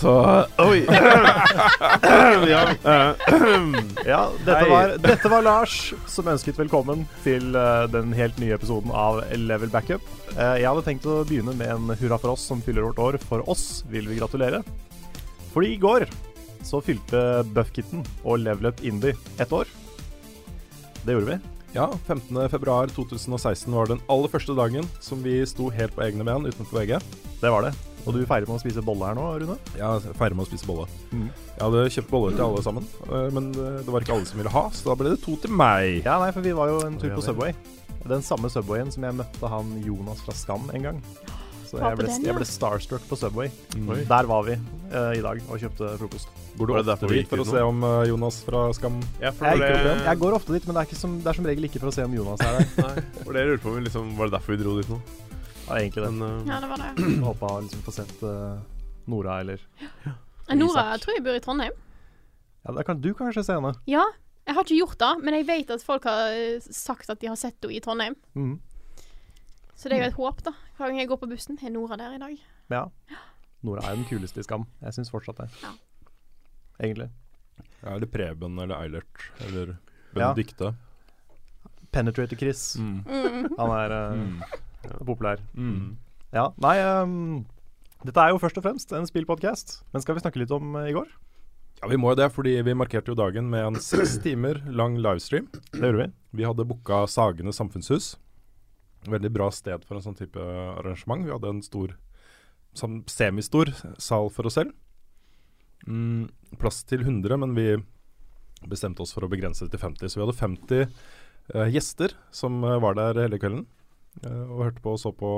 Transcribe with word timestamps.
så 0.00 0.12
Oi! 0.64 0.84
ja, 2.48 2.60
Ja, 4.06 4.20
dette 4.46 4.68
var, 4.70 4.94
dette 5.02 5.28
var 5.28 5.44
Lars 5.44 5.74
som 6.08 6.28
ønsket 6.32 6.58
velkommen 6.60 7.04
til 7.24 7.52
eh, 7.58 7.84
den 7.92 8.14
helt 8.16 8.38
nye 8.40 8.56
episoden 8.56 8.92
av 8.96 9.20
Level 9.36 9.68
Backup. 9.72 10.04
Eh, 10.36 10.56
jeg 10.62 10.68
hadde 10.70 10.86
tenkt 10.86 11.08
å 11.10 11.20
begynne 11.28 11.52
med 11.58 11.74
en 11.74 11.92
hurra 12.00 12.18
for 12.22 12.32
oss 12.32 12.46
som 12.48 12.62
fyller 12.64 12.86
vårt 12.88 13.02
år. 13.02 13.20
For 13.28 13.44
oss 13.50 13.84
vil 13.92 14.08
vi 14.08 14.16
gratulere. 14.22 14.62
Fordi 15.52 15.74
i 15.74 15.80
går 15.82 16.08
så 16.64 16.80
fylte 16.84 17.44
Buffkitten 17.52 18.04
og 18.24 18.40
Level 18.44 18.70
Up 18.72 18.80
Indie 18.86 19.16
ett 19.40 19.52
år. 19.52 19.68
Det 21.04 21.16
gjorde 21.16 21.34
vi. 21.34 21.38
ja 21.76 21.86
15.2.2016 22.08 23.76
var 23.76 23.92
den 23.92 24.02
aller 24.08 24.32
første 24.32 24.56
dagen 24.56 24.88
som 25.00 25.22
vi 25.24 25.38
sto 25.48 25.68
helt 25.72 25.96
på 25.96 26.04
egne 26.08 26.24
ben 26.24 26.48
utenfor 26.48 26.80
VG. 26.80 26.98
Det 27.40 27.52
var 27.52 27.68
det. 27.68 27.76
Og 28.06 28.16
du 28.16 28.20
feirer 28.24 28.48
med 28.48 28.56
å 28.56 28.62
spise 28.62 28.84
bolle 28.84 29.10
her 29.10 29.18
nå, 29.18 29.26
Rune? 29.42 29.56
Ja, 29.78 29.92
feirer 30.16 30.36
med 30.36 30.46
å 30.46 30.50
spise 30.50 30.68
bolle. 30.68 30.86
Mm. 31.10 31.26
Jeg 31.28 31.60
hadde 31.64 31.82
kjøpt 31.96 32.12
boller 32.12 32.38
til 32.38 32.46
alle 32.46 32.62
sammen, 32.64 32.86
eh, 33.08 33.26
men 33.36 33.50
eh, 33.52 33.82
det 33.84 33.92
var 33.92 34.06
ikke 34.06 34.16
alle 34.16 34.30
som 34.30 34.40
ville 34.40 34.54
ha, 34.54 34.64
så 34.76 34.90
da 34.90 34.96
ble 35.00 35.12
det 35.12 35.20
to 35.24 35.36
til 35.42 35.52
meg. 35.52 36.00
Ja, 36.06 36.16
nei, 36.22 36.30
for 36.36 36.46
vi 36.46 36.56
var 36.56 36.72
jo 36.72 36.80
en 36.86 36.96
tur 37.00 37.12
på. 37.16 37.24
Subway. 37.26 37.54
Den 38.08 38.24
samme 38.24 38.48
Subwayen 38.48 38.88
som 38.94 39.04
jeg 39.04 39.18
møtte 39.18 39.52
han 39.52 39.76
Jonas 39.84 40.24
fra 40.24 40.34
Skam 40.36 40.70
en 40.72 40.88
gang. 40.88 41.02
Så 41.70 41.78
jeg 41.78 41.98
ble, 42.00 42.06
jeg 42.24 42.34
ble 42.34 42.46
starstruck 42.48 43.04
på 43.06 43.16
Subway. 43.18 43.50
Mm. 43.78 43.92
Der 44.08 44.26
var 44.26 44.42
vi 44.48 44.56
uh, 44.56 45.12
i 45.14 45.20
dag 45.22 45.38
og 45.46 45.60
kjøpte 45.62 45.92
frokost. 46.00 46.32
Går 46.58 46.66
du 46.66 46.74
ofte 46.80 47.10
dit 47.12 47.30
for 47.30 47.44
å 47.44 47.46
se 47.46 47.62
om 47.62 47.84
uh, 47.86 48.00
Jonas 48.08 48.40
fra 48.42 48.64
Skam 48.74 48.96
Ja, 49.22 49.30
for 49.30 49.46
Jeg, 49.46 49.62
det 49.86 49.92
jeg 50.08 50.20
går 50.24 50.34
ofte 50.40 50.56
dit, 50.56 50.66
men 50.66 50.74
det 50.74 50.82
er, 50.82 50.90
ikke 50.90 50.98
som, 50.98 51.14
det 51.22 51.30
er 51.30 51.38
som 51.38 51.46
regel 51.46 51.68
ikke 51.68 51.82
for 51.84 51.92
å 51.92 51.94
se 51.94 52.06
om 52.08 52.16
Jonas 52.16 52.42
er 52.42 52.58
der. 52.58 52.72
Nei, 52.88 53.04
for 53.20 53.36
det 53.36 53.44
jeg 53.44 53.52
lurte 53.52 53.64
på 53.68 53.74
om 53.76 53.84
liksom, 53.86 54.14
Var 54.18 54.30
det 54.32 54.36
derfor 54.38 54.56
vi 54.56 54.62
dro 54.64 54.74
dit 54.80 54.90
nå? 54.90 54.98
Ja, 55.70 55.78
egentlig 55.78 56.02
det. 56.02 56.10
Men 56.16 56.40
uh, 56.42 56.48
Ja, 56.50 56.58
det 56.60 56.68
var 56.72 56.82
det. 56.82 57.04
Håpa 57.22 57.50
å 57.54 57.60
liksom 57.64 57.82
få 57.86 57.94
sett 57.94 58.22
uh, 58.26 58.58
Nora 59.10 59.36
eller 59.44 59.62
ja. 60.04 60.16
Nora 60.58 60.88
jeg 60.96 61.04
tror 61.04 61.14
jeg 61.16 61.22
bor 61.24 61.36
i 61.38 61.42
Trondheim. 61.44 61.76
Ja, 62.64 62.72
da 62.76 62.82
kan 62.84 62.98
du 63.00 63.12
kanskje 63.16 63.44
se 63.46 63.54
henne. 63.56 63.70
Ja, 63.88 64.02
jeg 64.48 64.56
har 64.56 64.66
ikke 64.66 64.80
gjort 64.80 64.98
det, 65.00 65.10
men 65.24 65.36
jeg 65.38 65.46
vet 65.48 65.70
at 65.70 65.84
folk 65.86 66.04
har 66.10 66.34
eh, 66.34 66.64
sagt 66.74 67.08
at 67.12 67.20
de 67.22 67.28
har 67.30 67.38
sett 67.38 67.56
henne 67.62 67.76
i 67.78 67.80
Trondheim. 67.84 68.16
Mm. 68.34 68.56
Så 69.78 69.88
det 69.88 69.96
er 69.96 70.02
jo 70.02 70.08
et 70.10 70.18
håp, 70.18 70.42
da. 70.44 70.52
Hver 70.76 70.90
gang 70.90 70.98
jeg 71.00 71.08
går 71.08 71.20
på 71.22 71.28
bussen, 71.30 71.56
er 71.62 71.72
Nora 71.72 71.96
der 71.96 72.16
i 72.16 72.20
dag. 72.20 72.42
Ja. 72.74 72.82
Nora 73.64 73.84
er 73.86 73.96
den 73.96 74.04
kuleste 74.10 74.42
i 74.42 74.44
Skam. 74.44 74.66
Jeg 74.82 74.96
syns 74.98 75.12
fortsatt 75.14 75.38
det. 75.40 75.48
Ja. 75.62 75.70
Egentlig. 76.82 77.08
Ja, 77.80 77.94
eller 77.94 78.10
Preben 78.10 78.58
eller 78.60 78.76
Eilert 78.82 79.24
eller 79.46 79.76
Ja. 79.76 80.32
Benedicte. 80.34 80.74
Penetrator 81.94 82.36
Chris. 82.36 82.74
Mm. 82.76 83.04
Mm. 83.06 83.48
Han 83.56 83.70
er 83.78 83.94
uh, 83.94 84.18
Mm. 84.18 84.42
Populær. 85.06 85.42
Mm. 85.54 85.96
Ja, 86.34 86.50
nei 86.62 86.76
um, 87.02 87.42
Dette 88.06 88.22
er 88.22 88.32
jo 88.32 88.38
først 88.40 88.60
og 88.60 88.64
fremst 88.64 88.92
en 88.96 89.08
spillpodkast, 89.08 89.80
men 89.92 90.04
skal 90.04 90.16
vi 90.16 90.22
snakke 90.22 90.40
litt 90.40 90.54
om 90.54 90.76
uh, 90.78 90.86
i 90.88 90.94
går? 90.96 91.10
Ja, 91.80 91.88
vi 91.88 91.98
må 92.00 92.12
jo 92.12 92.20
det, 92.20 92.28
fordi 92.34 92.58
vi 92.64 92.76
markerte 92.76 93.12
jo 93.12 93.18
dagen 93.18 93.48
med 93.52 93.66
en 93.66 93.80
seks 93.80 94.18
timer 94.24 94.60
lang 94.68 94.98
livestream. 95.00 95.48
Det 95.72 95.80
gjorde 95.80 96.04
vi. 96.04 96.10
Vi 96.40 96.46
hadde 96.48 96.68
booka 96.68 97.06
Sagene 97.08 97.54
samfunnshus. 97.56 98.14
Veldig 99.08 99.30
bra 99.32 99.48
sted 99.54 99.86
for 99.88 99.96
en 99.96 100.04
sånn 100.04 100.18
type 100.18 100.40
arrangement. 100.40 101.24
Vi 101.24 101.32
hadde 101.32 101.54
en 101.54 101.62
stor, 101.64 101.96
sånn 102.76 103.00
semistor 103.08 103.72
sal 104.00 104.28
for 104.32 104.48
oss 104.50 104.58
selv. 104.60 104.76
Mm, 105.88 106.28
plass 106.60 106.82
til 106.84 107.00
100, 107.06 107.40
men 107.40 107.56
vi 107.56 107.70
bestemte 108.68 109.00
oss 109.00 109.14
for 109.16 109.24
å 109.24 109.30
begrense 109.32 109.64
det 109.64 109.72
til 109.72 109.80
50. 109.80 110.12
Så 110.12 110.20
vi 110.20 110.26
hadde 110.26 110.36
50 110.36 110.82
uh, 110.84 111.68
gjester 111.72 112.14
som 112.34 112.60
eh, 112.64 112.80
var 112.82 112.98
der 112.98 113.22
hele 113.24 113.40
kvelden. 113.40 113.64
Eh, 114.24 114.44
og 114.46 114.64
hørte 114.66 114.82
på 114.84 114.94
og 114.96 115.00
så 115.02 115.12
på 115.16 115.32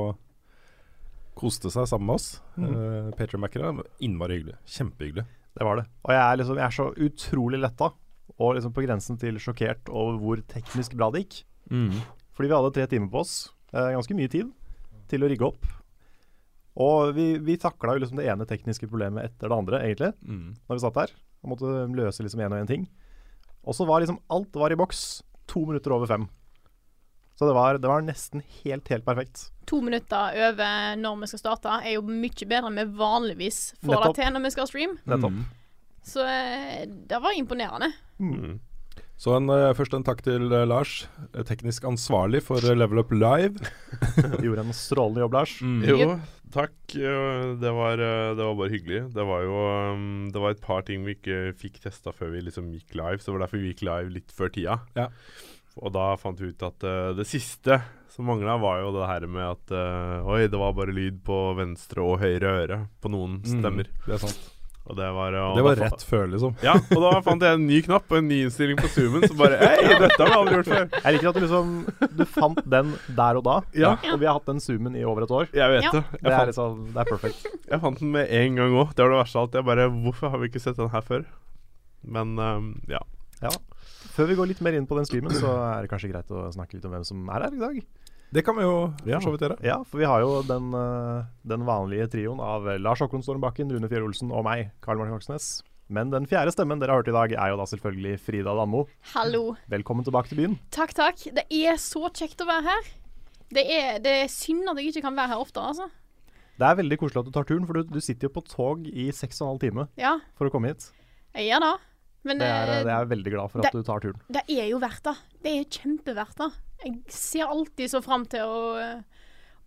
Koste 1.35 1.71
seg 1.73 1.87
sammen 1.89 2.11
med 2.11 2.19
oss. 2.19 2.27
Mm. 2.61 2.65
Uh, 2.77 3.07
Patrion-mackere. 3.17 3.71
Innmari 4.05 4.37
hyggelig. 4.37 4.59
Kjempehyggelig. 4.69 5.23
Det 5.57 5.65
var 5.65 5.79
det. 5.81 5.87
Og 6.05 6.13
jeg 6.13 6.21
er, 6.21 6.37
liksom, 6.37 6.59
jeg 6.61 6.67
er 6.67 6.75
så 6.77 6.87
utrolig 7.07 7.61
letta, 7.63 7.89
og 8.37 8.51
liksom 8.59 8.75
på 8.77 8.85
grensen 8.85 9.17
til 9.21 9.39
sjokkert 9.41 9.89
over 9.89 10.19
hvor 10.21 10.43
teknisk 10.53 10.93
bra 11.01 11.09
det 11.15 11.23
gikk. 11.25 11.39
Fordi 12.37 12.51
vi 12.51 12.57
hadde 12.59 12.73
tre 12.77 12.85
timer 12.93 13.09
på 13.13 13.23
oss, 13.25 13.33
eh, 13.73 13.95
ganske 13.97 14.17
mye 14.19 14.29
tid, 14.33 14.53
til 15.09 15.25
å 15.25 15.33
rigge 15.33 15.49
opp. 15.49 15.65
Og 16.85 17.15
vi, 17.17 17.27
vi 17.45 17.57
takla 17.61 17.97
jo 17.97 18.05
liksom 18.05 18.21
det 18.21 18.29
ene 18.33 18.47
tekniske 18.49 18.89
problemet 18.93 19.25
etter 19.31 19.49
det 19.49 19.57
andre, 19.57 19.81
egentlig, 19.89 20.13
Mm. 20.25 20.53
når 20.69 20.77
vi 20.77 20.85
satt 20.85 21.01
der. 21.01 21.17
Og 21.43 21.55
måtte 21.55 21.73
løse 21.97 22.25
liksom 22.25 22.45
én 22.45 22.53
og 22.53 22.61
én 22.61 22.69
ting. 22.69 22.87
Og 23.65 23.77
så 23.77 23.89
var 23.89 24.05
liksom 24.05 24.21
alt 24.29 24.53
var 24.53 24.73
i 24.73 24.77
boks 24.81 25.23
to 25.49 25.65
minutter 25.65 25.97
over 25.97 26.07
fem. 26.13 26.29
Så 27.43 27.49
det 27.49 27.55
var, 27.57 27.79
det 27.83 27.89
var 27.91 28.05
nesten 28.07 28.45
helt, 28.63 28.87
helt 28.87 29.03
perfekt. 29.03 29.49
To 29.67 29.81
minutter 29.83 30.37
over 30.47 30.93
når 31.01 31.17
vi 31.25 31.29
skal 31.33 31.41
starte, 31.41 31.73
er 31.83 31.97
jo 31.97 32.05
mye 32.07 32.47
bedre 32.47 32.69
enn 32.71 32.79
vi 32.79 32.85
vanligvis 33.01 33.59
får 33.81 33.97
Nettopp. 33.97 34.05
det 34.15 34.21
til 34.21 34.37
når 34.37 34.45
vi 34.45 34.51
skal 34.55 34.69
streame. 34.71 35.01
Nettopp. 35.11 35.41
Mm. 35.41 35.49
Så 36.07 36.27
eh, 36.27 36.85
det 36.87 37.19
var 37.25 37.35
imponerende. 37.35 37.91
mm. 38.23 38.61
Så 39.19 39.35
en, 39.35 39.51
eh, 39.51 39.73
først 39.75 39.95
en 39.99 40.07
takk 40.07 40.23
til 40.23 40.55
eh, 40.55 40.65
Lars, 40.67 41.09
teknisk 41.51 41.85
ansvarlig 41.91 42.45
for 42.47 42.63
Level 42.63 43.03
Up 43.03 43.11
Live. 43.11 43.59
Du 44.39 44.47
gjorde 44.47 44.69
en 44.69 44.75
strålende 44.75 45.25
jobb, 45.25 45.35
Lars. 45.41 45.57
Mm. 45.63 45.83
Jo, 45.91 46.09
takk. 46.55 46.75
Det 46.95 47.73
var, 47.75 47.99
det 47.99 48.47
var 48.47 48.55
bare 48.55 48.71
hyggelig. 48.77 49.03
Det 49.19 49.27
var 49.27 49.49
jo 49.49 49.63
um, 49.99 50.31
Det 50.31 50.43
var 50.47 50.55
et 50.55 50.63
par 50.63 50.87
ting 50.87 51.03
vi 51.07 51.19
ikke 51.19 51.57
fikk 51.59 51.83
testa 51.83 52.15
før 52.15 52.37
vi 52.37 52.47
liksom 52.47 52.71
gikk 52.71 52.95
live, 52.95 53.19
så 53.19 53.33
det 53.33 53.41
var 53.41 53.49
derfor 53.49 53.63
vi 53.63 53.75
gikk 53.75 53.83
live 53.91 54.15
litt 54.21 54.31
før 54.31 54.55
tida. 54.55 54.79
Ja. 54.95 55.11
Og 55.81 55.93
da 55.95 56.11
fant 56.21 56.41
vi 56.41 56.51
ut 56.53 56.63
at 56.67 56.85
uh, 56.85 57.13
det 57.17 57.25
siste 57.31 57.81
som 58.13 58.27
mangla, 58.29 58.59
var 58.61 58.83
jo 58.83 58.91
det 58.93 59.07
her 59.09 59.25
med 59.25 59.47
at 59.55 59.73
uh, 59.73 60.27
Oi, 60.29 60.43
det 60.53 60.59
var 60.61 60.75
bare 60.77 60.93
lyd 60.93 61.23
på 61.25 61.37
venstre 61.57 62.03
og 62.05 62.19
høyre 62.21 62.51
øre 62.65 62.81
på 63.01 63.09
noen 63.09 63.39
stemmer. 63.47 63.89
Mm, 63.89 64.03
det 64.05 64.19
er 64.19 64.21
sant. 64.27 64.43
Og 64.83 64.97
det 64.99 65.07
var, 65.15 65.33
og 65.39 65.55
Det 65.57 65.63
var 65.65 65.79
rett 65.79 66.03
før, 66.05 66.25
liksom. 66.33 66.57
Ja, 66.61 66.73
og 66.75 67.03
da 67.05 67.13
fant 67.23 67.45
jeg 67.47 67.55
en 67.55 67.67
ny 67.69 67.77
knapp 67.87 68.11
og 68.11 68.19
en 68.19 68.27
ny 68.29 68.41
innstilling 68.49 68.77
på 68.83 68.91
zoomen 68.91 69.23
som 69.31 69.39
bare 69.39 69.61
Hei, 69.63 69.77
dette 70.03 70.19
har 70.19 70.27
vi 70.33 70.39
aldri 70.41 70.57
gjort 70.59 70.71
før. 70.73 70.89
Jeg 70.97 71.15
liker 71.17 71.29
at 71.31 71.39
du 71.39 71.45
liksom 71.45 71.71
Du 72.19 72.23
fant 72.35 72.59
den 72.75 72.91
der 73.17 73.39
og 73.39 73.45
da, 73.47 73.55
Ja, 73.79 73.93
og 74.11 74.19
vi 74.21 74.27
har 74.29 74.37
hatt 74.41 74.51
den 74.51 74.59
zoomen 74.61 74.99
i 74.99 75.05
over 75.07 75.25
et 75.25 75.33
år. 75.39 75.47
jeg 75.55 75.71
vet 75.77 75.87
Ja. 75.87 75.93
det. 75.95 76.03
Det 76.11 76.21
Jeg 76.27 76.33
er 76.33 76.37
fant, 76.37 76.51
liksom 76.51 76.83
Det 76.91 77.01
er 77.05 77.11
perfekt. 77.15 77.47
jeg 77.71 77.81
fant 77.87 78.03
den 78.03 78.11
med 78.19 78.35
en 78.43 78.59
gang 78.59 78.75
òg. 78.83 78.91
Det 78.93 79.07
var 79.07 79.15
det 79.15 79.21
verste 79.23 79.39
av 79.39 79.47
alt. 79.47 79.55
Jeg 79.55 79.69
bare 79.71 79.89
Hvorfor 80.03 80.35
har 80.35 80.43
vi 80.43 80.51
ikke 80.51 80.65
sett 80.67 80.77
den 80.83 80.91
her 80.93 81.01
før? 81.07 81.25
Men 82.03 82.35
um, 82.43 82.69
ja. 82.91 83.01
Før 84.13 84.29
vi 84.29 84.37
går 84.37 84.51
litt 84.51 84.61
mer 84.65 84.77
inn 84.77 84.87
på 84.89 84.97
den 84.99 85.07
streamen, 85.09 85.33
så 85.33 85.51
er 85.73 85.85
det 85.87 85.91
kanskje 85.93 86.11
greit 86.13 86.29
å 86.33 86.45
snakke 86.53 86.77
litt 86.77 86.85
om 86.89 86.93
hvem 86.93 87.05
som 87.09 87.23
er 87.33 87.47
her 87.47 87.55
i 87.57 87.61
dag. 87.63 87.79
Det 88.33 88.43
kan 88.45 88.57
vi 88.57 88.63
jo 88.65 88.93
Ja. 89.07 89.19
for 89.21 89.29
så 89.29 89.33
vidt 89.37 89.45
gjøre. 89.45 89.59
Ja, 89.65 89.83
for 89.85 89.99
vi 89.99 90.05
har 90.09 90.21
jo 90.21 90.43
den, 90.43 90.73
eh, 90.75 91.25
den 91.47 91.65
vanlige 91.65 92.09
trioen 92.13 92.41
av 92.41 92.65
Lars 92.81 93.01
Håkon 93.01 93.23
Stormbakken, 93.25 93.71
Rune 93.73 93.89
Fjell 93.89 94.03
Olsen 94.05 94.31
og 94.33 94.45
meg, 94.45 94.71
Karl 94.83 94.97
Martin 94.99 95.15
Hoksnes. 95.17 95.63
Men 95.89 96.11
den 96.11 96.25
fjerde 96.27 96.53
stemmen 96.53 96.79
dere 96.81 96.89
har 96.93 97.03
hørt 97.03 97.09
i 97.09 97.13
dag, 97.13 97.33
er 97.33 97.49
jo 97.51 97.57
da 97.57 97.65
selvfølgelig 97.65 98.21
Frida 98.21 98.55
Danmo. 98.57 98.87
Hallo. 99.15 99.57
Velkommen 99.69 100.05
tilbake 100.05 100.29
til 100.29 100.39
byen. 100.39 100.59
Takk, 100.71 100.95
takk. 100.95 101.17
Det 101.35 101.45
er 101.51 101.77
så 101.77 102.09
kjekt 102.13 102.41
å 102.41 102.47
være 102.49 102.63
her. 102.65 102.83
Det 103.53 103.65
er, 103.69 103.99
det 103.99 104.25
er 104.25 104.29
synd 104.29 104.67
at 104.69 104.77
jeg 104.77 104.93
ikke 104.95 105.03
kan 105.03 105.17
være 105.17 105.29
her 105.29 105.37
oftere, 105.45 105.69
altså. 105.69 105.91
Det 106.59 106.67
er 106.69 106.77
veldig 106.77 106.99
koselig 106.99 107.21
at 107.21 107.25
du 107.27 107.31
tar 107.33 107.45
turen, 107.45 107.67
for 107.67 107.75
du, 107.75 107.83
du 107.85 108.01
sitter 108.01 108.29
jo 108.29 108.41
på 108.41 108.45
tog 108.49 108.87
i 108.89 109.11
seks 109.13 109.41
og 109.43 109.49
en 109.49 109.53
halv 109.53 109.61
time 109.61 109.89
Ja, 109.99 110.19
for 110.37 110.47
å 110.49 110.51
komme 110.53 110.69
hit. 110.69 110.91
jeg 111.35 111.49
gjør 111.51 111.61
det. 111.61 111.75
Men 112.25 112.39
Det 112.39 112.47
er, 112.47 112.69
eh, 112.71 112.85
det 112.87 112.93
er 112.93 113.01
jeg 113.03 113.11
veldig 113.11 113.33
glad 113.35 113.51
for 113.51 113.65
at 113.67 113.75
du 113.75 113.83
tar 113.83 114.01
turen. 114.05 114.21
det 114.31 114.45
er 114.49 114.69
jo 114.71 114.79
verdt 114.83 115.03
det. 115.09 115.17
Det 115.43 115.55
er 115.59 115.65
kjempeverdt 115.65 116.37
det. 116.39 116.51
Jeg 116.85 116.95
ser 117.09 117.51
alltid 117.51 117.91
så 117.91 118.03
fram 118.03 118.27
til 118.27 118.41
å, 118.47 118.79
eh, 118.79 119.03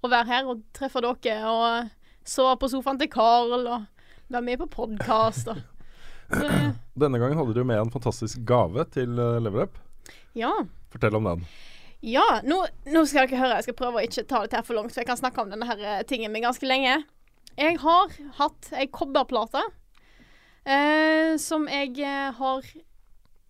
å 0.03 0.11
være 0.11 0.27
her 0.27 0.45
og 0.51 0.63
treffe 0.73 1.01
dere 1.03 1.52
og 1.52 1.90
sove 2.23 2.57
på 2.59 2.69
sofaen 2.72 2.99
til 2.99 3.11
Carl 3.11 3.53
og 3.67 3.87
være 4.29 4.43
med 4.43 4.59
på 4.59 4.69
podkast 4.73 5.52
Denne 6.97 7.19
gangen 7.22 7.37
hadde 7.37 7.53
du 7.53 7.63
med 7.63 7.78
en 7.78 7.91
fantastisk 7.93 8.40
gave 8.47 8.84
til 8.90 9.13
Leverup. 9.13 9.78
Ja. 10.34 10.51
Fortell 10.90 11.16
om 11.19 11.28
den. 11.28 11.43
Ja, 12.05 12.41
nå, 12.46 12.59
nå 12.90 13.01
skal 13.05 13.28
dere 13.28 13.40
høre. 13.40 13.58
Jeg 13.59 13.67
skal 13.67 13.78
prøve 13.79 14.01
å 14.01 14.05
ikke 14.05 14.25
ta 14.29 14.41
det 14.46 14.58
her 14.58 14.66
for 14.66 14.78
langt, 14.78 14.93
for 14.93 15.01
jeg 15.01 15.09
kan 15.09 15.19
snakke 15.19 15.41
om 15.41 15.51
denne 15.53 15.67
her 15.69 15.79
eh, 15.81 16.03
tingen 16.08 16.34
min 16.34 16.46
ganske 16.46 16.67
lenge. 16.67 16.99
Jeg 17.55 17.79
har 17.81 18.16
hatt 18.40 18.69
ei 18.75 18.85
kobberplate 18.91 19.61
eh, 20.66 21.35
som 21.41 21.70
jeg 21.72 21.96
eh, 22.02 22.29
har 22.35 22.67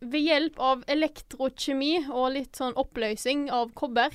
ved 0.06 0.22
hjelp 0.22 0.60
av 0.62 0.84
elektrokjemi 0.92 2.06
og 2.12 2.34
litt 2.36 2.60
sånn 2.60 2.76
oppløsning 2.78 3.48
av 3.54 3.72
kobber 3.78 4.14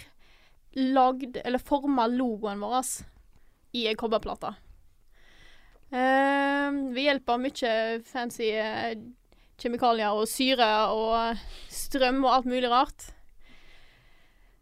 lagd, 0.79 1.41
eller 1.44 1.58
forma 1.58 2.06
logoen 2.06 2.61
vår 2.62 2.91
i 3.75 3.87
ei 3.91 3.97
kobberplate. 3.99 4.52
Eh, 5.91 6.69
ved 6.94 7.02
hjelp 7.02 7.32
av 7.35 7.41
mye 7.43 7.73
fancy 8.06 8.52
eh, 8.55 8.93
kjemikalier 9.61 10.14
og 10.14 10.29
syre 10.31 10.69
og 10.94 11.41
strøm 11.73 12.23
og 12.25 12.37
alt 12.37 12.50
mulig 12.50 12.70
rart. 12.70 13.11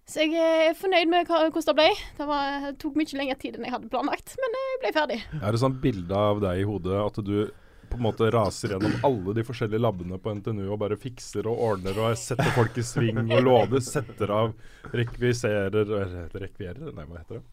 Så 0.08 0.24
jeg 0.24 0.40
er 0.40 0.76
fornøyd 0.76 1.10
med 1.12 1.28
hvordan 1.28 1.52
det 1.52 1.74
ble. 1.76 1.88
Det, 2.16 2.26
var, 2.30 2.60
det 2.64 2.78
tok 2.80 2.96
mye 2.96 3.18
lengre 3.20 3.36
tid 3.42 3.58
enn 3.58 3.66
jeg 3.68 3.74
hadde 3.74 3.90
planlagt, 3.92 4.38
men 4.40 4.56
jeg 4.56 4.78
ble 4.80 4.92
ferdig. 4.96 5.18
Er 5.42 5.52
det 5.52 5.60
sånn 5.60 5.76
bilde 5.82 6.22
av 6.30 6.40
deg 6.40 6.62
i 6.62 6.68
hodet 6.68 7.02
at 7.02 7.20
du 7.26 7.34
på 7.88 7.98
en 7.98 8.06
måte 8.06 8.30
raser 8.32 8.74
gjennom 8.74 9.04
alle 9.06 9.34
de 9.38 9.44
forskjellige 9.46 9.82
labbene 9.82 10.18
på 10.22 10.34
NTNU 10.38 10.64
og 10.68 10.80
bare 10.82 10.98
fikser 11.00 11.48
og 11.50 11.62
ordner 11.72 11.98
og 12.02 12.18
setter 12.20 12.50
folk 12.56 12.78
i 12.78 12.84
sving 12.86 13.20
og 13.24 13.44
låder, 13.44 13.84
setter 13.84 14.32
av, 14.34 14.52
rekviserer 14.92 15.94
Rekvierer? 16.38 16.90
Nei, 16.92 17.04
hva 17.04 17.20
heter 17.20 17.40
det? 17.40 17.46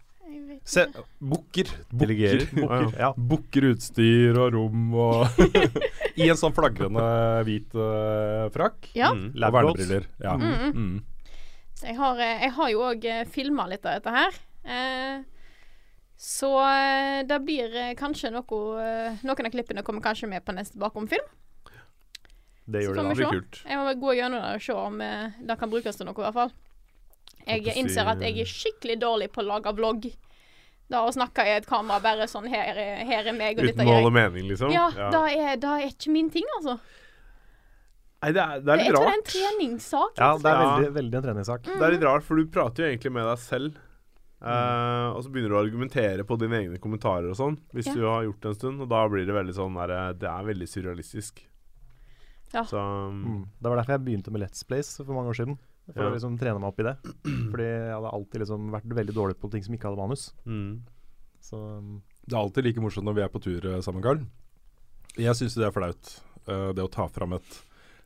Se, 0.66 0.86
Booker. 1.20 1.70
Bukker, 1.90 2.46
Booker. 2.56 2.94
Ja. 2.98 3.12
Booker 3.18 3.68
utstyr 3.70 4.38
og 4.40 4.56
rom 4.56 4.96
og 4.98 5.42
I 6.22 6.30
en 6.32 6.40
sånn 6.40 6.56
flagrende 6.56 7.04
hvit 7.46 7.76
uh, 7.78 8.48
frakk. 8.56 8.90
Ja. 8.98 9.12
Mm. 9.14 9.28
Og 9.36 9.56
vernebriller. 9.60 10.08
Ja. 10.24 10.34
Mm. 10.40 10.74
Mm. 10.74 11.38
Så 11.76 11.90
jeg 11.92 11.98
har, 12.00 12.20
eh, 12.24 12.44
jeg 12.48 12.54
har 12.56 12.72
jo 12.72 12.84
òg 12.88 13.08
filma 13.36 13.68
litt 13.70 13.86
av 13.86 14.00
dette 14.00 14.16
her. 14.16 14.38
Eh, 14.66 15.24
så 16.18 16.50
eh, 16.64 17.24
det 17.28 17.40
blir 17.44 17.74
eh, 17.76 17.94
kanskje 18.00 18.32
noe 18.32 18.60
eh, 18.82 19.18
Noen 19.28 19.50
av 19.50 19.52
klippene 19.52 19.84
kommer 19.84 20.04
kanskje 20.06 20.30
med 20.32 20.46
på 20.46 20.56
neste 20.56 20.80
Bakom-film. 20.80 21.26
Det 22.66 22.82
gjør 22.86 22.96
det. 22.96 23.04
Det 23.10 23.18
blir 23.20 23.34
kult. 23.36 23.60
Jeg 23.68 23.78
må 23.78 23.96
gå 24.02 24.14
gjennom 24.18 24.42
det 24.42 24.54
og 24.58 24.64
se 24.66 24.74
om 24.80 24.96
det 24.98 25.58
kan 25.60 25.70
brukes 25.70 26.00
til 26.00 26.08
noe, 26.08 26.16
i 26.18 26.24
hvert 26.26 26.38
fall. 26.40 26.54
Jeg 27.46 27.76
innser 27.78 28.08
at 28.10 28.24
jeg 28.26 28.40
er 28.42 28.50
skikkelig 28.50 28.96
dårlig 29.04 29.28
på 29.36 29.44
å 29.44 29.50
lage 29.52 29.74
vlogg. 29.78 30.08
Da 30.90 31.04
å 31.06 31.12
snakke 31.14 31.46
i 31.46 31.54
et 31.60 31.66
kamera 31.66 31.98
bare 32.02 32.28
sånn 32.30 32.46
Her, 32.50 32.78
er- 32.78 33.06
her 33.10 33.30
er 33.30 33.34
meg, 33.34 33.58
og 33.58 33.66
Uten 33.66 33.72
dette 33.72 33.86
Uten 33.86 33.90
mål 33.90 34.10
og 34.10 34.14
mening, 34.14 34.46
liksom? 34.52 34.74
Ja, 34.74 34.90
det 34.94 35.22
er, 35.34 35.56
det 35.58 35.70
er 35.72 35.86
ikke 35.90 36.12
min 36.14 36.30
ting, 36.34 36.46
altså. 36.60 36.76
Nei, 38.22 38.32
det 38.34 38.42
er, 38.42 38.62
det 38.62 38.74
er 38.74 38.82
Jeg 38.82 38.94
tror 38.94 39.06
det 39.06 39.10
er 39.10 39.18
en 39.18 39.26
treningssak. 39.30 40.20
Ja, 40.22 40.30
det 40.42 40.52
er 40.52 40.60
veldig, 40.62 40.92
veldig 40.98 41.18
en 41.20 41.26
treningssak. 41.26 41.66
Mm. 41.70 41.80
Det 41.80 41.88
er 41.88 41.96
litt 41.96 42.06
rart, 42.06 42.26
for 42.26 42.38
du 42.42 42.46
prater 42.54 42.86
jo 42.86 42.90
egentlig 42.94 43.12
med 43.18 43.28
deg 43.30 43.42
selv. 43.42 43.82
Eh, 44.46 45.08
og 45.16 45.24
så 45.26 45.32
begynner 45.34 45.50
du 45.50 45.56
å 45.58 45.64
argumentere 45.66 46.24
på 46.28 46.38
dine 46.38 46.60
egne 46.62 46.78
kommentarer 46.82 47.32
og 47.32 47.38
sånn, 47.40 47.58
hvis 47.74 47.88
Ja. 47.90 47.94
du 47.96 48.02
har 48.06 48.24
gjort 48.28 48.42
det 48.42 48.50
en 48.52 48.56
stund. 48.60 48.82
Og 48.82 48.90
da 48.90 49.08
blir 49.10 49.26
det 49.26 49.34
veldig 49.34 49.56
sånn 49.58 49.74
der, 49.76 50.14
Det 50.14 50.30
er 50.30 50.44
veldig 50.46 50.68
surrealistisk. 50.70 51.42
Ja. 52.54 52.64
Så 52.64 52.78
Mm. 53.12 53.48
Det 53.62 53.70
var 53.70 53.78
derfor 53.78 53.98
jeg 53.98 54.06
begynte 54.06 54.32
med 54.32 54.42
Let's 54.42 54.64
Plays 54.68 54.98
for 54.98 55.14
mange 55.14 55.30
år 55.34 55.36
siden. 55.36 55.58
For 55.94 56.02
Ja. 56.04 56.10
å 56.10 56.14
liksom 56.14 56.38
trene 56.40 56.60
meg 56.60 56.68
opp 56.70 56.80
i 56.80 56.84
det. 56.84 56.98
Fordi 57.52 57.64
jeg 57.64 57.94
hadde 57.94 58.14
alltid 58.14 58.42
liksom 58.42 58.72
vært 58.72 58.88
veldig 58.90 59.14
dårlig 59.14 59.36
på 59.40 59.52
ting 59.52 59.64
som 59.64 59.74
ikke 59.76 59.90
hadde 59.90 59.98
manus. 59.98 60.34
mm. 60.46 60.82
Så 61.42 61.78
um, 61.78 62.02
Det 62.28 62.34
er 62.34 62.42
alltid 62.42 62.64
like 62.64 62.82
morsomt 62.82 63.06
når 63.06 63.16
vi 63.16 63.22
er 63.22 63.30
på 63.30 63.42
tur 63.42 63.66
eh, 63.76 63.82
sammen, 63.82 64.02
Karl. 64.02 64.26
Jeg 65.16 65.36
syns 65.36 65.54
det 65.56 65.66
er 65.68 65.72
flaut, 65.72 66.22
uh, 66.50 66.74
det 66.74 66.82
å 66.84 66.90
ta 66.90 67.08
fram 67.08 67.34
et 67.34 67.62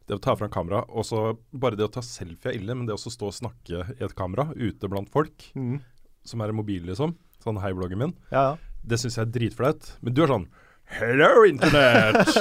det 0.09 0.17
å 0.17 0.21
ta 0.21 0.33
fram 0.35 0.49
kamera, 0.49 0.83
og 0.89 1.05
så 1.05 1.37
bare 1.53 1.75
det 1.77 1.85
å 1.87 1.91
ta 1.93 2.01
selfie 2.01 2.49
er 2.49 2.57
ille, 2.57 2.73
men 2.75 2.87
det 2.87 2.95
å 2.95 2.97
stå 2.97 3.27
og 3.27 3.33
snakke 3.37 3.83
i 4.01 4.03
et 4.03 4.15
kamera 4.15 4.47
ute 4.57 4.89
blant 4.89 5.07
folk, 5.07 5.37
mm. 5.55 5.79
Som 6.25 6.41
er 6.41 6.49
en 6.49 6.55
mobil, 6.59 6.83
liksom, 6.85 7.15
sånn 7.43 7.59
hei, 7.63 7.71
bloggen 7.73 7.97
min, 7.97 8.13
Ja, 8.31 8.41
ja. 8.51 8.57
det 8.85 8.99
syns 8.99 9.15
jeg 9.17 9.27
er 9.27 9.31
dritflaut. 9.31 9.93
Men 10.01 10.13
du 10.13 10.23
er 10.23 10.27
sånn 10.33 10.47
Hello, 10.89 11.43
internett! 11.45 12.31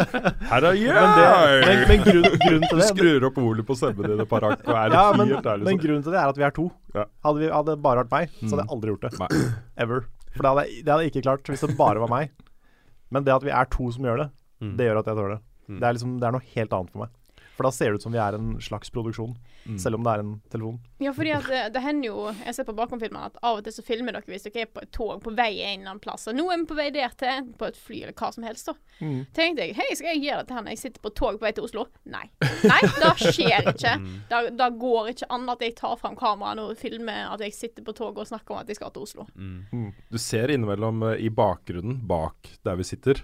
Her 0.49 0.65
er 0.71 0.77
jeg! 0.81 0.89
Men, 0.89 1.19
det, 1.19 1.67
men, 1.67 1.81
men 1.91 2.05
grunn, 2.07 2.29
grunnen 2.41 2.63
til 2.71 2.79
det 2.81 2.87
Du 2.87 2.95
skrur 2.95 3.27
opp 3.29 3.37
ordet 3.43 3.65
på 3.69 3.77
stemmen 3.77 4.09
din 4.09 4.23
et 4.25 4.31
par 4.31 4.47
hakk 4.47 4.63
og 4.65 4.73
er 4.73 4.95
ja, 4.97 5.03
men, 5.13 5.29
helt 5.35 5.45
ærlig. 5.53 5.65
men 5.67 5.75
Liksom. 5.75 5.83
grunnen 5.85 6.07
til 6.07 6.15
det 6.17 6.21
er 6.23 6.33
at 6.33 6.39
vi 6.41 6.47
er 6.49 6.55
to. 6.57 6.65
Ja. 6.97 7.05
Hadde, 7.27 7.43
vi, 7.43 7.51
hadde 7.53 7.75
det 7.75 7.83
bare 7.85 8.05
vært 8.07 8.15
meg, 8.15 8.31
så 8.41 8.49
hadde 8.55 8.63
jeg 8.65 8.69
Mm. 8.71 8.73
aldri 8.79 8.95
gjort 8.95 9.05
det. 9.05 9.13
Nei. 9.21 9.29
Ever. 9.85 10.01
For 10.33 10.41
det 10.47 10.49
hadde, 10.55 10.65
jeg- 10.71 10.85
det 10.87 10.93
hadde 10.95 11.05
jeg 11.05 11.13
ikke 11.13 11.25
klart 11.29 11.51
hvis 11.53 11.67
det 11.67 11.77
bare 11.77 12.01
var 12.01 12.09
meg. 12.15 12.33
Men 13.13 13.25
det 13.29 13.35
at 13.37 13.45
vi 13.45 13.53
er 13.61 13.69
to 13.77 13.91
som 13.93 14.05
gjør 14.09 14.25
det, 14.25 14.29
Mm. 14.65 14.73
det 14.81 14.87
gjør 14.89 14.99
at 15.05 15.07
jeg 15.13 15.17
tør 15.21 15.29
det. 15.37 15.41
Mm. 15.69 15.77
Det 15.79 15.85
er 15.87 15.93
liksom, 15.99 16.17
det 16.19 16.27
er 16.27 16.33
noe 16.39 16.47
helt 16.57 16.73
annet 16.73 16.91
for 16.97 16.99
meg. 17.05 17.11
For 17.59 17.67
da 17.67 17.73
ser 17.75 17.91
det 17.91 17.99
ut 17.99 18.05
som 18.07 18.15
vi 18.15 18.21
er 18.23 18.37
en 18.39 18.53
slags 18.63 18.91
produksjon, 18.95 19.35
Mm. 19.69 19.77
selv 19.83 19.99
om 19.99 20.05
det 20.07 20.13
er 20.15 20.21
en 20.23 20.31
telefon. 20.49 20.77
Ja, 21.03 21.11
fordi 21.13 21.33
at 21.35 21.45
det, 21.51 21.59
det 21.75 21.81
hender 21.85 22.07
jo 22.09 22.21
Jeg 22.47 22.55
ser 22.57 22.65
på 22.65 22.73
bakomfilmene 22.79 23.27
at 23.27 23.35
av 23.45 23.59
og 23.59 23.65
til 23.67 23.75
så 23.75 23.83
filmer 23.85 24.15
dere 24.17 24.25
hvis 24.31 24.47
dere 24.47 24.63
er 24.63 24.71
på 24.73 24.81
et 24.81 24.93
tog 24.95 25.19
på 25.21 25.33
vei 25.37 25.59
en 25.61 25.83
eller 25.83 25.91
annen 25.91 26.01
plass. 26.01 26.25
Og 26.31 26.39
nå 26.39 26.47
er 26.55 26.63
vi 26.63 26.69
på 26.71 26.77
vei 26.79 26.87
der 26.95 27.13
til, 27.19 27.29
enten 27.29 27.53
på 27.61 27.67
et 27.69 27.77
fly 27.77 27.99
eller 28.07 28.15
hva 28.17 28.31
som 28.33 28.47
helst. 28.49 28.71
da 28.71 28.75
Mm. 29.05 29.27
Tenkte 29.37 29.67
jeg 29.67 29.75
hei, 29.77 29.89
skal 29.95 30.09
jeg 30.15 30.23
gjøre 30.25 30.41
dette 30.43 30.55
her 30.57 30.63
når 30.65 30.73
jeg 30.75 30.79
sitter 30.87 31.01
på 31.05 31.13
tog 31.15 31.37
på 31.39 31.45
vei 31.45 31.53
til 31.59 31.65
Oslo? 31.69 31.85
Nei. 32.07 32.25
Nei, 32.65 32.81
det 32.97 33.13
skjer 33.35 33.69
ikke. 33.75 33.93
Mm. 34.01 34.17
da 34.31 34.41
det 34.63 34.71
går 34.81 35.09
ikke 35.13 35.29
an 35.37 35.49
at 35.53 35.61
jeg 35.67 35.77
tar 35.77 35.97
fram 36.01 36.17
kameraet 36.17 36.59
og 36.65 36.77
filmer 36.81 37.29
at 37.35 37.41
jeg 37.45 37.53
sitter 37.55 37.85
på 37.87 37.93
toget 37.99 38.25
og 38.25 38.31
snakker 38.33 38.55
om 38.57 38.63
at 38.63 38.69
jeg 38.73 38.77
skal 38.81 38.91
til 38.97 39.03
Oslo. 39.05 39.27
Mm. 39.37 39.93
Du 40.11 40.19
ser 40.19 40.49
innimellom 40.55 41.03
eh, 41.13 41.21
i 41.27 41.29
bakgrunnen, 41.31 42.01
bak 42.09 42.49
der 42.65 42.77
vi 42.81 42.89
sitter, 42.89 43.21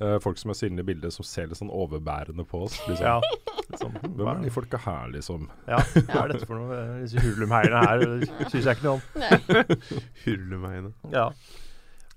eh, 0.00 0.16
folk 0.24 0.40
som 0.40 0.52
er 0.52 0.58
synlige 0.58 0.84
i 0.86 0.90
bildet, 0.90 1.14
som 1.14 1.26
ser 1.26 1.50
litt 1.50 1.60
sånn 1.60 1.72
overbærende 1.72 2.46
på 2.48 2.64
oss. 2.66 2.76
Liksom. 2.88 3.06
Ja. 3.06 3.76
Sånn, 3.78 3.94
Hvem 4.02 4.26
er 4.32 4.42
de 4.42 4.52
folka 4.52 4.80
her, 4.82 5.10
liksom? 5.14 5.48
Ja, 5.70 5.78
hva 6.10 6.24
er 6.24 6.32
dette 6.34 6.48
for 6.48 6.58
noe? 6.58 6.78
Disse 7.04 7.22
hurlumheiene 7.22 7.82
her 7.86 8.04
syns 8.50 8.64
jeg 8.64 8.78
ikke 8.78 8.88
noe 8.88 8.98
om. 8.98 9.66
hurlumheiene. 10.24 10.94
Ja. 11.14 11.28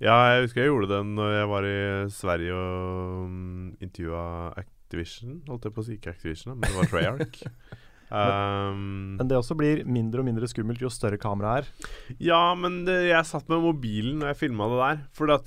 Ja, 0.01 0.15
jeg 0.33 0.47
husker 0.47 0.63
jeg 0.63 0.71
gjorde 0.71 0.89
den 0.97 1.13
når 1.15 1.35
jeg 1.37 1.49
var 1.51 1.67
i 1.69 1.77
Sverige 2.11 2.55
og 2.57 3.27
um, 3.27 3.67
intervjua 3.83 4.23
Activision. 4.59 5.37
Holdt 5.47 5.69
jeg 5.69 5.75
på 5.75 5.83
å 5.83 5.87
si 5.87 5.97
ikke 5.99 6.15
Activision, 6.15 6.57
men 6.57 6.65
det 6.65 6.75
var 6.79 6.89
Treyarch. 6.91 7.43
um, 8.13 9.15
Men 9.17 9.29
det 9.29 9.37
også 9.39 9.55
blir 9.57 9.83
mindre 9.89 10.21
og 10.21 10.27
mindre 10.27 10.49
skummelt 10.49 10.81
jo 10.83 10.91
større 10.93 11.19
kameraet 11.21 11.63
er. 11.63 11.89
ja, 12.21 12.41
men 12.57 12.83
det, 12.87 12.97
jeg 13.09 13.29
satt 13.29 13.49
med 13.51 13.63
mobilen 13.63 14.21
når 14.21 14.31
jeg 14.33 14.39
filma 14.43 14.69
det 14.71 14.79
der. 14.81 15.01
Fordi 15.17 15.39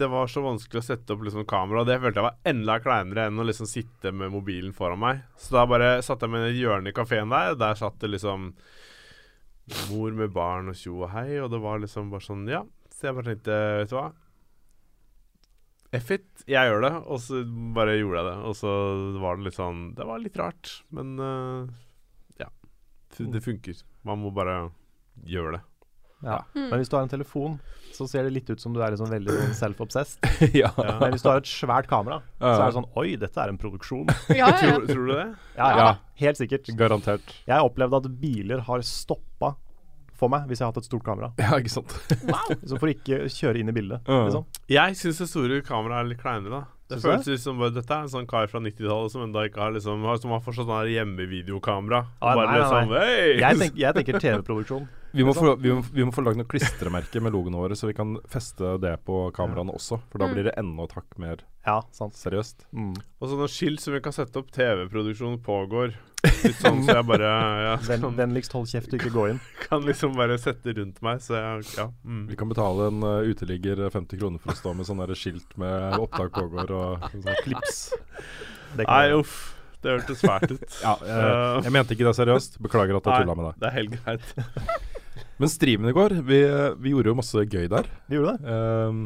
det 0.00 0.10
var 0.12 0.32
så 0.32 0.44
vanskelig 0.44 0.82
å 0.82 0.86
sette 0.88 1.14
opp 1.14 1.26
liksom 1.26 1.46
kamera. 1.50 1.84
Det 1.88 2.00
følte 2.02 2.22
jeg 2.22 2.28
var 2.28 2.54
enda 2.54 2.78
kleinere 2.84 3.28
enn 3.28 3.40
å 3.40 3.48
liksom 3.48 3.70
sitte 3.70 4.14
med 4.14 4.32
mobilen 4.34 4.74
foran 4.76 5.02
meg. 5.02 5.22
Så 5.40 5.58
da 5.58 5.66
bare 5.68 5.96
satte 6.04 6.28
jeg 6.28 6.34
meg 6.34 6.48
i 6.48 6.52
et 6.54 6.62
hjørne 6.62 6.90
i 6.90 6.96
kafeen 6.96 7.32
der. 7.32 7.58
Der 7.60 7.78
satt 7.78 8.00
det 8.02 8.14
liksom 8.14 8.52
mor 9.88 10.12
med 10.12 10.32
barn 10.34 10.68
og 10.72 10.76
tjo 10.76 10.98
og 11.06 11.14
hei, 11.14 11.38
og 11.40 11.48
det 11.52 11.62
var 11.62 11.80
liksom 11.80 12.10
bare 12.12 12.24
sånn 12.24 12.48
Ja. 12.50 12.64
Så 12.94 13.08
jeg 13.08 13.16
bare 13.16 13.32
tenkte, 13.32 13.56
vet 13.80 13.90
du 13.90 13.96
hva 13.96 14.10
F 15.94 16.10
it, 16.16 16.26
jeg 16.50 16.70
gjør 16.70 16.82
det. 16.86 16.92
Og 17.06 17.20
så 17.22 17.42
bare 17.76 17.98
gjorde 17.98 18.20
jeg 18.22 18.28
det. 18.30 18.36
Og 18.50 18.56
så 18.58 18.72
var 19.22 19.38
det 19.38 19.48
litt 19.48 19.58
sånn 19.58 19.82
Det 19.94 20.06
var 20.08 20.22
litt 20.22 20.40
rart, 20.40 20.72
men 20.94 21.14
uh, 21.20 21.68
ja. 22.40 22.50
Det 23.18 23.44
funker. 23.44 23.78
Man 24.04 24.20
må 24.24 24.32
bare 24.34 24.58
gjøre 25.30 25.58
det. 25.58 25.62
Ja. 26.24 26.38
Mm. 26.54 26.68
Men 26.70 26.80
hvis 26.80 26.88
du 26.88 26.96
har 26.96 27.04
en 27.04 27.12
telefon, 27.12 27.56
så 27.94 28.06
ser 28.08 28.24
det 28.26 28.32
litt 28.32 28.48
ut 28.50 28.60
som 28.62 28.72
du 28.74 28.80
er 28.82 28.94
liksom 28.94 29.10
veldig 29.12 29.34
sånn 29.34 29.56
self-obsessed. 29.58 30.24
ja. 30.62 30.70
Men 30.78 31.12
hvis 31.14 31.22
du 31.24 31.28
har 31.30 31.42
et 31.42 31.50
svært 31.50 31.88
kamera, 31.90 32.22
så 32.40 32.54
er 32.56 32.64
det 32.64 32.76
sånn 32.78 32.88
Oi, 33.00 33.08
dette 33.20 33.42
er 33.42 33.52
en 33.52 33.60
produksjon. 33.60 34.08
Ja, 34.32 34.48
ja. 34.48 34.56
Tror, 34.62 34.86
tror 34.88 35.04
du 35.04 35.12
det? 35.12 35.26
Ja, 35.58 35.68
ja, 35.68 35.76
Ja. 35.84 35.90
helt 36.22 36.40
sikkert. 36.40 36.70
Garantert. 36.80 37.34
Jeg 37.44 37.54
har 37.58 37.68
opplevd 37.68 37.98
at 38.00 38.08
biler 38.22 38.64
har 38.66 38.84
stoppa 38.88 39.20
for 40.24 40.32
meg 40.34 40.48
hvis 40.50 40.60
jeg 40.62 40.66
har 40.66 40.72
hatt 40.74 40.82
et 40.82 40.88
stort 40.90 41.04
kamera. 41.06 41.30
Ja, 41.44 41.58
ikke 41.60 41.74
sant. 41.76 41.94
Wow. 42.24 42.54
Så 42.72 42.80
for 42.80 42.90
ikke 42.92 43.24
kjøre 43.30 43.60
inn 43.62 43.70
i 43.70 43.76
bildet. 43.76 44.02
Uh. 44.08 44.24
Liksom. 44.26 44.48
Jeg 44.72 44.96
syns 45.00 45.20
det 45.22 45.28
store 45.30 45.60
kameraet 45.66 46.02
er 46.06 46.10
litt 46.14 46.24
kleinere, 46.24 46.62
da. 46.64 46.70
Det 46.84 46.98
Synes 47.00 47.24
føles 47.24 47.26
det? 47.30 47.36
som 47.40 47.56
bare, 47.62 47.72
Dette 47.72 47.94
er 47.96 48.02
en 48.04 48.10
sånn 48.12 48.26
kar 48.28 48.44
fra 48.52 48.60
90-tallet 48.60 49.12
som 49.14 49.22
enda 49.24 49.40
ikke 49.48 49.56
har 49.62 49.70
liksom 49.72 50.02
Som 50.20 50.34
har 50.34 50.42
fortsatt 50.44 50.66
sånn 50.68 50.90
hjemmevideokamera. 50.92 52.00
Ah, 52.20 52.34
bare 52.36 52.44
nei, 52.44 52.58
nei, 52.58 52.60
liksom 52.60 52.92
hey! 52.92 53.30
Jeg, 53.40 53.58
tenker, 53.62 53.80
jeg 53.86 53.96
tenker 53.96 54.18
TV-produksjon. 54.20 54.84
Vi 55.14 55.24
må, 55.24 55.32
få, 55.32 55.54
vi, 55.62 55.70
må, 55.72 55.80
vi 55.94 56.04
må 56.04 56.12
få 56.12 56.24
lagd 56.26 56.40
noen 56.42 56.48
klistremerker 56.50 57.22
med 57.24 57.32
logoene 57.32 57.56
våre, 57.60 57.76
så 57.78 57.88
vi 57.88 57.94
kan 57.96 58.16
feste 58.28 58.74
det 58.82 58.96
på 59.08 59.22
kameraene 59.36 59.72
også. 59.78 60.00
For 60.12 60.20
da 60.20 60.28
Mm. 60.28 60.34
blir 60.36 60.46
det 60.50 60.54
enda 60.60 60.84
et 60.88 60.94
hakk 60.96 61.18
mer 61.22 61.42
Ja, 61.64 61.78
sant. 61.94 62.16
seriøst. 62.20 62.66
Mm. 62.76 62.92
Og 63.20 63.28
sånne 63.32 63.48
skilt 63.48 63.80
som 63.80 63.94
vi 63.96 64.00
kan 64.04 64.12
sette 64.16 64.36
opp. 64.42 64.50
TV-produksjon 64.52 65.38
pågår. 65.44 65.94
Litt 66.24 66.58
sånn 66.60 66.82
så 66.86 66.94
jeg 66.98 67.06
bare 67.08 67.28
ja, 67.28 67.74
Ven, 67.88 68.00
kan, 68.04 68.14
vennligst 68.18 68.54
hold 68.56 68.68
kjeft 68.70 68.92
og 68.92 68.98
ikke 69.00 69.12
gå 69.14 69.24
inn. 69.32 69.40
kan 69.68 69.84
liksom 69.86 70.14
bare 70.18 70.38
sette 70.40 70.74
rundt 70.78 71.00
meg. 71.04 71.20
Så 71.24 71.36
jeg 71.36 71.66
Ja. 71.78 71.88
Mm. 72.04 72.22
Vi 72.30 72.38
kan 72.40 72.50
betale 72.52 72.88
en 72.92 73.04
uh, 73.04 73.26
uteligger 73.28 73.84
50 73.92 74.20
kroner 74.20 74.42
for 74.42 74.54
å 74.54 74.58
stå 74.58 74.74
med 74.78 74.88
sånne 74.88 75.08
der 75.10 75.18
skilt 75.20 75.56
med 75.60 75.98
'opptak 76.00 76.32
pågår' 76.36 76.72
og 76.74 77.06
sånn 77.12 77.42
klips. 77.44 77.84
Nei, 78.80 79.04
uff. 79.14 79.52
Det 79.84 79.92
hørtes 79.98 80.20
fælt 80.24 80.52
ut. 80.56 80.76
Ja, 80.80 80.94
jeg, 81.04 81.64
jeg 81.66 81.72
mente 81.76 81.92
ikke 81.92 82.06
det 82.08 82.14
seriøst. 82.16 82.54
Beklager 82.64 82.96
at 82.96 83.04
jeg 83.10 83.24
tulla 83.26 83.34
med 83.36 83.44
deg. 83.50 83.58
det 83.60 83.68
er 83.68 83.74
helt 83.76 83.96
greit. 84.00 84.30
Men 85.36 85.50
streamen 85.52 85.90
i 85.90 85.92
går, 85.92 86.14
vi, 86.24 86.38
vi 86.80 86.92
gjorde 86.94 87.10
jo 87.12 87.16
masse 87.18 87.42
gøy 87.52 87.66
der. 87.68 87.90
Vi 88.08 88.16
gjorde 88.16 88.38
det. 88.38 88.54
Um, 88.88 89.02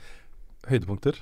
høydepunkter. 0.72 1.20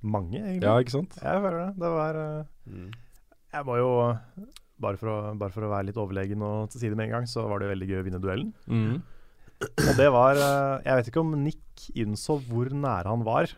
Mange, 0.00 0.38
egentlig. 0.38 0.64
Ja, 0.64 0.78
ikke 0.80 0.94
sant? 0.96 1.18
Jeg 1.20 1.42
føler 1.44 1.58
det. 1.66 1.70
Det 1.82 1.92
var 1.98 2.18
uh, 2.22 2.48
Mm. 2.68 2.88
Jeg 3.54 3.64
må 3.66 3.76
jo 3.80 3.90
bare 4.78 4.98
for, 5.00 5.08
å, 5.10 5.14
bare 5.40 5.50
for 5.54 5.64
å 5.66 5.70
være 5.72 5.88
litt 5.88 5.96
overlegen 5.98 6.42
og 6.46 6.68
til 6.70 6.82
side 6.84 6.98
med 6.98 7.08
en 7.08 7.14
gang, 7.18 7.26
så 7.30 7.46
var 7.50 7.62
det 7.62 7.70
veldig 7.72 7.88
gøy 7.88 8.00
å 8.02 8.04
vinne 8.06 8.20
duellen. 8.22 8.52
Mm. 8.70 8.98
Og 9.64 9.88
det 9.98 10.06
var 10.14 10.38
eh, 10.38 10.84
Jeg 10.86 10.98
vet 11.00 11.08
ikke 11.10 11.22
om 11.24 11.32
Nick 11.42 11.88
innså 11.98 12.36
hvor 12.46 12.68
nære 12.70 13.10
han 13.10 13.24
var. 13.26 13.50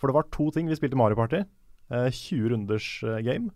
For 0.00 0.10
det 0.10 0.16
var 0.18 0.26
to 0.32 0.50
ting. 0.52 0.68
Vi 0.68 0.76
spilte 0.76 0.98
Mario 1.00 1.16
Party. 1.16 1.44
eh, 1.92 2.10
20 2.12 2.50
runders 2.52 2.90
eh, 3.04 3.20
game. 3.24 3.48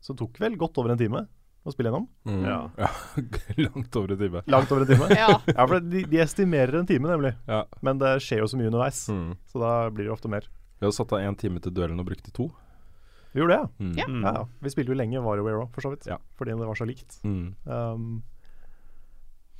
Så 0.00 0.14
det 0.14 0.20
tok 0.22 0.38
vel 0.42 0.54
godt 0.60 0.78
over 0.78 0.94
en 0.94 1.00
time 1.00 1.24
å 1.66 1.72
spille 1.74 1.90
gjennom. 1.90 2.06
Mm. 2.28 2.44
Ja. 2.46 2.90
Langt 3.66 3.96
over 3.98 4.14
en 4.14 4.20
time. 4.22 4.44
Langt 4.46 4.70
over 4.72 4.84
en 4.86 4.92
time. 4.92 5.08
Ja. 5.18 5.32
Ja, 5.50 5.66
for 5.66 5.80
de, 5.82 6.04
de 6.06 6.22
estimerer 6.22 6.78
en 6.78 6.86
time, 6.88 7.10
nemlig. 7.10 7.34
Ja. 7.50 7.64
Men 7.84 7.98
det 7.98 8.14
skjer 8.24 8.44
jo 8.44 8.48
så 8.52 8.60
mye 8.60 8.70
underveis, 8.70 9.02
Mm. 9.10 9.32
så 9.50 9.64
da 9.64 9.72
blir 9.90 10.06
det 10.06 10.14
ofte 10.14 10.30
mer. 10.30 10.46
Vi 10.78 10.86
har 10.86 10.94
satt 10.94 11.12
av 11.18 11.24
én 11.26 11.34
time 11.38 11.58
til 11.64 11.74
duellen 11.74 11.98
og 11.98 12.06
brukte 12.12 12.30
to. 12.36 12.46
Vi 13.34 13.40
gjorde 13.42 13.54
det, 13.54 13.60
ja. 13.60 13.68
Mm. 13.84 13.92
Ja. 13.98 14.06
Ja, 14.08 14.32
ja. 14.40 14.44
Vi 14.64 14.70
spilte 14.72 14.92
jo 14.94 14.96
lenge 14.98 15.20
WarioWare 15.24 15.62
òg, 15.64 15.70
for 15.74 15.84
så 15.84 15.90
vidt. 15.92 16.06
Ja. 16.08 16.16
Fordi 16.38 16.54
det 16.56 16.68
var 16.68 16.78
så 16.78 16.86
likt. 16.88 17.18
Mm. 17.24 17.54
Um, 17.68 18.22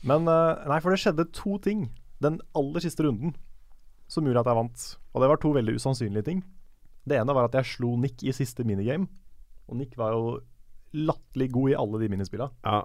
men 0.09 0.29
eh, 0.31 0.67
Nei, 0.71 0.79
for 0.81 0.95
det 0.95 1.01
skjedde 1.03 1.27
to 1.35 1.59
ting 1.63 1.89
den 2.23 2.41
aller 2.59 2.83
siste 2.83 3.05
runden 3.07 3.35
som 4.11 4.25
gjorde 4.27 4.41
at 4.45 4.49
jeg 4.51 4.59
vant. 4.59 4.85
Og 5.13 5.23
det 5.23 5.29
var 5.31 5.41
to 5.43 5.53
veldig 5.53 5.75
usannsynlige 5.77 6.25
ting. 6.31 6.43
Det 7.09 7.19
ene 7.19 7.35
var 7.37 7.49
at 7.49 7.57
jeg 7.59 7.69
slo 7.77 7.93
Nick 8.01 8.23
i 8.25 8.33
siste 8.37 8.65
minigame. 8.65 9.09
Og 9.69 9.77
Nick 9.77 9.97
var 10.01 10.15
jo 10.17 10.39
latterlig 10.97 11.51
god 11.53 11.71
i 11.75 11.77
alle 11.77 12.01
de 12.01 12.09
minispillene. 12.15 12.55
Ja. 12.65 12.83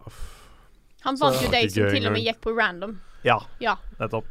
Han 1.05 1.17
vant 1.19 1.39
jo 1.43 1.51
de 1.51 1.61
som 1.71 1.89
til 1.91 2.07
og 2.09 2.15
med 2.15 2.25
gikk 2.25 2.41
på 2.43 2.53
random. 2.57 2.97
Ja, 3.23 3.37
Ja. 3.63 3.77
nettopp. 3.99 4.27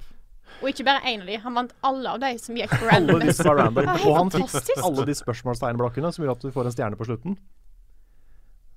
Og 0.60 0.68
ikke 0.70 0.84
bare 0.86 1.02
én 1.10 1.22
av 1.24 1.26
de, 1.30 1.36
han 1.42 1.54
vant 1.58 1.72
alle 1.88 2.12
av 2.12 2.20
de 2.22 2.30
som 2.38 2.56
gikk 2.58 2.70
på 2.70 2.84
Alle 2.86 2.92
random. 2.92 3.20
de 3.26 3.32
som 3.34 3.48
var 3.48 3.56
random. 3.62 3.88
Ja, 3.88 3.94
helt 3.96 4.06
Og 4.10 4.16
han 4.18 4.30
fikk 4.36 4.82
alle 4.84 5.04
de 5.08 5.14
spørsmålstegnblokkene 5.18 6.12
som 6.14 6.24
gjør 6.24 6.34
at 6.36 6.44
du 6.44 6.50
får 6.54 6.68
en 6.70 6.74
stjerne 6.76 6.98
på 7.00 7.06
slutten. 7.08 7.36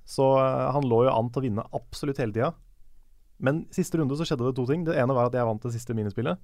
Så 0.06 0.26
uh, 0.38 0.70
han 0.74 0.86
lå 0.86 1.04
jo 1.06 1.12
an 1.14 1.28
til 1.34 1.42
å 1.42 1.46
vinne 1.46 1.64
absolutt 1.76 2.20
hele 2.22 2.34
tida. 2.34 2.52
Men 3.42 3.64
siste 3.74 3.98
runde 4.00 4.16
så 4.16 4.26
skjedde 4.26 4.46
det 4.48 4.54
to 4.56 4.64
ting. 4.70 4.86
Det 4.86 4.96
ene 4.96 5.14
var 5.14 5.28
at 5.28 5.36
jeg 5.36 5.46
vant 5.46 5.62
det 5.66 5.74
siste 5.74 5.94
minispillet. 5.98 6.40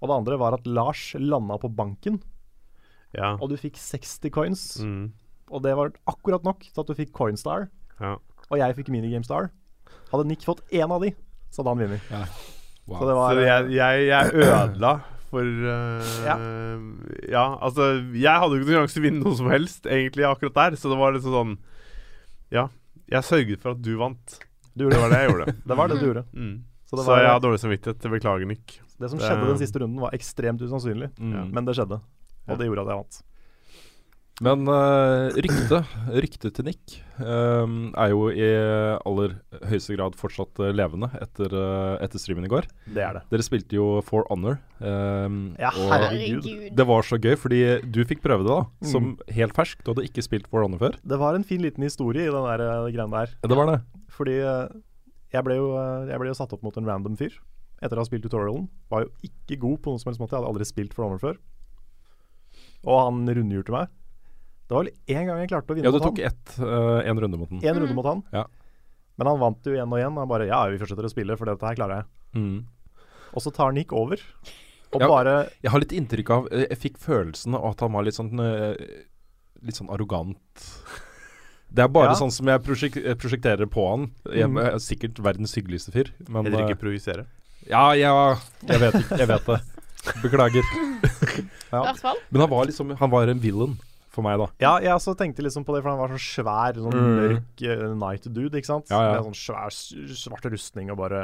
Og 0.00 0.08
det 0.10 0.16
andre 0.16 0.38
var 0.40 0.56
at 0.56 0.66
Lars 0.68 1.10
landa 1.18 1.58
på 1.60 1.70
banken, 1.72 2.20
Ja. 3.16 3.34
og 3.40 3.48
du 3.48 3.56
fikk 3.56 3.76
60 3.80 4.30
coins. 4.30 4.64
Mm. 4.80 5.12
Og 5.50 5.62
det 5.62 5.76
var 5.78 5.92
akkurat 6.10 6.44
nok 6.44 6.60
til 6.66 6.80
at 6.82 6.86
du 6.90 6.94
fikk 6.98 7.12
Coinstar, 7.16 7.68
ja. 8.00 8.16
og 8.50 8.58
jeg 8.58 8.76
fikk 8.76 8.90
Minigame 8.92 9.24
Star. 9.24 9.50
Hadde 10.10 10.26
Nick 10.26 10.42
fått 10.44 10.60
én 10.74 10.90
av 10.90 11.00
de, 11.00 11.14
så 11.50 11.62
hadde 11.62 11.72
han 11.72 11.84
vunnet. 11.86 12.55
Wow. 12.86 12.98
Så 13.00 13.06
det 13.08 13.14
var 13.18 13.34
Så 13.34 13.40
eh, 13.42 13.46
jeg, 13.46 13.70
jeg, 13.74 14.06
jeg 14.06 14.46
ødela 14.46 14.92
for 15.26 15.42
uh, 15.42 16.10
ja. 17.26 17.44
altså 17.58 17.88
Jeg 18.14 18.30
hadde 18.42 18.54
jo 18.54 18.62
ikke 18.62 18.70
noen 18.70 18.84
sjanse 18.84 18.94
til 18.94 19.02
å 19.02 19.06
vinne 19.08 19.24
noe 19.24 19.38
som 19.40 19.48
helst, 19.50 19.88
egentlig, 19.90 20.26
akkurat 20.28 20.54
der. 20.60 20.76
Så 20.78 20.92
det 20.92 20.98
var 21.00 21.16
liksom 21.16 21.34
sånn 21.34 21.54
Ja. 22.54 22.68
Jeg 23.10 23.26
sørget 23.26 23.62
for 23.62 23.74
at 23.74 23.82
du 23.82 23.92
vant. 23.98 24.38
du 24.74 24.88
Det 24.88 24.98
var 24.98 25.10
det 25.10 25.18
jeg 25.22 25.30
gjorde. 25.32 25.52
Det 25.66 25.76
var 25.78 25.90
det 25.90 25.98
du 26.00 26.06
gjorde. 26.08 26.24
Mm. 26.34 26.56
Så 26.86 26.94
Så, 26.94 26.96
det, 27.00 27.06
var, 27.08 27.22
jeg 27.22 27.30
har 27.34 27.40
dårlig 27.42 27.60
samvittighet. 27.62 28.10
Beklager, 28.10 28.46
Nick. 28.46 28.80
det 28.98 29.10
som 29.10 29.18
det- 29.18 29.26
skjedde 29.26 29.46
den 29.50 29.58
siste 29.58 29.78
runden, 29.82 30.00
var 30.00 30.14
ekstremt 30.14 30.62
usannsynlig. 30.62 31.10
Mm. 31.18 31.50
Men 31.54 31.64
det 31.66 31.74
skjedde, 31.78 31.98
og 32.46 32.58
det 32.58 32.66
gjorde 32.68 32.82
at 32.86 32.92
jeg 32.94 33.00
vant. 33.02 33.22
Men 34.44 34.68
uh, 34.68 35.32
ryktet 35.32 35.92
rykte 36.12 36.50
til 36.52 36.66
Nick 36.68 36.98
um, 37.16 37.94
er 37.96 38.10
jo 38.12 38.26
i 38.28 38.48
aller 39.08 39.38
høyeste 39.70 39.96
grad 39.96 40.18
fortsatt 40.20 40.60
eh, 40.60 40.74
levende 40.76 41.08
etter, 41.24 41.54
uh, 41.56 41.96
etter 42.04 42.20
streamen 42.20 42.44
i 42.44 42.50
går. 42.52 42.68
Det 42.84 43.00
er 43.00 43.16
det. 43.16 43.22
Dere 43.32 43.46
spilte 43.46 43.78
jo 43.78 43.86
For 44.04 44.28
Honor. 44.28 44.58
Um, 44.76 45.54
Ja, 45.56 45.72
herregud. 45.72 46.44
Det 46.76 46.88
var 46.92 47.08
så 47.08 47.16
gøy, 47.16 47.32
fordi 47.40 47.62
du 47.88 48.02
fikk 48.04 48.20
prøve 48.24 48.44
det 48.44 48.52
da, 48.52 48.90
som 48.92 49.14
helt 49.32 49.56
fersk. 49.56 49.80
Du 49.80 49.94
hadde 49.94 50.04
ikke 50.04 50.24
spilt 50.26 50.50
For 50.52 50.66
Honor 50.66 50.84
før. 50.84 51.00
Det 51.00 51.20
var 51.22 51.38
en 51.38 51.46
fin 51.46 51.64
liten 51.64 51.88
historie 51.88 52.28
i 52.28 52.32
den 52.32 52.50
der 52.50 52.90
greiene 52.92 53.24
der. 53.24 53.32
Det 53.40 53.56
var 53.56 53.72
det. 53.72 53.80
Fordi 54.16 54.38
eh, 54.40 54.78
jeg, 55.34 55.44
ble 55.46 55.58
jo, 55.58 55.70
eh, 55.80 56.08
jeg 56.10 56.20
ble 56.22 56.30
jo 56.30 56.38
satt 56.38 56.52
opp 56.56 56.64
mot 56.66 56.76
en 56.78 56.88
random 56.88 57.18
fyr 57.18 57.34
etter 57.84 57.98
å 57.98 58.04
ha 58.04 58.08
spilt 58.08 58.24
tutorialen. 58.24 58.68
Var 58.92 59.04
jo 59.04 59.12
ikke 59.28 59.58
god 59.60 59.80
på 59.84 59.92
noen 59.92 60.00
som 60.00 60.10
helst 60.10 60.22
måte. 60.22 60.32
Jeg 60.32 60.40
hadde 60.40 60.52
aldri 60.54 60.68
spilt 60.68 60.96
For 60.96 61.06
Honor 61.06 61.20
før. 61.20 61.40
Og 62.86 63.00
han 63.00 63.24
rundhjurte 63.28 63.74
meg. 63.74 63.92
Det 64.66 64.74
var 64.74 64.82
vel 64.84 64.92
én 65.08 65.26
gang 65.28 65.38
jeg 65.44 65.48
klarte 65.52 65.70
å 65.70 65.76
vinne 65.78 65.84
Ja, 65.86 65.92
du 65.94 66.00
tok 66.02 66.18
han. 66.18 66.26
ett, 66.26 66.58
eh, 66.58 67.10
en 67.10 67.20
runde 67.22 67.38
mot 67.38 67.48
han. 67.50 67.60
Én 67.62 67.78
runde 67.78 67.94
mot 67.94 68.04
han. 68.06 68.22
Ja. 68.32 68.44
Men 69.16 69.26
han 69.30 69.38
vant 69.38 69.62
jo 69.64 69.72
igjen 69.72 69.92
og 69.92 69.98
igjen. 70.00 70.18
Og 70.18 70.28
bare 70.28 70.46
Ja, 70.48 70.66
vi 70.68 70.78
fortsetter 70.78 71.06
å 71.06 71.10
spille, 71.12 71.36
for 71.38 71.46
dette 71.46 71.62
her 71.66 71.74
klarer 71.78 72.02
jeg. 72.02 72.06
Mm. 72.34 72.64
Og 73.34 73.42
så 73.42 73.52
tar 73.54 73.72
Nick 73.72 73.92
over. 73.92 74.16
Og 74.92 75.00
Ja. 75.00 75.08
bare 75.08 75.50
Jeg 75.62 75.70
har 75.70 75.78
litt 75.80 75.92
inntrykk 75.92 76.30
av 76.30 76.48
eh, 76.52 76.66
Jeg 76.70 76.78
fikk 76.78 76.98
følelsen 76.98 77.54
av 77.54 77.64
at 77.72 77.80
han 77.80 77.92
var 77.92 78.02
litt 78.04 78.14
sånn 78.14 78.38
eh, 78.40 78.76
Litt 79.62 79.74
sånn 79.74 79.88
arrogant. 79.90 80.36
Det 81.72 81.82
er 81.82 81.88
bare 81.88 82.10
Ja. 82.10 82.14
sånn 82.14 82.30
som 82.32 82.46
jeg 82.46 82.62
prosjek 82.62 82.94
prosjekterer 83.18 83.66
på 83.66 83.88
han. 83.90 84.10
Jeg 84.32 84.48
Mm. 84.50 84.58
er 84.58 84.78
sikkert 84.78 85.14
verdens 85.18 85.54
hyggeligste 85.54 85.90
fyr, 85.92 86.10
men 86.28 86.44
Heller 86.44 86.68
ikke 86.68 86.78
projisere. 86.80 87.26
Ja, 87.68 87.92
ja 87.92 88.36
Jeg 88.66 88.80
vet. 88.80 88.94
Jeg 89.18 89.26
vet 89.28 89.44
det. 89.46 89.60
Beklager. 90.22 90.62
ja. 91.72 91.94
Men 92.30 92.40
han 92.40 92.50
var 92.50 92.64
liksom 92.66 92.96
Han 92.96 93.10
var 93.10 93.26
en 93.28 93.40
villain 93.40 93.76
for 94.16 94.26
meg, 94.26 94.38
da. 94.40 94.48
Ja, 94.62 94.72
jeg 94.82 94.94
også 94.96 95.14
tenkte 95.18 95.44
liksom 95.44 95.66
på 95.66 95.76
det, 95.76 95.82
for 95.84 95.92
han 95.92 96.00
var 96.00 96.14
sånn 96.14 96.24
svær, 96.24 96.80
sånn 96.80 96.96
Mm. 96.96 97.18
mørk 97.20 97.64
uh, 97.68 97.94
night 98.00 98.28
dude, 98.32 98.56
ikke 98.56 98.72
sant? 98.72 98.90
Ja, 98.90 99.02
ja. 99.04 99.12
Med 99.20 99.28
sånn 99.28 99.38
svær, 99.38 99.76
svart 100.16 100.48
rustning 100.52 100.90
og 100.94 100.98
bare 101.02 101.20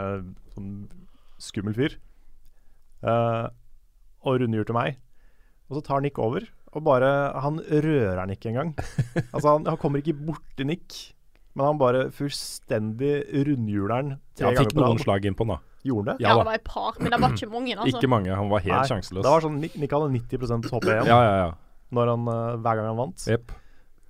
sånn 0.55 0.75
skummel 1.43 1.75
fyr. 1.77 1.97
Uh, 3.03 3.49
og 4.23 4.39
til 4.39 4.77
meg. 4.77 5.01
Og 5.69 5.79
så 5.81 5.83
tar 5.87 6.05
Nick 6.05 6.19
over, 6.21 6.45
og 6.73 6.85
bare 6.85 7.33
Han 7.43 7.59
rører 7.59 8.21
han 8.21 8.31
ikke 8.31 8.53
engang. 8.53 8.75
altså, 9.35 9.57
han, 9.57 9.67
han 9.67 9.81
kommer 9.81 10.03
ikke 10.03 10.15
borti 10.15 10.67
Nick, 10.69 11.15
men 11.57 11.67
han 11.67 11.81
bare 11.81 12.07
fullstendig 12.15 13.27
rundhjuler 13.49 13.93
han 13.97 14.15
tre 14.37 14.53
ganger 14.53 14.63
fikk 14.63 14.77
på 14.77 14.81
noen 14.81 14.97
rad. 14.97 15.05
slag 15.05 15.27
inn 15.29 15.37
på 15.37 15.47
han, 15.49 15.57
da. 15.57 15.61
Gjorde 15.83 16.13
det? 16.13 16.23
Ja, 16.23 16.29
Ja 16.31 16.39
det 16.39 16.47
var 16.47 16.55
et 16.61 16.65
par, 16.69 16.95
men 17.01 17.11
det 17.11 17.19
var 17.19 17.35
ikke 17.35 17.51
mange. 17.51 17.75
Altså. 17.75 17.99
Ikke 17.99 18.11
mange. 18.13 18.31
Han 18.39 18.51
var 18.53 18.63
helt 18.63 18.77
Nei, 18.77 18.87
sjanseløs. 18.93 19.25
Det 19.27 19.33
var 19.35 19.45
sånn 19.45 19.59
Nick, 19.65 19.75
Nick 19.83 19.95
hadde 19.97 20.13
90 20.15 20.71
hoppe 20.71 20.93
igjen 20.93 21.11
Ja, 21.11 21.19
ja, 21.27 21.35
ja. 21.43 21.51
Når 21.93 22.15
han, 22.15 22.31
eh, 22.33 22.55
hver 22.63 22.79
gang 22.79 22.91
han 22.93 23.01
vant. 23.01 23.27
Yep. 23.29 23.53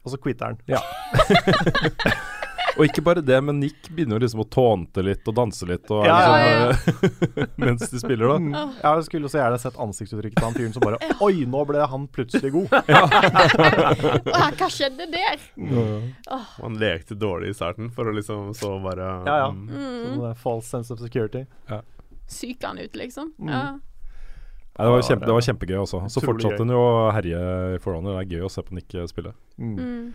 Og 0.03 0.15
så 0.15 0.19
quitter 0.23 0.53
han. 0.53 0.59
Og 2.73 2.87
ikke 2.87 3.03
bare 3.05 3.21
det, 3.21 3.37
men 3.45 3.59
Nick 3.61 3.89
begynner 3.93 4.17
jo 4.17 4.23
liksom 4.25 4.43
å 4.45 4.47
tånte 4.49 5.03
litt 5.05 5.27
og 5.29 5.35
danse 5.37 5.67
litt 5.69 5.91
og 5.93 6.07
Ja, 6.09 6.15
ja, 6.25 6.69
liksom, 6.71 7.43
eh, 7.43 7.51
mens 7.65 7.85
de 7.91 8.01
spiller, 8.01 8.31
da. 8.31 8.37
Mm. 8.41 8.73
Jeg 8.81 9.05
skulle 9.09 9.33
så 9.33 9.41
gjerne 9.43 9.59
sett 9.61 9.77
ansiktsuttrykket 9.85 10.39
til 10.41 10.47
han 10.47 10.57
fyren 10.57 10.73
som 10.77 10.87
bare 10.87 11.12
Oi, 11.25 11.45
nå 11.53 11.65
ble 11.69 11.85
han 11.93 12.07
plutselig 12.17 12.53
god. 12.55 12.73
Hva 14.57 14.71
skjedde 14.73 15.09
der? 15.12 15.45
Han 16.62 16.81
lekte 16.81 17.19
dårlig 17.19 17.53
i 17.53 17.59
starten, 17.61 17.93
for 17.93 18.09
å 18.09 18.17
liksom 18.17 18.55
så 18.57 18.79
bare 18.85 19.11
Ja, 19.29 19.39
ja. 19.45 19.53
mm. 19.53 19.71
Sånn 19.77 20.27
eh, 20.31 20.37
false 20.41 20.73
sense 20.73 20.95
of 20.95 21.03
security. 21.03 21.45
Syker 22.33 22.73
han 22.73 22.81
ut, 22.81 22.97
liksom? 22.97 23.35
Mm. 23.37 23.53
Ja. 23.53 23.65
Nei, 24.73 24.87
det, 24.87 24.93
var 24.93 25.02
kjempe, 25.05 25.26
det 25.29 25.35
var 25.37 25.45
kjempegøy 25.45 25.79
også. 25.83 25.99
Så 26.09 26.23
fortsatte 26.25 26.64
hun 26.64 26.73
jo 26.73 26.81
å 26.81 27.09
herje 27.12 27.41
i 27.76 27.81
For 27.85 27.99
Det 28.00 28.12
er 28.17 28.31
gøy 28.31 28.47
å 28.47 28.52
se 28.52 28.62
på 28.64 28.76
Nick 28.76 28.95
eh, 28.97 29.09
spille. 29.11 29.35
Mm. 29.61 29.75
Mm. 29.76 30.07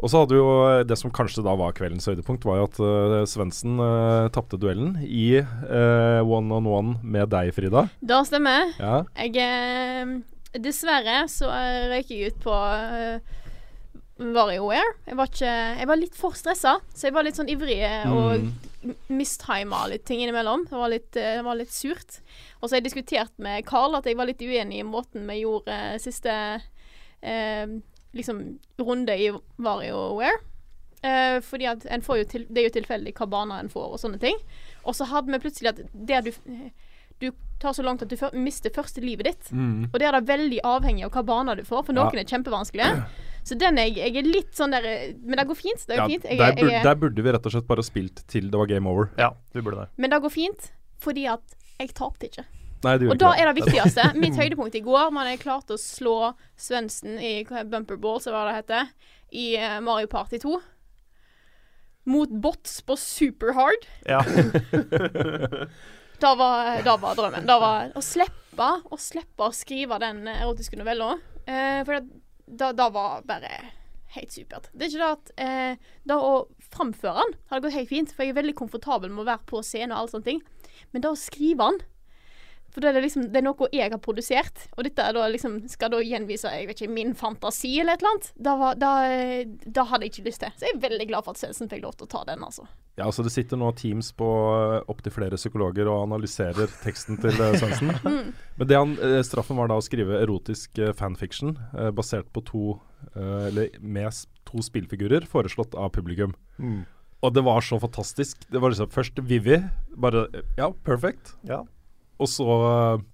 Og 0.00 0.10
så 0.10 0.22
hadde 0.22 0.38
jo 0.38 0.46
eh, 0.70 0.80
det 0.88 0.96
som 0.98 1.12
kanskje 1.14 1.44
da 1.44 1.52
var 1.60 1.76
kveldens 1.76 2.08
høydepunkt, 2.08 2.46
var 2.48 2.62
jo 2.62 2.68
at 2.70 2.80
uh, 2.80 3.18
Svendsen 3.28 3.76
uh, 3.78 4.30
tapte 4.34 4.58
duellen 4.60 4.96
i 5.04 5.36
uh, 5.42 6.24
one 6.24 6.48
on 6.56 6.66
one 6.66 6.96
med 7.04 7.28
deg, 7.34 7.52
Frida. 7.56 7.86
Det 8.00 8.22
stemmer. 8.30 8.72
Ja. 8.80 9.02
Jeg 9.20 10.24
Dessverre 10.64 11.24
så 11.26 11.48
røyker 11.90 12.14
jeg 12.14 12.32
ut 12.32 12.44
på 12.44 12.54
uh, 12.54 13.43
WarioWare. 14.18 14.92
Jeg 15.08 15.16
var 15.18 15.26
ikke 15.26 15.54
Jeg 15.78 15.88
var 15.90 15.96
litt 15.98 16.14
for 16.14 16.36
stressa, 16.38 16.76
så 16.94 17.08
jeg 17.08 17.14
var 17.16 17.24
litt 17.26 17.34
sånn 17.38 17.50
ivrig 17.50 17.80
og 18.06 18.44
Mm. 18.84 18.94
mistima 19.08 19.86
litt 19.88 20.04
ting 20.04 20.20
innimellom. 20.20 20.66
Det 20.68 20.76
var 20.76 20.88
litt, 20.92 21.16
eh, 21.16 21.36
det 21.38 21.44
var 21.44 21.56
litt 21.56 21.72
surt. 21.72 22.20
Og 22.60 22.68
så 22.68 22.74
har 22.76 22.80
jeg 22.82 22.92
diskutert 22.92 23.32
med 23.38 23.64
Carl 23.66 23.94
at 23.96 24.04
jeg 24.04 24.16
var 24.16 24.26
litt 24.26 24.38
uenig 24.44 24.80
i 24.80 24.82
måten 24.84 25.26
vi 25.26 25.40
gjorde 25.42 25.68
eh, 25.72 25.96
siste 25.98 26.60
eh, 27.22 27.66
liksom 28.14 28.58
runde 28.78 29.16
i 29.16 29.30
VarioWare. 29.58 30.36
Eh, 31.02 31.40
fordi 31.40 31.66
at 31.66 31.86
en 31.86 32.02
får 32.02 32.18
jo 32.18 32.24
til, 32.24 32.46
det 32.50 32.58
er 32.60 32.68
jo 32.68 32.80
tilfeldig 32.80 33.14
hva 33.14 33.26
baner 33.28 33.58
en 33.60 33.68
får 33.72 33.92
og 33.94 33.98
sånne 34.00 34.20
ting. 34.20 34.36
Og 34.84 34.94
så 34.94 35.04
hadde 35.08 35.32
vi 35.32 35.38
plutselig 35.38 35.68
at 35.74 35.80
det 35.94 36.24
du 36.24 36.32
Du 37.20 37.30
tar 37.64 37.74
så 37.76 37.84
langt 37.86 38.04
at 38.04 38.12
du 38.12 38.16
mister 38.38 38.70
første 38.74 39.02
livet 39.04 39.26
ditt. 39.32 39.50
Mm. 39.52 39.88
Og 39.90 39.96
det 40.00 40.06
er 40.08 40.16
da 40.18 40.20
veldig 40.28 40.60
avhengig 40.68 41.04
av 41.08 41.14
hva 41.16 41.24
baner 41.32 41.56
du 41.60 41.64
får, 41.66 41.86
for 41.88 41.96
noen 41.96 42.12
Ja. 42.14 42.20
er 42.22 42.28
kjempevanskelige. 42.30 43.04
Så 43.44 43.58
den 43.60 43.76
er 43.76 43.90
jeg, 43.92 44.14
er 44.16 44.24
litt 44.24 44.54
sånn 44.56 44.72
der 44.72 44.86
Men 45.20 45.36
det 45.36 45.46
går 45.50 45.58
fint. 45.58 45.82
Det 45.86 45.96
Ja, 45.98 46.06
fint. 46.08 46.24
Jeg, 46.24 46.38
der, 46.38 46.46
er- 46.52 46.54
burde, 46.56 46.70
jeg, 46.70 46.80
er- 46.80 46.84
der 46.88 46.94
burde 47.02 47.22
vi 47.26 47.32
rett 47.34 47.46
og 47.46 47.52
slett 47.52 47.66
bare 47.68 47.82
spilt 47.84 48.22
til 48.28 48.48
det 48.50 48.56
var 48.60 48.66
game 48.70 48.88
over. 48.88 49.10
Ja, 49.18 49.32
vi 49.52 49.60
burde 49.60 49.82
det. 49.84 49.88
men 49.98 50.10
det 50.10 50.22
går 50.22 50.32
fint 50.32 50.70
fordi 51.04 51.26
at 51.28 51.42
jeg 51.78 51.92
tapte 51.92 52.24
ikke. 52.30 52.44
Nei, 52.84 52.94
Og 53.08 53.18
da 53.18 53.32
er 53.36 53.48
det 53.52 53.56
viktigste. 53.64 54.06
Mitt 54.22 54.36
høydepunkt 54.36 54.74
i 54.76 54.80
går 54.84 55.10
var 55.12 55.24
da 55.24 55.30
jeg 55.34 55.40
klarte 55.40 55.74
å 55.76 55.80
slå 55.80 56.34
Svendsen 56.56 57.18
i 57.20 57.42
hva 57.44 57.60
er 57.60 57.64
Bumper 57.68 57.96
Balls, 57.96 58.26
eller 58.28 58.48
det 58.48 58.56
heter, 58.62 58.88
i 59.32 59.56
eh, 59.56 59.80
Mario 59.80 60.06
Party 60.06 60.38
2. 60.38 60.58
Mot 62.06 62.28
bots 62.28 62.80
på 62.84 62.96
super 63.00 63.52
hard. 63.56 63.86
Ja. 64.08 64.20
Da 66.24 66.32
var, 66.40 66.82
da 66.86 66.96
var 66.96 67.16
drømmen. 67.18 67.44
Da 67.48 67.58
var 67.60 67.90
å 67.92 68.02
slippe 68.04 68.68
å 68.88 68.96
slippe 69.00 69.44
å 69.44 69.52
skrive 69.52 69.98
den 70.00 70.24
erotiske 70.30 70.78
novella. 70.80 71.18
Eh, 71.44 71.82
for 71.84 71.98
det, 71.98 72.20
da, 72.46 72.70
da 72.72 72.86
var 72.92 73.24
bare 73.28 73.50
helt 74.14 74.32
supert. 74.32 74.70
Det 74.72 74.86
er 74.86 74.92
ikke 74.92 75.02
det 75.02 75.10
at 75.10 75.32
eh, 75.42 75.90
Det 76.06 76.16
å 76.16 76.46
framføre 76.72 77.24
den 77.26 77.34
hadde 77.50 77.66
gått 77.66 77.76
helt 77.76 77.90
fint, 77.90 78.14
for 78.14 78.24
jeg 78.24 78.32
er 78.32 78.40
veldig 78.40 78.56
komfortabel 78.56 79.12
med 79.12 79.24
å 79.24 79.30
være 79.32 79.48
på 79.50 79.60
scenen 79.66 79.92
og 79.92 80.00
alle 80.04 80.14
sånne 80.14 80.30
ting. 80.30 80.40
Men 80.92 81.04
det 81.04 81.12
å 81.12 81.18
skrive 81.18 81.68
den 81.68 81.82
For 82.74 82.82
da 82.82 82.90
er 82.90 82.98
det 82.98 83.04
liksom 83.04 83.28
Det 83.30 83.38
er 83.38 83.46
noe 83.46 83.68
jeg 83.72 83.92
har 83.92 84.00
produsert, 84.02 84.64
og 84.74 84.86
dette 84.86 85.02
er 85.02 85.14
da 85.14 85.26
liksom 85.30 85.60
skal 85.70 85.92
da 85.94 86.00
gjenvise 86.02 86.50
jeg 86.50 86.68
vet 86.68 86.80
ikke, 86.80 86.94
min 86.94 87.14
fantasi 87.18 87.76
eller 87.80 87.94
et 87.94 88.02
eller 88.02 88.14
annet. 88.14 88.32
Da, 88.34 88.54
var, 88.58 88.78
da, 88.80 88.92
eh, 89.06 89.44
da 89.46 89.86
hadde 89.90 90.08
jeg 90.08 90.14
ikke 90.14 90.28
lyst 90.30 90.42
til. 90.42 90.56
Så 90.58 90.66
jeg 90.66 90.76
er 90.76 90.82
veldig 90.88 91.06
glad 91.10 91.26
for 91.26 91.36
at 91.36 91.42
Selsen 91.42 91.70
fikk 91.70 91.84
lov 91.84 91.94
til 91.98 92.08
å 92.08 92.12
ta 92.16 92.24
den, 92.28 92.42
altså. 92.46 92.66
Ja, 92.94 93.08
altså 93.08 93.24
Det 93.26 93.32
sitter 93.34 93.58
nå 93.58 93.72
teams 93.78 94.12
på 94.14 94.26
opptil 94.90 95.14
flere 95.14 95.38
psykologer 95.38 95.88
og 95.90 96.04
analyserer 96.04 96.70
teksten 96.84 97.18
til 97.22 97.34
Svendsen. 97.34 97.94
mm. 98.06 98.32
Men 98.60 98.70
det 98.70 98.78
han, 98.78 98.96
eh, 99.02 99.20
straffen 99.26 99.58
var 99.58 99.70
da 99.70 99.78
å 99.78 99.84
skrive 99.84 100.20
erotisk 100.22 100.78
eh, 100.82 100.94
fanfiction 100.94 101.56
eh, 101.74 101.90
basert 101.94 102.30
på 102.34 102.42
to 102.46 102.64
eh, 103.14 103.48
Eller 103.50 103.78
med 103.80 104.14
to 104.46 104.62
spillfigurer 104.62 105.26
foreslått 105.30 105.74
av 105.78 105.90
publikum. 105.94 106.34
Mm. 106.58 106.84
Og 107.24 107.32
det 107.32 107.44
var 107.46 107.64
så 107.64 107.78
fantastisk. 107.80 108.44
Det 108.52 108.60
var 108.60 108.74
liksom 108.74 108.90
først 108.92 109.22
Vivi. 109.24 109.62
Bare 109.96 110.26
eh, 110.32 110.50
Ja, 110.60 110.70
perfect. 110.84 111.34
ja. 111.48 111.64
Og 112.18 112.30
så 112.30 112.46
eh, 112.68 113.04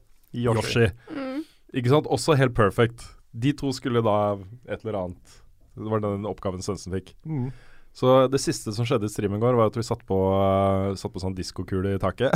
Yoshi. 0.44 0.90
Mm. 1.10 1.42
Ikke 1.76 1.92
sant? 1.92 2.10
Også 2.10 2.36
helt 2.38 2.54
perfect. 2.56 3.06
De 3.30 3.52
to 3.56 3.72
skulle 3.74 4.02
da 4.02 4.36
et 4.66 4.80
eller 4.82 5.04
annet 5.04 5.36
Det 5.78 5.90
var 5.90 6.02
den 6.02 6.26
oppgaven 6.28 6.64
Svendsen 6.64 6.94
fikk. 6.96 7.14
Mm. 7.24 7.50
Så 7.92 8.28
det 8.30 8.38
siste 8.38 8.72
som 8.74 8.86
skjedde 8.86 9.08
i 9.08 9.10
streamen 9.10 9.40
i 9.40 9.42
går, 9.42 9.56
var 9.58 9.70
at 9.70 9.76
vi 9.78 9.82
satt 9.86 10.02
på, 10.06 10.16
uh, 10.30 10.94
satt 10.98 11.10
på 11.14 11.22
sånn 11.22 11.34
diskokule 11.34 11.96
i 11.96 12.00
taket. 12.00 12.34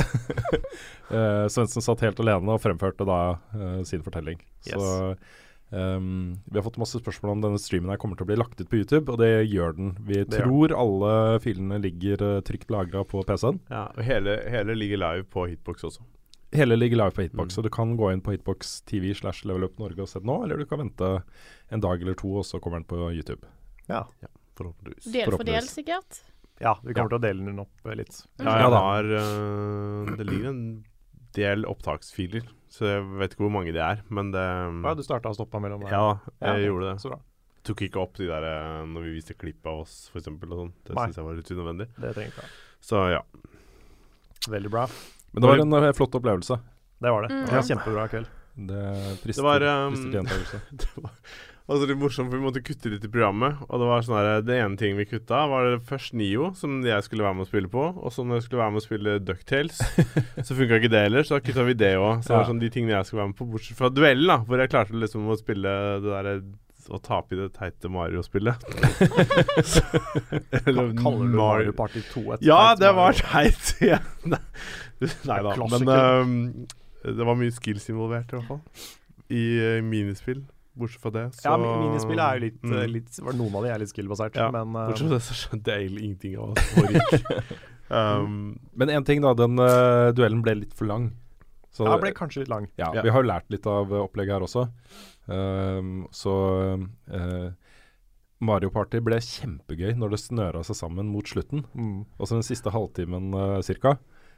uh, 1.13 1.47
Svendsen 1.51 1.83
satt 1.83 2.03
helt 2.03 2.19
alene 2.19 2.57
og 2.57 2.63
fremførte 2.63 3.07
da 3.07 3.19
uh, 3.55 3.79
sin 3.87 4.03
fortelling. 4.03 4.41
Yes. 4.67 4.75
Så 4.75 5.15
um, 5.71 6.35
vi 6.43 6.59
har 6.59 6.65
fått 6.65 6.81
masse 6.81 6.99
spørsmål 6.99 7.37
om 7.37 7.45
denne 7.47 7.61
streamen 7.61 7.93
her 7.93 8.01
kommer 8.01 8.19
til 8.19 8.27
å 8.27 8.31
bli 8.33 8.39
lagt 8.41 8.59
ut 8.59 8.67
på 8.71 8.81
YouTube, 8.81 9.07
og 9.13 9.23
det 9.23 9.47
gjør 9.47 9.79
den. 9.79 9.95
Vi 10.03 10.25
Det 10.25 10.41
gjør 10.41 10.51
tror 10.51 10.75
alle 10.81 11.15
filene 11.45 11.79
ligger 11.87 12.25
uh, 12.25 12.41
trygt 12.43 12.75
lagra 12.75 13.05
på 13.07 13.23
PC-en. 13.23 13.63
Ja, 13.71 13.87
og 13.95 14.03
hele, 14.03 14.41
hele 14.51 14.75
ligger 14.75 15.05
live 15.05 15.27
på 15.31 15.47
Hitbox 15.53 15.87
også. 15.87 16.03
Hele 16.55 16.75
ligger 16.79 16.97
live 17.03 17.11
på 17.15 17.21
Hitbox, 17.25 17.49
Mm. 17.51 17.55
så 17.55 17.63
du 17.63 17.69
kan 17.69 17.95
gå 17.97 18.11
inn 18.13 18.21
på 18.21 18.31
Hitbox 18.35 18.81
TV 18.87 19.13
slash 19.15 19.45
Level 19.45 19.63
Up 19.67 19.77
Norge 19.79 19.99
og 20.01 20.07
se 20.09 20.19
den 20.19 20.27
nå, 20.29 20.37
eller 20.45 20.57
du 20.57 20.65
kan 20.65 20.79
vente 20.79 21.09
en 21.71 21.81
dag 21.83 22.01
eller 22.01 22.15
to, 22.15 22.31
og 22.39 22.45
så 22.47 22.59
kommer 22.63 22.79
den 22.79 22.87
på 22.89 22.99
YouTube. 23.11 23.43
Ja. 23.89 24.05
Forhåpentligvis. 24.55 25.11
Del 25.11 25.31
for 25.35 25.43
del, 25.43 25.61
sikkert. 25.67 26.21
ja, 26.63 26.77
vi 26.83 26.93
kommer 26.95 27.09
til 27.11 27.19
å 27.19 27.23
dele 27.25 27.43
den 27.45 27.59
opp 27.59 27.85
eh, 27.85 27.95
litt. 27.99 28.21
Ja, 28.39 28.57
Ja 28.63 28.69
det, 28.71 28.77
er, 28.79 28.79
har 28.79 29.03
øh, 29.19 30.17
Det 30.17 30.25
ligger 30.29 30.49
en 30.53 30.61
del 31.35 31.65
opptaksfiler, 31.67 32.45
så 32.71 32.85
jeg 32.87 33.03
vet 33.19 33.33
ikke 33.35 33.43
hvor 33.43 33.51
mange 33.51 33.73
det 33.75 33.81
er, 33.83 33.99
men 34.09 34.31
det 34.31 34.45
Ja, 34.85 34.93
du 34.95 35.03
starta 35.03 35.27
og 35.29 35.35
stoppa 35.35 35.59
mellom 35.59 35.81
der. 35.83 35.91
Ja, 35.91 36.19
jeg 36.55 36.69
gjorde 36.69 36.93
det. 36.93 37.01
Så 37.03 37.11
bra. 37.11 37.19
Tok 37.65 37.81
ikke 37.81 37.99
opp 37.99 38.13
de 38.15 38.27
der 38.29 38.43
øh, 38.45 38.85
når 38.87 39.01
vi 39.09 39.13
viste 39.17 39.33
klipp 39.35 39.65
av 39.67 39.81
oss, 39.83 40.11
eksempel, 40.15 40.49
sånn. 40.55 40.71
Det 40.85 40.95
syns 40.95 41.17
jeg 41.19 41.25
var 41.25 41.35
litt 41.35 41.51
unødvendig. 41.51 41.87
Det 41.99 42.13
trenger 42.15 42.31
ikke. 42.31 42.47
Så 42.85 43.01
ja. 43.11 43.21
Veldig 44.47 44.69
bra. 44.71 44.87
Men 45.35 45.43
det 45.43 45.51
var 45.51 45.65
en 45.65 45.77
uh, 45.83 45.91
flott 45.97 46.15
opplevelse. 46.17 46.57
Det 47.03 47.11
var 47.11 47.25
det. 47.25 47.33
Mm. 47.33 47.41
Det 47.43 47.51
var 47.51 47.61
en 47.61 47.69
kjempebra 47.73 48.07
kveld. 48.13 48.31
Det 48.55 48.85
frister, 49.19 49.41
Det 49.41 49.43
var, 49.43 49.67
um, 49.67 49.91
frister 49.91 50.07
til 50.07 50.17
gjentakelse. 50.21 50.61
det 50.79 50.93
var 50.95 51.11
altså 51.73 51.89
litt 51.89 51.99
morsomt, 51.99 52.29
for 52.29 52.37
vi 52.37 52.45
måtte 52.45 52.61
kutte 52.63 52.91
litt 52.93 53.05
i 53.07 53.11
programmet. 53.11 53.61
Og 53.67 53.81
det 53.81 53.89
var 53.89 54.05
sånn 54.05 54.17
her, 54.19 54.29
det 54.45 54.57
ene 54.61 54.79
ting 54.79 54.95
vi 54.99 55.07
kutta, 55.09 55.41
var 55.51 55.67
det 55.67 55.79
først 55.89 56.15
Nio, 56.15 56.51
som 56.57 56.77
jeg 56.85 57.07
skulle 57.07 57.25
være 57.25 57.39
med 57.39 57.47
å 57.47 57.49
spille 57.49 57.71
på. 57.73 57.87
Og 57.99 58.13
så 58.13 58.23
når 58.23 58.39
jeg 58.39 58.47
skulle 58.47 58.63
være 58.63 58.75
med 58.75 58.83
å 58.83 58.85
spille 58.85 59.15
Ducktales, 59.27 59.81
så 60.45 60.57
funka 60.57 60.79
ikke 60.79 60.93
det 60.93 61.05
heller, 61.07 61.25
så 61.25 61.39
da 61.39 61.45
kutta 61.47 61.65
vi 61.67 61.77
det 61.83 61.95
òg. 61.99 62.21
Så 62.21 62.31
det 62.31 62.37
var 62.39 62.51
sånn 62.51 62.61
de 62.63 62.71
tingene 62.73 62.95
jeg 62.95 63.09
skulle 63.09 63.23
være 63.25 63.33
med 63.33 63.39
på, 63.41 63.49
bortsett 63.55 63.81
fra 63.81 63.91
duellen, 63.91 64.29
da, 64.31 64.39
hvor 64.45 64.63
jeg 64.63 64.71
klarte 64.71 65.01
liksom 65.03 65.27
å 65.27 65.39
spille 65.41 65.79
det 66.05 66.13
derre 66.13 66.37
å 66.93 66.99
tape 67.01 67.33
i 67.35 67.39
det 67.39 67.47
teite 67.55 67.89
Mario-spillet. 67.89 68.65
Eller 70.65 70.91
Kaller 70.97 71.27
du 71.31 71.37
Mario 71.37 71.71
Party 71.77 72.01
2 72.11 72.23
et 72.35 72.41
Ja, 72.45 72.59
teit 72.73 72.79
det 72.83 72.91
var 72.97 73.11
teit. 73.21 73.65
Ja. 73.91 73.99
Nei 74.25 75.39
da. 75.43 75.55
Men 75.75 75.83
um, 75.91 76.35
det 77.05 77.25
var 77.27 77.35
mye 77.39 77.51
skills 77.53 77.89
involvert, 77.91 78.31
i 78.33 78.35
hvert 78.39 78.49
fall. 78.49 78.61
I 79.33 79.43
uh, 79.59 79.79
minispill. 79.85 80.41
Bortsett 80.75 81.01
fra 81.05 81.11
det, 81.15 81.25
så 81.37 81.41
Ja, 81.47 81.53
minispill 81.59 82.19
er 82.19 82.35
jo 82.39 82.43
litt, 82.49 82.57
Mm. 82.65 82.73
eh, 82.81 82.87
litt 82.91 83.11
Noen 83.23 83.53
av 83.55 83.63
de 83.63 83.69
er 83.71 83.79
litt 83.79 83.91
skill-basert, 83.93 84.35
Ja, 84.35 84.49
men 84.51 84.67
uh, 84.75 84.87
Bortsett 84.89 85.07
fra 85.07 85.15
det, 85.15 85.23
så 85.23 85.33
skjønte 85.39 85.67
jeg 85.71 85.79
egentlig 85.85 86.03
ingenting 86.09 86.33
av 86.35 86.49
foregikk. 86.73 87.11
um, 87.89 88.59
Men 88.81 88.87
én 88.91 89.05
ting, 89.07 89.19
da. 89.23 89.31
Den 89.39 89.55
uh, 89.61 90.11
duellen 90.17 90.41
ble 90.43 90.53
litt 90.65 90.73
for 90.75 90.85
lang. 90.91 91.05
Så, 91.75 91.83
ja, 91.89 91.97
ble 91.99 92.13
kanskje 92.15 92.45
litt 92.45 92.51
lang. 92.51 92.69
ja. 92.79 92.93
Vi 92.95 93.11
har 93.11 93.23
jo 93.23 93.27
lært 93.27 93.49
litt 93.51 93.65
av 93.67 93.91
uh, 93.91 94.05
opplegget 94.05 94.37
her 94.37 94.45
også. 94.45 94.67
Um, 95.27 96.05
så 96.15 96.33
uh, 96.79 97.49
Mario 98.45 98.71
Party 98.71 99.01
ble 99.03 99.19
kjempegøy 99.19 99.95
når 99.99 100.15
det 100.15 100.21
snøra 100.23 100.61
seg 100.67 100.79
sammen 100.79 101.09
mot 101.11 101.27
slutten. 101.27 101.65
Mm. 101.73 102.05
Også 102.15 102.37
den 102.37 102.47
siste 102.47 102.71
halvtimen 102.71 103.35
uh, 103.35 103.59
cirka. 103.65 103.97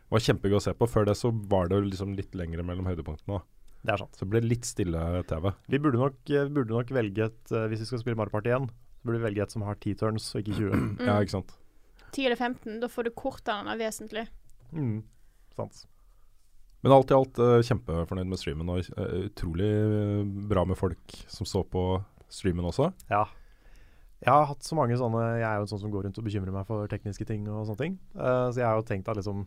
Var 0.10 0.24
kjempegøy 0.24 0.58
å 0.58 0.64
se 0.64 0.74
på. 0.78 0.88
Før 0.90 1.06
det 1.10 1.18
så 1.20 1.30
var 1.52 1.70
det 1.72 1.84
liksom 1.90 2.16
litt 2.18 2.34
lengre 2.38 2.66
mellom 2.66 2.90
høydepunktene. 2.90 3.38
da. 3.38 3.58
Det 3.88 3.94
er 3.94 4.02
sant. 4.02 4.18
Så 4.18 4.26
det 4.26 4.34
ble 4.34 4.44
litt 4.46 4.68
stille 4.68 5.04
TV. 5.30 5.50
Vi 5.72 5.80
burde 5.84 6.02
nok, 6.02 6.18
eh, 6.34 6.50
burde 6.52 6.76
nok 6.76 6.92
velge 6.96 7.30
et 7.30 7.54
uh, 7.54 7.68
Hvis 7.70 7.84
vi 7.86 7.90
skal 7.92 8.02
spille 8.04 8.20
Mario 8.20 8.34
Party 8.34 8.52
igjen, 8.52 8.70
så 8.70 9.08
burde 9.08 9.22
vi 9.22 9.28
velge 9.30 9.46
et 9.46 9.54
som 9.54 9.64
har 9.68 9.78
10 9.78 10.00
turns 10.02 10.32
og 10.34 10.42
ikke 10.42 10.58
20. 10.58 10.74
Mm. 10.74 10.90
Ja, 11.08 11.20
ikke 11.22 11.38
sant. 11.38 11.54
10 12.16 12.26
eller 12.30 12.40
15, 12.40 12.80
da 12.82 12.90
får 12.92 13.08
du 13.08 13.14
korta 13.16 13.60
den 13.62 13.80
vesentlig. 13.80 14.26
Mm. 14.72 14.98
Sant. 15.58 15.86
Men 16.86 16.94
alt 16.94 17.12
i 17.12 17.18
alt 17.18 17.40
uh, 17.42 17.58
kjempefornøyd 17.66 18.30
med 18.30 18.40
streamen, 18.40 18.70
og 18.70 18.86
uh, 18.98 19.26
utrolig 19.26 19.68
uh, 19.68 20.22
bra 20.50 20.64
med 20.70 20.78
folk 20.80 21.18
som 21.32 21.48
så 21.50 21.64
på 21.66 21.84
streamen 22.30 22.68
også. 22.70 22.92
Ja. 23.10 23.26
Jeg 24.18 24.34
har 24.34 24.48
hatt 24.50 24.66
så 24.66 24.74
mange 24.74 24.96
sånne 24.98 25.20
Jeg 25.38 25.46
er 25.46 25.60
jo 25.60 25.68
en 25.68 25.70
sånn 25.70 25.82
som 25.84 25.92
går 25.94 26.08
rundt 26.08 26.18
og 26.18 26.26
bekymrer 26.26 26.54
meg 26.54 26.66
for 26.66 26.90
tekniske 26.90 27.28
ting 27.30 27.46
og 27.50 27.68
sånne 27.68 27.82
ting. 27.84 27.98
Uh, 28.18 28.50
så 28.50 28.62
jeg 28.62 28.68
har 28.68 28.80
jo 28.80 28.86
tenkt 28.88 29.10
at 29.12 29.20
liksom 29.20 29.44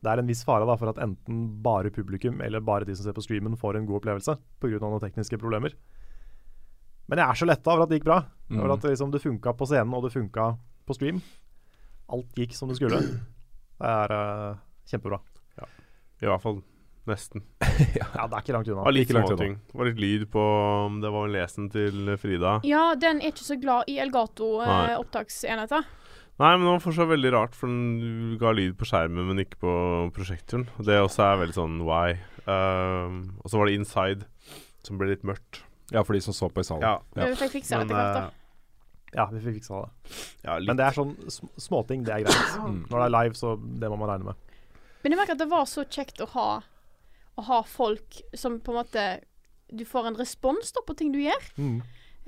Det 0.00 0.08
er 0.08 0.22
en 0.22 0.30
viss 0.30 0.40
fare 0.48 0.64
da 0.68 0.76
for 0.80 0.92
at 0.92 1.00
enten 1.04 1.42
bare 1.64 1.92
publikum 1.92 2.40
eller 2.40 2.64
bare 2.64 2.88
de 2.88 2.96
som 2.96 3.04
ser 3.04 3.16
på 3.16 3.24
streamen, 3.24 3.58
får 3.60 3.76
en 3.76 3.88
god 3.88 4.00
opplevelse 4.00 4.36
pga. 4.62 4.80
noen 4.80 5.02
tekniske 5.02 5.40
problemer. 5.40 5.76
Men 7.10 7.20
jeg 7.20 7.26
er 7.26 7.40
så 7.40 7.48
letta 7.48 7.72
over 7.72 7.84
at 7.84 7.90
det 7.90 7.98
gikk 7.98 8.08
bra. 8.08 8.20
Mm. 8.48 8.60
Over 8.60 8.76
at 8.76 8.86
liksom, 8.86 9.10
det 9.10 9.20
funka 9.20 9.52
på 9.58 9.66
scenen, 9.66 9.94
og 9.98 10.04
det 10.06 10.12
funka 10.14 10.46
på 10.86 10.94
stream. 10.96 11.20
Alt 12.08 12.38
gikk 12.38 12.54
som 12.54 12.70
det 12.70 12.78
skulle. 12.78 13.02
Det 13.02 13.90
er 13.90 14.14
uh, 14.14 14.60
kjempebra. 14.86 15.18
I 16.22 16.26
hvert 16.28 16.42
fall 16.44 16.60
nesten. 17.08 17.42
Ja, 17.96 18.26
det 18.28 18.34
er 18.36 18.42
ikke 18.42 18.52
langt 18.54 18.66
Det 18.68 18.74
unna. 18.74 18.84
var 18.84 18.92
litt 18.92 19.08
småting. 19.10 19.54
Det 19.70 19.78
var 19.80 19.88
litt 19.88 20.00
lyd 20.02 20.26
på 20.30 20.42
Det 21.00 21.10
var 21.14 21.22
vel 21.26 21.32
lesen 21.38 21.70
til 21.72 22.10
Frida. 22.20 22.58
Ja, 22.68 22.82
den 23.00 23.22
er 23.22 23.32
ikke 23.32 23.46
så 23.46 23.56
glad 23.60 23.88
i. 23.88 23.96
Elgato-opptaksenheter. 24.04 25.84
Nei, 26.40 26.50
men 26.56 26.64
det 26.64 26.70
var 26.72 26.80
fortsatt 26.84 27.08
veldig 27.10 27.30
rart, 27.34 27.56
for 27.56 27.68
den 27.68 28.36
ga 28.40 28.52
lyd 28.56 28.76
på 28.80 28.86
skjermen, 28.88 29.26
men 29.28 29.42
ikke 29.42 29.58
på 29.60 29.72
prosjektoren. 30.16 30.64
Det 30.80 30.96
også 31.02 31.24
er 31.26 31.40
veldig 31.42 31.56
sånn 31.56 31.74
why. 31.84 32.14
Um, 32.48 33.18
og 33.44 33.50
så 33.52 33.60
var 33.60 33.68
det 33.68 33.74
inside, 33.76 34.24
som 34.86 34.96
ble 35.00 35.10
litt 35.12 35.24
mørkt. 35.28 35.60
Ja, 35.92 36.00
for 36.06 36.16
de 36.16 36.22
som 36.24 36.32
så 36.36 36.48
på 36.48 36.62
i 36.62 36.68
salen. 36.68 36.86
Ja, 36.86 36.94
Ja. 37.18 37.26
Vi 37.28 37.36
fikk 37.42 37.52
fiksa 37.58 37.82
det 37.82 37.90
etter 37.90 37.98
hvert, 37.98 38.14
da. 38.14 38.22
eh, 38.24 38.36
Ja, 39.18 39.26
vi 39.34 39.40
fikk 39.44 39.56
fiksa 39.58 39.82
det. 39.84 39.90
ja. 40.46 40.56
Men 40.64 40.76
det 40.78 40.84
er 40.86 40.96
sånn 40.96 41.12
sm 41.28 41.50
småting, 41.58 42.04
det 42.06 42.14
er 42.14 42.24
greit. 42.24 42.56
Mm. 42.62 42.80
Når 42.88 42.96
det 42.96 43.06
er 43.10 43.14
live, 43.18 43.34
så 43.36 43.56
det 43.80 43.90
må 43.90 43.98
man 44.00 44.08
regne 44.14 44.24
med. 44.30 44.34
Men 45.02 45.14
jeg 45.14 45.20
merker 45.20 45.36
at 45.36 45.42
det 45.42 45.50
var 45.50 45.66
så 45.68 45.86
kjekt 45.88 46.20
å 46.20 46.28
ha, 46.34 46.50
å 47.36 47.46
ha 47.46 47.62
folk 47.66 48.20
som 48.36 48.58
på 48.60 48.74
en 48.74 48.80
måte 48.82 49.06
Du 49.70 49.84
får 49.86 50.10
en 50.10 50.18
respons 50.18 50.72
da 50.74 50.82
på 50.86 50.96
ting 50.98 51.12
du 51.14 51.20
gjør. 51.22 51.50
Mm. 51.56 51.80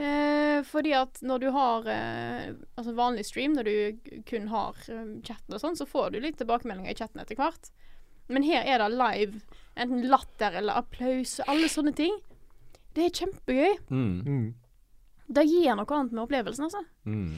Eh, 0.03 0.63
fordi 0.65 0.95
at 0.97 1.19
når 1.27 1.43
du 1.43 1.49
har 1.53 1.89
eh, 1.91 2.55
altså 2.79 2.95
vanlig 2.97 3.27
stream, 3.29 3.57
når 3.59 3.69
du 3.69 4.13
kun 4.29 4.47
har 4.49 4.79
um, 4.89 5.19
chatten 5.27 5.57
og 5.57 5.61
sånn, 5.61 5.77
så 5.77 5.87
får 5.87 6.15
du 6.15 6.21
litt 6.23 6.39
tilbakemeldinger 6.41 6.95
i 6.95 6.99
chatten 6.99 7.21
etter 7.21 7.39
hvert. 7.39 7.73
Men 8.33 8.47
her 8.47 8.65
er 8.65 8.81
det 8.81 8.89
live, 8.95 9.43
enten 9.75 10.07
latter 10.09 10.57
eller 10.63 10.81
applaus, 10.81 11.41
alle 11.51 11.69
sånne 11.71 11.93
ting. 11.99 12.15
Det 12.97 13.09
er 13.09 13.21
kjempegøy. 13.21 13.77
Mm. 13.91 14.17
Mm. 14.23 14.49
Det 15.33 15.45
gir 15.49 15.77
noe 15.77 15.99
annet 15.99 16.15
med 16.15 16.25
opplevelsen, 16.25 16.71
altså. 16.71 16.83
Mm. 17.09 17.37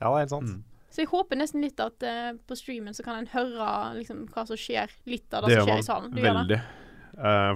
Ja, 0.00 0.08
det 0.08 0.12
er 0.12 0.20
helt 0.24 0.34
sant. 0.34 0.50
Mm. 0.50 0.71
Så 0.92 1.02
jeg 1.02 1.08
håper 1.08 1.38
nesten 1.40 1.64
litt 1.64 1.80
at 1.80 2.04
uh, 2.04 2.34
på 2.46 2.56
streamen 2.58 2.96
så 2.96 3.04
kan 3.06 3.22
en 3.22 3.30
høre 3.32 3.68
liksom, 3.96 4.26
hva 4.32 4.44
som 4.48 4.58
skjer, 4.60 4.92
litt 5.08 5.32
av 5.32 5.46
Det 5.46 5.54
det, 5.54 5.60
som 5.62 5.70
skjer 5.70 5.80
i 5.80 5.86
salen. 5.88 6.12
Du 6.12 6.20
gjør 6.20 6.42
det? 6.42 6.42
Veldig. 6.42 6.62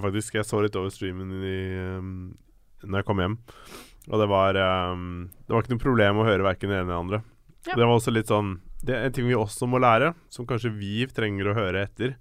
Faktisk. 0.03 0.35
Jeg 0.37 0.45
så 0.45 0.59
litt 0.61 0.75
over 0.77 0.93
streamen 0.93 1.31
i, 1.41 1.59
um, 1.97 2.09
når 2.85 3.01
jeg 3.01 3.07
kom 3.07 3.21
hjem. 3.21 3.37
Og 4.07 4.21
det 4.21 4.27
var 4.31 4.57
um, 4.93 5.27
Det 5.45 5.53
var 5.53 5.63
ikke 5.63 5.75
noe 5.75 5.83
problem 5.83 6.21
å 6.21 6.27
høre 6.27 6.45
verken 6.45 6.71
det 6.71 6.79
ene 6.79 6.87
eller 6.87 7.03
andre. 7.03 7.21
Ja. 7.67 7.75
Det 7.75 7.83
var 7.83 7.95
også 7.97 8.13
litt 8.13 8.29
sånn 8.31 8.53
Det 8.85 8.95
er 8.95 9.07
en 9.09 9.15
ting 9.15 9.27
vi 9.27 9.35
også 9.35 9.67
må 9.67 9.81
lære, 9.83 10.13
som 10.31 10.47
kanskje 10.47 10.71
vi 10.77 11.01
trenger 11.11 11.49
å 11.51 11.57
høre 11.57 11.83
etter, 11.87 12.13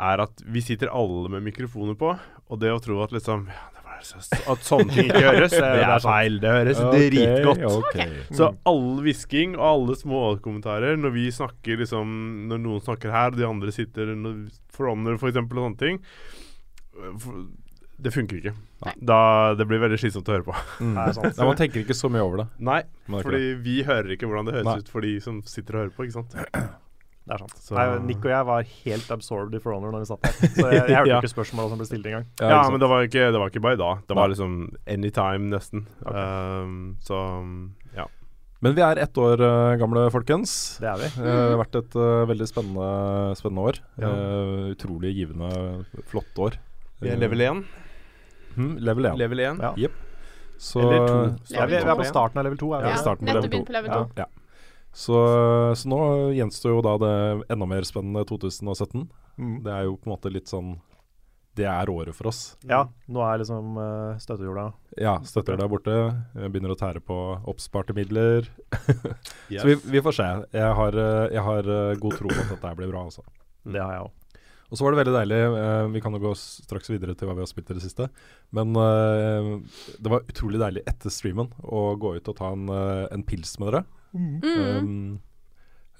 er 0.00 0.22
at 0.24 0.40
vi 0.48 0.62
sitter 0.64 0.90
alle 0.90 1.28
med 1.30 1.44
mikrofoner 1.46 1.94
på, 2.00 2.14
og 2.16 2.60
det 2.60 2.72
å 2.72 2.80
tro 2.82 2.96
at 3.04 3.12
liksom 3.14 3.44
ja, 3.52 3.66
det 3.76 3.81
At 4.02 4.66
sånne 4.66 4.92
ting 4.92 5.08
ikke 5.08 5.22
høres, 5.24 5.54
det, 5.54 5.62
er 5.62 6.04
feil. 6.04 6.38
Det 6.42 6.52
høres 6.56 6.82
dritgodt. 6.82 7.64
Okay. 7.78 8.20
Så 8.34 8.50
all 8.68 8.84
hvisking 9.04 9.56
og 9.58 9.64
alle 9.68 9.96
små 9.98 10.22
kommentarer 10.44 10.98
når 11.00 11.14
vi 11.16 11.26
snakker 11.34 11.82
liksom 11.82 12.14
Når 12.50 12.62
noen 12.62 12.84
snakker 12.84 13.14
her, 13.14 13.32
og 13.32 13.40
de 13.40 13.48
andre 13.48 13.74
sitter 13.74 14.14
under 14.16 14.44
for 14.72 14.88
f.eks. 14.92 15.20
for 15.20 15.32
eksempel, 15.32 15.60
og 15.60 15.68
sånne 15.68 15.82
ting 15.82 16.00
for, 17.22 17.42
Det 18.02 18.12
funker 18.14 18.40
ikke. 18.40 18.54
Da, 18.98 19.20
det 19.54 19.66
blir 19.70 19.82
veldig 19.82 19.98
slitsomt 20.00 20.28
å 20.28 20.36
høre 20.38 20.46
på. 20.48 20.56
Mm. 20.82 20.96
Ja, 21.38 21.46
man 21.46 21.58
tenker 21.60 21.84
ikke 21.84 21.96
så 21.96 22.10
mye 22.12 22.24
over 22.24 22.42
det. 22.42 22.48
Nei, 22.58 22.80
fordi 23.12 23.52
vi 23.62 23.82
hører 23.86 24.16
ikke 24.16 24.26
hvordan 24.30 24.48
det 24.48 24.56
høres 24.58 24.70
Nei. 24.72 24.78
ut 24.82 24.90
for 24.90 25.06
de 25.06 25.18
som 25.22 25.42
sitter 25.46 25.78
og 25.78 25.84
hører 25.84 25.94
på, 25.96 26.08
ikke 26.08 26.18
sant. 26.18 26.38
Det 27.22 27.34
er 27.36 27.38
sant. 27.44 27.52
Så- 27.62 27.74
Nei, 27.76 27.84
Nick 28.08 28.24
og 28.24 28.30
jeg 28.32 28.46
var 28.48 28.62
helt 28.84 29.10
absorbed 29.14 29.54
i 29.54 29.60
For 29.62 29.72
Honor 29.76 29.92
når 29.94 30.00
vi 30.02 30.08
satt 30.10 30.22
der. 30.26 30.32
Så 30.56 30.64
jeg, 30.72 30.80
jeg 30.90 30.96
hørte 30.96 31.08
Ja. 31.12 31.20
ikke 31.20 31.30
spørsmåla 31.34 31.68
som 31.70 31.78
ble 31.78 31.86
stilt 31.86 32.06
engang. 32.10 32.26
Ja, 32.40 32.48
Ja, 32.50 32.62
men 32.70 32.80
det 32.82 32.88
var, 32.90 33.04
ikke, 33.06 33.28
det 33.30 33.38
var 33.38 33.52
ikke 33.52 33.62
bare 33.62 33.78
da. 33.78 33.90
Det 34.08 34.16
var 34.16 34.22
var 34.24 34.32
liksom 34.34 34.56
anytime, 34.90 35.50
nesten. 35.52 35.86
Okay. 36.02 36.24
Um, 36.64 36.96
så 37.00 37.20
ja. 37.96 38.08
Men 38.62 38.74
vi 38.78 38.82
er 38.86 38.98
ett 39.02 39.18
år 39.18 39.40
uh, 39.42 39.76
gamle, 39.78 40.04
folkens. 40.14 40.78
Det 40.82 40.86
er 40.90 40.98
vi. 41.00 41.08
Mm. 41.18 41.24
Det 41.26 41.38
har 41.38 41.56
vært 41.62 41.78
et 41.80 41.96
uh, 41.98 42.26
veldig 42.30 42.46
spennende, 42.50 42.90
spennende 43.38 43.64
år. 43.70 43.80
Ja. 43.98 44.10
Uh, 44.10 44.66
utrolig 44.74 45.14
givende, 45.16 45.50
flott 46.10 46.38
år. 46.38 46.58
Vi 47.02 47.10
er 47.10 47.18
level 47.18 47.40
1. 47.42 47.64
Mm, 48.56 48.76
level 48.78 49.06
1. 49.10 49.18
Level 49.18 49.40
1. 49.40 49.62
Ja. 49.78 49.88
Så, 50.62 50.78
Eller 50.78 51.06
to. 51.08 51.16
Ja, 51.50 51.66
vi, 51.66 51.74
vi 51.74 51.90
er 51.90 51.98
på 51.98 52.06
starten 52.06 52.38
av 52.38 52.46
level 52.46 52.58
2. 52.60 52.74
Er 52.76 52.84
vi? 52.84 52.90
Ja, 52.92 52.94
Ja, 52.94 53.00
starten 53.02 53.26
på 53.26 53.32
level 53.32 53.42
nettopp 53.42 53.54
begynt 53.56 53.66
på 53.70 53.74
level 53.78 53.90
Ja. 53.90 54.04
2. 54.04 54.22
Ja. 54.22 54.26
Så, 54.92 55.16
så 55.78 55.88
nå 55.88 56.00
gjenstår 56.36 56.76
jo 56.76 56.84
da 56.84 56.94
det 57.00 57.12
enda 57.52 57.68
mer 57.68 57.86
spennende 57.88 58.24
2017. 58.28 59.06
Mm. 59.40 59.54
Det 59.64 59.72
er 59.72 59.86
jo 59.88 59.96
på 59.96 60.08
en 60.10 60.14
måte 60.14 60.32
litt 60.32 60.52
sånn 60.52 60.76
det 61.56 61.66
er 61.68 61.90
året 61.92 62.16
for 62.16 62.30
oss. 62.30 62.40
Ja, 62.64 62.86
nå 63.12 63.20
er 63.26 63.42
liksom 63.42 63.74
uh, 63.76 64.14
støttehjula 64.20 64.70
Ja, 64.96 65.18
støttehjula 65.20 65.66
er 65.66 65.72
borte. 65.72 65.96
Jeg 66.32 66.52
begynner 66.52 66.72
å 66.72 66.78
tære 66.80 67.02
på 67.04 67.18
oppsparte 67.52 67.92
midler. 67.96 68.48
Yes. 69.52 69.60
Så 69.60 69.68
vi, 69.68 69.76
vi 69.96 70.00
får 70.04 70.16
se. 70.16 70.28
Jeg 70.56 70.72
har, 70.78 70.96
eh, 70.96 71.26
jeg 71.36 71.44
har 71.44 71.68
eh, 71.68 71.92
god 72.00 72.16
tro 72.16 72.32
på 72.32 72.40
at 72.40 72.54
dette 72.54 72.72
blir 72.78 72.88
bra. 72.94 73.04
Altså. 73.10 73.24
Det 73.68 73.84
har 73.84 73.98
jeg 73.98 74.06
òg. 74.06 74.38
Og 74.72 74.78
så 74.80 74.86
var 74.86 74.94
det 74.94 75.02
veldig 75.02 75.12
deilig. 75.18 75.40
eh, 75.60 75.86
vi 75.92 76.00
kan 76.00 76.14
jo 76.16 76.22
gå 76.22 76.32
straks 76.40 76.88
videre 76.88 77.12
til 77.12 77.28
hva 77.28 77.36
vi 77.36 77.44
har 77.44 77.50
spilt 77.50 77.68
i 77.68 77.76
det 77.76 77.84
siste. 77.84 78.08
Men 78.56 78.72
eh, 78.80 79.50
det 80.00 80.12
var 80.14 80.24
utrolig 80.24 80.62
deilig 80.62 80.86
etter 80.88 81.12
streamen 81.12 81.52
å 81.60 81.90
gå 82.00 82.14
ut 82.16 82.32
og 82.32 82.38
ta 82.38 82.54
en, 82.56 82.64
eh, 82.72 83.04
en 83.12 83.24
pils 83.28 83.58
med 83.60 83.68
dere. 83.68 83.82
Mm. 84.12 84.40
Um, 84.44 85.20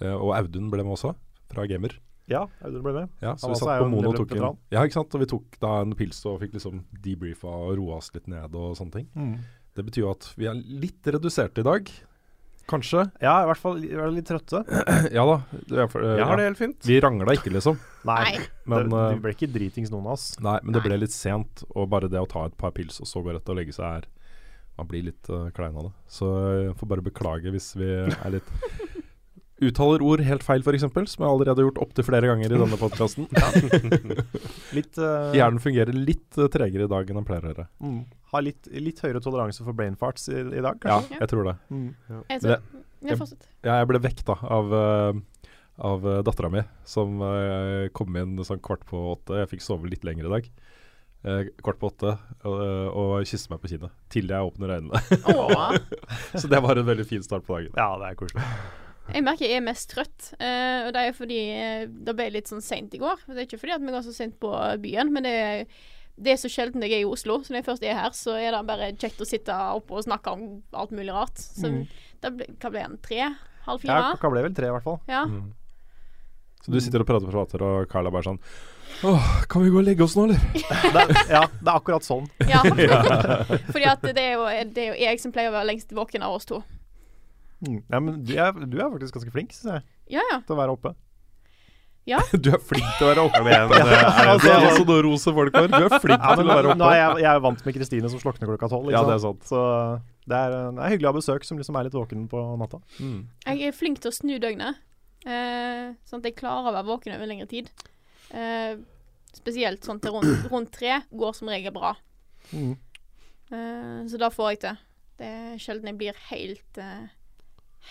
eh, 0.00 0.14
og 0.14 0.34
Audun 0.36 0.70
ble 0.72 0.84
med 0.84 0.96
også, 0.96 1.14
fra 1.52 1.66
Gamer. 1.70 1.96
Ja, 2.30 2.44
Audun 2.62 2.84
ble 2.84 2.94
med. 3.00 3.10
Ja, 3.24 3.34
så 3.40 3.50
vi 3.50 3.58
satt 3.60 3.82
på 3.82 3.90
Mono 3.90 4.12
og 4.12 4.20
tok 4.20 4.36
en. 4.36 4.60
Ja, 4.72 4.84
ikke 4.84 5.00
sant. 5.00 5.16
Og 5.16 5.24
vi 5.24 5.30
tok 5.32 5.58
da 5.62 5.80
en 5.82 5.96
pils 5.98 6.22
og 6.28 6.38
fikk 6.44 6.54
liksom 6.56 6.84
debrifa 7.04 7.50
og 7.50 7.74
roa 7.80 7.98
oss 7.98 8.12
litt 8.14 8.30
ned 8.30 8.54
og 8.54 8.76
sånne 8.78 9.00
ting. 9.00 9.36
Det 9.72 9.84
betyr 9.88 10.04
jo 10.04 10.12
at 10.12 10.30
vi 10.36 10.48
er 10.50 10.56
litt 10.56 11.08
reduserte 11.08 11.64
i 11.64 11.66
dag. 11.66 11.92
Kanskje. 12.70 13.04
Ja, 13.20 13.40
i 13.42 13.48
hvert 13.48 13.60
fall 13.60 13.80
vi 13.82 13.90
er 13.90 14.12
litt 14.14 14.28
trøtte. 14.28 14.62
ja 15.16 15.24
da. 15.26 15.38
Det 15.68 15.86
for, 15.90 16.04
eh, 16.06 16.18
Jeg 16.20 16.28
har 16.28 16.38
det 16.38 16.46
helt 16.46 16.60
fint. 16.60 16.78
Vi 16.86 16.98
rangla 17.02 17.34
ikke, 17.36 17.52
liksom. 17.56 17.78
Nei. 18.08 18.36
Men, 18.70 18.88
det, 18.92 19.00
eh, 19.00 19.14
vi 19.16 19.24
ble 19.24 19.34
ikke 19.34 19.50
dritings, 19.52 19.90
noen 19.92 20.06
av 20.06 20.14
oss. 20.16 20.26
Nei, 20.42 20.58
men 20.62 20.76
det 20.76 20.82
Nei. 20.82 20.88
ble 20.88 21.00
litt 21.02 21.14
sent, 21.14 21.64
og 21.72 21.90
bare 21.92 22.10
det 22.12 22.22
å 22.22 22.28
ta 22.30 22.46
et 22.48 22.56
par 22.60 22.74
pils 22.76 23.00
og 23.02 23.10
så 23.10 23.24
gå 23.24 23.34
rett 23.34 23.50
og 23.50 23.58
legge 23.58 23.74
seg 23.76 24.02
er 24.02 24.08
Man 24.78 24.88
blir 24.88 25.04
litt 25.10 25.28
uh, 25.30 25.50
klein 25.54 25.76
av 25.76 25.90
det. 25.90 25.92
Så 26.10 26.28
jeg 26.66 26.76
får 26.80 26.90
bare 26.94 27.04
beklage 27.04 27.52
hvis 27.52 27.72
vi 27.78 27.90
er 27.92 28.34
litt 28.38 28.50
Uttaler 29.62 30.02
ord 30.02 30.22
helt 30.26 30.42
feil, 30.42 30.62
f.eks., 30.64 30.82
som 30.82 31.22
jeg 31.22 31.28
allerede 31.28 31.60
har 31.60 31.68
gjort 31.68 31.80
opptil 31.84 32.06
flere 32.06 32.26
ganger 32.26 32.50
i 32.50 32.58
denne 32.58 32.78
podkasten. 32.80 33.28
Litt 34.76 34.98
eh, 34.98 35.36
Hjernen 35.38 35.62
fungerer 35.62 35.94
litt 35.94 36.38
uh, 36.40 36.48
tregere 36.50 36.88
i 36.88 36.90
dag 36.90 37.06
enn 37.06 37.20
den 37.20 37.28
pleier 37.28 37.46
å 37.46 37.52
gjøre. 37.52 37.66
mm, 37.84 38.00
Har 38.32 38.42
litt, 38.42 38.66
litt 38.74 39.02
høyere 39.04 39.22
toleranse 39.22 39.62
for 39.62 39.76
brain 39.78 39.94
farts 40.00 40.26
i, 40.32 40.40
i 40.40 40.64
dag, 40.64 40.82
Ja, 40.88 40.98
jeg 41.14 41.30
tror 41.30 41.46
det. 41.46 41.54
Mm. 41.70 41.86
Jeg 42.08 42.42
tror, 42.42 42.56
ja, 42.56 42.58
jeg, 43.12 43.38
Ja, 43.62 43.76
jeg 43.76 43.90
ble 43.92 44.02
vekt 44.02 44.34
av, 44.34 44.74
uh, 44.74 45.46
av 45.92 46.10
dattera 46.26 46.50
mi, 46.50 46.64
som 46.96 47.22
uh, 47.22 47.86
kom 47.94 48.18
inn 48.18 48.34
sånn 48.42 48.62
kvart 48.66 48.82
på 48.90 48.98
åtte. 49.12 49.44
Jeg 49.44 49.52
fikk 49.54 49.66
sove 49.68 49.92
litt 49.92 50.02
lenger 50.08 50.26
i 50.26 50.34
dag. 50.40 50.50
Uh, 51.22 51.44
kvart 51.62 51.78
på 51.78 51.86
åtte, 51.92 52.16
og, 52.50 52.60
og 52.98 53.10
kysse 53.30 53.46
meg 53.52 53.60
på 53.62 53.68
kinnet 53.70 53.92
til 54.10 54.26
jeg 54.32 54.42
åpner 54.48 54.72
øynene. 54.74 54.98
Så 56.40 56.48
det 56.50 56.58
var 56.64 56.80
en 56.80 56.88
veldig 56.88 57.06
fin 57.06 57.22
start 57.22 57.44
på 57.46 57.60
dagen. 57.60 57.76
Ja, 57.78 57.92
det 58.00 58.08
er 58.08 58.18
koselig. 58.18 58.42
Jeg 59.12 59.24
merker 59.26 59.46
jeg 59.46 59.58
er 59.60 59.64
mest 59.66 59.90
trøtt, 59.92 60.28
eh, 60.38 60.86
og 60.86 60.92
det 60.94 61.00
er 61.08 61.14
fordi 61.14 61.38
eh, 61.52 61.84
det 61.90 62.14
ble 62.18 62.26
litt 62.34 62.50
sånn 62.50 62.62
seint 62.64 62.94
i 62.94 63.00
går. 63.02 63.22
Det 63.28 63.36
er 63.38 63.46
ikke 63.48 63.58
fordi 63.62 63.74
at 63.76 63.82
vi 63.86 63.94
går 63.94 64.04
så 64.06 64.14
sent 64.14 64.36
på 64.42 64.50
byen, 64.82 65.10
men 65.14 65.26
det 65.26 65.32
er, 65.42 65.64
det 66.22 66.34
er 66.34 66.38
så 66.42 66.50
sjelden 66.50 66.82
jeg 66.86 66.94
er 66.98 67.04
i 67.04 67.08
Oslo. 67.10 67.38
Så 67.42 67.50
når 67.54 67.60
jeg 67.62 67.68
først 67.70 67.86
er 67.86 67.98
her, 67.98 68.14
så 68.18 68.36
er 68.38 68.54
det 68.54 68.62
bare 68.70 68.90
kjekt 68.94 69.22
å 69.22 69.28
sitte 69.28 69.56
oppe 69.78 69.98
og 69.98 70.06
snakke 70.06 70.34
om 70.34 70.44
alt 70.78 70.94
mulig 70.94 71.14
rart. 71.14 71.38
Så 71.42 71.70
Mm. 71.70 71.82
det 72.22 72.34
ble, 72.38 72.46
hva 72.62 72.70
ble 72.74 72.84
en 72.86 72.98
Tre? 73.02 73.30
Halv 73.66 73.84
Ja, 73.86 74.00
hva 74.18 74.30
ble 74.34 74.42
vel 74.42 74.54
tre, 74.58 74.70
i 74.70 74.74
hvert 74.74 74.86
fall. 74.86 74.98
Ja. 75.06 75.22
Mm. 75.30 75.52
Så 76.62 76.70
du 76.74 76.78
sitter 76.82 77.02
og 77.02 77.06
prater 77.06 77.26
og 77.30 77.34
prater, 77.34 77.62
og 77.62 77.88
Carl 77.90 78.06
er 78.06 78.14
bare 78.14 78.26
sånn 78.26 78.40
Åh, 79.04 79.28
kan 79.48 79.64
vi 79.64 79.70
gå 79.72 79.80
og 79.80 79.86
legge 79.86 80.04
oss 80.04 80.16
nå, 80.18 80.28
eller? 80.28 80.42
Det, 80.94 81.24
ja, 81.30 81.42
det 81.48 81.68
er 81.68 81.74
akkurat 81.74 82.06
sånn. 82.06 82.28
ja. 82.52 82.62
fordi 83.70 83.86
at 83.88 84.04
det 84.06 84.22
er, 84.22 84.34
jo, 84.36 84.48
det 84.74 84.84
er 84.84 84.90
jo 84.92 84.98
jeg 85.02 85.22
som 85.22 85.34
pleier 85.34 85.50
å 85.50 85.56
være 85.56 85.70
lengst 85.72 85.94
våken 85.96 86.24
av 86.26 86.36
oss 86.36 86.48
to. 86.48 86.60
Mm. 87.62 87.78
Ja, 87.78 87.98
men 88.02 88.20
du 88.26 88.34
er, 88.34 88.52
du 88.66 88.76
er 88.78 88.90
faktisk 88.90 89.18
ganske 89.18 89.34
flink, 89.34 89.56
syns 89.56 89.78
jeg, 89.78 89.88
Ja, 90.18 90.26
ja. 90.32 90.42
til 90.46 90.56
å 90.56 90.60
være 90.60 90.76
oppe. 90.76 90.94
Du 92.02 92.48
er 92.50 92.58
flink 92.58 92.86
til 92.98 93.06
å 93.06 93.10
være 93.12 93.24
oppe. 93.28 93.40
Men, 93.46 93.68
det 93.70 93.82
er 93.94 94.08
Altså, 94.32 94.48
Det 94.48 94.54
er 94.56 94.86
noe 94.88 95.02
rose 95.06 95.34
folk 95.36 95.54
for. 95.54 95.68
Du 95.70 95.84
er 95.86 96.02
flink 96.02 96.18
Ja, 96.18 96.32
til 96.34 96.48
å 96.48 96.56
være 96.56 96.74
nå 96.74 96.88
er 96.88 96.98
jeg, 96.98 97.20
jeg 97.22 97.30
er 97.30 97.42
vant 97.44 97.62
med 97.62 97.76
Kristine 97.76 98.10
som 98.10 98.22
slukner 98.22 98.50
klokka 98.50 98.70
tolv. 98.72 98.90
Ja, 98.90 99.04
det 99.06 99.14
er 99.14 99.22
sant? 99.22 99.44
Så 99.46 99.60
det 100.26 100.38
er, 100.38 100.56
det 100.74 100.82
er 100.82 100.94
hyggelig 100.94 101.08
å 101.08 101.12
ha 101.12 101.18
besøk 101.20 101.46
som 101.46 101.60
liksom 101.60 101.78
er 101.78 101.86
litt 101.86 101.94
våken 101.94 102.26
på 102.30 102.42
natta. 102.58 102.82
Mm. 102.98 103.20
Jeg 103.46 103.70
er 103.70 103.76
flink 103.76 104.02
til 104.02 104.10
å 104.10 104.16
snu 104.16 104.34
døgnet, 104.42 104.82
eh, 105.26 105.94
sånn 106.10 106.22
at 106.22 106.28
jeg 106.30 106.36
klarer 106.42 106.70
å 106.70 106.74
være 106.74 106.88
våken 106.90 107.14
over 107.14 107.30
lengre 107.30 107.46
tid. 107.50 107.70
Eh, 108.32 108.76
spesielt 109.36 109.84
sånn 109.84 110.00
til 110.02 110.14
rundt, 110.16 110.46
rundt 110.52 110.72
tre 110.74 111.02
går 111.10 111.36
som 111.36 111.50
regel 111.52 111.74
bra. 111.74 111.94
Mm. 112.52 112.76
Eh, 113.52 113.98
så 114.08 114.20
da 114.20 114.30
får 114.32 114.54
jeg 114.54 114.62
til. 114.64 114.80
Det 115.20 115.28
er 115.28 115.60
sjelden 115.60 115.92
jeg 115.92 116.00
blir 116.00 116.22
helt 116.30 116.80
eh, 116.80 117.10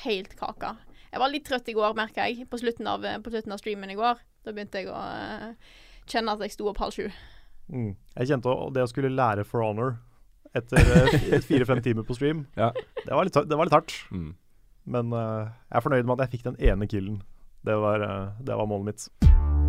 helt 0.06 0.36
kaka. 0.40 0.76
Jeg 1.12 1.20
var 1.20 1.32
litt 1.32 1.46
trøtt 1.48 1.70
i 1.70 1.76
går, 1.76 1.96
merka 1.98 2.28
jeg, 2.30 2.48
på 2.50 2.60
slutten, 2.62 2.88
av, 2.88 3.06
på 3.24 3.34
slutten 3.34 3.54
av 3.54 3.60
streamen 3.60 3.92
i 3.92 3.98
går. 4.00 4.22
Da 4.46 4.54
begynte 4.56 4.82
jeg 4.82 4.92
å 4.92 4.98
eh, 4.98 5.74
kjenne 6.10 6.36
at 6.36 6.46
jeg 6.46 6.56
sto 6.56 6.70
opp 6.72 6.80
halv 6.82 6.96
sju. 6.96 7.10
Mm. 7.72 7.92
Jeg 8.18 8.32
kjente 8.32 8.56
det 8.76 8.86
å 8.86 8.90
skulle 8.90 9.12
lære 9.14 9.46
For 9.48 9.64
Honor 9.64 10.00
etter 10.58 10.82
fire-fem 11.48 11.80
timer 11.84 12.04
på 12.08 12.16
stream, 12.18 12.46
Ja. 12.60 12.72
det, 12.74 13.12
var 13.12 13.28
litt, 13.28 13.38
det 13.48 13.56
var 13.60 13.68
litt 13.68 13.76
hardt. 13.76 13.96
Mm. 14.12 14.34
Men 14.92 15.14
uh, 15.14 15.48
jeg 15.70 15.78
er 15.80 15.86
fornøyd 15.86 16.08
med 16.10 16.18
at 16.18 16.26
jeg 16.26 16.40
fikk 16.40 16.50
den 16.50 16.60
ene 16.72 16.90
killen. 16.92 17.22
Det 17.64 17.78
var, 17.80 18.04
uh, 18.04 18.34
det 18.42 18.58
var 18.58 18.68
målet 18.68 18.92
mitt. 18.92 19.61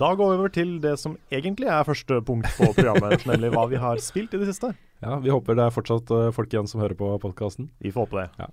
Da 0.00 0.14
går 0.16 0.30
vi 0.30 0.38
over 0.38 0.52
til 0.52 0.70
det 0.80 0.94
som 1.00 1.18
egentlig 1.32 1.68
er 1.68 1.84
første 1.84 2.20
punkt 2.24 2.48
på 2.56 2.70
programmet, 2.76 3.24
nemlig 3.28 3.50
hva 3.52 3.66
vi 3.68 3.80
har 3.80 4.00
spilt 4.00 4.32
i 4.36 4.40
det 4.40 4.48
siste. 4.48 4.72
Ja, 5.04 5.18
vi 5.20 5.32
håper 5.32 5.56
det 5.56 5.66
er 5.66 5.74
fortsatt 5.74 6.12
eh, 6.16 6.30
folk 6.36 6.52
igjen 6.52 6.68
som 6.70 6.80
hører 6.80 6.96
på 6.96 7.12
podkasten. 7.20 7.68
Vi 7.80 7.92
får 7.92 8.06
håpe 8.06 8.20
det. 8.20 8.28
Ja. 8.40 8.48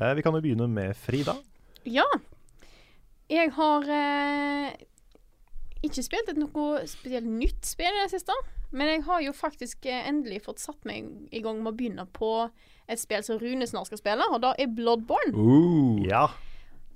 Eh, 0.00 0.14
vi 0.18 0.24
kan 0.26 0.34
jo 0.34 0.42
begynne 0.42 0.66
med 0.70 0.98
Frida. 0.98 1.36
Ja. 1.86 2.06
Jeg 3.30 3.52
har 3.54 3.86
eh, 3.94 4.72
ikke 5.86 6.02
spilt 6.02 6.30
et 6.32 6.40
noe 6.40 6.82
spesielt 6.90 7.28
nytt 7.30 7.66
spill 7.66 7.94
i 7.94 8.02
det 8.04 8.10
siste. 8.14 8.34
Men 8.70 8.90
jeg 8.90 9.02
har 9.06 9.22
jo 9.24 9.32
faktisk 9.34 9.86
eh, 9.90 10.06
endelig 10.08 10.44
fått 10.46 10.62
satt 10.62 10.86
meg 10.86 11.06
i 11.34 11.42
gang 11.42 11.58
med 11.62 11.72
å 11.72 11.76
begynne 11.76 12.06
på 12.14 12.32
et 12.90 12.98
spill 13.02 13.22
som 13.26 13.38
Rune 13.38 13.66
snart 13.66 13.90
skal 13.90 14.00
spille, 14.02 14.26
og 14.30 14.42
da 14.42 14.54
er 14.58 14.70
Bloodborne. 14.74 15.34
Uh. 15.34 16.02
Ja. 16.06 16.28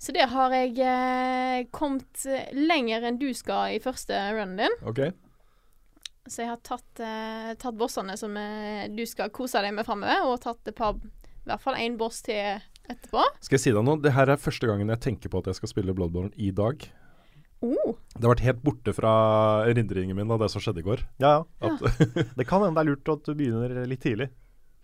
Så 0.01 0.13
det 0.13 0.27
har 0.29 0.53
jeg 0.53 0.75
eh, 0.85 1.67
kommet 1.73 2.25
eh, 2.29 2.51
lenger 2.53 3.07
enn 3.09 3.21
du 3.21 3.31
skal 3.37 3.77
i 3.77 3.83
første 3.83 4.19
runnen 4.37 4.59
din. 4.61 4.75
Ok. 4.85 5.01
Så 6.29 6.43
jeg 6.43 6.51
har 6.51 6.61
tatt, 6.65 7.01
eh, 7.05 7.53
tatt 7.61 7.77
bossene 7.77 8.17
som 8.17 8.37
eh, 8.41 8.87
du 8.93 9.05
skal 9.09 9.33
kose 9.35 9.61
deg 9.65 9.75
med 9.77 9.87
framover, 9.87 10.25
og 10.29 10.41
tatt 10.45 10.71
et 10.71 10.77
par, 10.77 10.97
i 10.97 11.49
hvert 11.49 11.65
fall 11.65 11.77
én 11.81 11.99
boss 12.01 12.23
til 12.25 12.61
etterpå. 12.89 13.25
Skal 13.45 13.59
jeg 13.59 13.65
si 13.65 13.73
deg 13.77 13.85
noe? 13.85 14.01
Det 14.01 14.13
her 14.17 14.33
er 14.33 14.41
første 14.41 14.69
gangen 14.69 14.93
jeg 14.93 15.03
tenker 15.05 15.33
på 15.33 15.41
at 15.41 15.51
jeg 15.53 15.61
skal 15.61 15.73
spille 15.73 15.97
Bloodborne 15.97 16.33
i 16.37 16.51
dag. 16.53 16.85
Oh, 17.65 17.95
Det 18.13 18.21
har 18.27 18.35
vært 18.35 18.45
helt 18.45 18.65
borte 18.65 18.93
fra 18.93 19.13
erindringen 19.71 20.17
min 20.19 20.33
av 20.35 20.43
det 20.43 20.51
som 20.53 20.61
skjedde 20.61 20.83
i 20.83 20.87
går. 20.87 21.05
Ja, 21.23 21.39
ja. 21.65 21.71
At, 21.71 22.01
Det 22.39 22.45
kan 22.49 22.61
hende 22.61 22.77
det 22.77 22.83
er 22.83 22.91
lurt 22.91 23.13
at 23.15 23.25
du 23.25 23.33
begynner 23.39 23.87
litt 23.89 24.05
tidlig. 24.05 24.29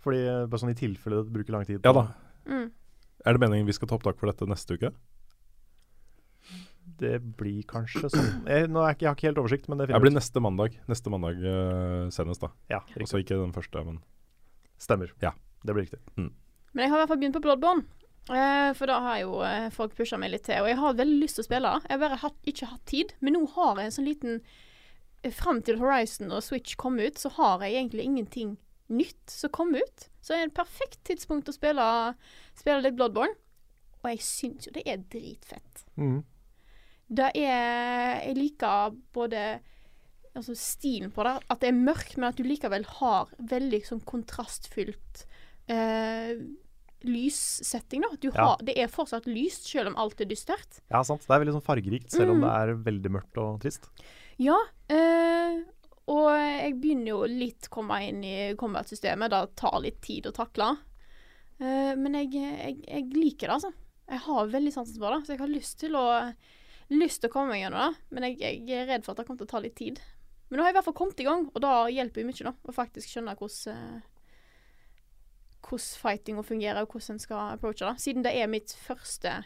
Fordi 0.01 0.21
eh, 0.25 0.45
bare 0.49 0.61
sånn 0.63 0.73
i 0.73 0.77
tilfelle 0.77 1.21
det 1.21 1.33
bruker 1.35 1.53
lang 1.53 1.67
tid. 1.67 1.81
ja 1.85 1.93
da. 1.93 2.07
mm. 2.49 2.69
Er 3.25 3.33
det 3.37 3.41
meningen 3.43 3.67
vi 3.69 3.73
skal 3.77 3.87
ta 3.91 3.97
opptak 3.99 4.17
for 4.19 4.31
dette 4.31 4.47
neste 4.49 4.77
uke? 4.77 4.91
Det 7.01 7.17
blir 7.37 7.61
kanskje 7.69 8.09
sånn. 8.13 8.29
Jeg, 8.51 8.69
nå 8.71 8.81
er 8.83 8.93
ikke, 8.95 9.05
jeg 9.05 9.09
har 9.11 9.17
ikke 9.17 9.27
helt 9.29 9.41
oversikt, 9.43 9.67
men 9.69 9.79
det 9.79 9.87
Det 9.87 9.93
finner 9.93 10.03
blir 10.03 10.11
vi 10.11 10.15
ut. 10.15 10.19
neste 10.21 10.41
mandag. 10.43 10.75
Neste 10.91 11.13
mandag 11.13 11.39
uh, 11.45 12.09
senest, 12.13 12.41
da. 12.43 12.49
Ja, 12.73 12.79
Også 12.81 13.17
riktig. 13.21 13.23
ikke 13.25 13.39
den 13.41 13.53
første, 13.55 13.83
men 13.87 14.01
Stemmer. 14.81 15.11
Ja. 15.21 15.31
Det 15.61 15.75
blir 15.77 15.85
riktig. 15.85 15.99
Men 16.17 16.81
jeg 16.81 16.89
har 16.89 16.97
i 16.97 17.01
hvert 17.03 17.11
fall 17.11 17.19
begynt 17.21 17.35
på 17.37 17.43
Bloodborne. 17.45 17.83
Uh, 18.29 18.71
for 18.77 18.89
da 18.89 18.95
har 19.05 19.19
jo 19.21 19.35
uh, 19.45 19.67
folk 19.73 19.93
pusha 19.97 20.17
meg 20.17 20.31
litt 20.33 20.45
til. 20.47 20.57
Og 20.63 20.69
jeg 20.71 20.79
har 20.81 20.97
veldig 20.97 21.19
lyst 21.21 21.37
til 21.37 21.43
å 21.45 21.49
spille. 21.49 21.73
Jeg 21.85 21.93
har 21.93 22.01
bare 22.01 22.17
hatt, 22.23 22.37
ikke 22.49 22.69
hatt 22.71 22.83
tid. 22.89 23.13
Men 23.21 23.37
nå 23.37 23.43
har 23.53 23.77
jeg 23.77 23.91
en 23.91 23.95
sånn 23.99 24.09
liten 24.09 24.41
Fram 25.37 25.59
til 25.61 25.77
Horizon 25.77 26.31
og 26.33 26.41
Switch 26.41 26.73
kom 26.81 26.95
ut, 26.97 27.19
så 27.21 27.29
har 27.35 27.61
jeg 27.61 27.75
egentlig 27.77 28.07
ingenting 28.09 28.55
nytt 28.91 29.31
som 29.31 29.49
kom 29.55 29.73
ut. 29.75 30.07
Så 30.21 30.33
er 30.35 30.43
det 30.45 30.51
et 30.51 30.59
perfekt 30.61 30.99
tidspunkt 31.07 31.49
å 31.49 31.55
spille, 31.55 31.85
spille 32.57 32.81
litt 32.85 32.95
Bloodborne. 32.99 33.33
Og 34.03 34.09
jeg 34.11 34.19
syns 34.25 34.67
jo 34.67 34.71
det 34.75 34.83
er 34.89 34.97
dritfett. 35.11 35.83
Mm. 35.97 36.23
Det 37.11 37.31
er 37.35 38.21
Jeg 38.25 38.35
liker 38.37 38.95
både 39.13 39.59
altså 40.33 40.55
stilen 40.55 41.11
på 41.11 41.23
det, 41.27 41.33
at 41.51 41.59
det 41.59 41.67
er 41.69 41.75
mørkt, 41.75 42.15
men 42.17 42.29
at 42.29 42.37
du 42.39 42.43
likevel 42.47 42.85
har 43.01 43.27
veldig 43.37 43.81
sånn 43.83 43.99
kontrastfylt 44.07 45.25
eh, 45.67 46.37
lyssetting, 47.03 48.01
da. 48.05 48.15
Du 48.21 48.29
Ja. 48.29 48.45
har, 48.45 48.57
Det 48.63 48.77
er 48.77 48.87
fortsatt 48.87 49.25
lyst, 49.25 49.67
selv 49.67 49.87
om 49.89 49.95
alt 49.97 50.21
er 50.21 50.25
dystert. 50.25 50.79
Ja, 50.89 51.01
sant. 51.03 51.21
Det 51.27 51.29
er 51.31 51.43
veldig 51.43 51.55
sånn 51.59 51.65
fargerikt, 51.67 52.11
selv 52.11 52.31
om 52.31 52.39
Mm. 52.39 52.41
det 52.41 52.51
er 52.51 52.75
veldig 52.91 53.11
mørkt 53.11 53.37
og 53.37 53.59
trist. 53.61 53.89
Ja, 54.39 54.57
eh, 54.89 55.63
og 56.09 56.29
jeg 56.33 56.77
begynner 56.81 57.11
jo 57.13 57.19
litt 57.29 57.69
å 57.69 57.73
komme 57.75 57.99
inn 58.07 58.23
i 58.25 58.37
combat-systemet. 58.59 59.31
Det 59.31 59.59
tar 59.61 59.77
litt 59.83 60.01
tid 60.03 60.27
å 60.27 60.33
takle. 60.35 60.71
Uh, 61.61 61.93
men 61.99 62.17
jeg, 62.17 62.31
jeg, 62.33 62.79
jeg 62.87 63.05
liker 63.13 63.51
det, 63.51 63.59
altså. 63.59 63.71
Jeg 64.11 64.25
har 64.25 64.49
veldig 64.51 64.73
sansen 64.75 64.97
for 64.99 65.13
det, 65.13 65.21
så 65.27 65.35
jeg 65.35 65.43
har 65.43 65.51
lyst 65.53 65.77
til 65.79 65.95
å 65.95 66.07
lyst 66.91 67.21
til 67.21 67.31
å 67.31 67.33
komme 67.33 67.53
meg 67.53 67.63
gjennom 67.63 67.85
det. 67.85 68.07
Men 68.11 68.27
jeg, 68.27 68.39
jeg 68.41 68.81
er 68.81 68.89
redd 68.89 69.05
for 69.05 69.13
at 69.13 69.21
det 69.21 69.27
kommer 69.29 69.43
til 69.43 69.49
å 69.49 69.53
ta 69.53 69.61
litt 69.63 69.77
tid. 69.79 70.01
Men 70.49 70.59
nå 70.59 70.63
har 70.63 70.71
jeg 70.71 70.75
i 70.75 70.79
hvert 70.79 70.87
fall 70.89 70.97
kommet 70.99 71.21
i 71.23 71.27
gang, 71.27 71.45
og 71.47 71.63
da 71.63 71.73
hjelper 71.87 72.23
jo 72.23 72.27
mye, 72.27 72.47
da. 72.49 72.51
Å 72.51 72.75
faktisk 72.75 73.13
skjønne 73.13 73.35
hvordan 73.39 73.75
eh, 73.77 74.07
hvordan 75.61 76.01
fightinga 76.01 76.43
fungerer, 76.43 76.81
og 76.81 76.91
hvordan 76.91 77.15
en 77.15 77.23
skal 77.23 77.53
approache 77.53 77.85
det. 77.85 78.01
Siden 78.03 78.25
det 78.25 78.33
er 78.35 78.51
mitt 78.51 78.73
første 78.75 79.37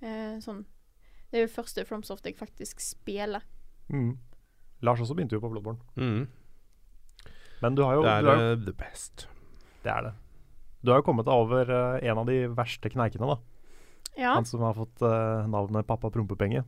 eh, 0.00 0.38
sånn 0.42 0.64
Det 1.30 1.40
er 1.40 1.46
jo 1.46 1.54
første 1.54 1.84
FromSoft 1.86 2.26
jeg 2.26 2.38
faktisk 2.38 2.82
spiller. 2.82 3.42
Mm. 3.88 4.16
Lars 4.84 5.00
også 5.04 5.16
begynte 5.16 5.36
jo 5.38 5.42
på 5.42 5.50
Bloodborne. 5.52 5.80
Mm. 5.96 6.26
Men 7.64 7.78
du 7.78 7.82
har 7.86 7.96
jo 7.96 8.04
Det 8.04 8.12
du 8.24 8.28
er 8.28 8.36
har, 8.36 8.44
eh, 8.52 8.64
the 8.66 8.74
best. 8.76 9.26
Det 9.84 9.90
er 9.92 10.08
det. 10.08 10.14
Du 10.84 10.92
har 10.92 11.00
jo 11.00 11.06
kommet 11.06 11.24
deg 11.24 11.34
over 11.34 11.70
uh, 11.72 11.98
en 12.04 12.18
av 12.20 12.26
de 12.28 12.42
verste 12.52 12.90
kneikene, 12.92 13.28
da. 13.30 13.38
Ja. 14.20 14.34
Han 14.36 14.44
som 14.46 14.60
har 14.62 14.76
fått 14.76 15.02
uh, 15.02 15.46
navnet 15.50 15.86
Pappa 15.88 16.10
Prompepenge. 16.12 16.64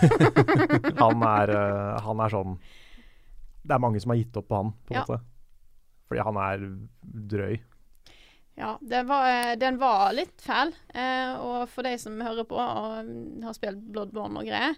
han, 1.04 1.26
er, 1.28 1.52
uh, 1.52 2.00
han 2.02 2.22
er 2.24 2.32
sånn 2.32 2.56
Det 3.62 3.76
er 3.76 3.82
mange 3.84 4.00
som 4.02 4.10
har 4.14 4.18
gitt 4.18 4.38
opp 4.40 4.48
på 4.48 4.62
han, 4.62 4.72
på 4.88 4.94
en 4.94 4.98
Ja. 4.98 5.04
måte. 5.04 5.20
Fordi 6.10 6.24
han 6.26 6.40
er 6.42 6.64
drøy. 7.30 7.60
Ja, 8.58 8.78
den 8.80 9.06
var, 9.06 9.56
den 9.56 9.78
var 9.78 10.10
litt 10.12 10.42
fæl. 10.42 10.72
Eh, 10.92 11.36
og 11.38 11.68
for 11.70 11.86
de 11.86 11.94
som 12.02 12.18
hører 12.20 12.44
på 12.48 12.58
og 12.58 13.12
har 13.44 13.54
spilt 13.56 13.78
Bloodborne 13.94 14.42
og 14.42 14.48
greier, 14.50 14.74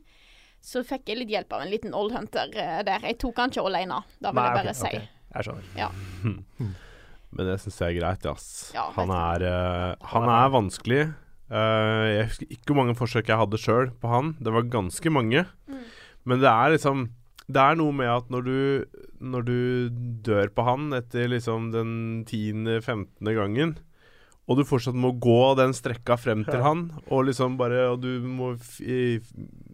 så 0.63 0.85
fikk 0.87 1.11
jeg 1.11 1.19
litt 1.19 1.33
hjelp 1.33 1.57
av 1.57 1.65
en 1.65 1.73
liten 1.73 1.95
Old 1.99 2.15
Hunter 2.15 2.53
eh, 2.55 2.79
der. 2.87 3.03
Jeg 3.11 3.19
tok 3.23 3.41
han 3.43 3.53
ikke 3.53 3.65
alene, 3.67 3.99
da 4.23 4.31
vil 4.31 4.39
Nei, 4.39 4.47
jeg 4.47 4.59
bare 4.61 4.75
okay, 4.75 4.79
si. 4.79 4.91
Okay. 4.93 5.09
Jeg 5.33 5.49
skjønner. 5.49 6.79
Men 7.33 7.49
det 7.49 7.57
syns 7.63 7.81
jeg 7.81 7.95
er 7.95 7.99
greit, 7.99 8.29
ass. 8.29 8.47
Ja, 8.77 8.87
han, 8.95 9.11
er, 9.17 9.47
uh, 9.49 10.11
han 10.13 10.29
er 10.29 10.53
vanskelig. 10.53 11.03
Uh, 11.53 12.05
jeg 12.13 12.29
husker 12.29 12.53
ikke 12.55 12.71
hvor 12.71 12.79
mange 12.79 12.97
forsøk 12.97 13.33
jeg 13.33 13.41
hadde 13.41 13.61
sjøl 13.61 13.91
på 14.01 14.13
han. 14.13 14.35
Det 14.41 14.53
var 14.53 14.69
ganske 14.73 15.13
mange. 15.13 15.47
Mm. 15.67 15.83
Men 16.29 16.43
det 16.45 16.51
er 16.53 16.75
liksom 16.77 17.09
Det 17.51 17.59
er 17.59 17.75
noe 17.81 17.91
med 17.91 18.07
at 18.07 18.29
når 18.31 18.45
du 18.47 18.59
Når 19.19 19.43
du 19.49 19.57
dør 20.23 20.53
på 20.55 20.63
han 20.63 20.93
etter 20.95 21.27
liksom 21.33 21.73
den 21.73 22.23
10.-15. 22.29 23.33
gangen, 23.35 23.75
og 24.49 24.59
du 24.59 24.65
fortsatt 24.67 24.97
må 24.99 25.13
gå 25.23 25.55
den 25.57 25.71
strekka 25.73 26.17
frem 26.19 26.43
til 26.45 26.59
Ja. 26.59 26.65
han, 26.67 26.81
og 27.09 27.25
liksom 27.29 27.57
bare 27.57 27.85
Og 27.93 28.01
du 28.03 28.09
må 28.27 28.53
f 28.59 28.81
i, 28.81 29.21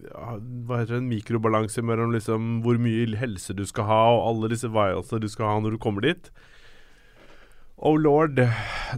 ja, 0.05 0.37
Hva 0.39 0.81
heter 0.83 0.99
det, 0.99 1.03
en 1.03 1.09
mikrobalanse 1.09 1.83
mellom 1.83 2.13
liksom 2.13 2.61
hvor 2.63 2.77
mye 2.79 3.17
helse 3.17 3.55
du 3.57 3.65
skal 3.67 3.85
ha, 3.89 4.03
og 4.19 4.27
alle 4.29 4.51
disse 4.53 4.69
vialsene 4.69 5.21
du 5.21 5.29
skal 5.29 5.47
ha 5.47 5.59
når 5.61 5.71
du 5.73 5.79
kommer 5.79 6.03
dit. 6.05 6.31
Oh 7.79 7.95
lord. 7.97 8.35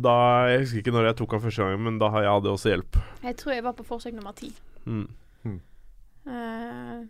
Da, 0.00 0.16
jeg 0.50 0.60
husker 0.64 0.78
ikke 0.82 0.92
når 0.96 1.04
jeg 1.10 1.16
tok 1.20 1.32
han 1.36 1.40
første 1.44 1.62
gang, 1.62 1.80
men 1.84 1.98
da 2.00 2.08
har 2.10 2.22
jeg 2.24 2.32
hadde 2.32 2.48
også 2.54 2.70
hjelp. 2.72 2.96
Jeg 3.22 3.36
tror 3.36 3.52
jeg 3.52 3.64
var 3.64 3.72
på 3.76 3.84
forsøk 3.84 4.14
nummer 4.16 4.32
ti. 4.32 4.52
Mm. 4.86 5.08
Eh, 6.26 7.00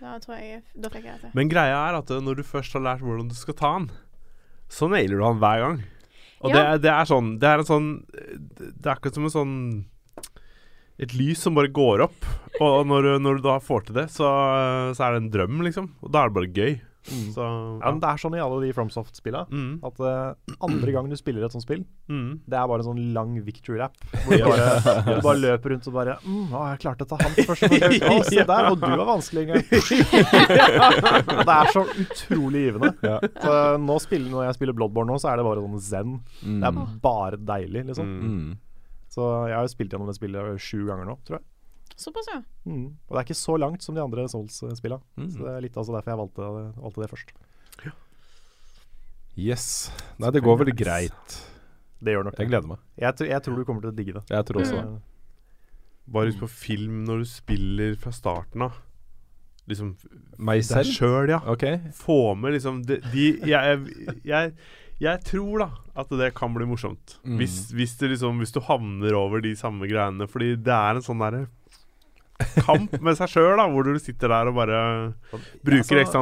da 0.00 0.14
tror 0.22 0.38
jeg 0.38 0.62
Da 0.80 0.88
fikk 0.92 1.04
jeg 1.04 1.14
det 1.18 1.20
til. 1.26 1.30
Men 1.36 1.50
greia 1.50 1.78
er 1.90 1.98
at 1.98 2.08
når 2.22 2.36
du 2.40 2.42
først 2.46 2.72
har 2.76 2.84
lært 2.84 3.00
hvordan 3.04 3.28
du 3.28 3.34
skal 3.34 3.54
ta 3.58 3.72
han, 3.78 3.90
så 4.68 4.88
nailer 4.90 5.18
du 5.18 5.24
han 5.24 5.40
hver 5.42 5.62
gang. 5.64 5.82
Og 6.40 6.52
det, 6.52 6.58
Ja. 6.58 6.72
er- 6.74 6.78
det 6.78 6.90
er 6.92 7.04
sånn 7.04 7.38
Det 7.40 7.48
er 7.48 7.58
en 7.58 7.64
sånn 7.64 7.86
Det 8.12 8.86
er 8.86 8.94
akkurat 8.94 9.14
som 9.14 9.24
en 9.24 9.30
sånn 9.30 9.84
Et 11.00 11.12
lys 11.14 11.38
som 11.38 11.54
bare 11.54 11.68
går 11.70 12.00
opp. 12.02 12.24
Og 12.60 12.84
når, 12.86 13.02
du- 13.02 13.18
når 13.22 13.36
du 13.36 13.42
da 13.42 13.58
får 13.60 13.84
til 13.86 13.94
det, 13.94 14.06
så, 14.10 14.26
så 14.94 15.00
er 15.06 15.12
det 15.14 15.22
en 15.22 15.30
drøm, 15.30 15.60
liksom. 15.62 15.90
Og 16.02 16.10
da 16.10 16.24
er 16.24 16.28
det 16.28 16.34
bare 16.34 16.48
gøy. 16.56 16.80
Mm. 17.08 17.28
Så 17.32 17.44
Ja, 17.80 17.92
det 17.94 18.08
er 18.08 18.20
sånn 18.20 18.34
i 18.36 18.40
alle 18.42 18.58
de 18.64 18.72
FromSoft-spilla. 18.76 19.44
Mm, 19.48 19.78
At 19.86 20.00
uh, 20.02 20.56
andre 20.66 20.92
gang 20.92 21.08
du 21.08 21.16
spiller 21.16 21.46
et 21.46 21.54
sånt 21.54 21.64
spill, 21.64 21.84
mm. 22.10 22.44
det 22.50 22.58
er 22.58 22.66
bare 22.68 22.82
en 22.82 22.88
sånn 22.90 23.00
lang 23.16 23.36
victory-rap. 23.46 23.96
Hvor 24.26 24.36
du 24.36 24.44
bare, 24.52 24.68
du 25.06 25.22
bare 25.24 25.40
løper 25.40 25.74
rundt 25.74 25.88
og 25.88 25.96
bare 25.96 26.18
mm, 26.24 26.52
'Å, 26.52 26.64
jeg 26.72 26.82
klarte 26.84 27.06
å 27.06 27.10
ta 27.12 27.20
han 27.22 27.36
først.' 27.38 27.66
Og 28.12 28.24
se 28.32 28.44
der, 28.52 28.70
og 28.72 28.78
du 28.82 28.86
var 28.88 29.04
vanskelig 29.14 29.46
en 29.46 29.52
gang.' 29.54 29.66
det 31.48 31.58
er 31.58 31.74
så 31.74 31.84
utrolig 32.04 32.64
givende. 32.68 32.94
Ja. 33.06 33.18
Så 33.40 33.58
nå 33.82 33.98
spiller, 34.04 34.30
når 34.32 34.48
jeg 34.50 34.58
spiller 34.60 34.76
Bloodborne 34.76 35.14
nå, 35.14 35.20
så 35.22 35.32
er 35.32 35.40
det 35.40 35.48
bare 35.48 35.64
sånn 35.64 35.84
zen. 35.84 36.16
Mm. 36.42 36.58
Det 36.60 36.72
er 36.72 36.96
bare 37.04 37.40
deilig, 37.54 37.86
liksom. 37.92 38.08
Mm. 38.08 38.32
Mm. 38.38 38.56
Så 39.12 39.28
jeg 39.48 39.56
har 39.56 39.64
jo 39.64 39.72
spilt 39.72 39.94
gjennom 39.94 40.10
det 40.10 40.18
spillet 40.18 40.60
sju 40.62 40.82
ganger 40.88 41.08
nå, 41.08 41.16
tror 41.26 41.40
jeg. 41.40 41.46
Såpass, 41.98 42.28
ja. 42.30 42.40
Mm. 42.68 42.94
Og 42.94 43.14
det 43.14 43.20
er 43.20 43.26
ikke 43.26 43.38
så 43.40 43.56
langt 43.58 43.82
som 43.82 43.96
de 43.96 44.02
andre 44.02 44.28
Souls-spilla. 44.30 45.00
Mm. 45.18 45.28
Så 45.34 45.42
det 45.42 45.52
er 45.56 45.64
litt 45.64 45.78
altså 45.78 45.96
derfor 45.96 46.14
jeg 46.14 46.20
valgte, 46.20 46.50
valgte 46.78 47.04
det 47.04 47.10
først. 47.12 47.32
Yes. 49.38 49.66
Nei, 50.18 50.32
det 50.34 50.42
går 50.42 50.58
vel 50.64 50.72
greit. 50.74 51.36
Det 52.02 52.14
gjør 52.14 52.26
nok 52.26 52.34
det. 52.34 52.42
Jeg 52.44 52.50
gleder 52.50 52.70
meg. 52.72 52.82
Jeg, 52.98 53.28
jeg 53.30 53.44
tror 53.44 53.58
du 53.58 53.66
kommer 53.66 53.84
til 53.84 53.92
å 53.92 53.94
digge 53.94 54.16
det. 54.16 54.24
Jeg 54.30 54.46
tror 54.48 54.62
også 54.62 54.76
det. 54.78 54.84
Eh, 54.86 55.14
Bare 56.08 56.30
husk 56.30 56.40
på 56.40 56.48
film 56.50 57.02
når 57.06 57.22
du 57.22 57.28
spiller 57.28 57.96
fra 58.00 58.12
starten 58.14 58.64
av. 58.64 58.78
Liksom 59.68 59.92
Meg 60.40 60.62
deg 60.62 60.68
selv? 60.70 60.92
sjøl, 60.96 61.32
ja. 61.34 61.42
Okay. 61.52 61.80
Få 61.94 62.34
med 62.38 62.56
liksom 62.56 62.80
de, 62.88 63.02
de 63.12 63.26
jeg, 63.50 63.82
jeg, 64.26 64.54
jeg 65.02 65.24
tror 65.28 65.66
da 65.66 65.68
at 65.98 66.14
det 66.22 66.32
kan 66.38 66.54
bli 66.54 66.66
morsomt. 66.70 67.18
Mm. 67.26 67.36
Hvis, 67.42 67.60
hvis, 67.76 67.94
det 68.00 68.14
liksom, 68.14 68.40
hvis 68.40 68.54
du 68.54 68.62
havner 68.64 69.18
over 69.18 69.44
de 69.44 69.52
samme 69.58 69.90
greiene. 69.90 70.26
Fordi 70.30 70.54
det 70.56 70.74
er 70.74 70.98
en 70.98 71.04
sånn 71.04 71.22
derre 71.22 71.46
kamp 72.38 72.92
med 73.02 73.16
seg 73.18 73.30
sjøl, 73.32 73.58
hvor 73.72 73.82
du 73.88 73.98
sitter 73.98 74.30
der 74.30 74.46
og 74.50 74.54
bare 74.54 74.80
bruker 75.66 75.80
altså- 75.82 75.98
ekstra 76.04 76.20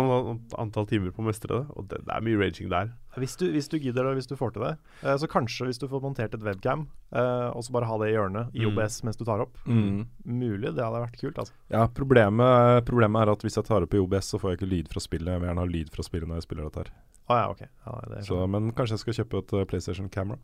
antall, 0.62 0.86
timer 0.88 1.12
på 1.12 1.20
å 1.20 1.26
mestre 1.28 1.50
det. 1.60 1.66
Og 1.76 1.88
det, 1.90 1.98
det 2.06 2.14
er 2.14 2.24
mye 2.24 2.38
raging 2.40 2.70
der. 2.72 2.92
Hvis 3.20 3.36
du, 3.40 3.46
hvis 3.52 3.68
du 3.72 3.78
gidder 3.80 4.04
det, 4.08 4.14
hvis 4.18 4.28
du 4.28 4.34
får 4.36 4.52
til 4.56 4.62
det, 4.64 4.72
eh, 5.02 5.16
så 5.20 5.28
kanskje 5.28 5.66
hvis 5.68 5.78
du 5.80 5.86
får 5.88 6.02
montert 6.04 6.34
et 6.36 6.42
webcam, 6.44 6.86
eh, 7.12 7.48
og 7.52 7.64
så 7.64 7.72
bare 7.72 7.88
ha 7.88 7.96
det 8.00 8.08
i 8.10 8.16
hjørnet 8.16 8.50
i 8.56 8.64
Mm. 8.64 8.72
OBS 8.72 9.02
mens 9.04 9.16
du 9.16 9.24
tar 9.24 9.40
opp. 9.44 9.56
Mm. 9.66 10.06
Mulig, 10.24 10.74
det 10.76 10.84
hadde 10.84 11.00
vært 11.04 11.20
kult, 11.20 11.36
altså. 11.44 11.52
Ja, 11.72 11.86
problemet, 11.88 12.84
problemet 12.88 13.22
er 13.26 13.32
at 13.32 13.42
hvis 13.46 13.56
jeg 13.56 13.64
tar 13.68 13.82
opp 13.84 13.94
i 13.94 13.98
OBS, 14.00 14.32
så 14.32 14.40
får 14.40 14.52
jeg 14.52 14.58
ikke 14.60 14.70
lyd 14.72 14.88
fra 14.92 15.00
spillet. 15.00 15.32
Jeg 15.32 15.40
vil 15.40 15.48
gjerne 15.48 15.64
ha 15.64 15.70
lyd 15.76 15.90
fra 15.92 16.02
spillet 16.02 16.28
når 16.28 16.40
jeg 16.40 16.48
spiller 16.48 16.64
dette 16.68 16.84
her. 16.84 16.92
Ah, 17.28 17.38
ja, 17.42 17.46
ok. 17.50 17.60
Ja, 17.86 18.00
det, 18.14 18.24
Så, 18.28 18.46
men 18.48 18.72
kanskje 18.72 18.96
jeg 18.96 19.04
skal 19.04 19.14
kjøpe 19.24 19.38
et 19.42 19.52
uh, 19.52 19.64
PlayStation 19.64 20.08
Camera. 20.08 20.38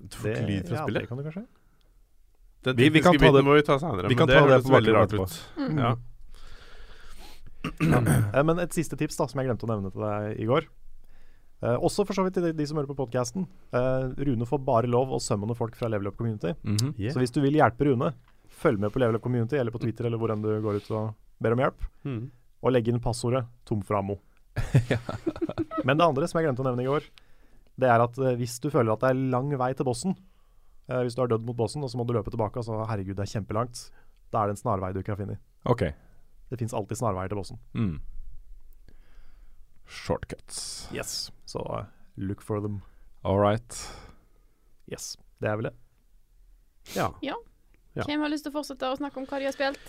Du 0.00 0.14
får 0.16 0.30
ikke 0.30 0.46
lyd 0.46 0.68
fra 0.68 0.76
ja, 0.78 0.82
spillet. 0.86 1.02
det 1.02 1.08
kan 1.10 1.18
du 1.18 1.24
kanskje. 1.26 1.46
Den 2.64 2.76
Vi- 2.76 2.88
vi 2.90 3.00
kan 3.00 3.16
ta 3.16 3.30
det- 3.32 3.44
må 3.44 3.54
vi 3.54 3.62
ta 3.62 3.78
senere. 3.78 4.08
vi 4.08 4.14
men 4.16 4.26
det 4.26 4.34
det 4.34 4.42
høres 4.42 4.64
på 4.64 4.72
veldig 4.74 4.94
rart 4.94 5.12
ut. 5.14 5.40
Mm. 5.58 5.78
Ja. 5.78 5.94
Eh, 8.34 8.42
Men 8.46 8.58
et 8.62 8.72
siste 8.72 8.96
tips 8.96 9.16
da, 9.18 9.26
som 9.26 9.40
jeg 9.40 9.48
glemte 9.48 9.66
å 9.66 9.70
nevne 9.72 9.90
til 9.92 10.00
deg 10.04 10.40
i 10.40 10.46
går. 10.48 10.66
Eh, 11.62 11.74
også 11.76 12.04
for 12.06 12.14
så 12.14 12.22
vidt 12.24 12.34
til 12.38 12.42
de, 12.46 12.52
de 12.52 12.66
som 12.66 12.78
hører 12.78 12.88
på 12.90 12.96
podkasten. 12.96 13.46
Rune 13.74 14.46
får 14.46 14.62
bare 14.64 14.86
lov 14.90 15.10
å 15.10 15.18
summone 15.20 15.56
folk 15.58 15.74
fra 15.76 15.88
Level 15.90 16.06
Up 16.08 16.16
Community. 16.16 16.54
Mhm. 16.64 16.94
Yeah. 16.98 17.12
Så 17.12 17.18
hvis 17.22 17.32
du 17.34 17.40
vil 17.42 17.58
hjelpe 17.58 17.84
Rune, 17.88 18.12
følg 18.62 18.78
med 18.78 18.92
på 18.94 19.00
Level 19.02 19.16
Up 19.18 19.22
Community 19.22 19.56
eller 19.58 19.72
på 19.74 19.80
Twitter 19.82 20.06
eller 20.06 20.18
hvor 20.18 20.30
enn 20.34 20.42
du 20.42 20.54
går 20.62 20.76
ut 20.80 20.90
og 20.94 21.14
ber 21.42 21.52
om 21.52 21.58
hjelp, 21.58 21.80
Mm. 22.04 22.30
og 22.62 22.72
legg 22.72 22.88
inn 22.88 23.00
passordet 23.00 23.44
'tom 23.66 23.82
for 23.84 23.94
ammo'. 23.96 24.18
Men 25.84 25.96
det 25.98 26.06
andre 26.06 26.26
som 26.28 26.40
jeg 26.40 26.48
glemte 26.48 26.64
å 26.64 26.70
nevne 26.70 26.82
i 26.82 26.86
går, 26.90 27.02
det 27.78 27.88
er 27.88 28.00
at 28.02 28.18
eh, 28.18 28.36
hvis 28.38 28.58
du 28.60 28.70
føler 28.70 28.92
at 28.92 29.00
det 29.00 29.10
er 29.10 29.14
lang 29.30 29.50
vei 29.56 29.72
til 29.74 29.84
bossen, 29.86 30.16
eh, 30.88 31.02
hvis 31.06 31.16
du 31.16 31.22
har 31.22 31.30
dødd 31.32 31.46
mot 31.46 31.56
bossen 31.58 31.84
og 31.84 31.92
så 31.92 32.00
må 32.00 32.06
du 32.08 32.14
løpe 32.16 32.32
tilbake 32.34 32.62
så 32.64 32.82
herregud, 32.90 33.16
det 33.18 33.26
er 33.26 33.32
kjempelangt, 33.36 33.88
da 34.32 34.42
er 34.42 34.50
det 34.50 34.56
en 34.58 34.62
snarvei 34.62 34.92
du 34.92 35.00
ikke 35.02 35.14
har 35.14 35.20
funnet. 35.20 35.40
OK. 35.68 35.88
Det 36.48 36.58
fins 36.60 36.74
alltid 36.76 37.00
snarveier 37.00 37.32
til 37.32 37.40
bossen. 37.40 37.60
Mm. 37.76 37.98
Shortcuts. 39.88 40.88
Yes. 40.92 41.30
Så 41.48 41.60
uh, 41.64 41.84
look 42.16 42.42
for 42.44 42.60
them. 42.60 42.82
All 43.24 43.38
right. 43.40 43.78
Yes. 44.92 45.16
Det 45.40 45.48
er 45.48 45.56
vel 45.60 45.70
det. 45.70 45.76
Ja. 46.96 47.12
Ja. 47.24 47.36
Hvem 47.98 48.20
har 48.22 48.30
lyst 48.30 48.46
til 48.46 48.52
å 48.52 48.58
fortsette 48.60 48.88
å 48.88 48.98
snakke 48.98 49.20
om 49.20 49.26
hva 49.28 49.40
de 49.40 49.48
har 49.48 49.56
spilt? 49.56 49.80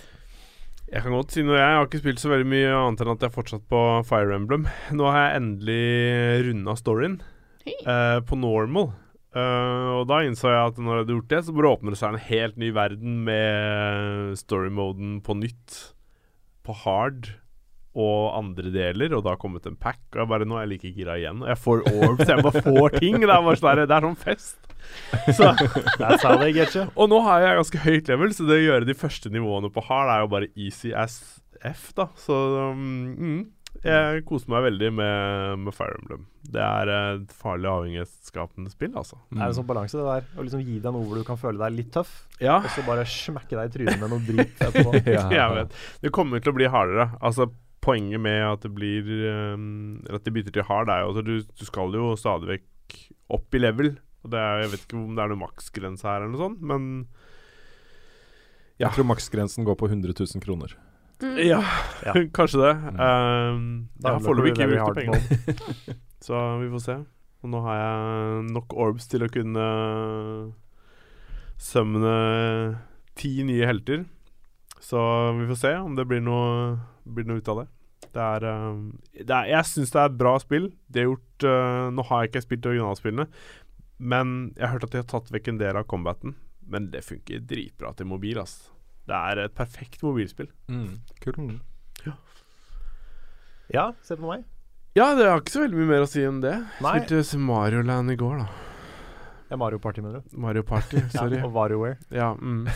Jeg 0.90 1.04
kan 1.06 1.14
godt 1.14 1.36
si 1.36 1.44
noe, 1.46 1.54
jeg. 1.54 1.68
Jeg 1.68 1.78
har 1.78 1.86
ikke 1.86 2.02
spilt 2.02 2.22
så 2.22 2.32
veldig 2.32 2.48
mye 2.50 2.70
annet 2.74 3.04
enn 3.04 3.12
at 3.12 3.22
jeg 3.22 3.30
har 3.30 3.36
fortsatt 3.36 3.66
på 3.70 3.82
Fire 4.10 4.34
Emblem. 4.34 4.66
Nå 4.96 5.06
har 5.12 5.28
jeg 5.28 5.42
endelig 5.44 6.48
runda 6.48 6.76
storyen 6.80 7.20
Hey. 7.68 7.76
Uh, 7.84 8.18
på 8.26 8.40
normal. 8.40 8.94
Eh, 9.30 9.90
og 10.00 10.08
da 10.10 10.24
innså 10.26 10.50
jeg 10.50 10.72
at 10.72 10.80
når 10.82 10.96
jeg 10.96 11.04
hadde 11.04 11.16
gjort 11.18 11.34
det, 11.34 11.42
så 11.46 11.56
bare 11.56 11.74
åpner 11.76 11.94
det 11.94 12.00
seg 12.02 12.16
en 12.16 12.28
helt 12.30 12.58
ny 12.62 12.72
verden 12.76 13.20
med 13.28 14.40
story-moden 14.40 15.20
på 15.26 15.38
nytt. 15.38 15.78
På 16.66 16.76
hard 16.86 17.30
og 18.00 18.38
andre 18.38 18.70
deler, 18.72 19.14
og 19.16 19.24
det 19.26 19.32
har 19.32 19.40
kommet 19.42 19.66
en 19.68 19.78
pack. 19.80 20.02
Og 20.14 20.22
jeg 20.22 20.30
bare, 20.32 20.48
nå 20.48 20.58
er 20.58 20.66
jeg 20.66 20.72
like 20.76 20.92
gira 20.96 21.18
igjen. 21.20 21.44
Og 21.44 21.50
jeg 21.52 21.62
får 21.62 21.86
orbs, 21.90 22.30
jeg 22.30 22.46
bare 22.46 22.64
får 22.70 22.98
ting. 23.02 23.20
Det 23.22 23.30
er 23.34 23.46
bare 23.48 23.60
sånn, 23.60 23.82
det 23.82 23.96
er 23.98 24.08
sånn 24.08 24.20
fest. 24.20 24.58
Så 25.36 25.50
That's 26.00 26.24
how 26.24 26.38
they 26.40 26.54
get 26.56 26.76
you. 26.78 26.86
og 26.96 27.10
nå 27.12 27.20
har 27.26 27.44
jeg 27.44 27.60
ganske 27.60 27.84
høyt 27.84 28.12
level, 28.14 28.34
så 28.34 28.48
det 28.48 28.62
å 28.62 28.66
gjøre 28.68 28.88
de 28.88 28.98
første 28.98 29.32
nivåene 29.34 29.72
på 29.74 29.84
hard 29.90 30.14
er 30.14 30.24
jo 30.24 30.32
bare 30.32 30.52
easy 30.56 30.94
as 30.96 31.20
F, 31.66 31.90
da. 31.98 32.08
Så 32.16 32.36
um, 32.72 32.84
mm, 33.18 33.40
jeg 33.86 34.24
koser 34.28 34.52
meg 34.52 34.66
veldig 34.66 34.90
med, 34.92 35.62
med 35.64 35.76
Fire 35.76 35.96
Emblem. 36.02 36.26
Det 36.52 36.62
er 36.64 36.92
et 36.92 37.32
farlig 37.36 37.70
avhengighetsskapende 37.72 38.72
spill, 38.74 38.92
altså. 39.00 39.20
Det 39.30 39.40
er 39.40 39.48
en 39.48 39.56
sånn 39.56 39.68
balanse, 39.70 39.96
det 39.96 40.08
der. 40.08 40.28
Å 40.36 40.46
liksom 40.46 40.64
gi 40.66 40.80
deg 40.84 40.96
noe 40.96 41.08
hvor 41.08 41.22
du 41.22 41.26
kan 41.28 41.40
føle 41.40 41.62
deg 41.62 41.78
litt 41.78 41.94
tøff, 41.96 42.12
Ja, 42.44 42.58
og 42.60 42.68
så 42.74 42.84
bare 42.88 43.06
smekke 43.08 43.56
deg 43.56 43.70
i 43.70 43.74
trynet 43.78 44.02
med 44.02 44.12
noe 44.12 44.26
drit 44.26 44.68
etterpå. 44.68 44.96
Ja. 45.16 45.24
jeg 45.40 45.56
vet. 45.56 45.80
Det 46.04 46.12
kommer 46.16 46.44
til 46.44 46.52
å 46.52 46.58
bli 46.58 46.68
hardere. 46.72 47.08
Altså, 47.24 47.48
poenget 47.84 48.22
med 48.22 48.44
at 48.50 48.66
det 48.66 48.74
blir 48.76 49.08
um, 49.56 50.02
at 50.12 50.28
de 50.28 50.36
bytter 50.36 50.58
til 50.60 50.68
hard, 50.68 50.92
er 50.92 51.06
jo 51.06 51.16
at 51.16 51.24
du, 51.26 51.34
du 51.40 51.66
skal 51.68 51.96
jo 51.96 52.12
stadig 52.20 52.52
vekk 52.58 53.00
opp 53.40 53.56
i 53.56 53.64
level. 53.64 53.94
Og 54.26 54.34
det 54.34 54.44
er, 54.44 54.66
Jeg 54.66 54.74
vet 54.74 54.86
ikke 54.86 55.00
om 55.00 55.16
det 55.16 55.24
er 55.24 55.32
noen 55.32 55.46
maksgrense 55.46 56.08
her, 56.08 56.26
eller 56.26 56.36
noe 56.36 56.44
sånt, 56.44 56.60
men 56.60 56.92
Jeg 58.80 58.92
tror 58.96 59.08
maksgrensen 59.08 59.68
går 59.68 59.80
på 59.80 59.88
100 59.88 60.12
000 60.20 60.44
kroner. 60.44 60.76
Mm. 61.22 61.38
Ja, 61.48 61.62
Ja. 62.06 62.14
kanskje 62.38 62.62
det. 62.64 62.74
Mm. 62.76 63.00
Um, 63.00 63.90
jeg 64.04 64.12
har 64.14 64.20
foreløpig 64.24 64.56
du 64.56 64.62
ikke 64.64 64.70
brukt 64.72 65.00
penger. 65.00 65.20
pengene. 65.20 65.98
Så 66.26 66.44
vi 66.62 66.70
får 66.72 66.84
se. 66.86 66.96
Og 67.44 67.52
nå 67.54 67.62
har 67.64 67.76
jeg 67.80 68.46
nok 68.52 68.74
orbs 68.76 69.08
til 69.08 69.24
å 69.24 69.30
kunne 69.32 69.66
sømne 71.60 72.14
ti 73.20 73.32
nye 73.48 73.68
helter. 73.68 74.06
Så 74.84 75.00
vi 75.40 75.48
får 75.50 75.60
se 75.60 75.74
om 75.80 75.96
det 75.96 76.08
blir 76.08 76.24
noe, 76.24 76.78
blir 77.04 77.28
noe 77.28 77.40
ut 77.40 77.52
av 77.52 77.62
det. 77.64 77.68
Det 78.10 78.22
er, 78.26 78.46
eh, 78.50 79.24
det 79.28 79.36
er 79.36 79.46
Jeg 79.52 79.66
syns 79.70 79.92
det 79.94 80.00
er 80.02 80.10
et 80.10 80.18
bra 80.18 80.34
spill. 80.40 80.72
De 80.90 81.00
har 81.04 81.10
gjort 81.12 81.44
eh, 81.46 81.90
Nå 81.94 82.06
har 82.08 82.24
jeg 82.24 82.32
ikke 82.32 82.42
spilt 82.48 82.66
originalspillene, 82.66 83.28
men 84.00 84.54
jeg 84.56 84.66
har 84.66 84.74
hørt 84.78 84.88
at 84.88 84.96
de 84.96 85.02
har 85.04 85.10
tatt 85.12 85.30
vekk 85.36 85.52
en 85.52 85.60
del 85.60 85.78
av 85.78 85.86
combaten. 85.92 86.36
Men 86.70 86.90
det 86.94 87.04
funker 87.06 87.44
dritbra 87.46 87.94
til 87.98 88.08
mobil. 88.10 88.40
ass 88.40 88.72
Det 89.10 89.18
er 89.18 89.44
et 89.48 89.58
perfekt 89.58 90.04
mobilspill. 90.06 90.50
Mm, 90.70 91.00
kult. 91.24 91.42
Ja. 92.06 92.16
Ja, 93.74 93.90
se 94.06 94.18
på 94.20 94.30
meg. 94.30 94.46
Ja, 94.98 95.12
det 95.18 95.28
har 95.30 95.42
ikke 95.42 95.54
så 95.54 95.64
veldig 95.66 95.78
mye 95.82 95.92
mer 95.96 96.06
å 96.06 96.10
si 96.10 96.22
enn 96.26 96.42
det. 96.44 96.56
Nei. 96.84 96.98
Spilte 97.04 97.42
Mario 97.42 97.82
Land 97.86 98.14
i 98.14 98.18
går, 98.20 98.42
da. 98.44 98.66
Ja, 99.50 99.58
Mario 99.58 99.80
Party, 99.82 100.02
mener 100.02 100.22
du? 100.22 100.38
Mario 100.38 100.62
Party. 100.62 101.00
Sorry. 101.16 101.40
Ja, 101.40 101.46
og 101.48 101.54
WarioWare. 101.56 101.96
Ja, 102.14 102.28
mm. 102.38 102.68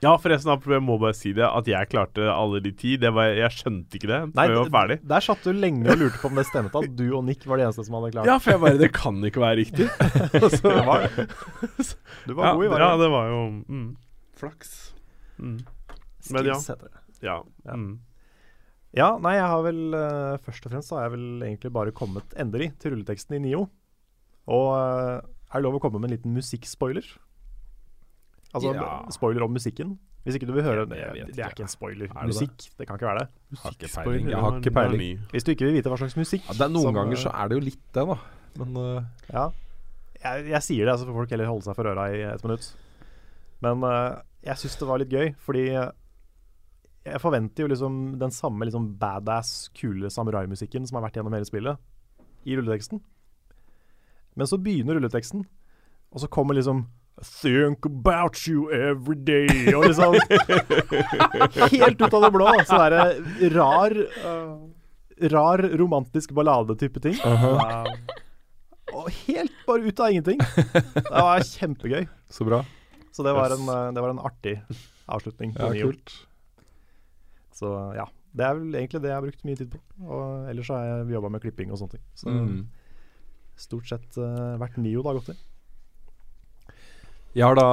ja, 0.00 0.14
forresten, 0.16 0.54
jeg 0.72 0.84
må 0.84 0.96
bare 1.02 1.16
si 1.16 1.34
det. 1.36 1.44
At 1.44 1.68
jeg 1.68 1.90
klarte 1.92 2.30
alle 2.32 2.62
de 2.64 2.72
ti, 2.76 2.94
det 3.00 3.10
var, 3.12 3.28
jeg 3.36 3.52
skjønte 3.58 3.98
ikke 3.98 4.08
det 4.08 4.20
Nei, 4.30 4.46
før 4.46 4.54
jeg 4.54 4.62
var 4.62 4.70
ferdig. 4.78 4.96
Der 5.12 5.26
satt 5.26 5.44
du 5.44 5.52
lenge 5.52 5.92
og 5.92 6.00
lurte 6.00 6.22
på 6.22 6.30
om 6.32 6.40
det 6.40 6.46
stemte 6.48 6.80
at 6.80 6.96
du 6.96 7.04
og 7.10 7.26
Nick 7.28 7.44
var 7.44 7.60
de 7.60 7.66
eneste 7.68 7.84
som 7.84 7.98
hadde 7.98 8.14
klart 8.14 8.30
Ja, 8.30 8.38
for 8.40 8.54
jeg 8.54 8.62
bare 8.64 8.80
Det 8.80 8.88
kan 8.96 9.20
ikke 9.28 9.44
være 9.44 9.60
riktig. 9.60 9.90
Så- 10.56 10.72
Det 10.78 10.86
var 10.88 11.04
Du 12.28 12.32
var 12.38 12.48
ja, 12.48 12.54
god 12.56 12.64
i 12.64 12.72
Ja, 12.86 12.90
det 13.02 13.10
var 13.12 13.28
jo 13.34 13.42
mm, 13.68 13.86
flaks. 14.42 14.72
Mm. 15.38 15.60
Men 16.34 16.48
ja. 16.50 16.58
Heter 16.60 16.90
det. 16.90 17.02
Ja. 17.24 17.38
Ja. 17.66 17.76
Mm. 17.78 17.94
Ja, 18.92 19.06
nei, 19.24 19.38
jeg 19.38 19.48
har 19.48 19.62
vel 19.64 19.78
uh, 19.96 20.34
Først 20.44 20.66
og 20.68 20.72
fremst 20.74 20.90
så 20.92 20.98
har 20.98 21.06
jeg 21.06 21.14
vel 21.14 21.44
egentlig 21.46 21.70
bare 21.72 21.94
kommet 21.96 22.34
endelig 22.36 22.74
til 22.82 22.92
rulleteksten 22.92 23.38
i 23.38 23.42
Nio. 23.46 23.62
Og 24.52 24.66
uh, 24.76 25.22
er 25.22 25.54
det 25.60 25.64
lov 25.64 25.78
å 25.78 25.82
komme 25.84 26.00
med 26.02 26.10
en 26.10 26.16
liten 26.18 26.34
musikkspoiler? 26.36 27.06
Altså 28.52 28.74
Ja. 28.76 28.88
spoiler 29.14 29.46
om 29.46 29.54
musikken. 29.56 29.94
Hvis 30.26 30.36
ikke 30.38 30.46
du 30.46 30.52
vil 30.54 30.62
høre 30.62 30.84
det, 30.86 30.98
det 31.34 31.40
er 31.42 31.50
ikke. 31.50 31.64
en 31.64 31.70
spoiler. 31.72 32.06
Er 32.12 32.28
det 32.28 32.30
Musikk, 32.30 32.66
det? 32.78 32.86
kan 32.86 32.94
ikke 32.98 33.08
være 33.08 33.24
det. 33.24 33.58
Har 33.58 33.72
ikke 33.74 33.88
Spoiler, 33.90 34.12
peiling. 34.12 34.28
Jeg 34.30 34.38
har 34.44 34.58
ikke 34.60 34.70
peiling. 34.76 35.00
det. 35.00 35.30
Hvis 35.32 35.44
du 35.44 35.50
ikke 35.50 35.64
vil 35.66 35.74
vite 35.74 35.90
hva 35.90 35.98
slags 35.98 36.14
musikk 36.20 36.44
Ja, 36.46 36.52
det 36.60 36.66
er 36.68 36.70
noen 36.76 36.84
som, 36.86 36.94
ganger 36.94 37.16
eh, 37.16 37.22
så 37.24 37.32
er 37.34 37.48
det 37.50 37.56
jo 37.58 37.64
litt 37.64 37.80
det, 37.96 38.04
da. 38.12 38.18
Men 38.60 38.76
uh, 38.78 39.02
Ja. 39.32 39.46
Jeg, 40.22 40.44
jeg 40.52 40.62
sier 40.62 40.86
det, 40.86 40.94
så 41.00 41.08
får 41.08 41.16
folk 41.16 41.32
heller 41.34 41.48
holde 41.50 41.66
seg 41.66 41.74
for 41.80 41.90
øra 41.90 42.04
i 42.14 42.20
et 42.28 42.44
minutt. 42.46 42.68
Men 43.66 43.82
eh, 43.88 44.20
jeg 44.42 44.58
syns 44.58 44.78
det 44.80 44.88
var 44.88 45.02
litt 45.02 45.12
gøy, 45.12 45.32
fordi 45.42 45.66
jeg 45.72 47.18
forventer 47.22 47.64
jo 47.64 47.70
liksom 47.72 47.98
den 48.20 48.30
samme 48.34 48.66
liksom 48.66 48.92
badass, 49.00 49.68
kule 49.74 50.10
samuraimusikken 50.10 50.86
som 50.86 50.98
har 50.98 51.06
vært 51.08 51.18
gjennom 51.18 51.34
hele 51.34 51.48
spillet, 51.48 51.78
i 52.46 52.56
rulleteksten. 52.58 53.02
Men 54.38 54.48
så 54.48 54.58
begynner 54.58 54.98
rulleteksten, 54.98 55.44
og 56.12 56.22
så 56.22 56.30
kommer 56.32 56.58
liksom 56.58 56.86
Think 57.22 57.84
about 57.84 58.38
you 58.48 58.70
every 58.72 59.14
day 59.14 59.46
Og 59.76 59.84
liksom 59.84 60.14
Helt 61.74 62.00
ut 62.00 62.14
av 62.16 62.24
det 62.24 62.30
blå. 62.32 62.46
Sånn 62.64 62.80
derre 62.80 63.50
rar 63.52 63.94
Rar 65.34 65.62
romantisk 65.78 66.32
balladetype 66.34 67.02
ting. 67.04 67.20
Og 68.96 69.10
helt 69.28 69.52
bare 69.68 69.84
ut 69.84 70.00
av 70.00 70.08
ingenting. 70.10 70.40
Det 70.40 71.04
var 71.12 71.44
kjempegøy. 71.46 72.08
så 72.32 72.48
bra. 72.48 72.62
Så 73.12 73.24
det 73.26 73.34
var 73.36 73.52
en, 73.54 73.68
eh, 73.68 73.92
det 73.92 74.02
var 74.04 74.10
en 74.14 74.22
artig 74.24 74.56
avslutning 75.12 75.52
på 75.56 75.70
Ja, 75.76 75.86
kult. 75.86 76.14
Så 77.52 77.70
ja. 77.96 78.08
Det 78.32 78.46
er 78.48 78.54
vel 78.56 78.72
egentlig 78.78 79.02
det 79.04 79.10
jeg 79.10 79.16
har 79.18 79.24
brukt 79.26 79.42
mye 79.44 79.58
tid 79.60 79.68
på. 79.74 79.78
Og 80.08 80.46
ellers 80.48 80.68
har 80.72 80.86
jeg 80.88 81.10
jobba 81.12 81.28
med 81.34 81.42
klipping 81.44 81.68
og 81.74 81.76
sånne 81.82 81.98
ting. 81.98 82.04
Så 82.16 82.32
Mm. 82.32 82.62
stort 83.60 83.86
sett 83.90 84.16
uh, 84.16 84.56
vært 84.56 84.78
Nio 84.80 85.02
har 85.04 85.18
gått 85.18 85.34
i. 85.34 85.36
Jeg 87.36 87.44
har 87.44 87.54
da 87.56 87.66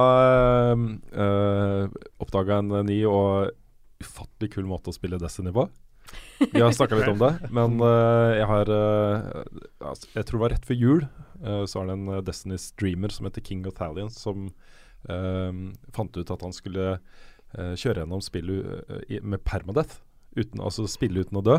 uh, 0.76 1.88
oppdaga 2.20 2.58
en 2.60 2.84
ny 2.86 2.98
og 3.08 3.50
ufattelig 4.00 4.52
kul 4.54 4.68
måte 4.68 4.92
å 4.92 4.96
spille 4.96 5.18
Destiny 5.20 5.52
på. 5.52 5.66
Vi 6.40 6.60
har 6.60 6.72
snakka 6.72 6.96
litt 6.96 7.10
om 7.12 7.20
det, 7.20 7.32
men 7.56 7.76
eh, 7.84 8.30
jeg 8.40 8.46
har 8.48 8.70
eh, 8.72 9.26
altså, 9.84 10.08
Jeg 10.16 10.24
tror 10.26 10.38
det 10.38 10.42
var 10.42 10.52
rett 10.54 10.64
før 10.66 10.78
jul, 10.80 11.02
eh, 11.44 11.64
så 11.68 11.82
er 11.82 11.90
det 11.90 11.96
en 11.98 12.08
eh, 12.16 12.22
Destiny 12.24 12.56
streamer 12.58 13.12
som 13.14 13.28
heter 13.28 13.44
King 13.44 13.66
of 13.68 13.76
Thalion, 13.76 14.08
som 14.10 14.46
eh, 14.48 14.69
fant 15.08 16.16
ut 16.16 16.32
at 16.34 16.42
han 16.44 16.52
skulle 16.52 16.86
eh, 17.56 17.74
kjøre 17.78 18.04
gjennom 18.04 18.22
spillet 18.24 18.92
eh, 19.08 19.20
med 19.22 19.42
permadeath. 19.46 20.00
Uten, 20.36 20.62
altså 20.62 20.86
spille 20.90 21.24
uten 21.24 21.40
å 21.40 21.44
dø, 21.44 21.56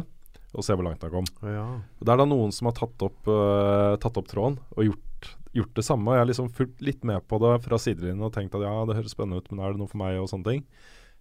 og 0.52 0.66
se 0.66 0.76
hvor 0.76 0.86
langt 0.88 1.04
han 1.04 1.12
kom. 1.14 1.28
Ja. 1.44 1.66
Det 2.00 2.12
er 2.12 2.22
da 2.22 2.28
noen 2.28 2.54
som 2.56 2.70
har 2.70 2.76
tatt 2.78 3.04
opp, 3.04 3.20
uh, 3.28 3.98
tatt 4.00 4.20
opp 4.20 4.30
tråden 4.32 4.58
og 4.78 4.88
gjort, 4.88 5.30
gjort 5.56 5.74
det 5.76 5.84
samme. 5.84 6.08
Og 6.08 6.16
jeg 6.16 6.24
har 6.24 6.30
liksom 6.30 6.52
fulgt 6.56 6.84
litt 6.86 7.04
med 7.08 7.24
på 7.28 7.40
det 7.44 7.58
fra 7.66 7.80
sidelinjen 7.82 8.24
og 8.24 8.34
tenkt 8.36 8.56
at 8.56 8.64
ja, 8.64 8.74
det 8.88 8.96
høres 9.00 9.16
spennende 9.16 9.44
ut, 9.44 9.52
men 9.52 9.64
er 9.64 9.76
det 9.76 9.82
noe 9.82 9.92
for 9.92 10.00
meg 10.00 10.22
og 10.22 10.30
sånne 10.32 10.48
ting. 10.48 10.64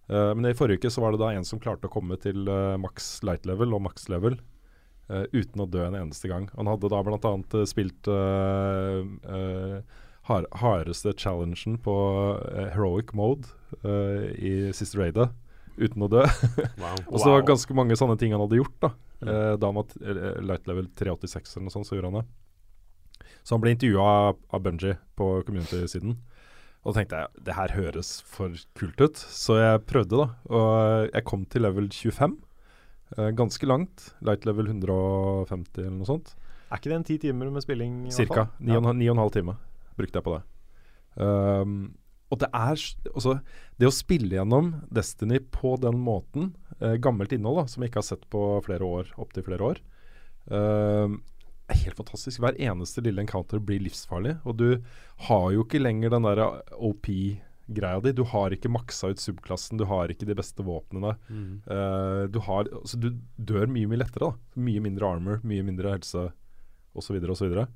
Uh, 0.07 0.31
men 0.35 0.47
i 0.47 0.55
forrige 0.55 0.79
uke 0.79 0.93
så 0.93 1.03
var 1.03 1.15
det 1.15 1.21
da 1.23 1.33
en 1.35 1.47
som 1.47 1.59
klarte 1.63 1.91
å 1.91 1.93
komme 1.93 2.15
til 2.23 2.47
uh, 2.47 2.79
maks 2.79 3.17
light 3.27 3.47
level 3.49 3.75
og 3.75 3.85
maks 3.89 4.09
level 4.11 4.39
uten 5.11 5.59
å 5.59 5.65
dø 5.67 5.81
en 5.83 5.95
eneste 5.97 6.29
gang. 6.31 6.45
Han 6.55 6.69
hadde 6.71 6.87
da 6.87 7.01
bl.a. 7.03 7.31
Uh, 7.51 7.65
spilt 7.67 8.07
uh, 10.29 10.41
hardeste 10.61 11.13
challengen 11.17 11.77
på 11.81 11.95
eh, 12.55 12.69
heroic 12.75 13.13
mode 13.17 13.49
eh, 13.83 14.27
i 14.37 14.53
siste 14.75 14.99
raidet 14.99 15.29
uten 15.77 16.05
å 16.05 16.09
dø. 16.11 16.25
Wow. 16.81 16.97
Og 17.09 17.21
så 17.23 17.37
ganske 17.45 17.75
mange 17.77 17.97
sånne 17.99 18.17
ting 18.19 18.33
han 18.35 18.43
hadde 18.43 18.59
gjort. 18.59 18.77
Da 18.83 18.91
eh, 19.25 19.53
Da 19.59 19.69
han 19.69 19.77
var 19.79 19.91
eh, 20.01 20.41
light 20.43 20.67
level 20.69 20.89
386 20.97 21.55
eller 21.55 21.67
noe 21.67 21.75
sånt, 21.75 21.89
så 21.89 21.97
gjorde 21.97 22.11
han 22.11 22.19
det. 22.21 22.27
Så 23.41 23.55
han 23.55 23.63
ble 23.63 23.73
intervjua 23.75 24.05
av, 24.11 24.61
Bunji 24.61 24.61
Bungie 24.65 24.97
på 25.17 25.31
community-siden. 25.47 26.17
Og 26.81 26.91
da 26.91 26.99
tenkte 26.99 27.21
jeg 27.21 27.43
det 27.47 27.57
her 27.57 27.73
høres 27.77 28.11
for 28.25 28.53
kult 28.77 29.01
ut, 29.01 29.17
så 29.17 29.57
jeg 29.59 29.83
prøvde, 29.89 30.17
da. 30.17 30.27
Og 30.49 31.09
jeg 31.11 31.25
kom 31.29 31.45
til 31.49 31.65
level 31.65 31.89
25. 31.93 32.37
Eh, 33.17 33.31
ganske 33.37 33.69
langt. 33.69 34.11
Light 34.25 34.45
level 34.49 34.69
150 34.69 35.85
eller 35.85 35.97
noe 35.99 36.09
sånt. 36.09 36.35
Er 36.71 36.79
ikke 36.79 36.93
det 36.93 36.99
en 37.01 37.09
ti 37.09 37.17
timer 37.21 37.49
med 37.53 37.65
spilling? 37.65 38.05
i 38.07 38.15
Cirka. 38.15 38.47
ni 38.61 38.77
og 38.77 38.87
en 38.87 39.25
halv 39.25 39.33
time 39.35 39.57
brukte 40.01 40.19
jeg 40.19 40.25
på 40.27 40.35
det. 40.37 40.43
Um, 41.21 41.75
og 42.31 42.39
det 42.39 42.47
er 42.55 42.77
s- 42.79 42.95
altså, 43.11 43.33
Det 43.77 43.87
å 43.89 43.91
spille 43.91 44.37
gjennom 44.37 44.69
Destiny 44.93 45.39
på 45.51 45.73
den 45.81 45.97
måten, 45.99 46.53
eh, 46.79 46.95
gammelt 47.03 47.33
innhold 47.35 47.57
da, 47.57 47.65
som 47.67 47.83
jeg 47.83 47.91
ikke 47.91 47.99
har 48.03 48.07
sett 48.07 48.23
på 48.31 48.43
flere 48.63 48.85
år, 48.87 49.09
opptil 49.19 49.43
flere 49.43 49.65
år, 49.73 49.81
um, 50.49 51.17
er 51.71 51.75
helt 51.85 51.97
fantastisk. 51.97 52.39
Hver 52.43 52.55
eneste 52.59 53.03
lille 53.03 53.19
encounter 53.23 53.59
blir 53.59 53.79
livsfarlig. 53.83 54.37
Og 54.45 54.55
du 54.59 54.81
har 55.27 55.51
jo 55.55 55.63
ikke 55.65 55.81
lenger 55.81 56.09
den 56.11 56.23
der 56.27 56.41
OP-greia 56.75 58.01
di. 58.03 58.11
Du 58.17 58.23
har 58.27 58.51
ikke 58.55 58.71
maksa 58.71 59.11
ut 59.11 59.21
subklassen, 59.21 59.77
du 59.79 59.85
har 59.87 60.11
ikke 60.11 60.27
de 60.27 60.35
beste 60.37 60.63
våpnene. 60.65 61.15
Mm. 61.29 61.61
Eh, 61.67 62.23
du, 62.31 62.39
har, 62.47 62.67
altså, 62.75 62.99
du 62.99 63.09
dør 63.39 63.67
mye 63.71 63.87
mye 63.91 64.01
lettere. 64.03 64.31
da 64.31 64.61
Mye 64.61 64.83
mindre 64.83 65.07
armor, 65.15 65.41
mye 65.47 65.63
mindre 65.67 65.95
helse 65.95 66.29
osv. 66.95 67.07
Så, 67.07 67.15
videre, 67.15 67.31
og 67.31 67.39
så, 67.39 67.67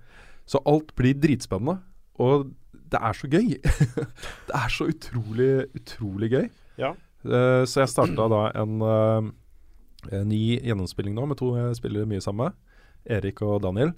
så 0.46 0.62
alt 0.68 0.92
blir 0.96 1.16
dritspennende. 1.16 1.80
Og 2.22 2.52
det 2.92 3.02
er 3.02 3.18
så 3.18 3.30
gøy. 3.32 3.56
det 4.48 4.56
er 4.60 4.72
så 4.72 4.88
utrolig, 4.92 5.50
utrolig 5.76 6.32
gøy. 6.32 6.48
Ja. 6.82 6.94
Uh, 7.26 7.64
så 7.66 7.84
jeg 7.84 7.92
starta 7.92 8.28
da 8.32 8.42
en, 8.62 8.78
uh, 8.86 10.12
en 10.14 10.30
ny 10.30 10.60
gjennomspilling 10.60 11.16
nå 11.18 11.26
med 11.32 11.40
to 11.42 11.56
jeg 11.58 11.80
spiller 11.80 12.10
mye 12.10 12.24
sammen 12.24 12.50
med. 12.50 12.60
Erik 13.18 13.42
og 13.46 13.60
Daniel. 13.66 13.94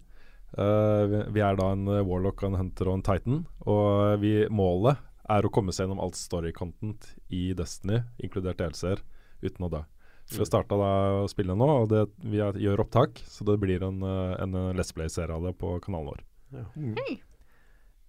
Uh, 0.56 1.04
vi, 1.12 1.20
vi 1.36 1.44
er 1.44 1.60
da 1.60 1.74
en 1.76 1.90
eh, 1.92 2.06
Warlock, 2.08 2.42
en 2.48 2.56
Hunter 2.60 2.90
og 2.90 3.00
en 3.00 3.06
Titan. 3.06 3.44
Og 3.68 4.24
vi, 4.24 4.34
målet 4.48 5.04
er 5.28 5.46
å 5.46 5.52
komme 5.52 5.76
seg 5.76 5.86
gjennom 5.86 6.02
alt 6.04 6.18
story-content 6.18 7.12
i 7.36 7.52
Destiny, 7.58 8.02
inkludert 8.24 8.62
DLC-er, 8.62 9.04
uten 9.44 9.68
å 9.68 9.72
dø. 9.72 9.84
Så 10.28 10.42
vi 10.42 10.48
starta 10.50 10.76
da 10.76 10.92
å 11.22 11.28
spille 11.32 11.56
nå, 11.56 11.68
og 11.84 11.88
det, 11.92 12.04
vi 12.28 12.42
er, 12.44 12.58
gjør 12.60 12.84
opptak. 12.84 13.22
Så 13.32 13.48
det 13.48 13.56
blir 13.64 13.84
en, 13.88 14.02
eh, 14.04 14.36
en 14.44 14.60
eh, 14.60 14.74
Let's 14.76 14.92
Play-serie 14.96 15.36
av 15.36 15.48
det 15.48 15.56
på 15.60 15.78
kanalen 15.84 16.12
vår. 16.12 16.24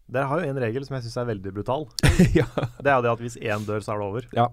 Dere 0.09 0.25
har 0.31 0.41
jo 0.41 0.49
en 0.49 0.61
regel 0.63 0.85
som 0.87 0.95
jeg 0.97 1.05
syns 1.05 1.17
er 1.21 1.27
veldig 1.29 1.53
brutal. 1.53 1.87
ja. 2.39 2.47
Det 2.81 2.89
er 2.89 2.97
jo 2.97 3.03
det 3.05 3.11
at 3.13 3.21
hvis 3.25 3.37
én 3.45 3.67
dør, 3.69 3.83
så 3.85 3.93
er 3.95 3.99
det 4.01 4.07
over. 4.09 4.29
Ja. 4.37 4.47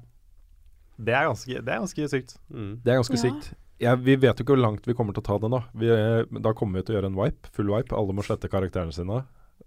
Det 0.98 1.14
er 1.16 1.30
ganske, 1.30 1.60
det 1.60 1.72
er 1.74 1.80
ganske 1.84 2.08
sykt. 2.12 2.34
Mm. 2.52 2.74
Det 2.84 2.92
er 2.94 3.00
ganske 3.02 3.16
Ja. 3.20 3.24
sykt. 3.28 3.54
Ja, 3.84 3.94
vi 4.00 4.14
vet 4.16 4.40
jo 4.40 4.44
ikke 4.46 4.54
hvor 4.56 4.62
langt 4.64 4.86
vi 4.88 4.94
kommer 4.96 5.12
til 5.16 5.20
å 5.20 5.28
ta 5.28 5.36
det 5.44 5.50
nå. 5.52 5.58
Vi, 5.76 5.90
eh, 5.92 6.24
da 6.40 6.54
kommer 6.56 6.80
vi 6.80 6.86
til 6.88 6.96
å 6.96 6.98
gjøre 7.02 7.10
en 7.12 7.18
wipe, 7.20 7.50
full 7.52 7.68
wipe. 7.74 7.92
Alle 7.96 8.14
må 8.16 8.24
slette 8.24 8.48
karakterene 8.52 8.96
sine. 8.96 9.18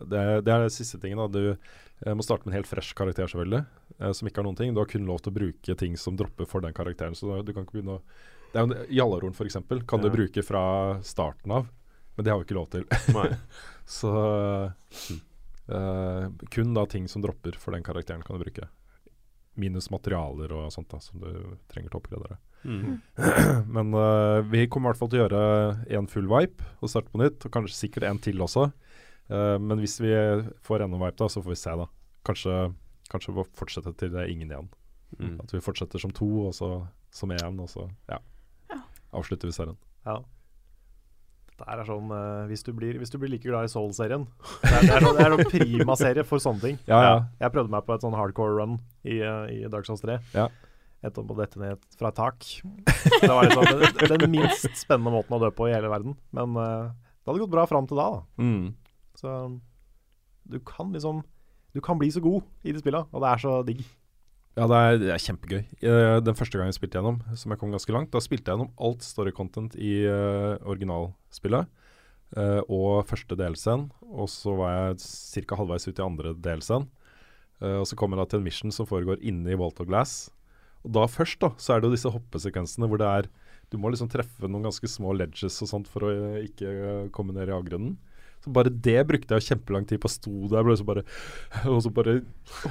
Det, 0.01 0.23
det 0.47 0.53
er 0.55 0.63
den 0.65 0.73
siste 0.73 0.97
tingen. 1.03 1.19
da 1.21 1.27
Du 1.29 1.51
eh, 1.53 2.15
må 2.17 2.25
starte 2.25 2.47
med 2.47 2.55
en 2.55 2.59
helt 2.63 2.71
fresh 2.71 2.95
karakter, 2.97 3.29
selvfølgelig. 3.29 3.67
Eh, 4.01 4.13
som 4.17 4.29
ikke 4.31 4.41
har 4.41 4.49
noen 4.49 4.57
ting. 4.57 4.73
Du 4.73 4.81
har 4.81 4.89
kun 4.89 5.05
lov 5.09 5.21
til 5.25 5.33
å 5.35 5.37
bruke 5.37 5.77
ting 5.77 5.97
som 6.01 6.17
dropper 6.17 6.49
for 6.49 6.65
den 6.65 6.73
karakteren. 6.77 7.13
Så 7.19 7.29
du 7.45 7.53
kan 7.53 7.65
ikke 7.69 7.77
begynne 7.83 7.99
å 7.99 8.03
det 8.49 8.57
er 8.57 8.65
jo 8.65 8.73
en- 8.73 8.87
Jallarhorn, 8.97 9.35
f.eks., 9.37 9.59
kan 9.87 10.01
du 10.01 10.09
bruke 10.09 10.41
fra 10.43 10.63
starten 11.05 11.53
av. 11.53 11.69
Men 12.17 12.25
det 12.25 12.33
har 12.33 12.41
vi 12.41 12.47
ikke 12.49 12.57
lov 12.57 12.71
til. 12.73 12.87
Nei. 13.13 13.29
Så 13.85 14.09
eh, 15.69 16.27
kun 16.55 16.75
da 16.77 16.85
ting 16.91 17.09
som 17.09 17.23
dropper 17.25 17.59
for 17.61 17.77
den 17.77 17.87
karakteren 17.87 18.25
kan 18.25 18.39
du 18.39 18.45
bruke. 18.45 18.69
Minus 19.59 19.91
materialer 19.91 20.53
og 20.55 20.73
sånt 20.73 20.91
da 20.93 21.01
som 21.03 21.23
du 21.23 21.31
trenger 21.71 21.91
til 21.91 21.99
å 21.99 22.03
oppgradere. 22.03 22.39
Mm. 22.65 22.99
Men 23.75 23.95
uh, 23.95 24.43
vi 24.51 24.67
kommer 24.71 24.89
i 24.89 24.91
hvert 24.93 25.01
fall 25.01 25.11
til 25.13 25.21
å 25.21 25.25
gjøre 25.27 25.43
en 25.99 26.11
full 26.11 26.29
vipe 26.31 26.67
og 26.79 26.91
starte 26.93 27.13
på 27.13 27.21
nytt. 27.23 27.47
Og 27.47 27.55
kanskje 27.55 27.77
sikkert 27.77 28.09
en 28.09 28.21
til 28.23 28.43
også. 28.45 28.69
Uh, 29.29 29.57
men 29.61 29.83
hvis 29.83 29.99
vi 30.01 30.13
får 30.65 30.87
enda 30.87 30.97
en 30.97 31.05
vipe, 31.05 31.19
da, 31.21 31.29
så 31.29 31.43
får 31.45 31.53
vi 31.53 31.59
se, 31.61 31.75
da. 31.77 31.85
Kanskje, 32.25 32.55
kanskje 33.13 33.35
vi 33.37 33.45
fortsette 33.59 33.93
til 34.01 34.15
det 34.15 34.23
er 34.23 34.33
ingen 34.33 34.55
igjen. 34.55 34.71
Mm. 35.19 35.37
At 35.43 35.53
vi 35.53 35.63
fortsetter 35.65 36.01
som 36.01 36.15
to, 36.15 36.29
og 36.49 36.55
så 36.57 36.71
som 37.15 37.33
én, 37.33 37.61
og 37.61 37.71
så 37.73 37.87
ja. 38.09 38.19
Ja. 38.71 38.81
avslutter 39.17 39.49
vi 39.51 39.57
serien. 39.57 39.79
Ja. 40.07 40.21
Det 41.59 41.67
er 41.75 41.81
sånn 41.89 42.13
uh, 42.15 42.47
hvis, 42.47 42.63
du 42.63 42.71
blir, 42.77 43.01
hvis 43.01 43.11
du 43.11 43.17
blir 43.19 43.33
like 43.33 43.43
glad 43.43 43.67
i 43.67 43.73
Soul-serien 43.73 44.29
Det 44.63 44.71
er, 44.71 44.85
det 44.85 44.95
er 44.95 45.03
sånn, 45.03 45.19
sånn 45.91 46.23
for 46.29 46.43
sånne 46.43 46.63
ting. 46.63 46.79
Ja, 46.87 47.01
ja. 47.03 47.17
Jeg 47.43 47.55
prøvde 47.57 47.75
meg 47.75 47.87
på 47.87 47.97
et 47.97 48.05
sånn 48.07 48.15
hardcore 48.15 48.55
run 48.61 48.79
i, 49.03 49.19
uh, 49.19 49.51
i 49.51 49.65
Dark 49.73 49.89
Souls 49.89 50.05
3. 50.05 50.21
Ja. 50.37 50.47
Endte 51.03 51.23
opp 51.23 51.35
å 51.35 51.39
dette 51.39 51.61
ned 51.63 51.83
fra 51.99 52.11
et 52.11 52.19
tak. 52.19 52.47
Det 53.23 53.31
var 53.31 53.47
liksom 53.47 53.83
den, 53.83 54.15
den 54.23 54.33
minst 54.33 54.71
spennende 54.79 55.15
måten 55.15 55.37
å 55.37 55.43
dø 55.43 55.51
på 55.55 55.69
i 55.69 55.75
hele 55.75 55.91
verden. 55.91 56.17
Men 56.35 56.55
uh, 56.59 56.91
det 56.91 57.31
hadde 57.31 57.43
gått 57.45 57.55
bra 57.55 57.67
fram 57.71 57.87
til 57.91 58.01
da. 58.01 58.09
da. 58.17 58.23
Mm. 58.43 58.71
Så 59.19 59.35
du 60.49 60.61
kan 60.65 60.95
liksom 60.95 61.25
Du 61.75 61.81
kan 61.85 61.99
bli 62.01 62.09
så 62.11 62.23
god 62.25 62.47
i 62.65 62.73
de 62.73 62.81
spilla, 62.81 63.05
og 63.13 63.23
det 63.23 63.31
er 63.31 63.43
så 63.43 63.59
digg. 63.67 63.83
Ja, 64.59 64.67
det 64.67 64.79
er, 64.79 64.97
det 64.99 65.11
er 65.15 65.23
kjempegøy. 65.23 65.61
Eh, 65.87 66.19
den 66.27 66.35
første 66.35 66.59
gangen 66.59 66.73
jeg 66.73 66.81
spilte 66.81 66.99
gjennom, 66.99 67.21
som 67.39 67.55
jeg 67.55 67.61
kom 67.61 67.71
ganske 67.75 67.95
langt, 67.95 68.11
da 68.11 68.23
spilte 68.23 68.51
jeg 68.51 68.59
gjennom 68.59 68.73
alt 68.89 69.07
story 69.07 69.31
content 69.37 69.77
i 69.79 70.01
uh, 70.11 70.59
originalspillet. 70.67 71.69
Uh, 72.35 72.61
og 72.67 73.07
første 73.09 73.39
DLC-en. 73.39 73.87
Og 74.11 74.27
så 74.33 74.57
var 74.59 74.75
jeg 74.75 75.47
ca. 75.47 75.61
halvveis 75.61 75.87
ut 75.87 76.03
i 76.03 76.05
andre 76.05 76.35
DLC-en. 76.35 76.89
Eh, 77.59 77.79
og 77.81 77.87
så 77.91 77.99
kommer 77.99 78.21
jeg 78.23 78.33
til 78.33 78.41
en 78.41 78.47
mission 78.47 78.75
som 78.75 78.89
foregår 78.89 79.23
inne 79.27 79.53
i 79.53 79.59
Walt 79.59 79.81
of 79.83 79.89
Glass. 79.91 80.29
Og 80.87 80.93
da 80.95 81.07
først 81.11 81.41
da, 81.43 81.53
så 81.59 81.75
er 81.75 81.81
det 81.81 81.89
jo 81.89 81.97
disse 81.97 82.13
hoppesekvensene 82.15 82.87
hvor 82.89 83.01
det 83.01 83.09
er 83.11 83.31
Du 83.69 83.77
må 83.77 83.91
liksom 83.93 84.09
treffe 84.09 84.49
noen 84.49 84.65
ganske 84.65 84.89
små 84.89 85.13
ledges 85.13 85.59
og 85.61 85.69
sånt 85.69 85.89
for 85.93 86.07
å 86.07 86.11
ikke 86.41 87.11
komme 87.13 87.35
ned 87.37 87.51
i 87.51 87.53
avgrunnen. 87.53 87.99
Bare 88.55 88.73
det 88.73 88.99
brukte 89.09 89.37
jeg 89.39 89.47
kjempelang 89.53 89.87
tid 89.89 90.01
på. 90.03 90.11
Sto 90.13 90.49
der 90.53 90.67
ble 90.67 90.77
så 90.79 90.87
bare, 90.89 91.05
og 91.69 91.81
så 91.85 91.93
bare 91.95 92.19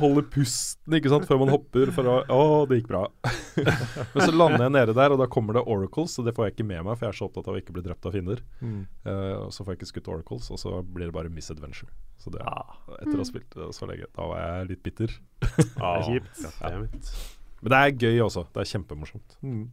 holde 0.01 0.23
pusten 0.33 0.97
ikke 0.97 1.11
sant, 1.13 1.27
før 1.29 1.41
man 1.43 1.53
hopper. 1.53 1.91
For 1.95 2.09
å, 2.11 2.17
å, 2.33 2.41
det 2.69 2.81
gikk 2.81 2.91
bra. 2.91 3.05
Men 4.13 4.21
så 4.21 4.31
lander 4.33 4.67
jeg 4.67 4.75
nede 4.75 4.97
der, 4.97 5.15
og 5.15 5.21
da 5.21 5.29
kommer 5.31 5.57
det 5.57 5.65
oracles, 5.69 6.17
og 6.19 6.27
det 6.27 6.35
får 6.37 6.49
jeg 6.49 6.57
ikke 6.57 6.69
med 6.73 6.83
meg, 6.87 6.93
for 6.97 7.07
jeg 7.07 7.15
er 7.15 7.19
så 7.21 7.29
opptatt 7.29 7.49
av 7.49 7.57
å 7.57 7.61
ikke 7.61 7.77
bli 7.77 7.85
drept 7.87 8.09
av 8.09 8.17
fiender. 8.17 8.43
Eh, 8.61 9.33
og 9.39 9.49
så 9.55 9.63
får 9.63 9.75
jeg 9.75 9.81
ikke 9.81 9.91
skutt 9.93 10.11
oracles, 10.17 10.51
og 10.53 10.61
så 10.61 10.77
blir 10.83 11.11
det 11.11 11.17
bare 11.17 11.33
misadventure. 11.33 11.89
Så 12.21 12.33
det, 12.33 12.43
etter 12.99 13.15
å 13.15 13.21
ha 13.21 13.27
spilt 13.27 13.59
så 13.75 13.89
lenge, 13.89 14.09
da 14.17 14.29
var 14.31 14.41
jeg 14.43 14.71
litt 14.73 14.85
bitter. 14.85 15.17
Ah, 15.43 15.47
Det 15.77 15.91
er 15.91 16.07
kjipt. 16.11 16.47
Ja. 16.61 16.71
Men 17.61 17.73
det 17.73 17.81
er 17.81 18.07
gøy 18.07 18.23
også. 18.25 18.45
Det 18.53 18.63
er 18.63 18.71
kjempemorsomt. 18.71 19.37
Mm. 19.45 19.67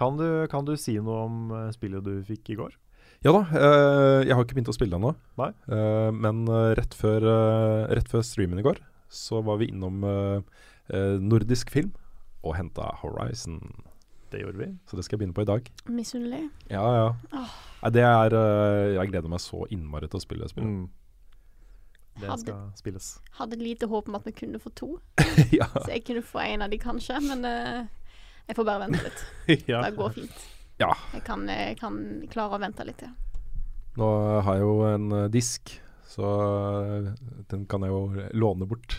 Kan, 0.00 0.16
du, 0.16 0.26
kan 0.50 0.64
du 0.66 0.74
si 0.80 0.96
noe 0.98 1.26
om 1.26 1.50
eh, 1.54 1.66
spillet 1.74 2.06
du 2.06 2.14
fikk 2.26 2.54
i 2.54 2.58
går? 2.58 2.76
Ja 3.20 3.34
da, 3.36 3.40
eh, 3.52 4.22
jeg 4.24 4.32
har 4.32 4.46
ikke 4.46 4.56
begynt 4.56 4.70
å 4.72 4.74
spille 4.76 4.96
ennå. 4.96 5.10
Nei. 5.36 5.50
Eh, 5.68 6.10
men 6.16 6.46
eh, 6.48 6.70
rett, 6.78 6.94
før, 6.96 7.24
eh, 7.28 7.90
rett 7.98 8.08
før 8.08 8.22
streamen 8.24 8.62
i 8.62 8.64
går, 8.64 8.78
så 9.12 9.42
var 9.44 9.58
vi 9.60 9.68
innom 9.68 9.98
eh, 10.08 10.60
nordisk 11.20 11.68
film 11.74 11.90
og 12.40 12.54
henta 12.56 12.86
Horizon. 13.02 13.58
Det 14.32 14.40
gjorde 14.40 14.62
vi. 14.62 14.68
Så 14.88 14.96
det 14.96 15.04
skal 15.04 15.18
jeg 15.18 15.20
begynne 15.20 15.36
på 15.36 15.44
i 15.44 15.50
dag. 15.50 15.68
Misunnelig. 15.90 16.46
Ja, 16.70 16.84
ja. 16.96 17.10
Oh. 17.36 17.58
Nei, 17.82 17.90
det 17.96 18.04
er 18.06 18.36
Jeg 18.94 19.10
gleder 19.10 19.32
meg 19.32 19.42
så 19.42 19.66
innmari 19.72 20.08
til 20.08 20.20
å 20.20 20.24
spille 20.24 20.46
det 20.46 20.54
spillet. 20.54 20.70
Mm. 20.70 20.88
Det 22.20 22.28
Hadde- 22.30 22.44
skal 22.46 22.62
spilles. 22.78 23.10
Hadde 23.36 23.58
lite 23.60 23.88
håp 23.90 24.08
om 24.08 24.16
at 24.16 24.24
vi 24.28 24.32
kunne 24.32 24.60
få 24.62 24.72
to, 24.76 24.94
ja. 25.60 25.68
så 25.76 25.90
jeg 25.92 26.06
kunne 26.08 26.24
få 26.24 26.40
en 26.46 26.64
av 26.64 26.72
de 26.72 26.80
kanskje. 26.80 27.20
Men 27.26 27.44
uh, 27.44 27.84
jeg 28.48 28.56
får 28.56 28.68
bare 28.70 28.86
vente 28.86 29.04
litt. 29.04 29.22
ja. 29.72 29.82
Det 29.84 29.92
går 29.98 30.16
fint. 30.16 30.48
Ja. 30.80 30.94
Jeg 31.14 31.24
kan, 31.26 31.42
jeg 31.50 31.76
kan 31.80 31.96
klare 32.32 32.56
å 32.56 32.62
vente 32.62 32.86
litt, 32.88 33.02
ja. 33.04 33.10
Nå 34.00 34.06
har 34.46 34.56
jeg 34.56 34.64
jo 34.64 34.74
en 34.88 35.06
eh, 35.18 35.26
disk, 35.34 35.74
så 36.08 36.30
eh, 36.80 37.08
den 37.52 37.66
kan 37.70 37.84
jeg 37.84 37.92
jo 37.92 38.28
låne 38.40 38.68
bort 38.70 38.96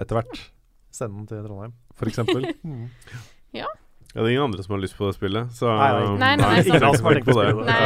etter 0.00 0.18
hvert, 0.18 0.40
Send 0.94 1.14
den 1.16 1.26
til 1.30 1.42
Trondheim. 1.46 1.72
for 1.98 2.10
eksempel. 2.10 2.50
Mm. 2.64 2.88
Ja, 3.54 3.68
det 4.14 4.22
er 4.28 4.32
ingen 4.32 4.44
andre 4.48 4.62
som 4.62 4.74
har 4.74 4.80
lyst 4.82 4.94
på 4.98 5.06
det 5.08 5.14
spillet, 5.16 5.50
så 5.54 5.70
Nei, 5.74 5.90
nei. 5.90 6.02
Nei, 6.18 6.32
nei, 6.38 6.48
nei, 6.62 6.98
på 7.02 7.14
det. 7.14 7.22
spillet. 7.22 7.64
Nei, 7.66 7.78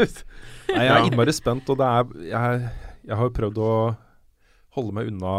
Eh, 0.00 0.06
Nei, 0.70 0.84
jeg 0.86 0.92
er 0.94 1.06
innmari 1.08 1.34
spent, 1.34 1.68
og 1.70 1.78
det 1.80 1.86
er 1.86 2.12
jeg, 2.30 2.68
jeg 3.10 3.18
har 3.18 3.26
jo 3.26 3.34
prøvd 3.36 3.58
å 3.62 3.70
holde 4.76 4.94
meg 4.94 5.10
unna 5.10 5.32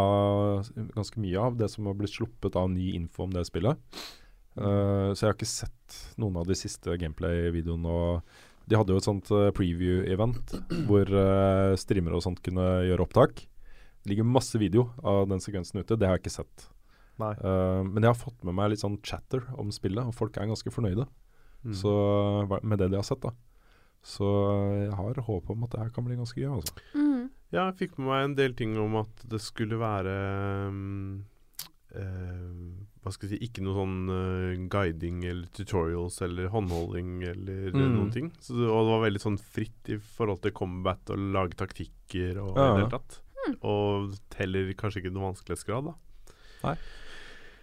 ganske 0.92 1.20
mye 1.24 1.40
av 1.40 1.56
det 1.60 1.70
som 1.72 1.88
har 1.88 1.96
blitt 1.98 2.12
sluppet 2.12 2.56
av 2.60 2.68
ny 2.72 2.90
info 2.98 3.24
om 3.24 3.32
det 3.32 3.46
spillet. 3.48 3.80
Eh, 4.56 5.08
så 5.12 5.18
jeg 5.18 5.28
har 5.30 5.38
ikke 5.38 5.48
sett 5.48 6.00
noen 6.20 6.36
av 6.40 6.48
de 6.48 6.56
siste 6.58 6.96
gameplay-videoene. 7.00 7.88
og 7.88 8.68
De 8.68 8.78
hadde 8.78 8.94
jo 8.94 9.00
et 9.00 9.08
sånt 9.08 9.32
eh, 9.34 9.50
preview-event 9.56 10.56
hvor 10.88 11.08
uh, 11.08 11.78
streamere 11.80 12.18
og 12.18 12.26
sånt 12.26 12.42
kunne 12.44 12.68
gjøre 12.88 13.06
opptak. 13.06 13.46
Det 14.02 14.10
ligger 14.10 14.26
masse 14.26 14.58
video 14.58 14.90
av 15.06 15.28
den 15.30 15.42
sekvensen 15.42 15.82
ute. 15.82 15.96
Det 15.96 16.08
har 16.08 16.18
jeg 16.18 16.26
ikke 16.26 16.38
sett. 16.40 16.68
Nei. 17.20 17.32
Eh, 17.36 17.80
men 17.86 18.02
jeg 18.02 18.10
har 18.10 18.18
fått 18.18 18.44
med 18.46 18.56
meg 18.56 18.72
litt 18.72 18.82
sånn 18.82 18.98
chatter 19.06 19.44
om 19.60 19.70
spillet, 19.74 20.08
og 20.08 20.16
folk 20.16 20.36
er 20.36 20.50
ganske 20.50 20.72
fornøyde 20.74 21.06
mm. 21.06 21.74
så, 21.78 21.92
med 22.62 22.80
det 22.80 22.90
de 22.92 22.98
har 22.98 23.06
sett. 23.06 23.22
da 23.22 23.34
Så 24.02 24.28
jeg 24.86 24.96
har 24.98 25.22
håp 25.28 25.52
om 25.54 25.66
at 25.66 25.74
det 25.74 25.82
her 25.84 25.92
kan 25.94 26.06
bli 26.08 26.18
ganske 26.18 26.40
gøy. 26.40 26.50
Altså. 26.56 26.74
Mm. 26.96 27.28
Ja, 27.52 27.66
jeg 27.68 27.78
fikk 27.82 27.98
med 28.00 28.08
meg 28.08 28.24
en 28.26 28.38
del 28.38 28.56
ting 28.58 28.78
om 28.80 28.96
at 29.02 29.26
det 29.28 29.42
skulle 29.44 29.78
være 29.80 30.14
um, 30.72 31.24
eh, 31.92 32.50
Hva 33.02 33.10
skal 33.10 33.28
jeg 33.28 33.38
si 33.40 33.46
Ikke 33.48 33.62
noe 33.66 33.74
sånn 33.74 33.94
uh, 34.06 34.68
guiding 34.70 35.24
eller 35.26 35.48
tutorials 35.56 36.20
eller 36.22 36.46
håndholding 36.52 37.16
eller 37.32 37.72
Mm. 37.74 37.96
noen 37.96 38.12
ting. 38.14 38.30
Så 38.38 38.54
og 38.54 38.86
det 38.86 38.92
var 38.94 39.04
veldig 39.08 39.22
sånn 39.24 39.38
fritt 39.42 39.90
i 39.90 39.98
forhold 39.98 40.42
til 40.44 40.52
combat 40.54 41.10
og 41.10 41.18
lage 41.34 41.58
taktikker 41.58 42.38
og 42.44 42.56
Ja, 42.56 42.62
i 42.62 42.74
det 42.76 42.82
hele 42.84 42.90
tatt. 42.94 43.18
Og 43.66 44.14
heller 44.38 44.72
kanskje 44.78 45.02
ikke 45.02 45.10
noe 45.16 45.32
vanskelighetsgrad, 45.32 45.90
da. 45.90 45.94
Nei. 46.62 46.76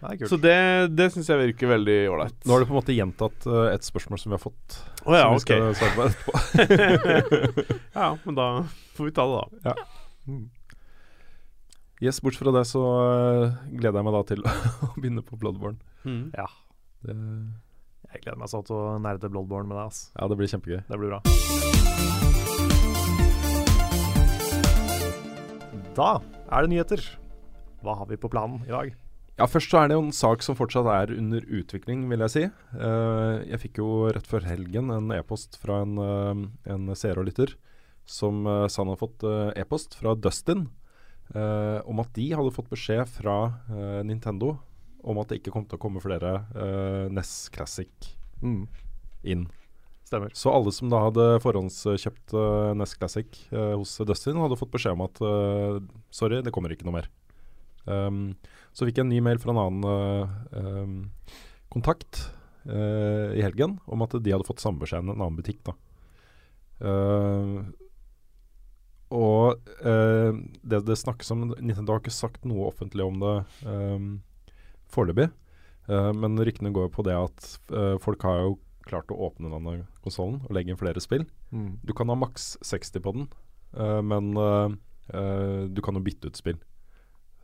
Nei. 0.00 0.14
Så 0.28 0.36
det, 0.40 0.56
det 0.96 1.06
syns 1.12 1.28
jeg 1.28 1.40
virker 1.40 1.68
veldig 1.74 1.96
ålreit. 2.12 2.36
Nå 2.44 2.52
har 2.54 2.60
du 2.62 2.68
på 2.68 2.72
en 2.72 2.78
måte 2.80 2.94
gjentatt 2.96 3.46
uh, 3.48 3.66
et 3.72 3.84
spørsmål 3.84 4.20
som 4.20 4.32
vi 4.32 4.36
har 4.36 4.44
fått. 4.44 4.76
Oh, 5.04 5.16
ja, 5.16 5.24
som 5.24 5.36
vi 5.36 5.40
ok. 5.40 5.74
skal 5.76 5.76
svare 5.76 6.12
på 6.24 6.36
etterpå. 6.64 7.76
ja, 8.00 8.06
men 8.24 8.34
da 8.38 8.46
får 8.96 9.08
vi 9.10 9.12
ta 9.16 9.26
det, 9.28 9.60
da. 9.64 9.74
Mm. 10.28 10.46
Yes, 12.00 12.16
Bortsett 12.24 12.40
fra 12.40 12.52
det 12.54 12.62
så 12.64 12.80
eh, 12.80 13.56
gleder 13.76 14.00
jeg 14.00 14.06
meg 14.06 14.14
da 14.14 14.20
til 14.30 14.46
å 14.86 14.86
begynne 14.96 15.20
på 15.20 15.36
Bloodborne. 15.36 15.76
Ja. 16.32 16.46
Det, 17.04 17.12
Jeg 18.14 18.22
gleder 18.24 18.38
meg 18.40 18.48
sånn 18.48 18.64
til 18.64 18.78
å 18.78 18.94
nerde 19.04 19.28
Bloodborne 19.28 19.68
med 19.68 19.76
deg. 19.76 19.90
ass. 19.90 19.98
ja, 20.16 20.28
det 20.30 20.38
blir 20.40 20.48
kjempegøy. 20.48 20.80
Det 20.88 20.96
blir 20.96 21.12
bra. 21.12 21.20
Da 26.00 26.08
er 26.48 26.64
det 26.64 26.72
nyheter. 26.72 27.04
Hva 27.84 27.98
har 28.00 28.08
vi 28.08 28.16
på 28.20 28.32
planen 28.32 28.64
i 28.64 28.72
dag? 28.72 28.96
Ja, 29.36 29.44
Først 29.48 29.72
så 29.72 29.82
er 29.82 29.92
det 29.92 30.00
jo 30.00 30.06
en 30.06 30.16
sak 30.16 30.40
som 30.44 30.56
fortsatt 30.56 30.88
er 30.92 31.12
under 31.12 31.44
utvikling, 31.44 32.08
vil 32.08 32.24
jeg 32.24 32.32
si. 32.32 32.46
Uh, 32.80 33.44
jeg 33.44 33.60
fikk 33.66 33.84
jo 33.84 33.92
rett 34.08 34.28
før 34.28 34.48
helgen 34.48 34.88
en 34.92 35.12
e-post 35.16 35.60
fra 35.60 35.82
en, 35.84 36.00
uh, 36.00 36.44
en 36.64 36.92
seer 36.96 37.20
og 37.20 37.28
lytter 37.28 37.58
som 38.08 38.44
uh, 38.48 38.64
sa 38.72 38.82
han 38.82 38.92
hadde 38.94 39.04
fått 39.04 39.24
uh, 39.28 39.52
e-post 39.52 39.96
fra 40.00 40.16
Dustin 40.16 40.70
om 41.34 42.00
at 42.02 42.10
de 42.16 42.26
hadde 42.34 42.52
fått 42.54 42.70
beskjed 42.72 43.06
fra 43.06 43.36
eh, 43.70 44.00
Nintendo 44.06 44.56
om 45.06 45.20
at 45.22 45.30
det 45.30 45.40
ikke 45.40 45.52
kom 45.54 45.64
til 45.68 45.78
å 45.78 45.82
komme 45.82 46.02
flere 46.02 46.32
eh, 46.54 47.06
NES 47.12 47.34
Classic 47.54 48.10
Mm. 48.40 48.66
inn. 49.22 49.46
Stemmer. 50.04 50.32
Så 50.32 50.50
alle 50.50 50.72
som 50.72 50.88
da 50.90 51.02
hadde 51.04 51.24
forhåndskjøpt 51.44 52.32
uh, 52.34 52.72
NES 52.74 52.94
Classic 52.96 53.36
uh, 53.52 53.76
hos 53.76 53.92
Dustin, 54.08 54.38
hadde 54.40 54.56
fått 54.58 54.72
beskjed 54.72 54.96
om 54.96 55.04
at 55.04 55.20
uh, 55.20 55.76
sorry, 56.10 56.40
det 56.42 56.52
kommer 56.56 56.72
ikke 56.72 56.88
noe 56.88 56.96
mer. 56.96 57.10
Um, 57.84 58.32
så 58.72 58.88
fikk 58.88 58.98
jeg 58.98 59.06
en 59.06 59.12
ny 59.12 59.20
mail 59.24 59.40
fra 59.42 59.52
en 59.52 59.60
annen 59.60 59.86
eh, 59.90 60.58
um, 60.62 60.96
kontakt 61.72 62.20
eh, 62.68 63.32
i 63.34 63.42
helgen 63.42 63.78
om 63.90 64.04
at 64.04 64.14
de 64.14 64.30
hadde 64.34 64.46
fått 64.46 64.62
samme 64.62 64.78
beskjed 64.82 65.02
enn 65.02 65.14
en 65.14 65.24
annen 65.24 65.38
butikk. 65.38 65.62
da. 65.66 65.74
Og 69.10 69.58
uh, 69.82 70.32
det 70.62 70.82
det 70.86 70.98
snakkes 70.98 71.32
om 71.34 71.48
Nintendo 71.58 71.94
har 71.94 72.02
ikke 72.02 72.14
sagt 72.14 72.46
noe 72.46 72.68
offentlig 72.70 73.04
om 73.04 73.18
det 73.22 73.36
um, 73.66 74.10
foreløpig. 74.90 75.28
Uh, 75.90 76.12
men 76.14 76.38
ryktene 76.38 76.72
går 76.74 76.92
på 76.94 77.04
det 77.06 77.16
at 77.18 77.48
uh, 77.74 77.96
folk 78.02 78.22
har 78.26 78.44
jo 78.44 78.58
klart 78.86 79.10
å 79.10 79.18
åpne 79.26 79.50
denne 79.50 79.74
konsollen 80.04 80.40
og 80.46 80.54
legge 80.54 80.72
inn 80.72 80.78
flere 80.78 81.02
spill. 81.02 81.26
Mm. 81.50 81.82
Du 81.82 81.92
kan 81.96 82.10
ha 82.10 82.16
maks 82.18 82.54
60 82.66 83.02
på 83.04 83.12
den, 83.14 83.26
men 84.02 84.32
du 84.34 85.78
kan 85.84 85.94
jo 85.94 86.02
bytte 86.02 86.32
ut 86.32 86.40
spill. 86.40 86.56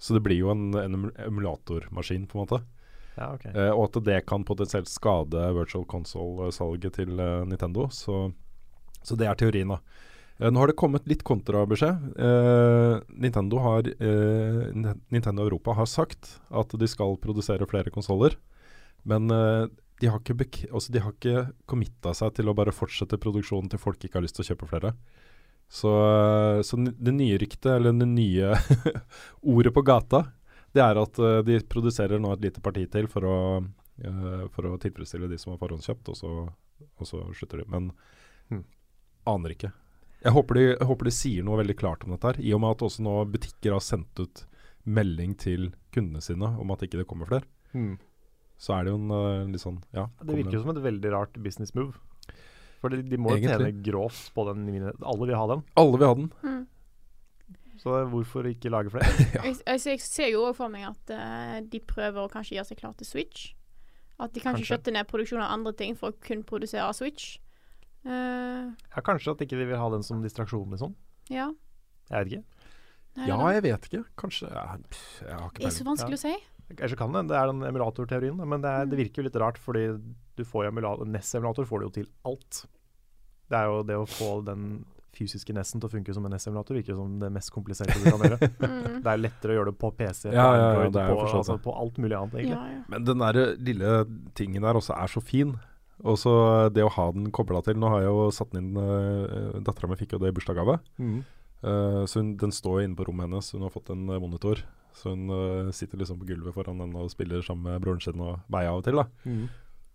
Så 0.01 0.17
det 0.17 0.25
blir 0.25 0.41
jo 0.41 0.49
en, 0.51 0.73
en 0.75 0.97
emulatormaskin, 1.23 2.25
på 2.27 2.39
en 2.39 2.43
måte. 2.43 2.59
Ja, 3.15 3.29
okay. 3.37 3.53
Og 3.77 3.85
at 3.85 4.01
det 4.09 4.19
kan 4.27 4.49
potensielt 4.49 4.91
skade 4.91 5.45
virtual 5.55 5.87
console-salget 5.87 6.99
til 6.99 7.15
Nintendo. 7.47 7.87
Så, 7.95 8.33
så 9.07 9.21
det 9.21 9.29
er 9.31 9.39
teorien, 9.39 9.77
da. 9.77 9.79
Eh, 10.39 10.51
nå 10.53 10.61
har 10.61 10.69
det 10.71 10.77
kommet 10.77 11.07
litt 11.09 11.25
kontrabeskjed. 11.27 12.11
Eh, 12.21 13.01
Nintendo, 13.25 13.61
har, 13.65 13.89
eh, 13.89 14.61
Nintendo 15.09 15.47
Europa 15.47 15.73
har 15.79 15.87
sagt 15.89 16.41
at 16.51 16.77
de 16.77 16.89
skal 16.89 17.17
produsere 17.23 17.69
flere 17.69 17.91
konsoller. 17.91 18.37
Men 19.05 19.31
eh, 19.31 19.67
de 20.01 20.11
har 20.13 20.21
ikke, 20.21 20.69
altså, 20.71 20.93
de 20.93 21.01
har 21.01 21.15
ikke 21.15 21.47
committa 21.67 22.13
seg 22.15 22.35
til 22.37 22.51
å 22.51 22.55
bare 22.57 22.75
fortsette 22.75 23.17
produksjonen 23.23 23.71
til 23.73 23.81
folk 23.81 24.03
ikke 24.05 24.19
har 24.19 24.27
lyst 24.27 24.37
til 24.37 24.45
å 24.45 24.51
kjøpe 24.51 24.69
flere. 24.69 24.93
Så, 25.73 25.91
så 26.63 26.77
det 26.79 27.15
nye 27.17 27.39
ryktet, 27.43 27.73
eller 27.73 27.97
det 27.97 28.07
nye 28.07 28.53
ordet 29.57 29.73
på 29.75 29.83
gata, 29.83 30.21
det 30.77 30.85
er 30.85 31.01
at 31.01 31.19
eh, 31.19 31.41
de 31.49 31.59
produserer 31.65 32.21
nå 32.21 32.35
et 32.37 32.45
lite 32.45 32.63
parti 32.63 32.85
til 32.93 33.09
for 33.11 33.25
å, 33.27 33.39
eh, 34.05 34.45
for 34.53 34.69
å 34.69 34.77
tilfredsstille 34.83 35.31
de 35.33 35.41
som 35.41 35.55
har 35.55 35.63
forhåndskjøpt, 35.65 36.13
og 36.13 36.21
så, 36.21 36.35
og 37.01 37.09
så 37.09 37.25
slutter 37.33 37.65
de. 37.65 37.71
Men 37.73 37.91
Hmm. 38.47 38.63
aner 39.27 39.57
ikke. 39.57 39.73
Jeg 40.25 40.33
håper, 40.33 40.59
de, 40.59 40.67
jeg 40.73 40.89
håper 40.89 41.09
de 41.09 41.15
sier 41.15 41.45
noe 41.47 41.61
veldig 41.61 41.77
klart 41.79 42.05
om 42.07 42.15
dette 42.15 42.33
her, 42.33 42.39
i 42.41 42.53
og 42.57 42.63
med 42.63 42.77
at 42.77 42.85
også 42.87 43.05
nå 43.05 43.17
butikker 43.31 43.77
har 43.77 43.85
sendt 43.85 44.23
ut 44.23 44.45
melding 44.87 45.35
til 45.39 45.71
kundene 45.95 46.23
sine 46.25 46.49
om 46.61 46.73
at 46.75 46.85
ikke 46.87 47.01
det 47.03 47.09
kommer 47.11 47.29
flere. 47.29 47.47
Mm. 47.77 47.97
Så 48.59 48.73
er 48.73 48.87
det 48.87 48.95
jo 48.95 49.01
en 49.03 49.13
uh, 49.13 49.49
litt 49.53 49.63
sånn 49.63 49.83
Ja. 49.95 50.07
Det 50.23 50.39
virker 50.39 50.57
jo 50.57 50.63
som 50.65 50.73
et 50.73 50.85
veldig 50.85 51.13
rart 51.13 51.37
business 51.45 51.75
move. 51.77 51.99
For 52.81 52.93
de, 52.93 53.03
de 53.05 53.19
må 53.21 53.35
jo 53.37 53.45
tjene 53.45 53.73
grovt 53.85 54.31
på 54.37 54.47
den. 54.49 54.65
Alle 54.95 55.29
vil 55.29 55.37
ha 55.37 55.45
den. 55.53 55.63
Alle 55.81 56.01
vil 56.01 56.09
ha 56.09 56.17
den. 56.17 56.31
Mm. 56.45 56.65
Så 57.81 57.99
hvorfor 58.11 58.49
ikke 58.49 58.73
lage 58.73 58.93
flere? 58.95 59.11
Ja. 59.37 59.45
Jeg, 59.45 59.59
jeg, 59.67 59.83
jeg 59.85 60.01
ser 60.05 60.31
jo 60.33 60.47
òg 60.49 60.57
for 60.59 60.73
meg 60.73 60.89
at 60.89 61.13
uh, 61.13 61.59
de 61.61 61.81
prøver 61.85 62.25
å 62.25 62.33
kanskje 62.33 62.57
gjøre 62.57 62.71
seg 62.71 62.81
klar 62.81 62.97
til 62.97 63.09
Switch. 63.09 63.51
At 64.17 64.33
de 64.33 64.41
kanskje, 64.41 64.63
Kanskje. 64.63 64.69
skjøtter 64.71 64.95
ned 64.97 65.09
produksjon 65.11 65.43
av 65.45 65.53
andre 65.53 65.75
ting 65.77 65.97
for 65.99 66.15
å 66.15 66.21
kun 66.25 66.41
produsere 66.49 66.89
Switch. 66.97 67.37
Eh, 68.07 68.73
Ja, 68.97 69.03
Kanskje 69.05 69.33
at 69.35 69.43
ikke 69.45 69.59
de 69.59 69.67
vil 69.69 69.77
ha 69.81 69.89
den 69.93 70.03
som 70.07 70.23
distraksjon, 70.25 70.71
liksom. 70.75 70.95
ja. 71.31 71.51
Jeg 72.11 72.23
vet 72.23 72.33
ikke. 72.37 72.45
Nei, 73.17 73.27
Ja, 73.27 73.37
jeg 73.57 73.63
vet 73.65 73.87
ikke. 73.89 74.05
Kanskje 74.21 74.51
ja, 74.53 74.77
pff, 74.79 75.23
jeg 75.25 75.33
har 75.35 75.49
ikke 75.51 75.65
er 75.67 75.73
så 75.75 75.85
vanskelig 75.89 76.15
vanskelig 76.15 76.19
å 76.19 76.23
si. 76.23 76.35
Kanskje 76.77 76.99
kan 76.99 77.13
det. 77.17 77.23
Det 77.31 77.37
er 77.39 77.47
den 77.51 77.63
emulatorteorien. 77.67 78.37
Men 78.47 78.61
det, 78.63 78.71
er, 78.71 78.85
Mm. 78.87 78.91
det 78.91 78.99
virker 79.01 79.23
jo 79.23 79.27
litt 79.27 79.37
rart, 79.43 79.59
fordi 79.59 79.85
du 80.37 80.45
får 80.45 80.65
jo 80.67 80.71
emulator, 80.71 81.05
NES-emulator 81.07 81.65
får 81.67 81.79
du 81.81 81.87
jo 81.87 81.91
til 81.97 82.07
alt. 82.25 82.67
Det 83.51 83.57
er 83.59 83.65
jo 83.71 83.83
det 83.87 83.97
å 83.97 84.07
få 84.07 84.45
den 84.45 84.85
fysiske 85.17 85.55
NES-en 85.55 85.81
til 85.81 85.89
å 85.89 85.93
funke 85.97 86.13
som 86.15 86.27
en 86.27 86.33
NES-emulator 86.37 86.75
virker 86.77 86.95
som 86.99 87.19
det 87.19 87.31
mest 87.33 87.51
kompliserte 87.55 87.97
du 87.97 88.05
kan 88.11 88.21
gjøre. 88.21 88.39
Mm. 88.61 89.01
Det 89.07 89.11
er 89.15 89.23
lettere 89.23 89.55
å 89.55 89.57
gjøre 89.59 89.71
det 89.73 89.79
på 89.83 89.91
PC, 89.97 90.29
på 90.31 90.35
Ja, 90.35 90.45
ja, 90.45 90.57
ja, 90.57 90.69
Android, 90.71 90.93
det 90.93 91.07
på, 91.11 91.27
altså, 91.41 91.59
på 91.63 91.75
alt 91.81 91.97
mulig 92.03 92.17
annet, 92.19 92.35
egentlig. 92.35 92.59
Ja, 92.59 92.75
ja. 92.77 92.85
Men 92.93 93.05
den 93.09 93.19
der 93.25 93.41
lille 93.59 93.93
tingen 94.35 94.63
der 94.63 94.75
også 94.79 94.95
er 94.99 95.07
så 95.11 95.23
fin. 95.25 95.57
Og 96.05 96.19
så 96.21 96.33
det 96.75 96.85
å 96.85 96.93
ha 96.93 97.07
den 97.15 97.31
kobla 97.33 97.63
til 97.65 97.79
Nå 97.81 97.89
har 97.89 98.03
jeg 98.05 98.11
jo 98.13 98.25
satt 98.35 98.51
den 98.53 98.67
inn 98.67 98.77
uh, 98.77 99.57
Dattera 99.65 99.89
mi 99.89 99.97
fikk 99.97 100.17
jo 100.17 100.21
det 100.21 100.33
i 100.33 100.37
bursdagsgave. 100.37 100.79
Mm. 101.01 101.21
Uh, 101.65 102.03
så 102.05 102.21
hun, 102.21 102.35
den 102.41 102.53
står 102.53 102.83
inne 102.85 102.99
på 102.99 103.07
rommet 103.09 103.31
hennes. 103.31 103.53
Hun 103.57 103.65
har 103.65 103.73
fått 103.73 103.93
en 103.95 104.05
eh, 104.11 104.21
monitor. 104.21 104.61
Så 104.97 105.15
hun 105.15 105.31
uh, 105.33 105.73
sitter 105.77 106.01
liksom 106.01 106.21
på 106.21 106.29
gulvet 106.29 106.57
foran 106.57 106.83
den 106.85 106.93
og 106.97 107.09
spiller 107.13 107.41
sammen 107.45 107.71
med 107.71 107.81
broren 107.85 108.03
sin 108.05 108.21
og 108.21 108.45
meg 108.53 108.69
av 108.69 108.83
og 108.83 108.85
til. 108.89 109.01
da 109.01 109.09
Mm. 109.25 109.47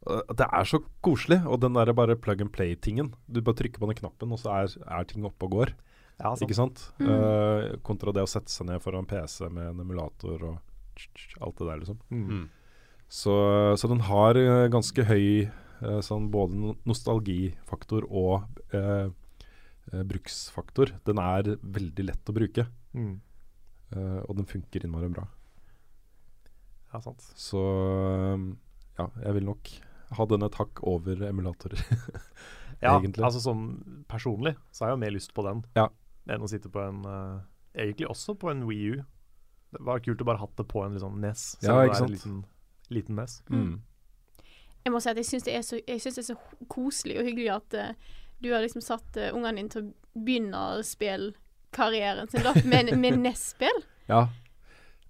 Uh, 0.01 0.25
Det 0.33 0.47
er 0.49 0.65
så 0.65 0.81
koselig. 1.05 1.43
Og 1.45 1.61
den 1.61 1.77
der 1.77 1.93
bare 1.93 2.17
plug 2.17 2.41
and 2.41 2.53
play-tingen. 2.53 3.13
Du 3.29 3.41
bare 3.41 3.61
trykker 3.61 3.77
på 3.77 3.91
den 3.91 4.01
knappen, 4.01 4.33
og 4.33 4.41
så 4.41 4.57
er, 4.57 4.73
er 4.89 5.05
ting 5.05 5.25
oppe 5.29 5.45
og 5.45 5.57
går. 5.59 5.75
Ja, 6.21 6.35
sant. 6.35 6.45
Ikke 6.45 6.57
sant? 6.57 6.81
Mm. 7.01 7.09
Eh, 7.09 7.67
kontra 7.85 8.13
det 8.13 8.23
å 8.25 8.29
sette 8.29 8.51
seg 8.53 8.69
ned 8.69 8.81
foran 8.83 9.07
PC 9.09 9.47
med 9.49 9.71
en 9.71 9.83
emulator 9.83 10.43
og 10.51 10.57
tsk, 10.97 11.09
tsk, 11.17 11.37
alt 11.41 11.57
det 11.57 11.69
der, 11.69 11.79
liksom. 11.81 12.01
Mhm. 12.09 12.41
Mm. 12.41 12.49
Så, 13.11 13.33
så 13.75 13.89
den 13.91 14.05
har 14.07 14.37
eh, 14.39 14.69
ganske 14.71 15.03
høy 15.03 15.23
eh, 15.43 15.49
sånn 16.05 16.29
både 16.33 16.75
nostalgifaktor 16.85 18.05
og 18.09 18.43
eh, 18.73 19.09
eh, 19.91 20.03
bruksfaktor. 20.07 20.93
Den 21.07 21.17
er 21.23 21.55
veldig 21.61 22.05
lett 22.11 22.29
å 22.31 22.35
bruke, 22.37 22.67
Mm. 22.93 23.21
eh, 23.95 24.19
og 24.27 24.35
den 24.35 24.45
funker 24.45 24.83
innmari 24.83 25.07
bra. 25.13 25.27
Ja, 26.93 26.99
sant. 27.01 27.21
Så 27.39 27.61
eh, 27.61 28.43
ja, 28.99 29.07
jeg 29.23 29.33
vil 29.37 29.45
nok 29.47 29.69
ha 30.17 30.25
den 30.27 30.43
et 30.43 30.57
hakk 30.59 30.81
over 30.83 31.23
emulatorer. 31.29 31.79
Ja, 32.81 32.95
Egentlig. 32.97 33.21
altså 33.21 33.37
sånn 33.43 33.59
personlig 34.09 34.55
så 34.73 34.81
har 34.83 34.89
jeg 34.89 34.95
jo 34.95 35.01
mer 35.03 35.11
lyst 35.13 35.33
på 35.37 35.43
den 35.45 35.59
Ja. 35.77 35.83
enn 36.33 36.41
å 36.41 36.47
sitte 36.49 36.65
på 36.73 36.81
en 36.81 37.03
uh, 37.05 37.43
Egentlig 37.77 38.07
også 38.09 38.33
på 38.41 38.49
en 38.49 38.63
Wii 38.65 38.87
U. 38.95 39.03
Det 39.75 39.81
var 39.85 40.01
kult 40.01 40.23
å 40.23 40.25
bare 40.25 40.41
hatt 40.41 40.55
det 40.57 40.65
på 40.67 40.81
en 40.81 40.95
liksom 40.97 41.19
NES. 41.21 41.43
Ja, 41.61 41.75
ikke 41.85 41.99
sant? 41.99 42.09
en 42.09 42.15
liten, 42.15 42.39
liten 42.89 43.15
NES. 43.21 43.35
Mm. 43.53 43.75
Jeg 44.81 44.93
må 44.93 45.01
si 45.03 45.11
at 45.11 45.19
jeg 45.19 45.27
syns 45.29 45.45
det, 45.45 45.55
det 45.85 46.11
er 46.11 46.27
så 46.31 46.37
koselig 46.71 47.19
og 47.21 47.27
hyggelig 47.27 47.51
at 47.53 47.77
uh, 47.77 48.19
du 48.41 48.49
har 48.53 48.63
liksom 48.63 48.81
satt 48.81 49.19
uh, 49.19 49.29
ungene 49.35 49.61
dine 49.61 49.73
til 49.73 49.83
å 49.83 50.21
begynne 50.25 50.61
spillkarrieren 50.85 52.31
sin 52.31 52.45
da, 52.45 52.55
med, 52.65 52.93
med 52.97 53.19
NES-spill. 53.25 53.83
Ja. 54.09 54.25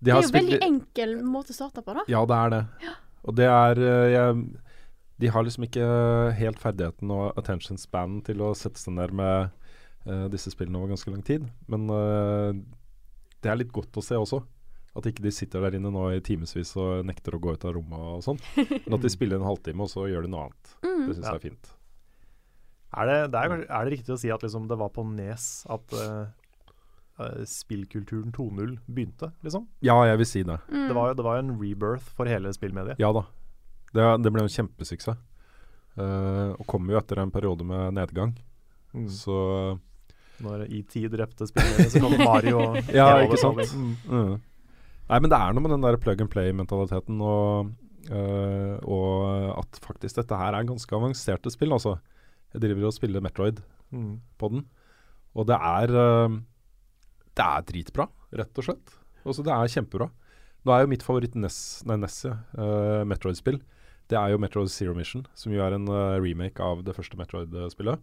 De 0.02 0.10
Det 0.10 0.14
er 0.14 0.20
jo 0.20 0.28
en 0.32 0.36
veldig 0.36 0.60
enkel 0.66 1.16
måte 1.24 1.54
å 1.54 1.58
starte 1.58 1.84
på, 1.86 1.94
da. 1.94 2.04
Ja, 2.10 2.26
det 2.26 2.38
er 2.38 2.54
det. 2.56 2.62
Og 3.22 3.38
det 3.38 3.48
er 3.48 3.82
eh, 3.86 4.12
jeg, 4.16 4.38
De 5.22 5.30
har 5.30 5.46
liksom 5.46 5.68
ikke 5.68 5.88
helt 6.40 6.62
ferdigheten 6.62 7.12
og 7.14 7.38
attention 7.38 7.78
span 7.78 8.20
til 8.26 8.42
å 8.42 8.56
sette 8.58 8.82
seg 8.82 8.96
ned 8.98 9.14
med 9.14 9.52
uh, 10.10 10.26
disse 10.34 10.50
spillene 10.50 10.80
over 10.80 10.96
ganske 10.96 11.14
lang 11.14 11.22
tid. 11.26 11.46
Men 11.70 11.86
uh, 11.94 12.50
det 13.46 13.52
er 13.52 13.60
litt 13.62 13.74
godt 13.76 14.02
å 14.02 14.04
se 14.06 14.18
også. 14.18 14.42
At 14.98 15.08
ikke 15.08 15.24
de 15.24 15.32
sitter 15.32 15.64
der 15.64 15.78
inne 15.78 15.92
nå 15.94 16.10
i 16.12 16.20
timevis 16.20 16.74
og 16.76 17.06
nekter 17.08 17.38
å 17.38 17.40
gå 17.40 17.54
ut 17.56 17.64
av 17.68 17.78
rommet 17.78 18.08
og 18.18 18.26
sånn. 18.26 18.42
Men 18.88 18.98
at 18.98 19.06
de 19.06 19.12
spiller 19.14 19.40
en 19.40 19.48
halvtime, 19.48 19.86
og 19.86 19.92
så 19.94 20.04
gjør 20.12 20.28
de 20.28 20.34
noe 20.34 20.50
annet. 20.50 20.74
Mm. 20.84 21.06
Det 21.08 21.16
syns 21.16 21.26
Ja. 21.26 21.32
jeg 21.32 21.40
er 21.40 21.46
fint. 21.48 21.72
Er 22.92 23.08
det, 23.08 23.18
det 23.32 23.40
er, 23.40 23.54
er 23.72 23.88
det 23.88 23.94
riktig 23.94 24.12
å 24.12 24.20
si 24.20 24.32
at 24.36 24.44
liksom 24.44 24.66
det 24.68 24.76
var 24.82 24.90
på 24.92 25.06
Nes 25.08 25.46
at 25.72 25.94
eh, 25.96 26.26
spillkulturen 27.48 28.34
2.0 28.36 28.74
begynte, 28.86 29.32
liksom? 29.46 29.68
Ja, 29.80 29.96
jeg 30.10 30.20
vil 30.22 30.28
si 30.28 30.44
det. 30.44 30.58
Mm. 30.68 30.88
Det, 30.90 30.96
var 30.98 31.16
det 31.16 31.24
var 31.24 31.40
en 31.40 31.54
rebirth 31.62 32.12
for 32.18 32.28
hele 32.28 32.52
spillmediet. 32.54 33.00
Ja 33.00 33.14
da. 33.16 33.24
Det, 33.96 34.04
det 34.24 34.32
ble 34.32 34.44
en 34.44 34.52
kjempesuksess. 34.52 35.20
Uh, 36.00 36.56
og 36.56 36.64
kom 36.72 36.88
jo 36.88 36.96
etter 36.96 37.20
en 37.20 37.32
periode 37.34 37.66
med 37.68 37.98
nedgang. 37.98 38.30
Mm. 38.96 39.10
Så 39.12 39.36
Når 40.44 40.64
ET 40.70 40.94
drepte 41.12 41.48
spillmediet, 41.50 41.92
så 41.92 42.00
kom 42.04 42.16
Mario 42.20 42.62
og 42.64 42.78
Ja, 42.96 43.10
ikke 43.26 43.40
sant? 43.42 43.60
Mm. 43.76 43.92
Mm. 44.08 44.38
Nei, 45.12 45.20
men 45.20 45.28
det 45.32 45.38
er 45.44 45.52
noe 45.52 45.64
med 45.66 45.74
den 45.74 45.84
der 45.84 45.98
plug 46.00 46.22
and 46.24 46.32
play-mentaliteten, 46.32 47.18
og, 47.20 47.74
øh, 48.08 48.78
og 48.88 49.58
at 49.60 49.80
faktisk 49.84 50.22
dette 50.22 50.38
her 50.40 50.56
er 50.56 50.70
ganske 50.70 50.96
avanserte 50.96 51.52
spill, 51.52 51.76
altså. 51.76 51.98
Jeg 52.54 52.64
driver 52.64 52.88
og 52.88 52.96
spiller 52.96 53.24
Metroid 53.24 53.60
Mm. 53.92 54.22
på 54.40 54.48
den, 54.54 54.62
og 55.36 55.48
det 55.48 55.56
er 55.56 55.92
øh, 55.92 56.40
Det 57.36 57.44
er 57.44 57.62
dritbra, 57.68 58.06
rett 58.32 58.58
og 58.58 58.64
slett. 58.64 58.94
Altså, 59.26 59.44
det 59.44 59.52
er 59.52 59.68
kjempebra. 59.68 60.08
Nå 60.64 60.72
er 60.72 60.82
jo 60.84 60.92
mitt 60.92 61.04
favoritt 61.04 61.36
NES, 61.36 61.84
nei, 61.88 61.98
Ness 61.98 62.24
ja, 62.26 62.38
uh, 62.56 63.04
Metroid-spill. 63.08 63.62
Det 64.12 64.18
er 64.18 64.32
jo 64.32 64.40
Metroid 64.42 64.70
Zero 64.70 64.94
Mission, 64.94 65.26
som 65.34 65.52
jo 65.52 65.62
er 65.64 65.74
en 65.74 65.88
uh, 65.88 66.20
remake 66.22 66.60
av 66.60 66.84
det 66.84 66.96
første 66.96 67.18
Metroid-spillet. 67.18 68.00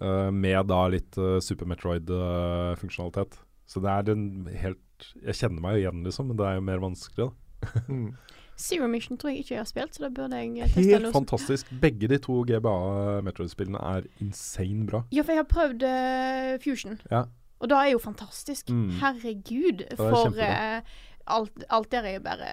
Uh, 0.00 0.30
med 0.30 0.68
da 0.68 0.86
litt 0.92 1.16
Super 1.42 1.66
Metroid-funksjonalitet. 1.72 3.40
Så 3.66 3.80
det 3.82 3.90
er 3.90 4.12
en 4.12 4.46
helt 4.60 4.80
Jeg 5.24 5.34
kjenner 5.40 5.60
meg 5.64 5.76
jo 5.78 5.82
igjen, 5.84 6.04
liksom, 6.06 6.28
men 6.30 6.36
det 6.40 6.46
er 6.50 6.54
jo 6.58 6.66
mer 6.68 6.82
vanskelig. 6.82 7.26
da. 7.30 7.82
Mm. 7.88 8.10
Zero 8.60 8.86
Mission 8.92 9.16
tror 9.16 9.30
jeg 9.32 9.40
ikke 9.44 9.54
jeg 9.54 9.60
har 9.62 9.68
spilt, 9.68 9.94
så 9.96 10.02
da 10.04 10.08
burde 10.12 10.36
jeg 10.36 10.50
eh, 10.60 10.66
teste 10.68 10.82
Helt 10.84 11.06
noe. 11.06 11.12
fantastisk. 11.14 11.70
Begge 11.80 12.08
de 12.12 12.18
to 12.20 12.42
GBA 12.48 12.74
Metroid-spillene 13.24 13.80
er 13.96 14.08
insane 14.20 14.84
bra. 14.88 15.00
Ja, 15.16 15.24
for 15.24 15.32
jeg 15.32 15.40
har 15.40 15.48
prøvd 15.48 15.84
uh, 15.88 16.56
Fusion, 16.64 16.98
Ja. 17.10 17.22
og 17.60 17.70
da 17.72 17.78
er 17.86 17.94
jo 17.94 18.02
fantastisk. 18.04 18.68
Mm. 18.68 18.90
Herregud, 19.00 19.86
er 19.88 19.96
for 19.96 20.36
eh, 20.44 20.82
alt, 21.26 21.64
alt 21.70 21.90
der 21.92 22.04
er 22.10 22.18
jo 22.18 22.24
bare 22.28 22.50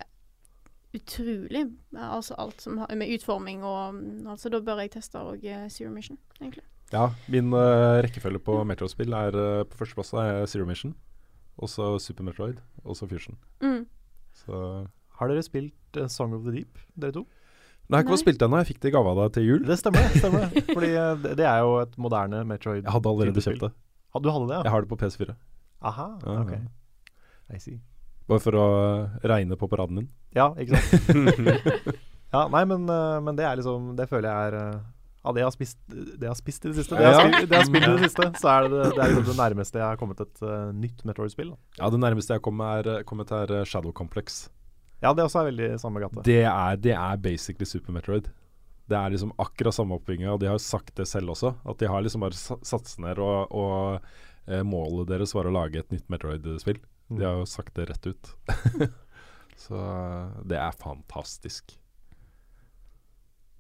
utrolig. 0.96 1.66
Altså 1.96 2.36
alt 2.40 2.62
som 2.64 2.78
har 2.82 2.96
med 2.96 3.12
utforming 3.18 3.64
og 3.68 3.94
mm, 4.00 4.28
Altså, 4.32 4.50
da 4.50 4.62
bør 4.64 4.80
jeg 4.86 4.92
teste 4.96 5.20
òg 5.20 5.44
Zero 5.72 5.92
Mission, 5.92 6.18
egentlig. 6.40 6.64
Ja, 6.94 7.10
min 7.28 7.52
eh, 7.52 8.00
rekkefølge 8.06 8.40
på 8.40 8.62
Metroid-spill 8.64 9.12
er 9.12 9.36
eh, 9.36 9.64
på 9.68 9.76
førsteplass 9.82 10.14
er 10.24 10.46
Zero 10.48 10.64
Mission, 10.70 10.96
og 11.58 11.72
så 11.72 11.96
Super 12.02 12.28
Metroid, 12.28 12.62
og 12.86 12.98
så 12.98 13.08
Fusion. 13.10 13.38
Mm. 13.64 13.86
Så 14.38 14.62
Har 15.18 15.32
dere 15.32 15.44
spilt 15.46 15.98
uh, 15.98 16.08
Song 16.12 16.36
of 16.38 16.46
the 16.46 16.54
Deep, 16.54 16.78
dere 16.96 17.16
to? 17.16 17.26
Nei, 17.88 17.96
jeg 17.96 18.04
har 18.04 18.04
ikke 18.04 18.16
fått 18.18 18.24
spilt 18.26 18.42
ennå. 18.44 18.58
Jeg 18.60 18.68
fikk 18.68 18.80
det 18.84 18.90
i 18.90 18.94
gave 18.98 19.12
av 19.14 19.20
deg 19.22 19.36
til 19.38 19.46
jul. 19.48 19.62
Det 19.64 19.78
stemmer, 19.80 20.04
det. 20.04 20.20
stemmer. 20.20 20.50
Fordi 20.74 20.88
eh, 20.92 21.28
det, 21.40 21.46
er 21.48 21.62
jo 21.64 21.78
et 21.80 21.94
moderne 22.04 22.42
Metroid. 22.50 22.82
Jeg 22.82 22.92
hadde 22.92 23.14
allerede 23.14 23.44
kjøpt 23.46 23.62
det. 23.64 23.70
Ha, 24.12 24.20
du 24.20 24.28
hadde 24.28 24.50
det, 24.50 24.58
ja? 24.58 24.64
Jeg 24.68 24.74
har 24.74 24.84
det 24.84 24.90
på 24.92 24.98
PS4. 25.00 25.36
Aha, 25.88 26.08
Ja, 26.26 26.36
ok. 26.42 26.52
ja. 26.52 27.56
I 27.56 27.62
see. 27.64 27.78
Bare 28.28 28.44
for 28.44 28.60
å 28.60 28.66
eh, 28.82 29.16
regne 29.32 29.56
på 29.56 29.70
paraden 29.72 30.02
min. 30.02 30.10
Ja, 30.36 30.50
ikke 30.60 30.76
sant? 30.84 31.08
ja, 32.36 32.44
nei, 32.52 32.66
men, 32.68 32.84
men 33.24 33.40
det 33.40 33.48
er 33.48 33.56
liksom 33.56 33.94
Det 33.96 34.10
føler 34.12 34.28
jeg 34.28 34.52
er 34.52 34.82
Av 35.28 35.36
det 35.36 35.42
jeg 35.44 35.48
har 35.50 35.56
spist, 35.56 35.78
det 35.92 36.24
jeg 36.24 36.32
har 36.32 36.38
spist 36.40 36.66
i 36.66 36.70
det 36.72 36.76
siste, 36.80 36.96
det 36.96 37.04
jeg 37.04 37.16
har, 37.18 37.28
spilt, 37.28 37.50
det 37.52 37.56
jeg 37.58 37.62
har 37.64 37.70
spilt 37.70 37.88
i 37.88 37.94
det 37.98 38.08
siste, 38.08 38.28
så 38.42 38.52
er 38.54 38.68
det 38.72 38.82
det, 38.86 38.92
er 39.04 39.12
liksom 39.12 39.26
det 39.28 39.36
nærmeste 39.42 39.82
jeg 39.82 39.86
har 39.88 40.00
kommet 40.00 40.22
et 40.24 40.42
uh, 40.46 40.70
nytt 40.76 41.04
Metroid-spill. 41.10 41.52
Ja, 41.82 41.90
Det 41.94 42.00
nærmeste 42.02 42.38
jeg 42.38 42.44
kom 42.48 42.64
er, 42.64 42.90
kommet 43.10 43.34
er 43.36 43.52
eh, 43.60 43.66
Shadow 43.68 43.92
Complex. 43.98 44.46
Ja, 45.04 45.12
det 45.14 45.26
også 45.28 45.42
er 45.44 45.50
veldig 45.52 45.70
samme 45.84 46.02
gate. 46.02 46.24
Det 46.26 46.40
er, 46.50 46.78
det 46.82 46.94
er 46.98 47.20
basically 47.22 47.68
Super 47.70 47.94
Metroid. 47.94 48.30
Det 48.88 48.96
er 48.96 49.12
liksom 49.12 49.34
akkurat 49.44 49.76
samme 49.76 49.98
oppbygginga, 50.00 50.32
og 50.34 50.40
de 50.42 50.48
har 50.48 50.56
jo 50.56 50.64
sagt 50.64 50.94
det 50.96 51.06
selv 51.12 51.34
også. 51.36 51.52
At 51.68 51.78
de 51.82 51.90
har 51.92 52.02
liksom 52.06 52.24
bare 52.24 52.38
sa- 52.40 52.58
satt 52.66 52.88
seg 52.88 53.04
ned, 53.04 53.20
og, 53.20 53.52
og 53.52 54.48
eh, 54.48 54.64
målet 54.64 55.10
deres 55.12 55.36
var 55.36 55.50
å 55.50 55.52
lage 55.54 55.84
et 55.84 55.92
nytt 55.92 56.08
Metroid-spill. 56.14 56.80
De 57.12 57.24
har 57.28 57.36
jo 57.42 57.46
sagt 57.48 57.76
det 57.76 57.90
rett 57.92 58.08
ut. 58.08 58.32
Så 59.68 59.76
eh, 59.76 60.40
det 60.48 60.58
er 60.62 60.80
fantastisk. 60.80 61.76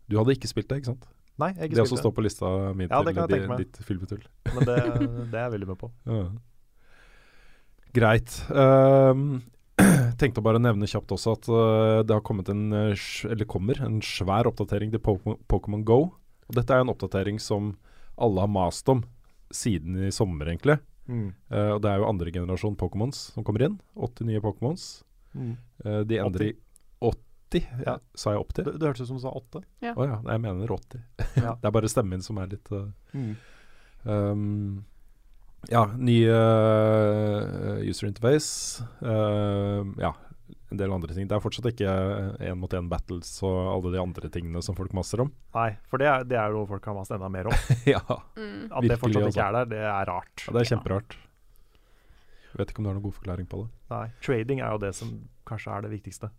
Du 0.07 0.15
hadde 0.19 0.37
ikke 0.37 0.47
spilt 0.49 0.69
det, 0.71 0.79
ikke 0.81 0.93
sant? 0.93 1.07
Nei, 1.37 1.51
jeg 1.53 1.67
har 1.67 1.75
Det 1.75 1.83
også 1.83 1.99
står 2.01 2.13
på 2.17 2.23
lista 2.25 2.49
mi 2.73 2.87
Ja, 2.87 3.01
til 3.05 3.27
di, 3.29 3.39
ditt 3.61 3.77
filmetull. 3.85 4.23
men 4.55 4.65
det, 4.65 4.77
det 5.31 5.37
er 5.37 5.43
jeg 5.45 5.53
veldig 5.53 5.69
med 5.69 5.79
på. 5.83 5.91
Ja. 6.09 6.23
Greit. 7.97 8.39
Um, 8.49 9.43
tenkte 10.21 10.41
å 10.41 10.45
bare 10.45 10.61
nevne 10.61 10.89
kjapt 10.89 11.13
også 11.13 11.35
at 11.37 11.49
uh, 11.49 12.01
det 12.05 12.15
har 12.15 12.25
kommet 12.25 12.49
en, 12.49 12.65
eh, 12.73 13.07
eller 13.29 13.49
kommer 13.49 13.77
en 13.85 13.99
svær 14.05 14.49
oppdatering 14.49 14.93
til 14.93 15.01
Pokémon 15.05 15.85
Go. 15.85 15.99
Og 16.47 16.57
dette 16.57 16.73
er 16.73 16.81
en 16.81 16.93
oppdatering 16.93 17.41
som 17.41 17.75
alle 18.17 18.41
har 18.41 18.49
mast 18.49 18.89
om 18.89 19.03
siden 19.53 20.07
i 20.07 20.11
sommer, 20.11 20.49
egentlig. 20.49 20.79
Mm. 21.07 21.29
Uh, 21.53 21.77
og 21.77 21.81
det 21.85 21.91
er 21.91 22.01
jo 22.01 22.09
andre 22.09 22.33
generasjon 22.33 22.79
Pokémons 22.79 23.27
som 23.35 23.45
kommer 23.45 23.67
inn. 23.67 23.77
80 23.93 24.31
nye 24.31 24.41
Pokémons. 24.43 24.87
Mm. 25.37 25.53
Uh, 25.85 26.01
de 26.09 26.21
endrer 26.23 26.49
i 26.49 26.55
80. 27.47 27.67
Ja. 27.85 27.97
Sa 28.15 28.33
jeg 28.35 28.43
80? 28.43 28.63
Det, 28.67 28.75
det 28.81 28.91
hørtes 28.91 29.05
ut 29.07 29.11
som 29.13 29.19
du 29.19 29.23
sa 29.23 29.31
8. 29.31 29.63
Å 29.63 30.07
ja. 30.07 30.19
Nei, 30.23 30.35
jeg 30.35 30.43
mener 30.43 30.75
80. 30.77 31.01
Ja. 31.39 31.55
det 31.61 31.69
er 31.69 31.75
bare 31.79 31.91
stemmen 31.91 32.17
min 32.17 32.25
som 32.25 32.39
er 32.43 32.53
litt 32.53 32.71
uh, 32.75 32.87
Mm. 33.15 33.33
Um, 34.07 34.85
ja, 35.67 35.81
ny 35.97 36.21
uh, 36.29 37.81
user 37.83 38.07
interface. 38.07 38.83
Uh, 39.01 39.83
ja, 39.99 40.13
en 40.69 40.79
del 40.79 40.93
andre 40.93 41.15
ting. 41.15 41.27
Det 41.27 41.35
er 41.35 41.43
fortsatt 41.43 41.69
ikke 41.71 41.91
én 42.43 42.59
mot 42.59 42.71
én 42.77 42.87
battles 42.91 43.29
og 43.43 43.57
alle 43.73 43.93
de 43.95 44.01
andre 44.01 44.31
tingene 44.31 44.61
som 44.63 44.77
folk 44.77 44.93
maser 44.95 45.23
om. 45.25 45.31
Nei, 45.55 45.69
for 45.89 46.01
det 46.01 46.09
er, 46.11 46.25
det 46.27 46.39
er 46.39 46.51
jo 46.51 46.61
noe 46.61 46.69
folk 46.69 46.87
har 46.87 46.95
mast 46.97 47.15
enda 47.15 47.29
mer 47.31 47.51
om. 47.51 47.63
ja, 47.95 48.03
Mm. 48.37 48.67
At 48.69 48.85
det 48.85 48.99
fortsatt 49.01 49.23
altså. 49.23 49.33
ikke 49.33 49.47
er 49.47 49.55
der, 49.57 49.71
det 49.73 49.83
er 49.89 50.09
rart. 50.11 50.43
Ja, 50.45 50.53
det 50.53 50.61
er 50.61 50.71
kjemperart. 50.75 51.17
Jeg 52.47 52.59
vet 52.61 52.71
ikke 52.71 52.81
om 52.81 52.85
du 52.85 52.89
har 52.89 52.97
noen 52.97 53.05
god 53.05 53.15
forklaring 53.17 53.47
på 53.49 53.63
det. 53.63 53.69
Nei, 53.91 54.05
Trading 54.23 54.61
er 54.61 54.75
jo 54.75 54.81
det 54.81 54.93
som 54.97 55.09
kanskje 55.47 55.73
er 55.73 55.85
det 55.85 55.91
viktigste. 55.93 56.29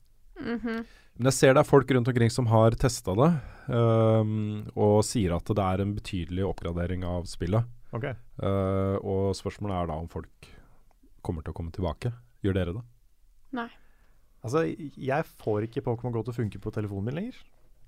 Men 1.19 1.31
jeg 1.33 1.35
ser 1.35 1.57
det 1.57 1.65
er 1.65 1.67
folk 1.67 1.91
rundt 1.91 2.09
omkring 2.11 2.31
som 2.31 2.47
har 2.53 2.77
testa 2.79 3.15
det, 3.19 3.31
um, 3.75 4.69
og 4.79 5.01
sier 5.07 5.35
at 5.35 5.51
det 5.51 5.65
er 5.65 5.83
en 5.83 5.97
betydelig 5.97 6.45
oppgradering 6.47 7.03
av 7.09 7.27
spillet. 7.31 7.67
Okay. 7.97 8.15
Uh, 8.39 8.95
og 9.03 9.35
spørsmålet 9.35 9.81
er 9.81 9.91
da 9.91 9.99
om 9.99 10.09
folk 10.13 10.49
kommer 11.27 11.43
til 11.43 11.55
å 11.55 11.59
komme 11.59 11.75
tilbake. 11.75 12.13
Gjør 12.45 12.59
dere 12.61 12.77
det? 12.77 12.85
Altså, 14.47 14.63
jeg 14.95 15.27
får 15.43 15.67
ikke 15.67 15.83
Pokémon 15.89 16.15
GO 16.15 16.23
til 16.23 16.35
å 16.35 16.39
funke 16.39 16.61
på 16.63 16.73
telefonen 16.75 17.11
min 17.11 17.19
lenger. 17.19 17.41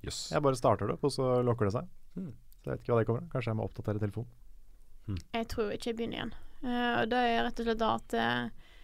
Yes. 0.03 0.25
Jeg 0.33 0.43
bare 0.43 0.59
starter 0.59 0.89
det 0.89 0.97
opp, 0.97 1.07
og 1.07 1.15
så 1.15 1.29
lokker 1.47 1.69
det 1.69 1.77
seg. 1.77 1.91
Hmm. 2.17 2.33
Så 2.61 2.67
jeg 2.67 2.73
vet 2.73 2.83
ikke 2.83 2.93
hva 2.93 2.99
det 3.01 3.09
kommer 3.09 3.23
av. 3.23 3.31
Kanskje 3.35 3.53
jeg 3.53 3.61
må 3.61 3.69
oppdatere 3.69 4.03
telefonen. 4.03 5.21
Jeg 5.35 5.47
tror 5.51 5.71
ikke 5.75 5.91
jeg 5.91 5.99
begynner 5.99 6.19
igjen. 6.19 6.35
Uh, 6.65 6.97
og 7.01 7.13
det 7.13 7.23
er 7.29 7.45
rett 7.47 7.63
og 7.63 7.69
slett 7.69 7.81
da 7.81 7.93
at 7.97 8.19
uh, 8.19 8.75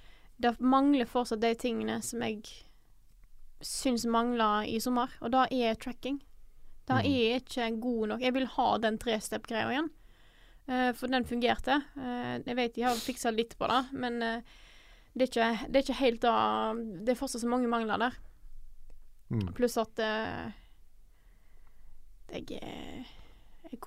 det 0.46 0.54
mangler 0.62 1.08
fortsatt 1.10 1.42
de 1.42 1.52
tingene 1.58 1.98
som 2.04 2.22
jeg 2.24 2.40
syns 3.64 4.04
mangler 4.06 4.66
i 4.68 4.78
sommer, 4.80 5.08
og 5.20 5.30
da 5.32 5.46
er 5.50 5.74
tracking. 5.80 6.20
Det 6.86 6.96
Mhm. 7.02 7.06
er 7.06 7.40
ikke 7.40 7.80
god 7.80 8.08
nok. 8.08 8.20
Jeg 8.20 8.32
vil 8.34 8.46
ha 8.46 8.78
den 8.78 8.98
trestep-greia 8.98 9.70
igjen. 9.72 9.90
uh, 10.68 10.92
for 10.92 11.06
den 11.06 11.24
fungerte. 11.24 11.82
Uh, 11.96 12.42
jeg 12.46 12.56
vet 12.56 12.74
de 12.74 12.82
har 12.82 12.94
fiksa 12.94 13.30
litt 13.30 13.56
på 13.58 13.66
det, 13.68 13.92
men 13.92 14.20
uh, 14.22 14.40
det, 15.16 15.22
er 15.22 15.26
ikke, 15.30 15.66
det 15.72 15.76
er 15.76 15.82
ikke 15.86 16.00
helt 16.00 16.20
da 16.20 16.74
Det 16.74 17.08
er 17.10 17.14
fortsatt 17.20 17.40
så 17.42 17.48
mange 17.48 17.68
mangler 17.68 17.98
der. 17.98 18.16
Mm. 19.30 19.52
Pluss 19.54 19.76
at 19.78 19.96
jeg, 22.32 22.44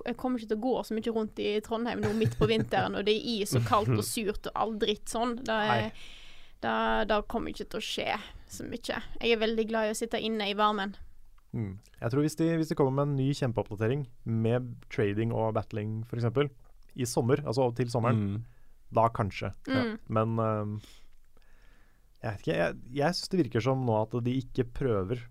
jeg 0.06 0.16
kommer 0.16 0.38
ikke 0.40 0.48
til 0.50 0.58
å 0.58 0.64
gå 0.64 0.72
så 0.84 0.96
mye 0.96 1.12
rundt 1.14 1.38
i 1.42 1.60
Trondheim 1.64 2.00
nå 2.04 2.12
midt 2.16 2.36
på 2.40 2.48
vinteren, 2.50 2.96
og 2.98 3.04
det 3.06 3.14
er 3.16 3.28
is 3.42 3.54
og 3.56 3.64
kaldt 3.68 3.92
og 3.96 4.04
surt 4.04 4.48
og 4.50 4.52
all 4.54 4.74
dritt 4.80 5.08
sånn. 5.12 5.36
Det, 5.40 5.46
Nei. 5.70 5.92
Det, 6.64 6.74
det 7.10 7.18
kommer 7.30 7.52
ikke 7.54 7.68
til 7.72 7.80
å 7.80 7.84
skje 7.84 8.08
så 8.50 8.66
mye. 8.66 8.98
Jeg 9.20 9.32
er 9.34 9.40
veldig 9.40 9.66
glad 9.70 9.88
i 9.88 9.92
å 9.94 9.98
sitte 9.98 10.20
inne 10.20 10.48
i 10.50 10.56
varmen. 10.58 10.96
Mm. 11.56 11.72
Jeg 12.00 12.12
tror 12.12 12.22
hvis 12.22 12.36
de, 12.38 12.48
hvis 12.60 12.70
de 12.70 12.76
kommer 12.78 12.94
med 13.00 13.08
en 13.10 13.16
ny 13.18 13.28
kjempeoppdatering 13.34 14.04
med 14.24 14.68
trading 14.92 15.32
og 15.34 15.54
battling 15.56 16.00
f.eks. 16.06 16.28
i 16.94 17.06
sommer, 17.10 17.42
altså 17.46 17.70
til 17.78 17.90
sommeren, 17.90 18.20
Mm. 18.20 18.44
da 18.94 19.08
kanskje. 19.14 19.52
Mm. 19.70 19.92
Men 20.08 20.38
um, 20.38 20.72
jeg 22.22 22.30
vet 22.34 22.40
ikke. 22.44 22.56
Jeg, 22.58 22.78
jeg 23.00 23.16
syns 23.16 23.30
det 23.32 23.40
virker 23.44 23.64
som 23.64 23.84
nå 23.86 23.94
at 24.02 24.16
de 24.26 24.34
ikke 24.42 24.66
prøver 24.76 25.22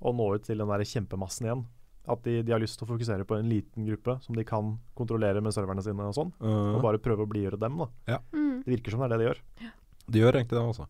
å 0.00 0.12
nå 0.14 0.28
ut 0.36 0.46
til 0.46 0.58
den 0.62 0.70
der 0.70 0.84
kjempemassen 0.86 1.48
igjen. 1.48 1.64
At 2.08 2.22
de, 2.24 2.38
de 2.46 2.54
har 2.54 2.62
lyst 2.62 2.78
til 2.80 2.86
å 2.86 2.92
fokusere 2.94 3.26
på 3.28 3.36
en 3.36 3.50
liten 3.50 3.84
gruppe 3.84 4.14
som 4.24 4.38
de 4.38 4.44
kan 4.48 4.76
kontrollere 4.96 5.42
med 5.44 5.52
serverne 5.52 5.82
sine 5.84 6.06
og 6.08 6.14
sånn. 6.16 6.30
Og 6.40 6.78
Uh, 6.78 6.84
bare 6.86 7.02
prøve 7.04 7.26
å 7.26 7.28
blidgjøre 7.28 7.58
dem, 7.60 7.82
da. 7.82 8.20
Mm. 8.32 8.62
Det 8.64 8.72
virker 8.78 8.94
som 8.94 9.02
det 9.04 9.10
er 9.10 9.12
det 9.12 9.18
de 9.20 9.26
gjør. 9.28 9.42
De 10.08 10.22
gjør 10.22 10.40
egentlig 10.40 10.56
det, 10.56 10.64
altså. 10.64 10.88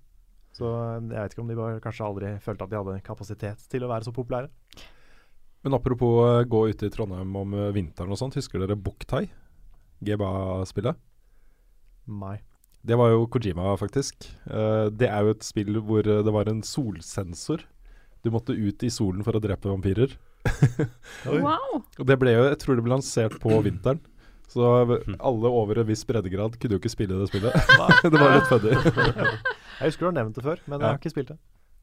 Så 0.58 0.68
øh, 0.68 1.10
jeg 1.12 1.22
vet 1.22 1.34
ikke 1.34 1.44
om 1.44 1.50
de 1.50 1.58
bare 1.58 1.82
kanskje 1.82 2.06
aldri 2.06 2.32
følte 2.42 2.66
at 2.66 2.72
de 2.72 2.78
hadde 2.80 3.00
kapasitet 3.06 3.66
til 3.70 3.84
å 3.84 3.90
være 3.90 4.08
så 4.08 4.14
populære. 4.14 4.50
Men 5.66 5.74
apropos 5.74 6.20
uh, 6.22 6.46
gå 6.46 6.68
ute 6.70 6.86
i 6.86 6.92
Trondheim 6.94 7.34
om 7.36 7.54
uh, 7.56 7.70
vinteren 7.74 8.14
og 8.14 8.20
sånt, 8.20 8.38
husker 8.38 8.62
dere 8.62 8.78
Buktai? 8.78 9.26
GBA-spillet? 10.06 10.98
Nei. 12.08 12.36
Det 12.86 12.96
var 12.96 13.10
jo 13.10 13.26
Kojima, 13.26 13.72
faktisk. 13.76 14.28
Det 14.46 15.08
er 15.10 15.24
jo 15.26 15.32
et 15.34 15.42
spill 15.44 15.80
hvor 15.84 16.06
det 16.06 16.32
var 16.32 16.48
en 16.48 16.60
solsensor. 16.64 17.64
Du 18.22 18.30
måtte 18.30 18.54
ut 18.54 18.84
i 18.86 18.90
solen 18.94 19.26
for 19.26 19.34
å 19.34 19.42
drepe 19.42 19.68
vampyrer. 19.68 20.14
Wow! 21.26 21.82
Og 21.98 22.06
det 22.06 22.16
ble 22.22 22.36
jo, 22.36 22.46
jeg 22.46 22.60
tror 22.62 22.78
det 22.78 22.84
ble 22.86 22.94
lansert 22.94 23.34
på 23.42 23.58
vinteren. 23.66 23.98
Så 24.48 24.64
alle 24.64 25.50
over 25.52 25.82
en 25.82 25.88
viss 25.88 26.04
breddegrad 26.08 26.56
kunne 26.60 26.76
jo 26.76 26.80
ikke 26.80 26.92
spille 26.92 27.18
det 27.20 27.28
spillet. 27.28 27.52
det 28.02 28.16
var 28.16 28.34
litt 28.38 28.48
funny. 28.48 28.72
Jeg 29.78 29.92
husker 29.92 30.06
du 30.06 30.08
har 30.08 30.16
nevnt 30.16 30.38
det 30.38 30.42
før, 30.42 30.60
men 30.66 30.80
jeg 30.80 30.88
har 30.88 30.96
ikke 30.98 31.12
spilt 31.12 31.28
det. 31.30 31.36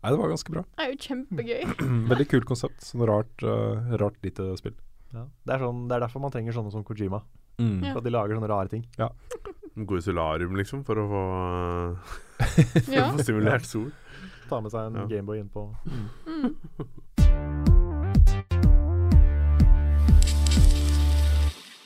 Nei, 0.03 0.09
det 0.11 0.17
var 0.19 0.31
ganske 0.33 0.51
bra. 0.51 0.63
Det 0.75 0.83
er 0.83 0.89
jo 0.91 0.97
kjempegøy. 1.05 1.61
Veldig 2.11 2.25
kult 2.33 2.47
konsept. 2.49 2.83
Sånn 2.83 3.05
rart, 3.07 3.45
uh, 3.47 3.95
rart 4.01 4.17
lite 4.25 4.49
spill. 4.59 4.75
Det, 5.15 5.53
er 5.55 5.63
sånn, 5.63 5.85
det 5.87 5.95
er 5.95 6.03
derfor 6.03 6.25
man 6.25 6.33
trenger 6.33 6.57
sånne 6.57 6.73
som 6.73 6.83
Kojima. 6.83 7.21
Mm. 7.55 7.79
For 7.85 8.01
at 8.01 8.05
de 8.09 8.11
lager 8.11 8.35
sånne 8.35 8.51
rare 8.51 8.73
ting. 8.73 8.83
Gå 9.75 10.01
i 10.01 10.03
solarium, 10.03 10.59
liksom, 10.59 10.83
for 10.87 10.99
å 10.99 11.07
få, 11.13 11.23
for 12.35 12.99
å 12.99 13.07
få 13.15 13.23
stimulert 13.23 13.69
sol. 13.69 13.87
Ta 14.51 14.59
med 14.59 14.75
seg 14.75 14.91
en 14.91 14.99
Ja. 15.05 15.07
Gameboy 15.15 15.39
innpå. 15.39 15.69
mm. 16.27 17.74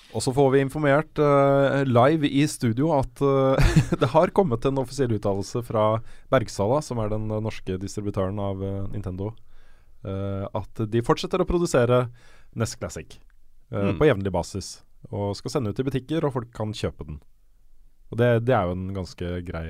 Og 0.10 0.24
så 0.26 0.34
får 0.34 0.47
vi 0.55 0.64
informert 0.64 1.20
uh, 1.22 1.84
live 1.86 2.26
i 2.26 2.45
studio 2.49 2.91
at 2.97 3.22
uh, 3.22 3.72
det 4.01 4.10
har 4.16 4.34
kommet 4.34 4.66
en 4.66 4.82
offisiell 4.82 5.14
uttalelse 5.18 5.62
fra 5.68 5.99
Bergsala, 6.34 6.82
som 6.86 7.01
er 7.01 7.12
den 7.14 7.30
norske 7.30 7.78
distributøren 7.82 8.41
av 8.41 8.64
uh, 8.64 8.88
Nintendo, 8.89 9.34
at 9.99 10.80
de 10.88 11.01
fortsetter 11.03 11.41
å 11.43 11.45
produsere 11.45 12.05
NES 12.55 12.78
Classic 12.80 13.18
Mm. 13.70 13.97
på 13.99 14.07
jevnlig 14.07 14.32
basis. 14.34 14.82
Og 15.14 15.36
skal 15.38 15.53
sende 15.53 15.72
ut 15.72 15.80
i 15.80 15.86
butikker, 15.86 16.26
og 16.26 16.34
folk 16.36 16.49
kan 16.55 16.74
kjøpe 16.76 17.05
den. 17.05 17.20
Og 18.10 18.18
det, 18.18 18.30
det 18.47 18.55
er 18.55 18.68
jo 18.68 18.76
en 18.76 18.88
ganske 18.95 19.34
grei 19.45 19.66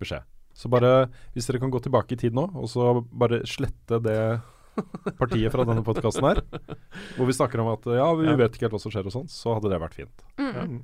beskjed. 0.00 0.24
Så 0.56 0.70
bare, 0.72 1.08
hvis 1.34 1.46
dere 1.46 1.60
kan 1.62 1.70
gå 1.70 1.80
tilbake 1.84 2.16
i 2.16 2.18
tid 2.18 2.34
nå, 2.34 2.48
og 2.56 2.66
så 2.72 3.02
bare 3.12 3.44
slette 3.46 4.00
det 4.02 4.20
partiet 5.18 5.52
fra 5.54 5.64
denne 5.68 5.82
podkasten 5.86 6.24
her, 6.28 6.40
hvor 7.16 7.26
vi 7.28 7.34
snakker 7.36 7.60
om 7.62 7.72
at 7.72 7.88
ja, 7.98 8.08
vi 8.18 8.28
Ja. 8.30 8.36
vet 8.40 8.54
ikke 8.56 8.66
helt 8.68 8.76
hva 8.76 8.80
som 8.82 8.92
skjer 8.94 9.06
og 9.10 9.14
sånn, 9.14 9.28
så 9.32 9.54
hadde 9.56 9.70
det 9.72 9.80
vært 9.82 9.98
fint. 9.98 10.24
Mm. 10.38 10.78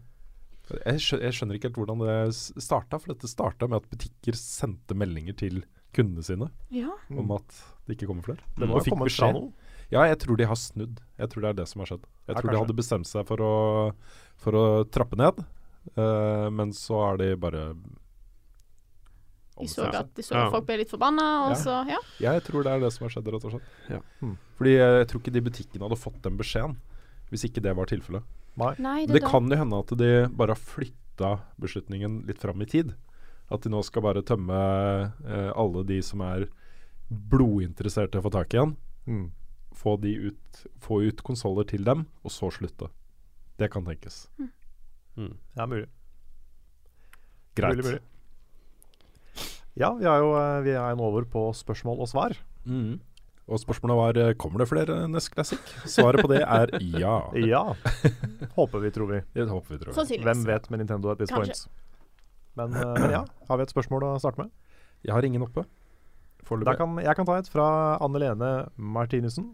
Jeg, 0.84 1.00
skjø 1.04 1.18
jeg 1.20 1.36
skjønner 1.36 1.58
ikke 1.58 1.68
helt 1.68 1.80
hvordan 1.82 2.00
det 2.04 2.62
starta, 2.64 2.98
for 3.00 3.12
dette 3.12 3.28
starta 3.28 3.68
med 3.68 3.82
at 3.82 3.88
butikker 3.92 4.36
sendte 4.38 4.96
meldinger 4.96 5.36
til 5.36 5.62
kundene 5.94 6.24
sine 6.26 6.48
Ja. 6.74 6.90
om 7.12 7.30
at 7.36 7.58
det 7.86 7.98
ikke 7.98 8.08
kommer 8.10 8.24
flere. 8.26 8.42
Det 8.56 8.66
må 8.66 8.80
jo 8.80 8.94
komme 8.96 9.10
fra 9.12 9.32
noe. 9.36 9.52
Ja, 9.92 10.06
jeg 10.08 10.18
tror 10.24 10.38
de 10.40 10.46
har 10.48 10.56
snudd. 10.58 11.02
Jeg 11.20 11.28
tror 11.30 11.42
det 11.44 11.50
er 11.52 11.58
det 11.60 11.68
som 11.68 11.82
har 11.84 11.90
skjedd. 11.92 12.06
Jeg 12.26 12.34
Ja, 12.34 12.40
tror 12.40 12.50
de 12.50 12.58
hadde 12.62 12.76
bestemt 12.78 13.06
seg 13.06 13.26
for 13.28 13.36
å, 13.44 13.52
for 14.40 14.56
å 14.56 14.64
trappe 14.90 15.14
ned, 15.20 15.44
uh, 16.00 16.48
men 16.50 16.72
så 16.72 16.96
har 17.04 17.20
de 17.20 17.28
bare 17.36 17.74
De 19.60 19.66
så 19.70 19.84
at 19.86 20.08
de 20.14 20.22
så 20.22 20.34
Ja. 20.34 20.46
at 20.46 20.52
folk 20.52 20.66
ble 20.66 20.76
litt 20.78 20.90
forbanna, 20.90 21.46
og 21.46 21.50
Ja. 21.52 21.56
så 21.62 21.86
Ja. 21.88 21.98
Jeg 22.20 22.42
tror 22.44 22.64
det 22.64 22.72
er 22.72 22.80
det 22.80 22.92
som 22.92 23.04
har 23.04 23.10
skjedd, 23.14 23.28
rett 23.32 23.44
og 23.44 23.52
slett. 23.52 23.68
Ja. 23.90 24.00
Hmm. 24.20 24.36
Fordi 24.58 24.72
jeg 24.76 25.06
tror 25.08 25.20
ikke 25.20 25.32
de 25.32 25.40
butikkene 25.40 25.82
hadde 25.88 25.98
fått 26.00 26.22
den 26.22 26.36
beskjeden, 26.36 26.76
hvis 27.30 27.44
ikke 27.44 27.62
det 27.62 27.76
var 27.76 27.86
tilfellet. 27.86 28.22
Nei. 28.56 28.74
Nei, 28.78 29.06
Det, 29.06 29.12
det, 29.14 29.22
da- 29.22 29.28
kan 29.30 29.48
jo 29.48 29.56
hende 29.56 29.78
at 29.78 29.96
de 29.98 30.28
bare 30.34 30.48
har 30.48 30.56
flytta 30.56 31.40
beslutningen 31.60 32.26
litt 32.26 32.38
fram 32.38 32.60
i 32.62 32.64
tid. 32.66 32.94
At 33.50 33.60
de 33.62 33.68
nå 33.70 33.82
skal 33.84 34.02
bare 34.02 34.22
tømme 34.22 35.12
eh, 35.26 35.52
alle 35.54 35.84
de 35.84 36.00
som 36.02 36.20
er 36.20 36.48
blodinteresserte 37.12 38.18
å 38.18 38.22
få 38.22 38.30
tak 38.32 38.54
i 38.54 38.58
en. 38.58 38.76
Mm. 39.06 39.30
Få, 39.74 40.00
de 40.00 40.14
ut, 40.30 40.66
få 40.80 41.02
ut 41.06 41.22
konsoller 41.22 41.66
til 41.66 41.84
dem, 41.84 42.06
og 42.24 42.30
så 42.30 42.50
slutte. 42.50 42.88
Det 43.58 43.70
kan 43.70 43.84
tenkes. 43.84 44.28
Mm. 45.16 45.36
Ja, 45.56 45.66
mulig. 45.66 45.86
Greit. 47.54 47.76
Mulig, 47.76 47.84
mulig. 47.84 48.00
Ja, 49.80 49.90
vi 49.98 50.06
er 50.06 50.22
jo 50.22 50.30
eh, 50.38 50.60
vi 50.66 50.74
er 50.78 50.94
nå 50.98 51.08
over 51.10 51.24
på 51.26 51.48
spørsmål 51.58 52.04
og 52.04 52.08
svar. 52.10 52.36
Mm. 52.64 53.00
Og 53.44 53.58
spørsmålet 53.60 53.96
var 53.98 54.18
eh, 54.22 54.34
kommer 54.40 54.62
det 54.62 54.68
flere 54.70 54.98
Nest 55.10 55.32
Classic. 55.34 55.60
Svaret 55.90 56.22
på 56.24 56.30
det 56.30 56.42
er 56.46 56.70
ja. 56.96 57.16
Ja. 57.52 57.64
Håper 58.54 58.84
vi, 58.84 58.92
tror 58.94 59.10
vi. 59.10 59.18
Det 59.34 59.48
håper 59.50 59.74
vi, 59.74 59.80
tror 59.82 59.90
vi. 59.92 59.96
Sannsynligvis. 59.98 60.28
Hvem 60.30 60.44
vet 60.48 60.70
med 60.70 60.84
Nintendo 60.84 61.10
at 61.12 61.18
this 61.20 61.32
Kanskje. 61.34 61.64
point. 61.66 61.80
Men, 62.54 62.76
eh, 62.78 62.94
men 63.02 63.10
ja, 63.18 63.24
har 63.50 63.58
vi 63.58 63.66
et 63.66 63.74
spørsmål 63.74 64.06
å 64.06 64.14
starte 64.22 64.44
med? 64.44 64.52
Jeg 65.04 65.12
har 65.16 65.26
ingen 65.26 65.42
oppe. 65.44 65.66
Da 66.64 66.74
kan, 66.76 66.94
jeg 67.00 67.16
kan 67.16 67.26
ta 67.26 67.38
et 67.40 67.48
fra 67.48 67.66
Anne 68.04 68.20
Lene 68.20 68.48
Martinussen. 68.76 69.50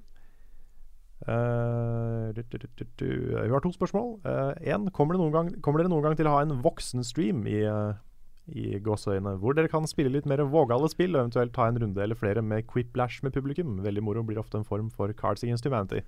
Uh, 1.28 2.30
du, 2.32 2.40
du, 2.48 2.56
du, 2.58 2.66
du, 2.80 2.84
du. 2.98 3.08
Hun 3.36 3.52
har 3.52 3.60
to 3.62 3.70
spørsmål. 3.74 4.14
Én, 4.64 4.86
kommer, 4.96 5.14
det 5.16 5.20
noen 5.20 5.34
gang- 5.34 5.50
kommer 5.62 5.82
dere 5.82 5.92
noen 5.92 6.02
gang 6.06 6.16
til 6.18 6.26
å 6.30 6.32
ha 6.34 6.40
en 6.46 6.54
voksenstream 6.64 7.42
i, 7.46 7.58
eh, 7.68 7.92
i 8.48 8.78
gåseøyne, 8.82 9.36
hvor 9.38 9.54
dere 9.54 9.70
kan 9.70 9.86
spille 9.86 10.10
litt 10.10 10.26
mer 10.28 10.42
vågale 10.50 10.88
spill, 10.90 11.14
og 11.14 11.26
eventuelt 11.26 11.52
ta 11.54 11.68
en 11.70 11.78
runde 11.82 12.02
eller 12.02 12.18
flere 12.18 12.42
med 12.42 12.66
quiplash 12.70 13.22
med 13.22 13.34
publikum. 13.36 13.78
Veldig 13.84 14.02
moro 14.02 14.24
blir 14.26 14.40
ofte 14.42 14.58
en 14.58 14.66
form 14.66 14.90
for 14.90 15.12
Cards 15.16 15.44
Against 15.44 15.68
Humanity. 15.68 16.02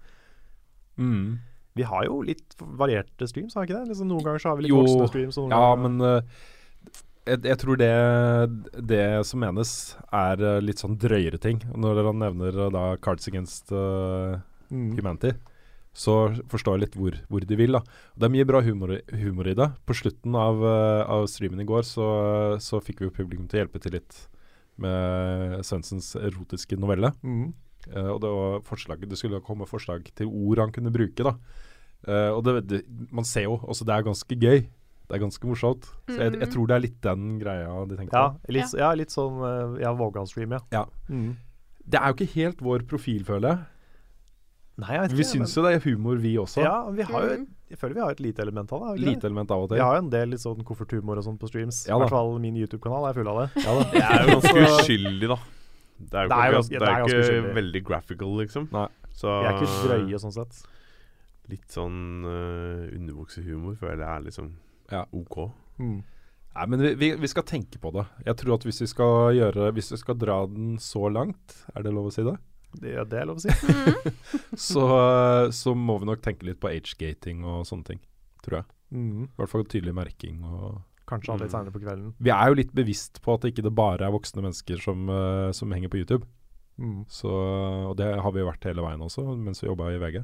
Mm. 0.96 1.38
Vi 1.78 1.86
har 1.88 2.04
jo 2.04 2.20
litt 2.26 2.56
varierte 2.58 3.28
streams, 3.30 3.54
har 3.54 3.64
vi 3.64 3.70
ikke 3.70 3.80
det? 3.80 3.92
Liksom, 3.92 4.10
noen 4.10 4.26
ganger 4.26 4.42
så 4.42 4.52
har 4.52 4.58
vi 4.58 4.66
litt 4.66 4.74
Jo, 4.74 4.82
voksne 4.82 5.08
streams. 5.12 5.38
Ja, 5.38 5.62
ganger, 5.62 5.84
men 5.84 6.02
uh, 6.04 6.98
jeg, 7.30 7.44
jeg 7.46 7.60
tror 7.62 7.78
det, 7.80 7.92
det 8.90 9.04
som 9.28 9.40
menes, 9.44 9.76
er 10.10 10.42
eh, 10.42 10.58
litt 10.64 10.82
sånn 10.82 10.98
drøyere 11.00 11.38
ting. 11.40 11.62
Når 11.70 12.02
han 12.10 12.20
nevner 12.24 12.58
eh, 12.66 12.72
da 12.74 12.84
Cards 13.04 13.30
Against 13.30 13.70
Humanity. 13.72 15.36
mm. 15.36 15.48
Så 15.94 16.12
forstår 16.48 16.78
jeg 16.78 16.80
litt 16.86 16.94
hvor, 16.96 17.12
hvor 17.28 17.40
de 17.44 17.56
vil. 17.56 17.72
da. 17.72 17.80
Det 18.16 18.24
er 18.24 18.32
mye 18.32 18.46
bra 18.48 18.62
humor, 18.62 18.94
i- 18.96 19.16
humor 19.22 19.46
i 19.46 19.54
det. 19.54 19.66
På 19.84 19.92
slutten 19.94 20.34
av, 20.34 20.62
eh, 20.64 21.04
av 21.04 21.26
streamen 21.28 21.60
i 21.60 21.64
går 21.68 21.82
så, 21.84 22.06
så 22.58 22.80
fikk 22.80 23.00
vi 23.00 23.06
jo 23.10 23.16
publikum 23.16 23.46
til 23.48 23.60
å 23.60 23.66
hjelpe 23.66 23.80
til 23.82 23.92
litt 23.92 24.28
med 24.78 25.60
Svendsens 25.66 26.14
erotiske 26.16 26.78
novelle. 26.80 27.12
Mm. 27.22 27.52
Uh, 27.92 28.12
og 28.14 28.20
det, 28.22 28.30
var 28.30 28.60
forslag, 28.62 29.00
det 29.10 29.18
skulle 29.18 29.40
komme 29.42 29.66
forslag 29.66 30.04
til 30.14 30.28
ord 30.30 30.60
han 30.62 30.72
kunne 30.72 30.92
bruke. 30.94 31.24
da. 31.26 31.34
Uh, 32.06 32.30
og 32.36 32.44
det, 32.46 32.54
det, 32.70 32.80
man 33.12 33.24
ser 33.26 33.48
jo 33.48 33.56
også 33.58 33.84
det 33.84 33.94
er 33.96 34.06
ganske 34.06 34.38
gøy. 34.38 34.60
Det 35.10 35.18
er 35.18 35.22
ganske 35.26 35.44
morsomt. 35.50 35.84
Så 36.08 36.16
jeg, 36.16 36.32
jeg 36.38 36.46
Mhm. 36.46 36.52
tror 36.54 36.66
det 36.70 36.74
er 36.76 36.84
litt 36.86 37.00
den 37.02 37.38
greia 37.40 37.86
de 37.90 37.96
tenker 37.98 38.16
Ja, 38.16 38.28
på. 38.30 38.52
litt, 38.54 38.72
ja, 38.78 38.92
litt 38.94 39.10
sånn 39.10 39.42
eh, 39.44 39.82
ja, 39.82 39.92
Vågan-stream, 39.92 40.52
ja. 40.56 40.60
Ja. 40.72 40.84
Mm. 41.10 41.36
Det 41.84 41.98
er 42.00 42.06
jo 42.12 42.14
ikke 42.14 42.32
helt 42.38 42.58
vår 42.62 42.86
profil, 42.86 43.24
føler 43.24 43.48
jeg. 43.50 43.58
Nei, 44.78 44.94
jeg 44.94 45.00
vet 45.02 45.12
Vi 45.12 45.22
ikke. 45.22 45.30
syns 45.36 45.54
jo 45.56 45.62
det 45.66 45.72
er 45.76 45.80
humor, 45.84 46.16
vi 46.16 46.36
også. 46.40 46.62
Ja, 46.64 46.88
vi 46.90 47.02
har 47.02 47.22
jo, 47.22 47.34
Mhm. 47.36 47.46
jeg 47.70 47.78
føler 47.78 47.94
vi 47.94 48.00
har 48.00 48.10
et 48.10 48.20
lite 48.20 48.40
element 48.40 48.72
av 48.72 48.80
det. 48.80 49.00
vi 49.04 49.14
det? 49.14 49.24
Element 49.24 49.50
av 49.50 49.62
og 49.62 49.68
til. 49.68 49.76
Vi 49.76 49.82
har 49.82 49.94
jo 49.94 49.98
en 49.98 50.10
del 50.10 50.28
litt 50.30 50.40
sånn 50.40 50.64
kofferthumor 50.64 51.18
og 51.18 51.24
sånn 51.24 51.38
på 51.38 51.48
streams. 51.48 51.86
Ja 51.86 51.96
I 51.96 52.00
hvert 52.00 52.10
fall 52.10 52.38
min 52.38 52.54
YouTube-kanal 52.56 53.08
er 53.10 53.12
full 53.12 53.28
av 53.28 53.36
det. 53.42 53.62
Ja 53.64 53.74
da. 53.74 53.84
Det 53.92 54.02
er 54.02 54.24
jo 54.26 54.40
ganske 54.40 54.62
uskyldig, 54.64 55.28
da. 55.28 55.38
Det 56.02 56.14
er 56.14 56.22
jo 56.24 56.28
Det 56.28 56.32
er 56.32 56.42
ikke, 56.42 56.52
jo 56.52 56.52
det 56.52 56.56
ganske- 56.56 56.74
er 56.74 56.80
det 56.80 56.88
er 56.88 57.04
ikke 57.04 57.20
uskyldig. 57.22 57.54
veldig 57.54 57.84
graphical, 57.84 58.32
liksom. 58.40 58.68
Nei. 58.72 58.88
Så 59.12 59.28
Vi 59.28 59.46
er 59.46 59.52
ikke 59.60 59.88
drøye 59.88 60.18
sånn 60.20 60.32
sett. 60.32 60.66
litt 61.48 61.68
sånn 61.68 62.24
uh, 62.24 62.96
underbuksehumor 62.96 63.76
føler 63.76 63.98
jeg 63.98 64.08
er 64.08 64.22
liksom 64.24 64.52
Ja. 64.90 65.04
OK. 65.12 65.50
Mm. 65.78 66.02
Nei, 66.54 66.66
men 66.66 66.80
vi, 66.80 66.94
vi, 66.94 67.14
vi 67.16 67.26
skal 67.26 67.42
tenke 67.44 67.78
på 67.80 67.92
det. 67.92 68.06
Jeg 68.26 68.36
tror 68.36 68.54
at 68.54 68.62
hvis 68.64 68.80
vi 68.80 68.86
skal 68.86 69.32
gjøre 69.36 69.72
Hvis 69.72 69.90
vi 69.90 69.96
skal 69.96 70.14
dra 70.16 70.46
den 70.46 70.76
så 70.78 71.10
langt, 71.12 71.64
er 71.74 71.82
det 71.82 71.92
lov 71.92 72.06
å 72.06 72.12
si 72.12 72.22
det? 72.22 72.36
Det, 72.80 72.94
det 73.10 73.18
er 73.20 73.26
lov 73.28 73.40
å 73.40 73.42
si. 73.44 73.52
Mm. 73.52 74.14
Så, 74.68 74.84
så 75.52 75.74
må 75.76 75.98
vi 76.00 76.08
nok 76.08 76.22
tenke 76.24 76.46
litt 76.48 76.60
på 76.62 76.70
age-gating 76.70 77.42
og 77.44 77.66
sånne 77.68 77.84
ting. 77.90 78.00
Tror 78.44 78.60
jeg. 78.62 78.68
Mm. 78.92 79.26
I 79.28 79.40
hvert 79.40 79.52
fall 79.52 79.64
tydelig 79.68 79.94
merking 79.96 80.42
og 80.44 80.80
Kanskje 81.08 81.32
ha 81.32 81.36
litt 81.40 81.50
seinere 81.50 81.68
senere 81.68 81.74
på 81.74 81.82
kvelden. 81.82 82.12
Vi 82.22 82.30
er 82.32 82.48
jo 82.48 82.56
litt 82.56 82.70
bevisst 82.76 83.18
på 83.24 83.34
at 83.34 83.42
det 83.42 83.52
ikke 83.52 83.64
det 83.66 83.74
bare 83.76 84.06
er 84.06 84.14
voksne 84.14 84.44
mennesker 84.44 84.80
som, 84.80 85.08
eh, 85.12 85.48
som 85.56 85.72
henger 85.74 85.90
på 85.92 85.98
YouTube. 86.00 86.28
Mm. 86.80 87.02
Så, 87.10 87.28
og 87.90 87.96
det 87.98 88.06
har 88.22 88.32
vi 88.32 88.40
jo 88.40 88.48
vært 88.48 88.64
hele 88.70 88.84
veien 88.84 89.02
også, 89.04 89.24
mens 89.36 89.60
vi 89.62 89.68
jobba 89.68 89.90
i 89.92 89.98
VG. 90.00 90.22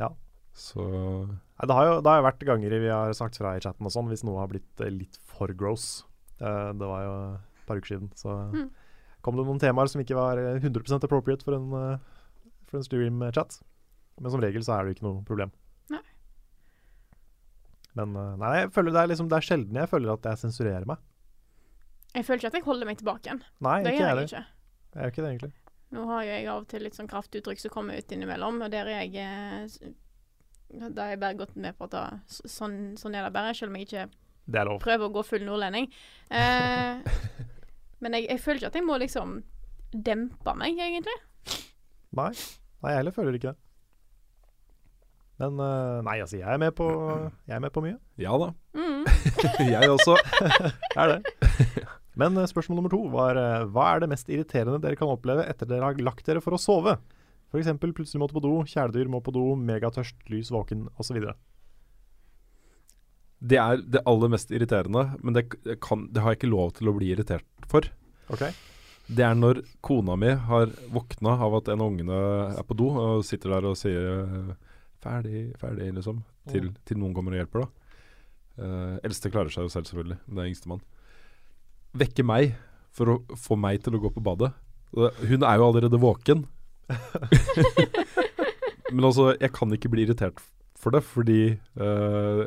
Ja. 0.00 0.10
Så 0.58 0.82
Nei, 0.82 1.66
det, 1.68 1.74
har 1.76 1.86
jo, 1.86 1.94
det 2.02 2.10
har 2.10 2.18
jo 2.18 2.26
vært 2.26 2.46
ganger 2.48 2.74
vi 2.82 2.90
har 2.90 3.14
sagt 3.14 3.38
fra 3.38 3.54
i 3.54 3.62
chatten 3.62 3.86
og 3.86 3.94
sånn, 3.94 4.08
hvis 4.10 4.24
noe 4.26 4.40
har 4.42 4.50
blitt 4.50 4.82
eh, 4.82 4.90
litt 4.94 5.20
for 5.28 5.52
gross. 5.54 6.02
Eh, 6.40 6.70
det 6.74 6.90
var 6.90 7.04
jo 7.04 7.14
et 7.36 7.64
par 7.68 7.78
uker 7.80 7.94
siden. 7.94 8.10
Så 8.18 8.34
Mm. 8.48 8.68
Kom 9.28 9.36
det 9.38 9.44
noen 9.44 9.60
temaer 9.60 9.90
som 9.92 10.00
ikke 10.02 10.16
var 10.16 10.40
eh, 10.40 10.56
100% 10.62 11.04
appropriate 11.04 11.44
for 11.44 11.58
en, 11.58 11.68
eh, 11.76 12.34
for 12.70 12.80
en 12.80 12.86
stream-chat. 12.86 13.60
Men 14.18 14.34
som 14.34 14.42
regel 14.42 14.64
så 14.64 14.78
er 14.78 14.88
det 14.88 14.96
ikke 14.96 15.06
noe 15.06 15.22
problem. 15.28 15.52
Nei. 15.92 16.02
Men 17.98 18.16
eh, 18.16 18.34
nei, 18.40 18.54
jeg 18.62 18.74
føler 18.74 18.96
det 18.96 19.04
er, 19.04 19.12
liksom, 19.12 19.30
det 19.30 19.38
er 19.38 19.48
sjelden 19.50 19.80
jeg 19.82 19.92
føler 19.92 20.14
at 20.16 20.28
jeg 20.32 20.42
sensurerer 20.46 20.88
meg. 20.88 21.04
Jeg 22.16 22.24
føler 22.24 22.40
ikke 22.40 22.50
at 22.54 22.58
jeg 22.58 22.66
holder 22.66 22.88
meg 22.88 23.00
tilbake 23.02 23.28
igjen. 23.28 23.42
Nei, 23.64 23.78
Det 23.84 23.94
ikke 23.94 24.04
gjør 24.04 24.22
jeg 24.22 24.30
ikke. 24.30 24.44
Jeg 24.88 25.00
gjør 25.02 25.12
ikke 25.12 25.24
det, 25.24 25.32
egentlig. 25.34 25.54
Nå 25.88 26.04
har 26.10 26.24
jo 26.24 26.32
jeg 26.32 26.48
av 26.52 26.62
og 26.62 26.68
til 26.68 26.84
litt 26.84 26.96
sånn 26.98 27.08
kraftuttrykk 27.08 27.60
som 27.62 27.72
kommer 27.72 28.00
ut 28.00 28.12
innimellom, 28.12 28.62
og 28.64 28.72
der 28.72 28.88
er 28.92 29.04
jeg 29.06 29.22
eh, 29.24 29.92
Da 30.68 31.04
har 31.06 31.14
jeg 31.14 31.20
bare 31.22 31.38
gått 31.38 31.54
med 31.56 31.76
på 31.78 31.86
at 31.88 31.94
da, 31.94 32.02
sånn, 32.28 32.96
sånn 33.00 33.16
er 33.16 33.24
det 33.28 33.32
bare, 33.36 33.54
selv 33.56 33.72
om 33.72 33.78
jeg 33.78 33.88
ikke 33.88 34.02
er 34.08 34.72
prøver 34.80 35.04
å 35.08 35.12
gå 35.12 35.24
full 35.28 35.44
nordlending. 35.44 35.88
Eh, 36.32 37.04
men 38.04 38.14
jeg, 38.16 38.28
jeg 38.30 38.42
føler 38.44 38.60
ikke 38.60 38.72
at 38.72 38.78
jeg 38.78 38.86
må 38.86 38.98
liksom 39.02 39.38
dempe 39.92 40.54
meg, 40.58 40.78
egentlig. 40.78 41.16
Nei. 42.18 42.30
Nei, 42.78 42.92
jeg 42.92 43.00
heller 43.00 43.16
føler 43.16 43.38
ikke 43.38 43.52
det. 43.52 43.60
Men 45.38 45.60
uh, 45.62 45.98
nei, 46.02 46.18
altså, 46.22 46.38
jeg 46.40 46.50
er 46.50 46.58
med 46.58 46.74
på, 46.74 46.86
jeg 47.46 47.54
er 47.54 47.62
med 47.62 47.74
på 47.74 47.82
mye. 47.84 47.98
ja 48.18 48.34
da. 48.42 48.50
Mm. 48.74 49.04
Jeg 49.72 49.90
også. 49.90 50.16
Er 51.00 51.12
det. 51.12 51.18
Men 52.18 52.34
eh, 52.40 52.48
spørsmål 52.50 52.80
nummer 52.80 52.90
to 52.90 53.00
var 53.12 53.38
eh, 53.38 53.66
hva 53.70 53.92
er 53.92 54.02
det 54.02 54.08
mest 54.10 54.30
irriterende 54.32 54.80
dere 54.82 54.98
kan 54.98 55.10
oppleve 55.12 55.44
etter 55.46 55.68
dere 55.70 55.86
har 55.86 56.00
lagt 56.02 56.26
dere 56.26 56.42
for 56.42 56.56
å 56.56 56.58
sove? 56.58 56.96
F.eks. 57.52 57.70
plutselig 57.80 58.20
måtte 58.20 58.34
på 58.36 58.42
do, 58.44 58.56
kjæledyr 58.68 59.10
må 59.12 59.20
på 59.24 59.32
do, 59.32 59.44
megatørst, 59.56 60.18
lys 60.32 60.50
våken 60.52 60.88
osv. 61.00 61.20
Det 63.38 63.58
er 63.62 63.82
det 63.86 64.02
aller 64.10 64.32
mest 64.32 64.50
irriterende, 64.50 65.04
men 65.22 65.36
det, 65.36 65.44
kan, 65.84 66.08
det 66.10 66.24
har 66.24 66.34
jeg 66.34 66.40
ikke 66.40 66.50
lov 66.50 66.72
til 66.78 66.90
å 66.90 66.94
bli 66.96 67.12
irritert 67.14 67.68
for. 67.70 67.86
Ok? 68.34 68.48
Det 69.08 69.24
er 69.24 69.36
når 69.38 69.62
kona 69.84 70.18
mi 70.20 70.32
har 70.50 70.72
våkna 70.92 71.36
av 71.46 71.54
at 71.60 71.70
en 71.72 71.84
av 71.84 71.92
ungene 71.92 72.18
er 72.58 72.66
på 72.66 72.76
do 72.76 72.90
og 72.92 73.22
sitter 73.24 73.54
der 73.54 73.68
og 73.70 73.78
sier 73.80 74.08
eh, 74.24 74.50
'ferdig, 74.98 75.44
ferdig', 75.60 75.94
liksom. 75.96 76.22
Til, 76.50 76.72
til 76.88 76.98
noen 76.98 77.14
kommer 77.16 77.36
og 77.36 77.42
hjelper, 77.42 77.64
da. 77.64 77.68
Uh, 78.58 78.94
eldste 79.06 79.30
klarer 79.30 79.52
seg 79.54 79.68
jo 79.68 79.70
selv, 79.70 79.86
selvfølgelig. 79.86 80.18
Men 80.26 80.34
det 80.34 80.42
er 80.42 80.50
yngstemann. 80.50 80.82
Vekke 82.02 82.24
meg 82.26 82.56
for 82.94 83.12
å 83.12 83.38
få 83.38 83.54
meg 83.60 83.84
til 83.84 83.94
å 83.94 84.02
gå 84.02 84.10
på 84.16 84.24
badet. 84.24 84.50
Hun 84.90 85.44
er 85.44 85.60
jo 85.60 85.68
allerede 85.68 86.00
våken. 86.00 86.46
Men 88.92 89.04
altså, 89.04 89.32
jeg 89.36 89.52
kan 89.54 89.72
ikke 89.76 89.90
bli 89.92 90.06
irritert 90.06 90.40
for 90.78 90.94
det, 90.94 91.02
fordi 91.04 91.42
eh, 91.54 92.42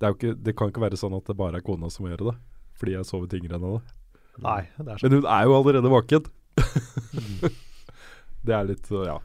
det, 0.00 0.06
er 0.06 0.12
jo 0.12 0.16
ikke, 0.16 0.36
det 0.40 0.54
kan 0.56 0.70
ikke 0.72 0.82
være 0.86 0.96
sånn 0.96 1.14
at 1.18 1.26
det 1.28 1.36
bare 1.36 1.60
er 1.60 1.64
kona 1.64 1.90
som 1.92 2.06
må 2.06 2.14
gjøre 2.14 2.30
det. 2.30 2.36
Fordi 2.80 2.94
jeg 2.96 3.08
sover 3.08 3.28
tyngre 3.28 3.58
enn 3.58 3.66
henne. 3.66 3.96
Nei, 4.40 4.62
det 4.78 4.86
er 4.86 5.02
sånn. 5.02 5.10
Men 5.10 5.18
hun 5.18 5.28
er 5.28 5.44
jo 5.44 5.56
allerede 5.58 5.92
våken. 5.92 6.30
det 8.48 8.56
er 8.56 8.68
litt 8.70 8.88
uh, 8.94 9.04
Ja. 9.04 9.18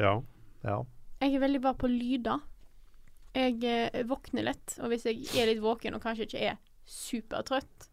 Ja. 0.00 0.14
Ja. 0.64 0.78
Jeg 1.20 1.36
er 1.36 1.44
veldig 1.44 1.60
bra 1.66 1.74
på 1.76 1.90
lyder. 1.92 2.40
Jeg 3.34 3.60
eh, 3.68 4.04
våkner 4.08 4.46
lett, 4.46 4.76
og 4.80 4.92
hvis 4.92 5.04
jeg 5.08 5.26
er 5.36 5.50
litt 5.50 5.60
våken 5.62 5.96
og 5.96 6.02
kanskje 6.04 6.28
ikke 6.28 6.42
er 6.52 6.58
supertrøtt, 6.88 7.88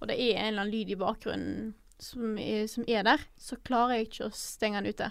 og 0.00 0.10
det 0.10 0.16
er 0.16 0.40
en 0.40 0.48
eller 0.50 0.64
annen 0.64 0.72
lyd 0.72 0.92
i 0.92 0.98
bakgrunnen 0.98 1.74
som 2.02 2.34
er, 2.40 2.66
som 2.70 2.84
er 2.88 3.04
der, 3.06 3.22
så 3.38 3.58
klarer 3.64 4.00
jeg 4.00 4.08
ikke 4.08 4.28
å 4.28 4.36
stenge 4.36 4.82
den 4.82 4.96
ute. 4.96 5.10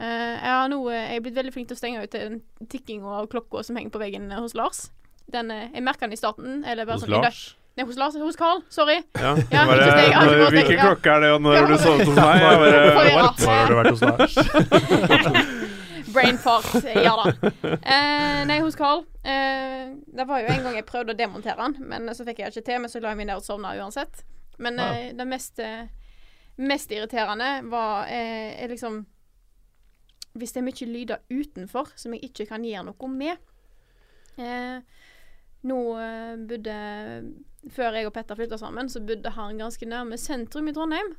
Eh, 0.00 0.34
jeg 0.40 0.52
har 0.56 0.68
nå 0.72 0.78
eh, 0.88 0.96
jeg 1.12 1.16
er 1.20 1.24
blitt 1.26 1.36
veldig 1.36 1.52
flink 1.52 1.68
til 1.68 1.76
å 1.76 1.80
stenge 1.80 2.02
ut 2.04 2.14
den 2.16 2.38
tikkinga 2.72 3.18
av 3.20 3.26
klokka 3.32 3.60
som 3.66 3.76
henger 3.76 3.92
på 3.92 4.00
veggen 4.00 4.30
hos 4.32 4.54
Lars. 4.56 4.86
Den, 5.30 5.50
eh, 5.52 5.66
jeg 5.74 5.82
merker 5.84 6.08
den 6.08 6.16
i 6.16 6.20
starten. 6.20 6.62
Eller 6.64 6.88
bare 6.88 6.96
Hos 6.96 7.04
sånn, 7.04 7.20
Lars? 7.20 7.42
Nei, 7.76 7.84
hos 7.86 7.96
Lars. 8.00 8.16
Hos 8.18 8.36
Carl. 8.40 8.62
Sorry. 8.72 8.96
Ja. 9.20 9.34
Ja, 9.52 9.64
når, 9.68 10.50
hvilken 10.50 10.74
ja. 10.78 10.86
klokke 10.88 11.12
er 11.12 11.20
det, 11.26 11.30
og 11.36 11.42
når 11.44 11.54
Ja. 11.54 11.60
har 11.60 11.68
du 11.70 11.78
sovet 11.84 12.06
hos 12.08 12.16
meg? 12.16 12.40
Jeg 12.44 12.58
bare, 12.64 12.80
Forrige 12.96 13.14
what? 13.14 13.28
natt. 13.28 13.40
Nå 13.44 13.50
har 13.52 13.68
du 13.68 13.74
vært 13.78 13.90
hos 13.94 14.02
Lars. 14.08 14.34
Brain 16.14 16.38
fart. 16.42 16.72
Ja 16.96 17.12
da. 17.20 17.50
Eh, 17.70 18.40
nei, 18.48 18.58
hos 18.64 18.74
Carl. 18.74 19.04
Eh, 19.22 19.92
det 20.16 20.26
var 20.26 20.42
jo 20.42 20.50
en 20.50 20.64
gang 20.66 20.74
jeg 20.80 20.86
prøvde 20.88 21.14
å 21.14 21.18
demontere 21.20 21.60
den, 21.68 21.76
men 21.92 22.10
så 22.16 22.24
fikk 22.26 22.40
jeg 22.42 22.50
ikke 22.54 22.64
til. 22.66 22.80
Men 22.82 22.90
så 22.90 23.02
la 23.04 23.12
jeg 23.12 23.20
meg 23.20 23.28
ned 23.30 23.38
og 23.38 23.46
sovna 23.46 23.76
uansett. 23.78 24.24
Men 24.58 24.80
Ja. 24.80 24.88
eh, 24.96 25.12
det 25.16 25.26
mest, 25.30 25.60
mest 26.58 26.90
irriterende 26.90 27.52
var 27.70 28.08
eh, 28.10 28.66
liksom 28.72 29.04
Hvis 30.38 30.54
det 30.54 30.60
er 30.60 30.66
mye 30.68 30.88
lyder 30.90 31.24
utenfor 31.30 31.90
som 31.98 32.14
jeg 32.14 32.30
ikke 32.30 32.46
kan 32.52 32.64
gjøre 32.66 32.86
noe 32.90 33.08
med. 33.12 33.40
Eh, 34.40 34.78
nå 35.66 35.78
eh, 36.00 36.36
bodde 36.48 36.76
Før 37.74 37.98
jeg 37.98 38.08
og 38.08 38.14
Petter 38.16 38.38
flytta 38.38 38.56
sammen, 38.60 38.88
så 38.88 39.02
bodde 39.04 39.34
han 39.36 39.58
ganske 39.60 39.88
nærme 39.88 40.16
sentrum 40.20 40.70
i 40.70 40.72
Trondheim. 40.76 41.10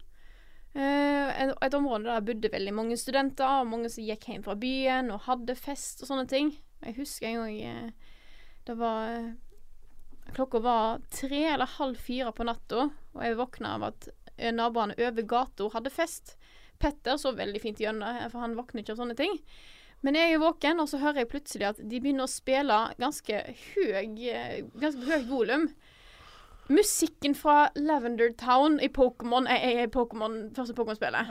Eh, 0.73 1.27
et, 1.43 1.51
et 1.51 1.75
område 1.77 2.07
der 2.07 2.23
bodde 2.25 2.53
veldig 2.53 2.73
mange 2.73 2.97
studenter, 2.97 3.61
og 3.61 3.69
mange 3.69 3.91
som 3.91 4.07
gikk 4.07 4.29
hjem 4.31 4.45
fra 4.47 4.55
byen 4.57 5.11
og 5.13 5.27
hadde 5.27 5.57
fest 5.59 6.01
og 6.01 6.09
sånne 6.09 6.25
ting. 6.31 6.55
Jeg 6.81 6.97
husker 6.97 7.29
en 7.29 7.43
gang 7.43 7.59
eh, 7.61 8.11
det 8.65 8.77
var 8.79 9.09
eh, 9.11 9.31
Klokka 10.31 10.61
var 10.63 11.01
tre 11.11 11.43
eller 11.51 11.65
halv 11.65 11.97
fire 11.99 12.31
på 12.31 12.45
natta, 12.47 12.87
og 12.87 13.23
jeg 13.25 13.35
våkna 13.35 13.75
av 13.75 13.87
at 13.89 14.07
eh, 14.37 14.53
naboene 14.53 14.95
over 14.95 15.25
gata 15.27 15.67
hadde 15.73 15.91
fest. 15.91 16.37
Petter 16.81 17.19
sov 17.21 17.37
veldig 17.39 17.61
fint 17.63 17.79
gjennom, 17.81 18.03
eh, 18.09 18.27
for 18.33 18.43
han 18.43 18.57
våkner 18.57 18.81
ikke 18.83 18.95
av 18.97 19.03
sånne 19.03 19.17
ting. 19.19 19.37
Men 20.01 20.17
jeg 20.17 20.33
er 20.33 20.41
våken, 20.41 20.79
og 20.81 20.89
så 20.89 20.97
hører 20.97 21.21
jeg 21.21 21.29
plutselig 21.29 21.67
at 21.69 21.81
de 21.85 21.99
begynner 22.01 22.25
å 22.25 22.31
spille 22.31 22.77
ganske 23.01 23.41
høy, 23.75 24.07
eh, 24.33 24.61
ganske 24.81 25.05
høy 25.11 25.27
volum. 25.29 25.67
Musikken 26.71 27.35
fra 27.35 27.69
Lavender 27.75 28.31
Town 28.39 28.79
i 28.79 28.87
Pokémon 28.89 29.47
er 29.49 29.83
eh, 29.83 29.87
Pokémon, 29.91 30.49
første 30.55 30.73
Pokémon-spillet. 30.77 31.29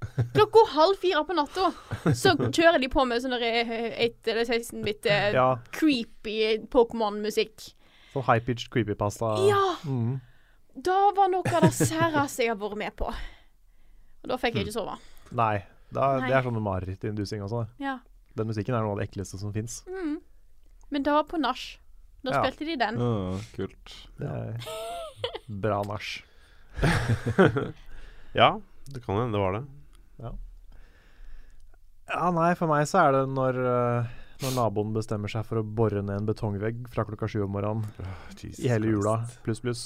Klokka 0.34 0.62
halv 0.72 0.96
fire 1.02 1.22
på 1.26 1.34
natta 1.36 1.68
så 2.16 2.32
kjører 2.38 2.80
de 2.82 2.88
på 2.90 3.04
med 3.06 3.22
sånn 3.22 3.34
der, 3.36 3.44
eh, 3.62 3.98
8 4.08 4.32
eller 4.32 4.48
16-bit 4.48 5.06
eh, 5.10 5.32
Ja. 5.36 5.48
creepy 5.74 6.38
Pokémon-musikk. 6.72 7.72
Sånn 8.14 8.24
high-pitched 8.30 8.70
creepypasta. 8.74 9.34
Ja! 9.46 9.62
Mm. 9.84 10.16
Det 10.78 11.00
var 11.18 11.28
noe 11.30 11.54
av 11.58 11.66
det 11.66 11.74
særeste 11.74 12.46
jeg 12.46 12.54
har 12.54 12.58
vært 12.62 12.78
med 12.78 12.94
på. 12.98 13.10
Og 14.28 14.34
da 14.34 14.36
fikk 14.42 14.58
jeg 14.60 14.66
ikke 14.68 14.76
sove. 14.76 14.98
Nei. 15.32 15.64
Da, 15.88 16.18
Nei. 16.20 16.28
Det 16.28 16.34
er 16.36 16.44
sånne 16.44 16.60
mareritt-inducing 16.60 17.40
også. 17.46 17.62
Ja. 17.80 17.94
Den 18.36 18.50
musikken 18.50 18.76
er 18.76 18.84
noe 18.84 18.92
av 18.92 18.98
det 19.00 19.06
ekleste 19.08 19.38
som 19.40 19.54
fins. 19.56 19.80
Mm. 19.88 20.18
Men 20.92 21.02
det 21.06 21.14
var 21.16 21.24
på 21.30 21.40
nach. 21.40 21.62
Da 22.22 22.34
Ja. 22.34 22.42
spilte 22.44 22.66
de 22.68 22.76
den. 22.76 22.98
Ja, 23.00 23.38
kult. 23.56 23.94
Det 24.20 24.28
er 24.28 24.60
bra 25.64 25.80
nach. 25.88 26.10
Ja, 28.36 28.60
det 28.92 29.00
kan 29.06 29.16
hende 29.16 29.32
det 29.32 29.40
var 29.40 29.52
det. 29.56 29.64
Ja, 32.08 32.30
nei, 32.32 32.52
for 32.56 32.70
meg 32.70 32.86
så 32.88 33.00
er 33.06 33.12
det 33.18 33.22
når, 33.34 33.56
eh, 33.68 34.06
når 34.44 34.54
naboen 34.56 34.94
bestemmer 34.94 35.28
seg 35.32 35.44
for 35.48 35.60
å 35.60 35.64
bore 35.64 36.00
ned 36.04 36.22
en 36.22 36.28
betongvegg 36.28 36.86
fra 36.92 37.04
klokka 37.08 37.28
sju 37.28 37.42
om 37.44 37.52
morgenen 37.52 37.84
Jesus 38.38 38.62
i 38.64 38.68
hele 38.70 38.86
Christ. 38.88 38.94
jula, 38.96 39.14
pluss, 39.44 39.60
pluss. 39.64 39.82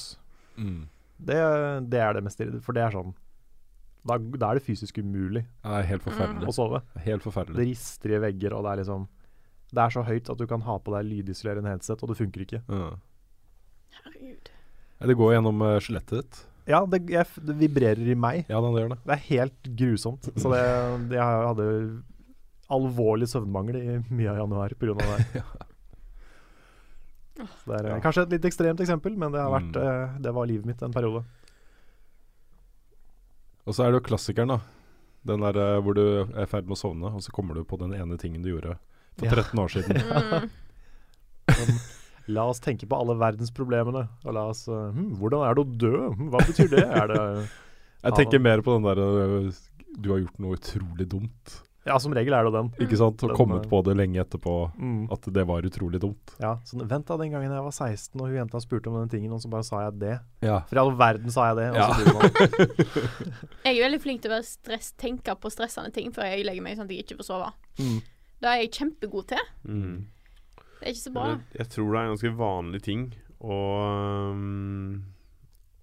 Mm. 0.59 0.85
Det, 1.19 1.39
det 1.91 2.03
er 2.03 2.15
det 2.19 2.23
mest 2.27 2.39
irriterende. 2.43 2.63
For 2.67 2.77
det 2.79 2.85
er 2.85 2.95
sånn 2.95 3.15
da, 4.05 4.17
da 4.19 4.51
er 4.51 4.59
det 4.59 4.65
fysisk 4.67 4.99
umulig 4.99 5.45
Det 5.63 5.71
er 5.79 5.83
helt 5.93 6.03
forferdelig. 6.03 6.49
å 6.49 6.55
sove. 6.57 6.81
Helt 7.05 7.23
Det 7.23 7.67
rister 7.69 8.15
i 8.17 8.19
vegger, 8.19 8.53
og 8.57 8.65
det 8.65 8.73
er 8.73 8.81
liksom 8.83 9.09
Det 9.73 9.83
er 9.85 9.91
så 9.95 10.03
høyt 10.05 10.31
at 10.31 10.39
du 10.39 10.47
kan 10.47 10.61
ha 10.67 10.79
på 10.79 10.93
deg 10.97 11.07
lydisolerende 11.07 11.71
headset, 11.71 12.03
og 12.03 12.09
det 12.11 12.17
funker 12.19 12.43
ikke. 12.45 12.63
Mm. 12.69 12.97
Herregud. 14.03 14.51
Ja, 15.01 15.07
Det 15.07 15.17
går 15.17 15.33
gjennom 15.37 15.63
uh, 15.63 15.79
skjelettet 15.81 16.19
ditt. 16.23 16.41
Ja, 16.69 16.85
det, 16.87 17.01
jeg, 17.11 17.27
det 17.43 17.57
vibrerer 17.59 18.07
i 18.07 18.15
meg. 18.15 18.45
Ja, 18.49 18.61
det 18.63 18.71
gjør 18.83 18.93
det. 18.93 18.99
Det 19.07 19.15
er 19.17 19.23
helt 19.31 19.71
grusomt. 19.81 20.29
Så 20.39 20.53
det, 20.53 20.61
det 21.11 21.17
jeg 21.19 21.47
hadde 21.49 21.67
alvorlig 22.73 23.27
søvnmangel 23.29 23.77
i 23.81 23.97
mye 24.15 24.31
av 24.31 24.39
januar 24.45 24.75
pga. 24.79 24.95
det. 24.95 25.43
Så 27.43 27.73
det 27.73 27.79
er 27.81 27.89
Ja. 27.89 27.99
kanskje 28.05 28.23
et 28.27 28.31
litt 28.37 28.45
ekstremt 28.47 28.81
eksempel, 28.85 29.17
men 29.19 29.33
det, 29.33 29.41
har 29.41 29.51
vært, 29.51 29.73
Mm. 29.73 29.83
eh, 29.83 30.19
det 30.21 30.33
var 30.35 30.47
livet 30.47 30.67
mitt 30.67 30.83
en 30.83 30.93
periode. 30.93 31.25
Og 33.67 33.77
så 33.77 33.85
er 33.85 33.93
det 33.93 34.01
jo 34.01 34.07
klassikeren, 34.11 34.57
da. 34.57 34.61
Den 35.29 35.45
der 35.45 35.59
eh, 35.63 35.81
hvor 35.85 35.95
du 35.95 36.03
er 36.25 36.43
i 36.43 36.49
ferd 36.51 36.67
med 36.67 36.75
å 36.75 36.81
sovne, 36.81 37.13
og 37.15 37.23
så 37.23 37.31
kommer 37.35 37.55
du 37.55 37.63
på 37.69 37.79
den 37.79 37.95
ene 37.95 38.19
tingen 38.19 38.43
du 38.43 38.51
gjorde 38.51 38.77
for 39.21 39.29
Ja. 39.29 39.37
13 39.39 39.63
år 39.63 39.73
siden. 39.79 40.03
Mm. 41.43 41.57
Sånn, 41.59 41.79
la 42.37 42.45
oss 42.49 42.61
tenke 42.63 42.87
på 42.87 42.95
alle 42.97 43.17
verdensproblemene, 43.19 44.05
og 44.23 44.35
la 44.37 44.45
oss 44.53 44.61
eh, 44.71 44.93
hm, 44.95 45.09
Hvordan 45.19 45.43
er 45.43 45.57
det 45.59 45.63
å 45.65 45.73
dø? 45.83 45.91
Hm, 46.15 46.29
hva 46.31 46.39
betyr 46.47 46.69
det? 46.71 46.85
Er 46.87 47.11
det 47.11 47.23
Jeg 48.07 48.15
tenker 48.21 48.43
mer 48.45 48.63
på 48.63 48.77
den 48.77 48.87
der 48.87 49.01
eh, 49.03 49.49
Du 49.99 50.13
har 50.15 50.21
gjort 50.23 50.39
noe 50.41 50.55
utrolig 50.57 51.09
dumt. 51.11 51.57
Ja, 51.85 51.97
som 51.99 52.13
regel 52.15 52.33
er 52.37 52.45
det 52.47 52.53
den. 52.55 52.69
Ikke 52.85 52.97
sant? 53.01 53.23
Og 53.27 53.33
Den, 53.33 53.37
kommet 53.37 53.65
eh, 53.65 53.69
på 53.73 53.81
det 53.83 53.97
lenge 53.99 54.21
etterpå 54.23 54.53
Mm. 54.79 55.09
at 55.11 55.25
det 55.35 55.43
var 55.49 55.63
utrolig 55.67 55.99
dumt. 56.01 56.35
Ja, 56.39 56.53
sånn, 56.65 56.85
Vent 56.89 57.07
da, 57.09 57.17
den 57.19 57.33
gangen 57.35 57.51
jeg 57.51 57.65
var 57.65 57.75
16 57.75 58.21
og 58.21 58.29
hun 58.29 58.37
jenta 58.37 58.61
spurte 58.63 58.87
om 58.93 59.01
den 59.01 59.09
tingen, 59.11 59.33
og 59.35 59.41
så 59.43 59.51
bare 59.51 59.67
sa 59.67 59.81
jeg 59.89 59.99
det. 59.99 60.13
Ja. 60.47 60.61
For 60.71 60.79
i 60.79 60.83
all 60.85 60.93
verden 60.95 61.31
sa 61.35 61.49
jeg 61.51 61.57
det. 61.59 61.69
Og 61.73 61.77
Ja. 61.77 61.89
så 61.91 62.15
man, 62.15 62.23
Jeg 63.67 63.77
er 63.79 63.83
veldig 63.89 64.01
flink 64.05 64.23
til 64.23 64.31
å 64.31 64.37
være 64.37 64.47
stress, 64.47 64.93
tenke 64.95 65.35
på 65.43 65.51
stressende 65.51 65.93
ting 65.93 66.13
før 66.15 66.31
jeg 66.31 66.47
legger 66.47 66.63
meg, 66.63 66.77
sånn 66.79 66.87
at 66.87 66.95
jeg 66.95 67.03
ikke 67.07 67.19
får 67.23 67.31
sove. 67.33 67.53
mm. 67.79 68.01
Det 68.43 68.51
er 68.51 68.57
jeg 68.63 68.73
kjempegod 68.75 69.27
til. 69.31 69.45
Mm. 69.67 69.99
Det 70.79 70.87
er 70.87 70.91
ikke 70.95 71.03
så 71.05 71.13
bra. 71.15 71.27
Jeg, 71.31 71.43
jeg 71.61 71.69
tror 71.75 71.91
det 71.93 71.99
er 71.99 72.03
en 72.09 72.15
ganske 72.17 72.33
vanlig 72.39 72.83
ting 72.83 73.05
å 73.43 73.59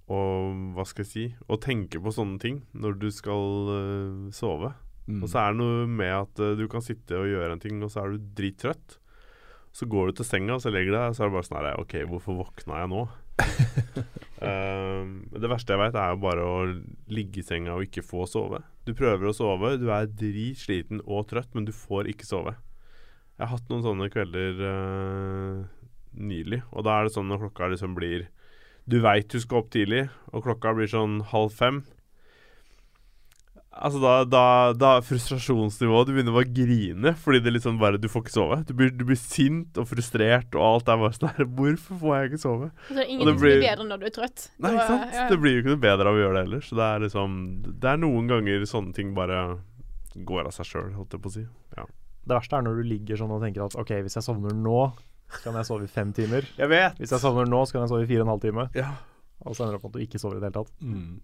og 0.09 0.73
hva 0.75 0.85
skal 0.89 1.05
jeg 1.05 1.09
si 1.11 1.25
Å 1.53 1.57
tenke 1.61 1.99
på 2.01 2.11
sånne 2.15 2.39
ting 2.41 2.61
når 2.73 2.95
du 3.01 3.09
skal 3.13 3.69
uh, 3.69 4.29
sove. 4.33 4.71
Mm. 5.09 5.23
Og 5.23 5.31
så 5.31 5.41
er 5.41 5.53
det 5.53 5.61
noe 5.63 5.85
med 5.89 6.11
at 6.13 6.41
uh, 6.43 6.55
du 6.59 6.67
kan 6.69 6.83
sitte 6.85 7.17
og 7.17 7.29
gjøre 7.29 7.55
en 7.55 7.61
ting, 7.63 7.79
og 7.81 7.89
så 7.89 8.03
er 8.03 8.13
du 8.13 8.27
drittrøtt. 8.37 8.99
Så 9.73 9.85
går 9.89 10.09
du 10.09 10.19
til 10.19 10.27
senga, 10.27 10.57
og 10.57 10.63
så 10.63 10.73
legger 10.73 10.93
deg, 10.93 11.09
og 11.09 11.17
så 11.17 11.25
er 11.25 11.29
det 11.29 11.37
bare 11.37 11.47
sånn 11.47 11.59
her 11.61 11.81
OK, 11.81 11.95
hvorfor 12.09 12.37
våkna 12.43 12.83
jeg 12.83 12.91
nå? 12.93 13.03
uh, 14.49 15.03
det 15.39 15.51
verste 15.51 15.73
jeg 15.73 15.81
vet, 15.81 15.97
er 15.97 16.13
jo 16.13 16.23
bare 16.25 16.45
å 16.45 16.55
ligge 17.09 17.41
i 17.41 17.45
senga 17.45 17.77
og 17.77 17.85
ikke 17.87 18.05
få 18.05 18.27
sove. 18.29 18.61
Du 18.85 18.93
prøver 18.97 19.29
å 19.29 19.35
sove, 19.35 19.75
du 19.81 19.89
er 19.93 20.09
dritsliten 20.09 21.03
og 21.05 21.29
trøtt, 21.31 21.53
men 21.57 21.65
du 21.67 21.73
får 21.75 22.09
ikke 22.13 22.29
sove. 22.29 22.55
Jeg 23.39 23.47
har 23.47 23.53
hatt 23.55 23.69
noen 23.71 23.85
sånne 23.85 24.09
kvelder 24.11 24.57
uh, 24.61 25.61
nylig, 26.19 26.61
og 26.73 26.85
da 26.85 26.97
er 26.97 27.07
det 27.07 27.15
sånn 27.15 27.29
når 27.31 27.47
klokka 27.47 27.69
liksom 27.71 27.95
blir 27.97 28.27
Du 28.89 28.97
veit 29.03 29.29
du 29.29 29.37
skal 29.39 29.61
opp 29.61 29.69
tidlig, 29.73 30.07
og 30.33 30.43
klokka 30.45 30.73
blir 30.75 30.89
sånn 30.89 31.19
halv 31.31 31.53
fem. 31.53 31.83
Altså 33.79 33.99
da, 34.03 34.13
da, 34.27 34.43
da 34.75 34.89
er 34.97 35.05
frustrasjonsnivået 35.07 36.09
Du 36.09 36.11
begynner 36.11 36.33
bare 36.35 36.49
å 36.49 36.51
grine 36.51 37.13
fordi 37.19 37.39
det 37.45 37.53
liksom 37.55 37.77
bare 37.79 37.99
Du 38.01 38.09
får 38.11 38.25
ikke 38.25 38.33
sove. 38.33 38.57
Du 38.67 38.73
blir, 38.75 38.91
du 38.91 39.05
blir 39.07 39.19
sint 39.19 39.79
og 39.79 39.87
frustrert, 39.87 40.51
og 40.57 40.65
alt 40.65 40.91
er 40.91 40.99
bare 40.99 41.15
sånn 41.15 41.31
her 41.37 41.47
Hvorfor 41.59 42.01
får 42.01 42.17
jeg 42.17 42.31
ikke 42.31 42.41
sove? 42.43 42.69
Altså, 42.89 43.05
ingenting 43.05 43.39
blir 43.39 43.63
bedre 43.63 43.87
når 43.87 44.01
du 44.01 44.07
er 44.09 44.15
trøtt. 44.19 44.45
Nei, 44.59 44.73
ikke 44.75 44.87
sant? 44.91 45.15
ja. 45.15 45.27
Det 45.31 45.39
blir 45.39 45.55
jo 45.55 45.63
ikke 45.63 45.73
noe 45.75 45.83
bedre 45.87 46.11
av 46.11 46.19
å 46.19 46.23
gjøre 46.23 46.35
det 46.35 46.43
heller. 46.47 46.65
Så 46.67 46.79
det 46.79 46.89
er 46.89 47.05
liksom 47.05 47.39
Det 47.69 47.93
er 47.93 48.03
noen 48.03 48.31
ganger 48.33 48.67
sånne 48.69 48.95
ting 48.97 49.15
bare 49.17 49.39
går 50.27 50.49
av 50.49 50.55
seg 50.55 50.67
sjøl, 50.67 50.91
holdt 50.97 51.15
jeg 51.15 51.23
på 51.23 51.31
å 51.31 51.35
si. 51.37 51.45
Ja. 51.77 51.85
Det 52.29 52.35
verste 52.35 52.59
er 52.59 52.65
når 52.65 52.81
du 52.81 52.89
ligger 52.89 53.19
sånn 53.21 53.31
og 53.31 53.43
tenker 53.45 53.63
at 53.65 53.77
OK, 53.79 53.93
hvis 54.05 54.17
jeg 54.19 54.25
sovner 54.25 54.53
nå, 54.57 54.81
så 55.29 55.43
kan 55.45 55.59
jeg 55.59 55.69
sove 55.69 55.85
i 55.85 55.91
fem 55.91 56.11
timer. 56.17 56.47
Jeg 56.57 56.71
vet! 56.71 56.97
Hvis 56.99 57.13
jeg 57.13 57.23
sovner 57.23 57.47
nå, 57.49 57.61
så 57.65 57.77
kan 57.77 57.85
jeg 57.85 57.93
sove 57.93 58.03
i 58.03 58.09
fire 58.09 58.25
og 58.25 58.27
en 58.27 58.33
halv 58.33 58.43
time. 58.43 58.65
Ja. 58.77 58.89
Og 59.45 59.55
så 59.55 59.63
ender 59.63 59.77
det 59.77 59.79
opp 59.79 59.85
med 59.87 59.93
at 59.93 59.99
du 60.01 60.05
ikke 60.07 60.21
sover 60.21 60.37
i 60.37 60.41
det 60.41 60.49
hele 60.49 60.57
tatt. 60.59 60.73
Mm. 60.83 61.19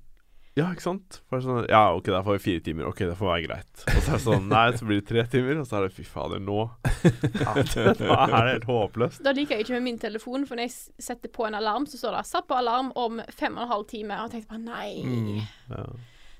Ja, 0.55 0.69
ikke 0.71 0.83
sant? 0.85 1.17
Sånn, 1.29 1.65
ja, 1.67 1.81
OK, 1.97 2.05
da 2.13 2.21
får 2.23 2.37
vi 2.37 2.43
fire 2.45 2.61
timer. 2.63 2.85
OK, 2.87 3.01
det 3.09 3.17
får 3.19 3.27
være 3.27 3.43
greit. 3.43 3.83
Og 3.91 3.97
så 3.99 4.13
er 4.13 4.15
det 4.15 4.23
sånn 4.23 4.45
Nei, 4.47 4.63
så 4.79 4.87
blir 4.87 5.01
det 5.01 5.07
tre 5.09 5.23
timer, 5.33 5.59
og 5.59 5.67
så 5.67 5.77
er 5.81 5.87
det 5.89 5.95
fy 5.97 6.05
fader, 6.07 6.39
nå 6.39 6.57
ja, 7.43 7.55
Da 7.59 8.17
er 8.23 8.45
det 8.47 8.53
helt 8.53 8.67
håpløst. 8.69 9.19
Da 9.25 9.33
liker 9.35 9.57
jeg 9.57 9.65
ikke 9.65 9.75
med 9.75 9.83
min 9.89 9.99
telefon, 9.99 10.45
for 10.47 10.55
når 10.55 10.69
jeg 10.69 11.03
setter 11.09 11.33
på 11.35 11.47
en 11.49 11.57
alarm, 11.59 11.85
så 11.91 11.99
står 11.99 12.15
det 12.17 12.23
'satt 12.31 12.47
på 12.47 12.55
alarm 12.55 12.93
om 12.95 13.19
fem 13.35 13.57
og 13.57 13.63
en 13.65 13.71
halv 13.73 13.85
time'. 13.91 14.15
Og 14.15 14.31
jeg 14.31 14.31
tenker 14.37 14.49
bare 14.55 14.63
nei. 14.63 15.03
Mm. 15.03 15.41
Ja. 15.75 15.83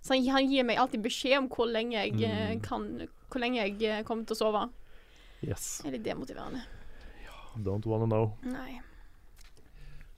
Så 0.06 0.14
han, 0.16 0.26
han 0.38 0.48
gir 0.52 0.64
meg 0.64 0.78
alltid 0.80 1.02
beskjed 1.04 1.38
om 1.42 1.50
hvor 1.50 1.68
lenge 1.68 1.98
jeg 1.98 2.16
eh, 2.24 2.56
Mm. 2.56 2.62
kan 2.62 2.88
Hvor 3.30 3.40
lenge 3.42 3.58
jeg 3.58 3.82
eh, 3.84 4.04
kommer 4.08 4.24
til 4.26 4.36
å 4.36 4.40
sove. 4.40 4.70
Yes. 5.44 5.82
Det 5.84 5.90
er 5.92 5.98
litt 5.98 6.06
demotiverende. 6.06 6.62
Ja, 7.26 7.36
Don't 7.68 7.86
wanna 7.86 8.06
know. 8.08 8.38
Nei. 8.48 8.80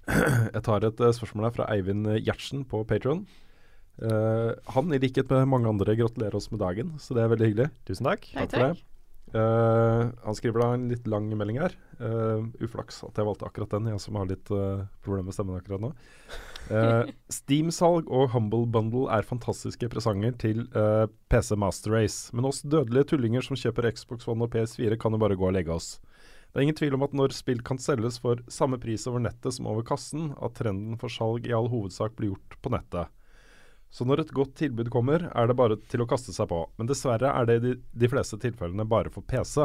Jeg 0.53 0.61
tar 0.63 0.85
et 0.87 0.99
eh, 1.01 1.11
spørsmål 1.17 1.49
her 1.49 1.55
fra 1.57 1.65
Eivind 1.73 2.05
Gjertsen 2.23 2.61
på 2.69 2.83
Patron. 2.87 3.25
Han, 3.97 4.91
i 4.93 4.99
likhet 5.01 5.31
med 5.33 5.47
mange 5.49 5.71
andre, 5.71 5.95
gratulerer 5.97 6.37
oss 6.37 6.51
med 6.51 6.61
dagen, 6.61 6.93
så 7.01 7.17
det 7.17 7.23
er 7.23 7.31
veldig 7.33 7.49
hyggelig. 7.49 7.71
Tusen 7.89 8.09
takk. 8.11 8.29
Takk, 8.35 8.51
for 8.53 8.65
det. 8.67 8.85
Uh, 9.35 10.07
han 10.23 10.35
skriver 10.37 10.61
da 10.61 10.67
en 10.71 10.85
litt 10.87 11.07
lang 11.09 11.27
melding 11.35 11.59
her. 11.59 11.73
Uh, 11.99 12.47
uflaks 12.63 13.01
at 13.03 13.17
jeg 13.17 13.27
valgte 13.27 13.47
akkurat 13.47 13.73
den, 13.75 13.89
jeg 13.91 13.99
som 13.99 14.15
har 14.19 14.29
litt 14.29 14.51
uh, 14.53 14.85
problemer 15.03 15.27
med 15.27 15.35
stemmen 15.35 15.57
akkurat 15.59 15.83
nå. 15.83 15.89
Eh, 16.67 17.09
Steam-salg 17.37 18.07
og 18.11 18.31
Humble 18.33 18.67
Bundle 18.71 19.05
er 19.11 19.27
fantastiske 19.27 19.87
presanger 19.91 20.33
til 20.39 20.65
PC 21.31 21.55
Master 21.59 21.95
Race. 21.95 22.35
Men 22.35 22.47
oss 22.49 22.59
dødelige 22.63 23.13
tullinger 23.13 23.45
som 23.45 23.59
kjøper 23.59 23.87
Xbox 23.95 24.27
One 24.27 24.47
og 24.47 24.55
PS4, 24.55 24.97
kan 24.99 25.15
jo 25.15 25.21
bare 25.21 25.37
gå 25.39 25.47
og 25.47 25.55
legge 25.55 25.75
oss. 25.75 25.95
Det 26.51 26.59
er 26.59 26.65
ingen 26.65 26.79
tvil 26.79 26.97
om 26.97 27.05
at 27.07 27.15
når 27.15 27.35
spill 27.35 27.63
kan 27.63 27.79
selges 27.79 28.19
for 28.23 28.41
samme 28.51 28.79
pris 28.83 29.05
over 29.07 29.23
nettet 29.23 29.55
som 29.55 29.67
over 29.71 29.83
kassen, 29.87 30.33
at 30.43 30.55
trenden 30.59 30.99
for 30.99 31.11
salg 31.11 31.47
i 31.47 31.55
all 31.55 31.71
hovedsak 31.71 32.15
blir 32.19 32.33
gjort 32.33 32.59
på 32.63 32.73
nettet. 32.75 33.11
Så 33.89 34.05
når 34.05 34.21
et 34.25 34.31
godt 34.35 34.55
tilbud 34.59 34.89
kommer, 34.93 35.29
er 35.31 35.47
det 35.47 35.55
bare 35.57 35.77
til 35.89 36.03
å 36.03 36.07
kaste 36.09 36.33
seg 36.35 36.49
på. 36.51 36.63
Men 36.77 36.89
dessverre 36.89 37.29
er 37.31 37.45
det 37.47 37.55
i 37.59 37.63
de, 37.63 37.75
de 38.03 38.09
fleste 38.11 38.37
tilfellene 38.43 38.83
bare 38.87 39.09
for 39.13 39.23
PC. 39.23 39.63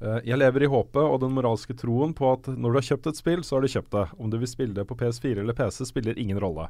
Eh, 0.00 0.20
jeg 0.28 0.38
lever 0.40 0.64
i 0.66 0.70
håpet 0.72 1.00
og 1.02 1.20
den 1.24 1.32
moralske 1.36 1.74
troen 1.76 2.12
på 2.16 2.28
at 2.34 2.50
når 2.52 2.72
du 2.74 2.78
har 2.80 2.88
kjøpt 2.92 3.08
et 3.10 3.20
spill, 3.20 3.42
så 3.44 3.56
har 3.58 3.64
du 3.66 3.72
kjøpt 3.72 3.94
det. 3.96 4.04
Om 4.20 4.32
du 4.32 4.38
vil 4.42 4.50
spille 4.52 4.76
det 4.76 4.86
på 4.88 4.96
PS4 5.00 5.40
eller 5.42 5.56
PC, 5.56 5.82
spiller 5.88 6.18
ingen 6.20 6.40
rolle. 6.40 6.68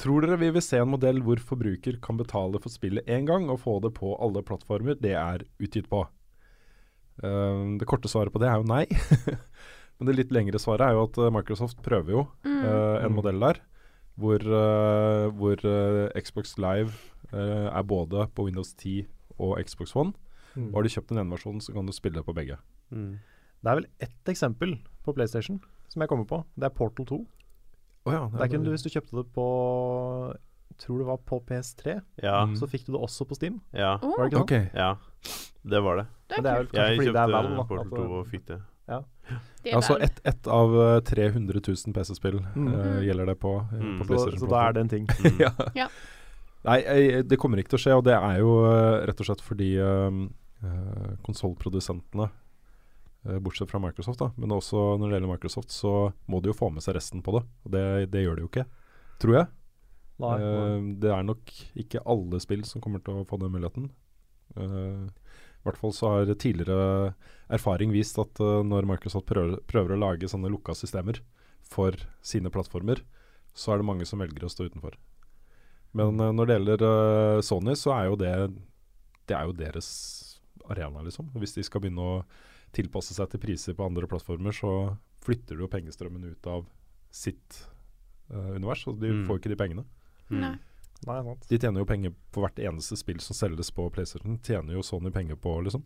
Tror 0.00 0.24
dere 0.24 0.38
vi 0.40 0.48
vil 0.56 0.64
se 0.64 0.80
en 0.80 0.88
modell 0.90 1.20
hvor 1.22 1.38
forbruker 1.44 1.98
kan 2.02 2.16
betale 2.18 2.58
for 2.64 2.72
spillet 2.72 3.06
én 3.12 3.26
gang 3.28 3.50
og 3.52 3.60
få 3.62 3.76
det 3.84 3.92
på 3.98 4.14
alle 4.24 4.40
plattformer 4.48 4.96
det 4.98 5.12
er 5.20 5.44
utgitt 5.62 5.90
på? 5.92 6.06
Eh, 7.22 7.62
det 7.78 7.88
korte 7.88 8.08
svaret 8.10 8.32
på 8.34 8.40
det 8.42 8.48
er 8.50 8.60
jo 8.62 8.68
nei. 8.72 8.86
Men 10.00 10.08
det 10.08 10.16
litt 10.16 10.32
lengre 10.34 10.58
svaret 10.58 10.88
er 10.88 10.96
jo 10.96 11.04
at 11.06 11.20
eh, 11.20 11.30
Microsoft 11.36 11.84
prøver 11.84 12.16
jo 12.18 12.24
Mm. 12.48 12.64
en 13.06 13.14
modell 13.16 13.40
der. 13.42 13.56
Hvor, 14.20 14.44
eh, 14.44 15.26
hvor 15.32 15.64
eh, 15.64 16.20
Xbox 16.20 16.56
Live 16.60 16.92
eh, 17.32 17.68
er 17.72 17.82
både 17.82 18.26
på 18.34 18.44
Windows 18.44 18.74
10 18.74 19.06
og 19.38 19.58
Xbox 19.64 19.96
One. 19.96 20.12
Mm. 20.54 20.68
Og 20.68 20.74
har 20.80 20.82
du 20.82 20.92
kjøpt 20.92 21.08
den 21.08 21.22
ene 21.22 21.32
versjonen, 21.32 21.60
så 21.64 21.72
kan 21.72 21.86
du 21.86 21.92
spille 21.96 22.22
på 22.22 22.34
begge. 22.36 22.58
Mm. 22.90 23.18
Det 23.62 23.70
er 23.70 23.78
vel 23.78 23.88
ett 24.04 24.28
eksempel 24.28 24.76
på 25.04 25.14
PlayStation 25.16 25.62
som 25.88 26.02
jeg 26.02 26.10
kommer 26.10 26.28
på. 26.28 26.42
Det 26.56 26.68
er 26.68 26.74
Portal 26.76 27.06
2. 27.06 27.20
Oh, 28.04 28.12
ja, 28.12 28.26
Der 28.36 28.48
kunne 28.50 28.66
du, 28.66 28.72
hvis 28.74 28.82
du 28.82 28.90
kjøpte 28.90 29.16
det 29.16 29.28
på 29.32 29.46
tror 30.78 30.98
det 30.98 31.06
var 31.06 31.16
på 31.16 31.38
PS3, 31.48 32.00
Ja. 32.22 32.44
Mm. 32.44 32.56
så 32.56 32.66
fikk 32.66 32.86
du 32.86 32.92
det 32.92 33.00
også 33.00 33.24
på 33.28 33.34
Steam. 33.34 33.60
Ja. 33.72 33.96
Var 34.02 34.18
det 34.18 34.32
ikke 34.32 34.38
sånn? 34.38 34.42
Okay. 34.42 34.68
ja. 34.74 34.96
Det 35.62 35.82
var 35.82 35.96
det. 35.96 36.06
det 36.28 36.42
det 36.42 36.52
vel 36.52 36.68
Jeg 36.72 36.98
det 36.98 37.06
kjøpte 37.06 37.26
Valve. 37.32 37.66
Portal 37.68 37.90
2 37.90 38.18
og 38.18 38.26
fikk 38.26 38.46
det. 38.48 38.60
Altså 39.72 39.94
ett 40.02 40.18
et 40.26 40.48
av 40.50 40.72
eh, 40.74 41.00
300 41.06 41.60
000 41.62 41.92
PC-spill 41.94 42.40
Mm. 42.56 42.66
uh, 42.74 43.00
gjelder 43.06 43.26
det 43.30 43.36
på, 43.38 43.52
eh, 43.72 43.78
Mm. 43.78 43.98
på 44.00 44.06
så, 44.18 44.30
så 44.40 44.48
da 44.50 44.62
er 44.68 44.72
det 44.72 44.80
en 44.80 44.88
ting. 44.88 45.06
Mm. 45.22 45.38
ja. 45.40 45.52
Ja. 45.74 45.88
Nei, 46.64 46.78
jeg, 46.82 47.24
det 47.28 47.38
kommer 47.38 47.58
ikke 47.58 47.70
til 47.74 47.78
å 47.78 47.82
skje, 47.84 47.94
og 47.98 48.04
det 48.06 48.14
er 48.14 48.38
jo 48.42 48.50
eh, 48.66 49.06
rett 49.06 49.20
og 49.22 49.26
slett 49.26 49.40
fordi 49.42 49.70
uh, 49.82 50.10
konsollprodusentene 51.26 52.28
bortsett 53.42 53.70
fra 53.70 53.78
Microsoft, 53.78 54.18
da. 54.18 54.32
Men 54.36 54.50
også 54.50 54.96
når 54.98 55.06
det 55.06 55.14
gjelder 55.14 55.30
Microsoft, 55.30 55.70
så 55.70 55.90
må 56.26 56.40
de 56.42 56.50
jo 56.50 56.56
få 56.58 56.72
med 56.74 56.82
seg 56.82 56.96
resten 56.96 57.22
på 57.22 57.36
det. 57.36 57.42
Og 57.62 57.70
det, 57.70 57.82
det 58.10 58.22
gjør 58.24 58.34
de 58.40 58.42
jo 58.42 58.48
ikke, 58.50 58.64
tror 59.22 59.36
jeg. 59.36 59.46
Nei, 60.22 60.32
nei. 60.42 60.94
Det 61.02 61.10
er 61.14 61.22
nok 61.28 61.52
ikke 61.84 62.02
alle 62.02 62.40
spill 62.42 62.64
som 62.66 62.82
kommer 62.82 62.98
til 63.06 63.20
å 63.20 63.26
få 63.26 63.38
den 63.38 63.52
muligheten. 63.54 63.86
Eh, 64.58 65.04
I 65.62 65.68
hvert 65.68 65.78
fall 65.78 65.92
så 65.94 66.08
har 66.10 66.34
tidligere 66.34 67.14
erfaring 67.52 67.92
vist 67.94 68.18
at 68.18 68.40
uh, 68.42 68.62
når 68.66 68.86
Microsoft 68.90 69.28
prøver, 69.30 69.60
prøver 69.70 69.94
å 69.94 70.00
lage 70.02 70.26
sånne 70.30 70.50
lukka 70.50 70.74
systemer 70.74 71.20
for 71.62 71.94
sine 72.20 72.50
plattformer, 72.50 73.04
så 73.54 73.72
er 73.72 73.78
det 73.78 73.86
mange 73.86 74.06
som 74.08 74.18
velger 74.18 74.42
å 74.44 74.50
stå 74.50 74.66
utenfor. 74.66 74.96
Men 75.94 76.18
uh, 76.18 76.32
når 76.34 76.48
det 76.50 76.56
gjelder 76.58 76.82
uh, 76.82 77.40
Sony, 77.46 77.76
så 77.78 77.92
er 77.94 78.08
jo 78.10 78.16
det 78.18 78.32
Det 79.28 79.36
er 79.38 79.46
jo 79.46 79.52
deres 79.54 79.88
arena, 80.68 81.02
liksom. 81.06 81.30
Hvis 81.38 81.54
de 81.54 81.62
skal 81.62 81.80
begynne 81.84 82.02
å 82.02 82.24
tilpasse 82.74 83.14
seg 83.14 83.30
til 83.30 83.40
priser 83.42 83.74
på 83.78 83.86
andre 83.86 84.08
plattformer, 84.10 84.50
så 84.56 84.96
flytter 85.22 85.54
du 85.58 85.62
jo 85.62 85.70
pengestrømmen 85.70 86.24
ut 86.32 86.46
av 86.50 86.66
sitt 87.12 87.66
univers, 88.32 88.86
og 88.88 88.98
de 88.98 89.10
Mm. 89.12 89.26
får 89.28 89.38
ikke 89.38 89.50
de 89.52 89.56
pengene. 89.60 89.84
Nei. 90.30 90.54
Nei, 91.06 91.18
sant. 91.26 91.46
De 91.48 91.58
tjener 91.58 91.82
jo 91.82 91.88
penger 91.88 92.12
på 92.34 92.44
hvert 92.44 92.60
eneste 92.62 92.98
spill 92.98 93.18
som 93.22 93.36
selges 93.36 93.72
på 93.74 93.88
PlayStation. 93.94 94.38
Tjener 94.44 94.76
jo 94.76 94.84
Sony 94.86 95.10
penger 95.14 95.38
på, 95.40 95.56
liksom. 95.66 95.82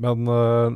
Men 0.00 0.28
uh, 0.28 0.72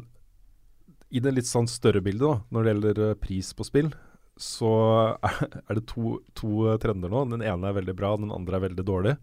i 1.14 1.22
det 1.24 1.32
litt 1.32 1.48
sånn 1.48 1.70
større 1.70 2.02
bildet, 2.04 2.26
da, 2.26 2.42
når 2.52 2.64
det 2.64 2.72
gjelder 2.72 3.00
eh, 3.04 3.16
pris 3.22 3.52
på 3.56 3.64
spill, 3.64 3.92
så 4.40 4.70
er, 5.30 5.76
det 5.78 5.84
to, 5.88 6.18
to 6.36 6.66
eh, 6.68 6.78
trender 6.82 7.12
nå. 7.12 7.24
Den 7.30 7.44
ene 7.46 7.70
er 7.70 7.76
veldig 7.78 7.94
bra, 7.96 8.16
den 8.20 8.34
andre 8.34 8.58
er 8.58 8.66
veldig 8.66 8.86
dårlig. 8.88 9.14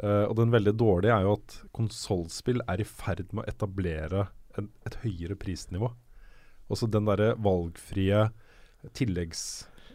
Uh, 0.00 0.24
og 0.30 0.36
den 0.38 0.52
veldig 0.52 0.72
dårlige 0.80 1.12
er 1.12 1.26
jo 1.26 1.34
at 1.36 1.56
konsollspill 1.76 2.62
er 2.70 2.80
i 2.80 2.86
ferd 2.88 3.34
med 3.34 3.44
å 3.44 3.50
etablere 3.52 4.26
en, 4.58 4.70
et 4.88 4.96
høyere 5.04 5.36
prisnivå. 5.38 5.90
Også 6.72 6.88
den 6.90 7.08
derre 7.08 7.34
valgfrie 7.42 8.26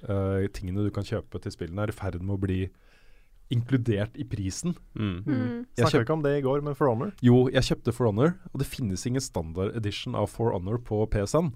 tilleggstingene 0.02 0.86
du 0.86 0.92
kan 0.94 1.08
kjøpe 1.08 1.42
til 1.42 1.54
spillene, 1.54 1.86
er 1.86 1.94
i 1.94 1.96
ferd 1.96 2.20
med 2.22 2.36
å 2.36 2.42
bli 2.42 2.60
inkludert 3.54 4.16
i 4.18 4.26
prisen. 4.26 4.74
Mm. 4.98 5.18
Mm. 5.26 5.66
Snakka 5.78 5.92
kjøp- 5.92 6.06
ikke 6.06 6.18
om 6.18 6.24
det 6.26 6.34
i 6.38 6.42
går 6.42 6.64
med 6.66 6.78
For 6.78 6.90
Honor? 6.90 7.14
Jo, 7.22 7.48
jeg 7.54 7.64
kjøpte 7.68 7.94
For 7.94 8.10
Honor, 8.10 8.36
og 8.54 8.60
det 8.62 8.68
finnes 8.68 9.06
ingen 9.06 9.22
standard 9.22 9.76
edition 9.78 10.16
av 10.16 10.32
For 10.34 10.52
Honor 10.52 10.78
på 10.82 11.06
PSN. 11.14 11.54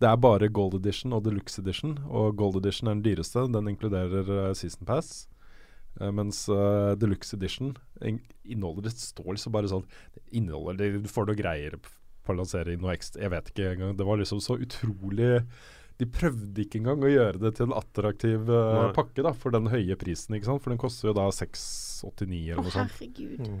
Det 0.00 0.08
er 0.08 0.16
bare 0.16 0.48
Gold 0.48 0.74
Edition 0.78 1.12
og 1.12 1.24
Deluxe 1.26 1.60
Edition, 1.60 1.98
og 2.08 2.36
Gold 2.36 2.56
Edition 2.56 2.88
er 2.88 2.96
den 2.96 3.04
dyreste. 3.04 3.44
Den 3.52 3.68
inkluderer 3.68 4.48
eh, 4.48 4.54
Season 4.56 4.86
Pass. 4.88 5.28
Uh, 6.00 6.10
mens 6.14 6.48
uh, 6.48 6.94
Deluxe 6.94 7.34
Edition 7.34 7.76
in 8.06 8.20
inneholder 8.46 8.86
Det 8.86 8.92
står 8.94 9.32
liksom 9.34 9.52
bare 9.52 9.66
sånn 9.66 9.82
det 10.14 10.22
inneholder, 10.38 10.76
det, 10.78 11.02
Du 11.02 11.08
får 11.10 11.26
noe 11.26 11.34
greier 11.34 11.74
på 11.82 12.36
lansering, 12.38 12.78
noe 12.78 12.94
ekstra 12.94 13.24
Jeg 13.24 13.32
vet 13.34 13.50
ikke 13.50 13.72
engang. 13.72 13.96
Det 13.98 14.06
var 14.06 14.20
liksom 14.20 14.40
så 14.40 14.54
utrolig 14.62 15.42
De 16.00 16.08
prøvde 16.08 16.64
ikke 16.64 16.80
engang 16.80 17.04
å 17.04 17.12
gjøre 17.12 17.42
det 17.42 17.52
til 17.58 17.68
en 17.68 17.76
attraktiv 17.76 18.50
uh, 18.50 18.90
pakke 18.96 19.24
da 19.26 19.34
for 19.36 19.54
den 19.54 19.68
høye 19.72 19.96
prisen, 20.00 20.36
ikke 20.36 20.48
sant? 20.48 20.64
For 20.64 20.72
den 20.72 20.80
koster 20.80 21.10
jo 21.10 21.16
da 21.18 21.28
689 21.34 22.50
eller 22.50 22.64
noe 22.64 22.74
sånt 22.74 22.96
herregud. 22.96 23.46
Mm. 23.46 23.60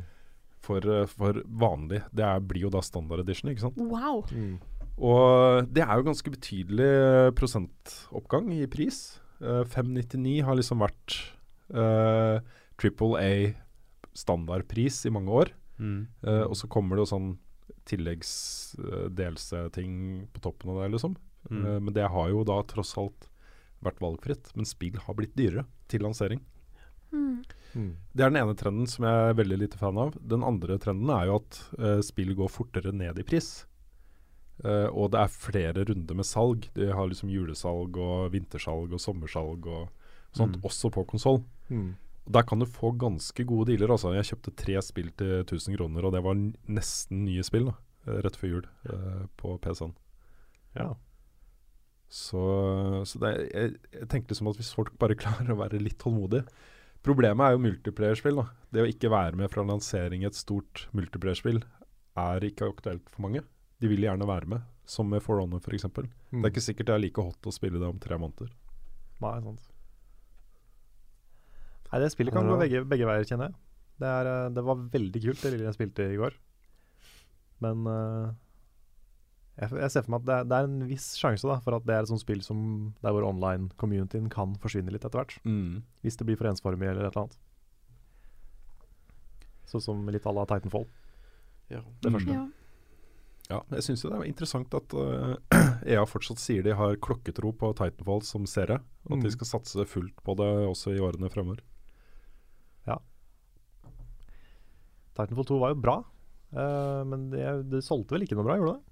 for, 0.64 0.84
eh, 0.84 1.08
for 1.10 1.32
vanlig. 1.44 2.02
Det 2.16 2.26
er, 2.26 2.44
blir 2.44 2.66
jo 2.66 2.72
da 2.72 2.82
standard 2.84 3.24
edition, 3.24 3.52
ikke 3.52 3.66
sant. 3.68 3.80
Wow. 3.80 4.24
Mm. 4.32 4.58
Og 5.00 5.68
det 5.72 5.84
er 5.86 5.94
jo 5.96 6.08
ganske 6.10 6.32
betydelig 6.32 6.90
eh, 6.90 7.32
prosentoppgang 7.36 8.46
i 8.58 8.64
pris. 8.70 9.20
Uh, 9.40 9.64
599 9.64 10.42
har 10.44 10.58
liksom 10.58 10.82
vært 10.84 11.16
uh, 11.72 12.36
triple 12.80 13.16
A 13.16 13.32
standardpris 14.16 15.06
i 15.08 15.14
mange 15.14 15.32
år. 15.32 15.48
Mm. 15.80 16.06
Eh, 16.22 16.44
og 16.44 16.56
så 16.58 16.66
kommer 16.70 16.96
det 16.96 17.00
jo 17.04 17.12
sånn 17.14 17.30
tilleggsdelse-ting 17.88 19.92
på 20.34 20.38
toppen 20.44 20.70
av 20.74 20.78
det, 20.82 20.88
liksom. 20.94 21.12
Mm. 21.48 21.64
Uh, 21.64 21.78
men 21.80 21.94
det 21.96 22.08
har 22.12 22.28
jo 22.32 22.44
da 22.44 22.58
tross 22.68 22.92
alt 23.00 23.28
vært 23.80 24.00
valgfritt. 24.02 24.50
Men 24.58 24.68
spill 24.68 24.98
har 25.06 25.14
blitt 25.16 25.32
dyrere 25.38 25.64
til 25.88 26.02
lansering. 26.04 26.42
Mm. 27.12 27.40
Mm. 27.74 27.94
Det 28.14 28.22
er 28.26 28.30
den 28.30 28.40
ene 28.42 28.54
trenden 28.58 28.86
som 28.90 29.06
jeg 29.08 29.30
er 29.30 29.38
veldig 29.38 29.56
lite 29.62 29.78
fan 29.80 29.96
av. 29.98 30.12
Den 30.20 30.44
andre 30.46 30.76
trenden 30.82 31.10
er 31.14 31.26
jo 31.30 31.38
at 31.40 31.60
uh, 31.78 32.00
spill 32.04 32.34
går 32.38 32.50
fortere 32.52 32.92
ned 32.94 33.18
i 33.18 33.24
pris. 33.26 33.64
Uh, 34.60 34.90
og 34.92 35.08
det 35.14 35.22
er 35.22 35.32
flere 35.32 35.84
runder 35.88 36.18
med 36.18 36.28
salg. 36.28 36.68
De 36.76 36.90
har 36.92 37.08
liksom 37.08 37.30
julesalg 37.32 37.96
og 37.96 38.28
vintersalg 38.34 38.92
og 38.92 39.00
sommersalg 39.00 39.66
og 39.72 39.88
sånt, 40.36 40.58
Mm. 40.60 40.62
også 40.68 40.90
på 40.92 41.06
konsoll. 41.08 41.40
Mm. 41.70 41.94
Der 42.30 42.42
kan 42.46 42.60
du 42.60 42.66
få 42.68 42.92
ganske 43.00 43.42
gode 43.48 43.72
dealer. 43.72 43.90
Altså. 43.96 44.12
Jeg 44.14 44.28
kjøpte 44.28 44.52
tre 44.54 44.76
spill 44.84 45.08
til 45.18 45.40
1000 45.42 45.74
kroner, 45.78 46.04
og 46.04 46.12
det 46.12 46.22
var 46.22 46.34
n- 46.36 46.54
nesten 46.68 47.24
nye 47.24 47.42
spill 47.42 47.70
da, 47.72 47.74
rett 48.22 48.36
før 48.36 48.52
jul 48.52 48.66
uh, 48.92 49.24
på 49.40 49.56
PC-en. 49.64 49.94
Ja. 50.76 50.92
Så, 52.10 52.40
så 53.06 53.20
det, 53.22 53.30
jeg, 53.54 53.74
jeg 53.94 54.08
tenker 54.10 54.32
liksom 54.34 54.48
at 54.50 54.58
hvis 54.58 54.72
folk 54.74 54.96
bare 54.98 55.14
klarer 55.22 55.52
å 55.54 55.58
være 55.60 55.78
litt 55.82 55.98
tålmodige 56.02 56.46
Problemet 57.06 57.40
er 57.46 57.54
jo 57.54 57.60
multiplayerspill. 57.64 58.36
da. 58.42 58.42
Det 58.76 58.82
å 58.82 58.88
ikke 58.90 59.08
være 59.08 59.38
med 59.40 59.48
fra 59.48 59.62
lansering 59.64 60.20
i 60.20 60.26
et 60.28 60.36
stort 60.36 60.82
multiplayerspill 60.92 61.62
er 62.20 62.44
ikke 62.44 62.66
aktuelt 62.68 63.06
for 63.08 63.22
mange. 63.24 63.40
De 63.80 63.88
vil 63.88 64.02
gjerne 64.04 64.26
være 64.28 64.50
med, 64.52 64.66
som 64.84 65.08
med 65.08 65.22
For 65.24 65.40
Honor 65.40 65.62
f.eks. 65.64 65.86
Det 65.88 66.10
Mm. 66.34 66.44
er 66.44 66.50
ikke 66.52 66.60
sikkert 66.66 66.86
det 66.90 66.94
er 66.94 67.00
like 67.00 67.22
hot 67.24 67.48
å 67.48 67.54
spille 67.56 67.80
det 67.80 67.88
om 67.88 67.96
tre 67.98 68.18
måneder. 68.20 68.50
Nei, 69.24 69.32
sant. 69.46 69.64
Nei, 71.90 72.00
det 72.04 72.10
spillet 72.12 72.36
kan 72.36 72.46
gå 72.46 72.58
begge, 72.60 72.84
begge 72.86 73.08
veier, 73.08 73.24
kjenner 73.26 73.48
jeg. 73.48 73.56
Det, 74.00 74.10
er, 74.10 74.28
eh, 74.30 74.50
det 74.54 74.62
var 74.68 74.84
veldig 74.92 75.22
kult, 75.24 75.40
det 75.42 75.50
lille 75.54 75.66
jeg 75.70 75.78
spilte 75.78 76.06
i 76.12 76.20
går. 76.20 76.36
Men 77.64 77.82
eh, 77.90 78.28
jeg, 79.60 79.70
jeg 79.76 79.92
ser 79.92 80.04
for 80.06 80.14
meg 80.14 80.22
at 80.22 80.26
det 80.30 80.34
er, 80.38 80.44
det 80.50 80.56
er 80.58 80.68
en 80.70 80.78
viss 80.88 81.06
sjanse 81.20 81.44
da, 81.48 81.58
for 81.60 81.76
at 81.76 81.84
det 81.88 81.94
er 81.96 82.06
et 82.06 82.10
sånt 82.10 82.22
spill 82.22 82.40
som 82.44 82.60
der 83.04 83.12
hvor 83.12 83.26
online-communityen 83.28 84.30
kan 84.32 84.54
forsvinne 84.62 84.92
litt 84.94 85.04
etter 85.04 85.20
hvert. 85.20 85.34
Hvis 86.04 86.16
det 86.16 86.26
blir 86.28 86.38
for 86.40 86.48
ensformig 86.48 86.88
eller 86.88 87.04
et 87.04 87.12
eller 87.12 87.26
annet. 87.26 87.36
Sånn 89.70 89.84
som 89.84 90.00
litt 90.10 90.24
à 90.26 90.32
la 90.34 90.46
Titanfall. 90.48 90.86
Ja. 91.70 91.82
Det 92.02 92.10
første. 92.16 92.34
Ja. 92.38 92.46
Ja, 93.50 93.58
jeg 93.74 93.82
syns 93.82 94.04
det 94.06 94.10
er 94.14 94.24
interessant 94.28 94.74
at 94.78 94.92
uh, 94.94 95.34
EA 95.82 96.04
fortsatt 96.06 96.38
sier 96.38 96.62
de 96.62 96.74
har 96.78 96.96
klokketro 97.02 97.50
på 97.58 97.72
Titanfall 97.78 98.22
som 98.26 98.46
serie, 98.50 98.78
og 99.06 99.16
at 99.16 99.18
Mm. 99.20 99.24
de 99.26 99.30
skal 99.34 99.48
satse 99.50 99.86
fullt 99.90 100.20
på 100.26 100.36
det 100.38 100.46
også 100.70 100.92
i 100.94 101.00
årene 101.02 101.28
fremover. 101.32 101.58
Ja. 102.86 102.96
Titanfall 105.18 105.48
2 105.50 105.58
var 105.60 105.74
jo 105.74 105.80
bra, 105.82 105.96
uh, 106.54 107.02
men 107.10 107.28
det, 107.34 107.42
det 107.72 107.82
solgte 107.84 108.14
vel 108.16 108.24
ikke 108.26 108.38
noe 108.38 108.46
bra, 108.46 108.56
gjorde 108.60 108.76
det? 108.78 108.86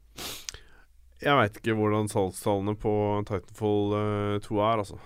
Jeg 1.18 1.34
veit 1.34 1.56
ikke 1.58 1.74
hvordan 1.74 2.06
salgstallene 2.10 2.76
på 2.78 2.92
Titanfall 3.26 3.94
eh, 3.98 4.34
2 4.44 4.58
er, 4.62 4.82
altså. 4.84 4.98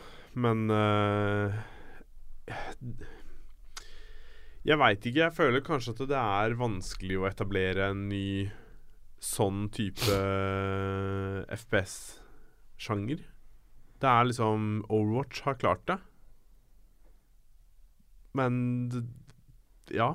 Men 0.45 0.67
eh, 0.73 1.61
Jeg 4.69 4.79
veit 4.81 5.07
ikke. 5.09 5.23
Jeg 5.25 5.37
føler 5.37 5.65
kanskje 5.65 5.95
at 5.97 6.03
det 6.11 6.19
er 6.21 6.59
vanskelig 6.61 7.17
å 7.21 7.29
etablere 7.31 7.89
en 7.91 8.05
ny 8.11 8.51
sånn 9.23 9.69
type 9.75 10.19
FPS-sjanger. 11.57 13.23
Det 14.03 14.11
er 14.11 14.29
liksom 14.29 14.83
Overwatch 14.91 15.45
har 15.47 15.59
klart 15.61 15.85
det. 15.91 15.99
Men 18.39 18.55
ja. 19.93 20.13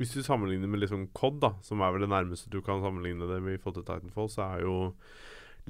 Hvis 0.00 0.14
du 0.16 0.22
sammenligner 0.24 0.70
med 0.72 0.80
liksom 0.82 1.06
COD, 1.14 1.38
da, 1.44 1.50
som 1.62 1.82
er 1.84 1.92
vel 1.94 2.06
det 2.06 2.10
nærmeste 2.10 2.50
du 2.50 2.60
kan 2.64 2.80
sammenligne 2.82 3.26
det 3.28 3.40
med 3.44 3.54
i 3.54 3.60
forhold 3.60 3.82
til 3.82 3.88
Titanfall, 3.90 4.30
så 4.32 4.46
er 4.56 4.62
jo 4.64 4.76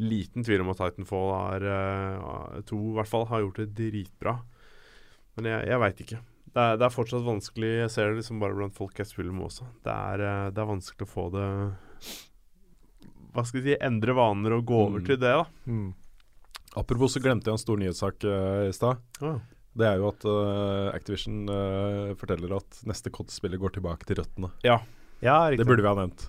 liten 0.00 0.44
tvil 0.46 0.62
om 0.64 0.70
at 0.72 0.78
Titanfall 0.80 1.32
er 1.36 1.66
uh, 1.68 2.60
to 2.64 2.78
i 2.78 2.94
hvert 2.96 3.10
fall 3.10 3.26
har 3.28 3.42
gjort 3.44 3.58
det 3.60 3.74
dritbra. 3.76 4.36
Men 5.36 5.48
jeg, 5.50 5.66
jeg 5.68 5.80
veit 5.82 6.00
ikke. 6.06 6.20
Det 6.52 6.60
er, 6.62 6.78
det 6.80 6.86
er 6.86 6.94
fortsatt 6.94 7.24
vanskelig. 7.26 7.72
Jeg 7.82 7.90
ser 7.92 8.08
det 8.12 8.20
liksom 8.22 8.40
bare 8.40 8.56
blant 8.56 8.76
folk 8.76 8.98
jeg 9.00 9.08
spiller 9.10 9.32
med 9.36 9.48
også. 9.50 9.66
Det 9.84 9.92
er, 9.92 10.24
uh, 10.24 10.50
det 10.54 10.62
er 10.64 10.70
vanskelig 10.70 11.08
å 11.08 11.12
få 11.12 11.26
det 11.34 11.48
Hva 13.32 13.44
skal 13.48 13.62
vi 13.62 13.70
si 13.72 13.76
endre 13.80 14.12
vaner 14.16 14.56
og 14.58 14.66
gå 14.68 14.78
over 14.86 15.00
Mm. 15.00 15.06
til 15.08 15.16
det, 15.20 15.32
da. 15.32 15.44
Mm. 15.66 15.94
Apropos 16.76 17.12
så 17.12 17.20
glemte 17.20 17.48
jeg 17.48 17.56
en 17.58 17.60
stor 17.66 17.76
nyhetssak 17.80 18.24
uh, 18.28 18.68
i 18.68 18.72
stad. 18.76 19.00
Ah. 19.24 19.38
Det 19.78 19.88
er 19.88 20.00
jo 20.00 20.08
at 20.10 20.24
uh, 20.28 20.92
Activision 20.92 21.46
uh, 21.48 22.12
forteller 22.20 22.52
at 22.58 22.82
neste 22.88 23.12
COD-spiller 23.12 23.60
går 23.60 23.76
tilbake 23.78 24.08
til 24.08 24.20
røttene. 24.20 24.52
Ja, 25.24 25.46
riktig. 25.48 25.62
Det 25.62 25.68
burde 25.70 25.84
vi 25.84 25.88
ha 25.88 25.96
nevnt. 25.96 26.26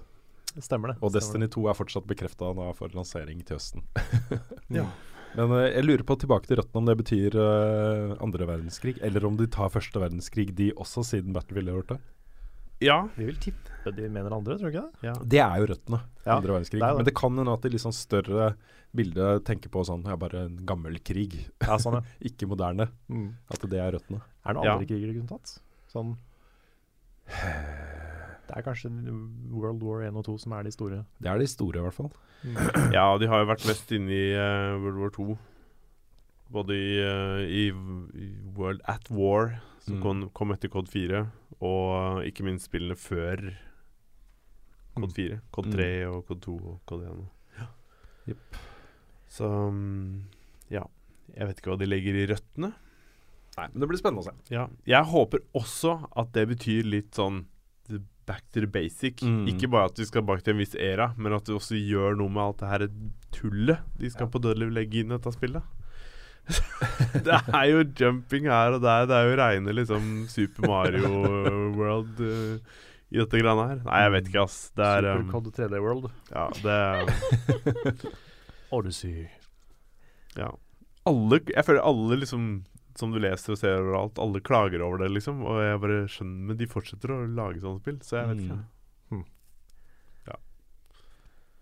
Stemmer 0.53 0.93
det. 0.93 0.99
Og 1.01 1.09
Stemmer 1.11 1.17
Destiny 1.17 1.49
2 1.51 1.65
er 1.67 1.77
fortsatt 1.77 2.07
bekrefta 2.07 2.53
for 2.77 2.95
lansering 2.95 3.43
til 3.43 3.59
høsten. 3.59 3.87
Ja. 4.79 4.87
Men 5.33 5.49
uh, 5.49 5.63
jeg 5.65 5.83
lurer 5.87 6.05
på 6.07 6.15
tilbake 6.21 6.47
til 6.47 6.59
røttene 6.61 6.79
om 6.83 6.87
det 6.87 6.95
betyr 6.99 7.35
andre 8.21 8.47
verdenskrig, 8.47 8.99
eller 9.03 9.25
om 9.25 9.39
de 9.39 9.47
tar 9.51 9.71
første 9.73 9.99
verdenskrig 9.99 10.51
de 10.55 10.69
også, 10.77 11.03
siden 11.09 11.33
Battlefield 11.35 11.71
har 11.71 11.81
gjort 11.81 11.95
det. 11.95 12.01
Ja. 12.83 12.99
Vi 13.17 13.25
vil 13.29 13.39
tippe 13.41 13.91
de 13.97 14.05
mener 14.07 14.31
andre, 14.31 14.55
tror 14.59 14.69
du 14.71 14.77
ikke 14.77 14.83
det? 14.85 15.07
ja. 15.09 15.13
Det 15.33 15.39
er 15.43 15.57
jo 15.59 15.65
røttene. 15.73 15.99
Ja, 16.23 16.37
andre 16.37 16.53
verdenskrig. 16.55 16.79
det 16.79 16.87
det. 16.87 16.95
Men 17.01 17.07
det 17.09 17.15
kan 17.19 17.35
hende 17.39 17.53
at 17.57 17.65
de 17.65 17.71
litt 17.73 17.83
sånn 17.83 17.95
større 17.95 18.53
bildet 18.95 19.43
tenker 19.47 19.71
på 19.73 19.81
sånn 19.83 20.05
Ja, 20.07 20.15
bare 20.15 20.45
en 20.47 20.59
gammel 20.69 20.99
krig, 21.03 21.33
Ja, 21.65 21.75
sånn, 21.81 21.97
ja. 21.99 22.03
ikke 22.29 22.47
moderne. 22.47 22.87
Mm. 23.11 23.33
At 23.51 23.65
det 23.69 23.79
er 23.81 23.91
røttene. 23.97 24.21
Er 24.45 24.53
det 24.53 24.55
noen 24.59 24.69
Ja. 24.69 24.75
andre 24.77 24.87
kriger 24.87 25.11
du 25.11 25.17
kunne 25.19 25.33
tatt? 25.35 25.57
Sånn 25.91 26.13
Det 27.27 27.33
Det 28.47 28.57
er 28.59 28.65
kanskje 28.65 28.89
World 29.55 29.81
War 29.81 30.01
1 30.03 30.17
og 30.19 30.25
2 30.27 30.33
som 30.43 30.53
er 30.53 30.63
de 30.67 30.71
store. 30.75 30.97
Det 31.23 31.29
er 31.31 31.39
de 31.39 31.45
store, 31.47 31.79
i 31.79 31.83
hvert 31.85 31.95
fall. 31.95 32.11
Ja, 32.95 33.05
de 33.17 33.27
har 33.31 33.39
jo 33.43 33.47
vært 33.49 33.63
mest 33.65 33.91
inne 33.95 34.11
i 34.11 34.25
uh, 34.35 34.75
World 34.83 34.99
War 34.99 35.13
2. 35.15 35.37
Både 36.53 36.75
i, 36.75 36.89
uh, 36.99 37.39
i, 37.47 37.63
i 38.19 38.27
World 38.57 38.83
at 38.91 39.07
War, 39.09 39.55
som 39.83 39.99
Mm. 39.99 40.29
kom, 40.33 40.51
etter 40.55 40.69
Cod 40.71 40.87
4, 40.89 41.25
og 41.61 42.23
ikke 42.27 42.43
minst 42.47 42.69
spillene 42.69 42.95
før 42.95 43.53
Cod 44.95 45.13
4. 45.15 45.39
Cod 45.51 45.71
3 45.73 45.87
og 46.07 46.25
Cod 46.27 46.41
2 46.45 46.55
og 46.71 46.79
Cod 46.89 47.03
1. 47.07 47.23
Ja. 47.59 47.67
Yep. 48.29 48.59
Så 49.33 49.47
mm, 49.73 50.23
ja. 50.71 50.83
Jeg 51.33 51.47
vet 51.49 51.59
ikke 51.61 51.71
hva 51.73 51.79
de 51.81 51.87
legger 51.89 52.17
i 52.19 52.27
røttene. 52.29 52.73
Nei, 53.57 53.65
men 53.71 53.79
det 53.81 53.87
blir 53.89 53.97
spennende 54.01 54.21
å 54.21 54.27
se. 54.27 54.33
Ja. 54.53 54.67
Jeg 54.89 55.07
håper 55.09 55.41
også 55.57 55.95
at 56.19 56.31
det 56.35 56.47
betyr 56.51 56.85
litt 56.89 57.11
sånn 57.17 57.45
back 58.25 58.45
to 58.55 58.61
the 58.63 58.67
basic. 58.71 59.19
Mm. 59.25 59.47
Ikke 59.51 59.67
bare 59.69 59.89
at 59.89 59.97
vi 59.99 60.05
skal 60.07 60.23
bak 60.23 60.43
til 60.45 60.53
en 60.53 60.61
viss 60.61 60.75
era, 60.79 61.09
men 61.17 61.33
at 61.35 61.49
vi 61.49 61.57
også 61.57 61.75
gjør 61.75 62.15
noe 62.21 62.31
med 62.31 62.43
alt 62.43 62.61
det 62.61 62.69
her 62.69 62.85
tullet 63.35 63.81
de 63.99 64.09
skal 64.13 64.27
Ja. 64.27 64.31
på 64.31 64.39
dødelig 64.45 64.69
legge 64.77 65.01
inn 65.01 65.11
i 65.11 65.17
dette 65.17 65.33
spillet. 65.35 65.63
det 67.25 67.37
er 67.39 67.67
jo 67.69 67.83
jumping 67.99 68.49
her 68.51 68.75
og 68.77 68.83
der. 68.83 69.05
Det 69.09 69.15
er 69.17 69.29
jo 69.29 69.37
reine 69.39 69.75
liksom 69.75 70.09
Super 70.31 70.67
Mario 70.67 71.11
World 71.77 72.19
uh, 72.19 72.81
i 73.13 73.21
dette 73.21 73.39
greiene 73.39 73.69
her. 73.69 73.79
Nei, 73.85 74.01
jeg 74.03 74.13
vet 74.17 74.29
ikke, 74.31 74.43
ass. 74.43 74.57
Det 74.75 74.89
er 74.97 75.07
um, 75.13 75.23
Supercod 75.29 75.49
3D 75.59 75.81
World. 75.83 76.11
Ja, 76.33 76.49
det 76.65 78.11
Odyssey. 78.75 79.27
Ja. 80.35 80.51
Alle 81.05 81.43
Jeg 81.51 81.65
føler 81.67 81.83
alle 81.85 82.21
liksom 82.23 82.53
som 82.97 83.09
du 83.09 83.17
leser 83.17 83.55
og 83.55 83.57
ser 83.57 83.79
overalt, 83.79 84.19
alle 84.21 84.37
klager 84.45 84.83
over 84.85 85.01
det, 85.01 85.07
liksom. 85.15 85.39
Og 85.49 85.63
jeg 85.63 85.79
bare 85.81 86.03
skjønner 86.13 86.51
Men 86.51 86.59
de 86.59 86.67
fortsetter 86.69 87.09
å 87.09 87.23
lage 87.25 87.63
sånne 87.63 87.81
spill, 87.81 87.97
så 88.05 88.19
jeg 88.19 88.29
vet 88.29 88.43
ikke. 88.43 88.57
Mm. 88.59 88.69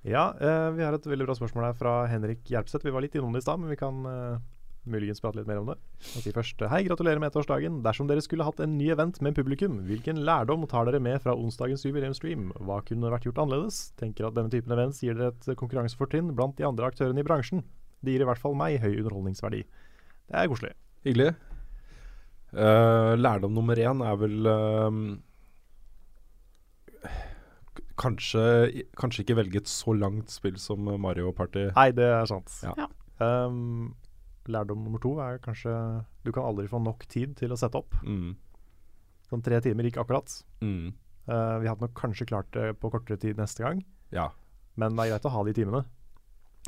Ja, 0.02 0.34
eh, 0.42 0.72
vi 0.72 0.84
har 0.84 0.96
et 0.98 1.06
veldig 1.06 1.28
bra 1.28 1.36
spørsmål 1.38 1.68
her 1.68 1.76
fra 1.78 1.94
Henrik 2.10 2.48
Hjelpseth. 2.50 2.86
Vi 2.86 2.94
var 2.94 3.04
litt 3.06 3.14
innom 3.16 3.36
det 3.36 3.44
i 3.44 3.46
stad, 3.46 3.62
men 3.62 3.70
vi 3.70 3.78
kan 3.78 4.02
eh, 4.10 4.40
muligens 4.90 5.22
prate 5.22 5.38
litt 5.38 5.50
mer 5.50 5.60
om 5.62 5.68
det. 5.70 5.76
Han 6.14 6.24
sier 6.24 6.36
først 6.36 6.64
Hei, 6.72 6.82
gratulerer 6.88 7.22
med 7.22 7.30
ettårsdagen. 7.30 7.82
Dersom 7.86 8.10
dere 8.10 8.24
skulle 8.26 8.46
hatt 8.48 8.62
en 8.64 8.78
ny 8.80 8.90
event 8.94 9.20
med 9.22 9.36
publikum, 9.38 9.80
hvilken 9.86 10.24
lærdom 10.26 10.66
tar 10.70 10.90
dere 10.90 11.02
med 11.04 11.22
fra 11.22 11.36
onsdagens 11.38 11.86
jubileumsstream? 11.86 12.50
Hva 12.66 12.82
kunne 12.88 13.12
vært 13.14 13.28
gjort 13.30 13.44
annerledes? 13.44 13.92
Tenker 14.02 14.28
at 14.28 14.38
denne 14.38 14.54
typen 14.54 14.74
events 14.74 15.04
gir 15.06 15.18
dere 15.18 15.36
et 15.36 15.52
konkurransefortrinn 15.60 16.34
blant 16.38 16.58
de 16.58 16.68
andre 16.68 16.90
aktørene 16.90 17.22
i 17.22 17.28
bransjen. 17.28 17.66
Det 18.02 18.16
gir 18.16 18.26
i 18.26 18.30
hvert 18.30 18.42
fall 18.42 18.58
meg 18.58 18.80
høy 18.82 18.96
underholdningsverdi. 18.96 19.64
Det 20.32 20.40
er 20.40 20.50
koselig. 20.50 20.74
Hyggelig. 21.06 21.34
Uh, 22.52 23.14
lærdom 23.16 23.54
nummer 23.56 23.80
én 23.80 24.02
er 24.04 24.18
vel 24.20 24.50
uh, 24.50 24.90
kanskje, 28.02 28.44
kanskje 29.00 29.24
ikke 29.24 29.38
velge 29.40 29.62
et 29.62 29.72
så 29.72 29.94
langt 29.96 30.34
spill 30.34 30.58
som 30.60 30.90
Mario 31.00 31.32
Party. 31.36 31.70
Nei, 31.78 31.92
det 31.96 32.10
er 32.10 32.28
sant. 32.30 32.52
Ja. 32.66 32.74
Ja. 32.82 32.90
Um, 33.22 33.94
lærdom 34.52 34.84
nummer 34.86 35.02
to 35.02 35.16
er 35.24 35.40
kanskje 35.44 35.74
Du 36.26 36.32
kan 36.36 36.46
aldri 36.48 36.68
få 36.70 36.82
nok 36.84 37.06
tid 37.12 37.36
til 37.40 37.54
å 37.54 37.60
sette 37.60 37.80
opp. 37.80 37.96
Mm. 38.04 38.36
Sånn 39.32 39.44
tre 39.46 39.62
timer 39.64 39.88
gikk 39.88 40.02
akkurat. 40.04 40.34
Mm. 40.62 40.92
Uh, 41.30 41.58
vi 41.64 41.70
hadde 41.70 41.86
nok 41.86 41.96
kanskje 41.96 42.28
klart 42.28 42.52
det 42.56 42.74
på 42.82 42.92
kortere 42.92 43.20
tid 43.22 43.40
neste 43.40 43.64
gang, 43.64 43.84
Ja. 44.12 44.32
men 44.76 44.96
det 44.98 45.06
er 45.06 45.12
greit 45.14 45.28
å 45.30 45.34
ha 45.36 45.44
de 45.48 45.54
timene. 45.56 45.86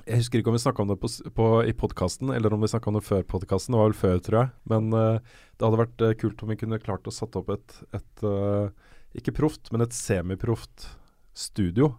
Jeg 0.07 0.21
husker 0.21 0.39
ikke 0.39 0.49
om 0.49 0.55
vi 0.55 0.63
snakka 0.63 0.81
om 0.81 0.89
det 0.89 0.97
på, 1.01 1.09
på, 1.37 1.47
i 1.69 1.73
podkasten, 1.77 2.31
eller 2.33 2.53
om 2.53 2.63
vi 2.63 2.69
snakka 2.71 2.89
om 2.89 2.97
det 2.97 3.05
før 3.05 3.25
podkasten. 3.29 3.73
Det 3.75 3.81
var 3.81 3.91
vel 3.91 3.99
før, 3.99 4.21
tror 4.25 4.39
jeg. 4.39 4.53
Men 4.71 4.89
uh, 4.93 5.19
det 5.57 5.67
hadde 5.67 5.81
vært 5.83 6.05
uh, 6.05 6.13
kult 6.21 6.41
om 6.45 6.53
vi 6.53 6.57
kunne 6.63 6.81
klart 6.81 7.09
å 7.09 7.13
satt 7.13 7.35
opp 7.37 7.51
et, 7.53 7.75
et 7.93 8.25
ikke 9.13 9.35
proft, 9.37 9.69
men 9.73 9.85
et 9.85 9.93
semiproft 9.93 10.87
studio. 11.37 11.91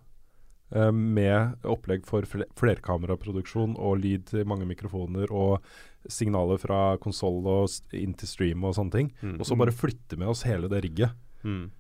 Eh, 0.73 0.91
med 0.91 1.57
opplegg 1.65 2.07
for 2.07 2.23
flerkameraproduksjon 2.25 3.77
og 3.79 3.99
lyd 4.03 4.27
til 4.31 4.45
mange 4.49 4.67
mikrofoner 4.69 5.31
og 5.35 5.63
signaler 6.11 6.59
fra 6.61 6.97
konsoll 7.01 7.47
og 7.49 7.71
inn 7.97 8.13
til 8.15 8.29
stream 8.29 8.65
og 8.65 8.75
sånne 8.77 8.93
ting. 8.93 9.13
Mm. 9.23 9.39
Og 9.41 9.47
så 9.49 9.57
bare 9.57 9.73
flytte 9.73 10.19
med 10.21 10.29
oss 10.29 10.43
hele 10.45 10.69
det 10.69 10.83
rigget. 10.85 11.15
Mm. 11.45 11.71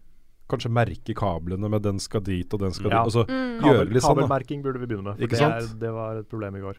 Kanskje 0.48 0.70
merke 0.72 1.14
kablene 1.16 1.68
med 1.70 1.82
'den 1.82 1.98
skal 2.00 2.20
dit' 2.20 2.52
og 2.52 2.60
'den 2.60 2.72
skal 2.72 2.90
Ja. 2.90 3.02
dit'. 3.02 3.04
Altså, 3.04 3.24
Mm. 3.28 3.60
Kabel, 3.60 3.88
litt 3.88 4.02
sånn, 4.02 4.16
da. 4.16 4.22
kabelmerking 4.26 4.62
burde 4.62 4.78
vi 4.80 4.86
begynne 4.86 5.04
med, 5.04 5.16
for 5.16 5.22
Ikke 5.24 5.30
det, 5.30 5.38
sant? 5.38 5.54
er, 5.54 5.78
det 5.78 5.92
var 5.92 6.16
et 6.18 6.28
problem 6.28 6.56
i 6.56 6.60
går. 6.60 6.76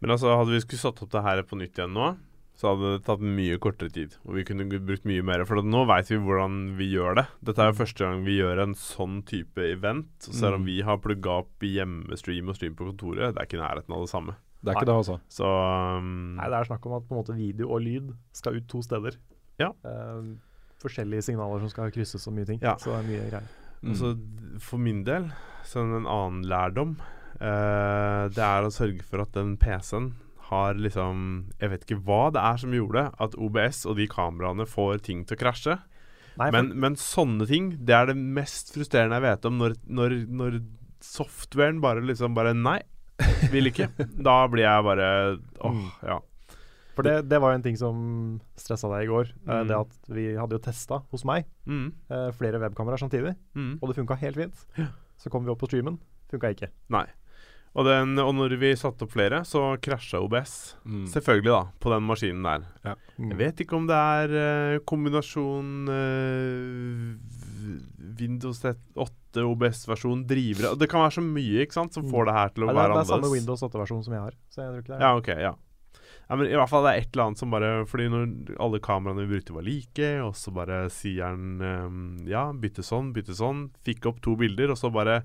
Men 0.00 0.10
altså, 0.10 0.36
hadde 0.36 0.50
vi 0.52 0.60
skulle 0.60 0.78
satt 0.80 1.02
opp 1.02 1.10
det 1.10 1.22
her 1.22 1.42
på 1.42 1.56
nytt 1.56 1.74
igjen 1.74 1.92
nå, 1.94 2.16
så 2.56 2.70
hadde 2.72 2.90
det 2.96 3.04
tatt 3.04 3.20
mye 3.20 3.58
kortere 3.60 3.92
tid. 3.92 4.14
Og 4.24 4.34
vi 4.38 4.44
kunne 4.48 4.64
brukt 4.72 5.04
mye 5.04 5.22
mer. 5.28 5.42
For 5.44 5.60
nå 5.60 5.82
veit 5.90 6.08
vi 6.08 6.16
hvordan 6.16 6.54
vi 6.78 6.86
gjør 6.94 7.18
det. 7.20 7.26
Dette 7.44 7.60
er 7.60 7.68
jo 7.72 7.76
første 7.82 8.00
gang 8.06 8.22
vi 8.24 8.38
gjør 8.38 8.62
en 8.64 8.72
sånn 8.80 9.18
type 9.28 9.60
event. 9.60 10.08
Så 10.24 10.32
selv 10.32 10.54
om 10.56 10.62
Mm. 10.64 10.66
vi 10.70 10.80
har 10.88 10.96
plugga 11.04 11.34
opp 11.42 11.62
i 11.62 11.74
hjemmestream 11.76 12.48
og 12.48 12.56
stream 12.56 12.74
på 12.74 12.86
kontoret, 12.88 13.34
det 13.34 13.36
er 13.42 13.44
ikke 13.46 13.58
i 13.60 13.64
nærheten 13.64 13.92
av 13.92 14.00
det 14.06 14.08
samme. 14.10 14.36
det 14.64 14.72
er 14.72 14.80
ikke 14.80 14.86
det, 14.88 14.96
altså. 14.96 15.20
Så 15.30 15.44
um, 15.98 16.34
Nei, 16.40 16.48
det 16.48 16.56
er 16.58 16.64
snakk 16.64 16.86
om 16.86 16.96
at 16.96 17.04
på 17.06 17.14
en 17.14 17.20
måte 17.22 17.36
video 17.36 17.68
og 17.76 17.82
lyd 17.84 18.08
skal 18.32 18.56
ut 18.56 18.66
to 18.72 18.80
steder. 18.82 19.14
Ja. 19.60 19.68
Uh, 19.84 20.34
forskjellige 20.82 21.22
signaler 21.28 21.60
som 21.60 21.68
skal 21.70 21.92
krysses 21.94 22.26
og 22.26 22.34
mye 22.34 22.46
ting. 22.48 22.58
Ja. 22.64 22.74
Så 22.80 22.90
det 22.90 22.98
er 23.04 23.06
mye 23.12 23.28
greier. 23.30 23.46
Mm. 23.82 23.90
Altså, 23.92 24.14
d- 24.16 24.58
for 24.64 24.78
min 24.82 25.04
del, 25.04 25.28
så 25.62 25.84
en 25.84 26.06
annen 26.08 26.42
lærdom, 26.48 26.96
uh, 27.40 28.26
det 28.32 28.42
er 28.42 28.64
å 28.66 28.72
sørge 28.72 29.04
for 29.04 29.20
at 29.22 29.32
den 29.36 29.56
PC-en 29.60 30.14
har 30.50 30.74
liksom 30.78 31.50
Jeg 31.60 31.70
vet 31.72 31.84
ikke 31.86 32.00
hva 32.06 32.30
det 32.34 32.42
er 32.42 32.56
som 32.62 32.72
gjorde 32.76 33.06
at 33.18 33.34
OBS 33.38 33.84
og 33.86 33.96
de 33.98 34.06
kameraene 34.10 34.66
får 34.68 35.02
ting 35.06 35.24
til 35.26 35.36
å 35.36 35.40
krasje. 35.40 35.78
Nei, 36.36 36.50
for, 36.50 36.56
Men, 36.58 36.72
men 36.80 36.96
sånne 37.00 37.46
ting, 37.48 37.70
det 37.88 37.94
er 37.96 38.06
det 38.10 38.16
mest 38.20 38.74
frustrerende 38.74 39.16
jeg 39.16 39.24
vet 39.24 39.46
om, 39.48 39.56
når, 39.62 39.76
når, 39.88 40.16
når 40.28 40.58
softwaren 41.00 41.80
bare 41.80 42.02
liksom 42.04 42.34
bare 42.36 42.52
Nei, 42.56 42.80
vil 43.52 43.70
ikke. 43.70 43.88
Da 44.28 44.42
blir 44.52 44.66
jeg 44.66 44.84
bare 44.84 45.10
Åh, 45.64 45.70
Mm. 45.72 45.86
ja. 46.04 46.18
for 46.96 47.02
det, 47.04 47.14
det 47.28 47.38
var 47.40 47.52
jo 47.52 47.58
en 47.58 47.64
ting 47.64 47.76
som 47.76 47.96
stressa 48.56 48.88
deg 48.92 49.04
i 49.06 49.10
går. 49.10 49.32
eh, 49.46 49.52
Mm. 49.62 49.68
Det 49.68 49.76
at 49.80 49.96
vi 50.16 50.26
hadde 50.36 50.56
jo 50.56 50.62
testa 50.64 51.02
hos 51.12 51.24
meg 51.28 51.44
Mm, 51.66 51.92
eh, 52.10 52.30
flere 52.36 52.60
webkameraer 52.62 53.00
samtidig, 53.02 53.34
mm. 53.56 53.78
og 53.82 53.88
det 53.90 53.96
funka 53.98 54.16
helt 54.20 54.36
fint. 54.36 54.66
Så 55.18 55.30
kom 55.32 55.44
vi 55.44 55.50
opp 55.50 55.60
på 55.60 55.68
streamen, 55.68 55.98
funka 56.30 56.52
ikke. 56.54 56.68
Nei. 56.92 57.06
Og, 57.76 57.84
den, 57.84 58.14
og 58.22 58.30
når 58.38 58.54
vi 58.56 58.70
satte 58.80 59.04
opp 59.04 59.12
flere, 59.12 59.42
så 59.44 59.74
krasja 59.84 60.16
OBS. 60.24 60.52
Mm. 60.88 61.02
Selvfølgelig, 61.12 61.50
da, 61.52 61.58
på 61.84 61.90
den 61.92 62.06
maskinen 62.08 62.46
der. 62.46 62.62
Mm. 63.20 63.34
Jeg 63.34 63.38
vet 63.42 63.60
ikke 63.66 63.76
om 63.76 63.84
det 63.90 63.98
er 64.00 64.32
uh, 64.32 64.78
kombinasjon 64.88 65.90
uh, 65.92 67.10
Windows 68.16 68.62
8 68.64 69.44
OBS-versjon, 69.44 70.22
drivere 70.28 70.72
Det 70.80 70.88
kan 70.88 71.02
være 71.04 71.16
så 71.18 71.24
mye 71.24 71.66
ikke 71.66 71.76
sant, 71.76 71.92
som 71.92 72.06
Mm. 72.06 72.10
får 72.14 72.24
det 72.30 72.34
her 72.38 72.48
til 72.56 72.64
å 72.64 72.66
ja, 72.70 72.72
være 72.72 72.84
annerledes. 72.94 73.08
det 73.08 73.12
er 73.12 73.20
samme. 73.20 73.34
Windows 73.36 73.62
8-versjon 73.68 74.04
som 74.06 74.14
jeg 74.16 74.22
har. 74.24 74.34
Så 74.48 74.62
jeg 74.62 74.68
tror 74.72 74.80
ikke 74.80 74.92
det 74.92 74.96
er 74.96 75.04
Ja, 75.04 75.16
ok, 75.20 75.28
ja. 75.28 75.54
ja. 76.30 76.36
Men 76.36 76.46
i 76.48 76.56
hvert 76.56 76.68
fall 76.72 76.82
det 76.86 76.92
er 76.94 77.00
et 77.04 77.12
eller 77.12 77.24
annet 77.28 77.38
som 77.38 77.50
bare 77.54 77.68
Fordi 77.86 78.08
når 78.10 78.56
alle 78.58 78.80
kameraene 78.82 79.26
vi 79.28 79.36
brukte 79.36 79.54
var 79.54 79.62
like, 79.62 80.08
og 80.24 80.32
så 80.34 80.50
bare 80.54 80.78
sier 80.90 81.28
han 81.28 81.60
um, 81.60 82.00
ja, 82.26 82.48
bytte 82.52 82.82
sånn, 82.82 83.12
bytte 83.14 83.36
sånn. 83.36 83.68
Fikk 83.86 84.08
opp 84.10 84.18
to 84.24 84.34
bilder, 84.40 84.72
og 84.72 84.80
så 84.80 84.90
bare 84.90 85.20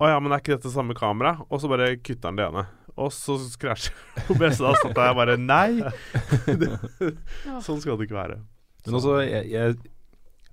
Å 0.00 0.08
ja, 0.08 0.20
men 0.20 0.32
er 0.32 0.40
ikke 0.40 0.54
dette 0.56 0.70
samme 0.72 0.94
kamera? 0.96 1.34
Og 1.50 1.60
så 1.60 1.68
bare 1.68 1.90
kutter 2.00 2.30
han 2.30 2.36
det 2.38 2.46
ene. 2.48 2.62
Og 3.00 3.10
så 3.12 3.36
krasjer 3.60 3.92
OBS. 4.32 4.58
Da 4.60 4.72
satt 4.80 4.96
jeg 4.96 5.16
bare 5.18 5.36
Nei! 5.40 5.80
sånn 7.64 7.80
skal 7.82 7.98
det 8.00 8.06
ikke 8.08 8.16
være. 8.18 8.38
Men 8.86 8.96
altså, 8.96 9.18
jeg, 9.24 9.50
jeg 9.52 9.76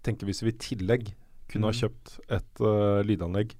tenker 0.05 0.27
hvis 0.29 0.43
vi 0.43 0.51
i 0.53 0.57
tillegg 0.61 1.13
kunne 1.47 1.69
ha 1.69 1.73
Mm. 1.73 1.79
kjøpt 1.79 2.17
et 2.35 2.59
uh, 2.59 2.99
lydanlegg 3.07 3.53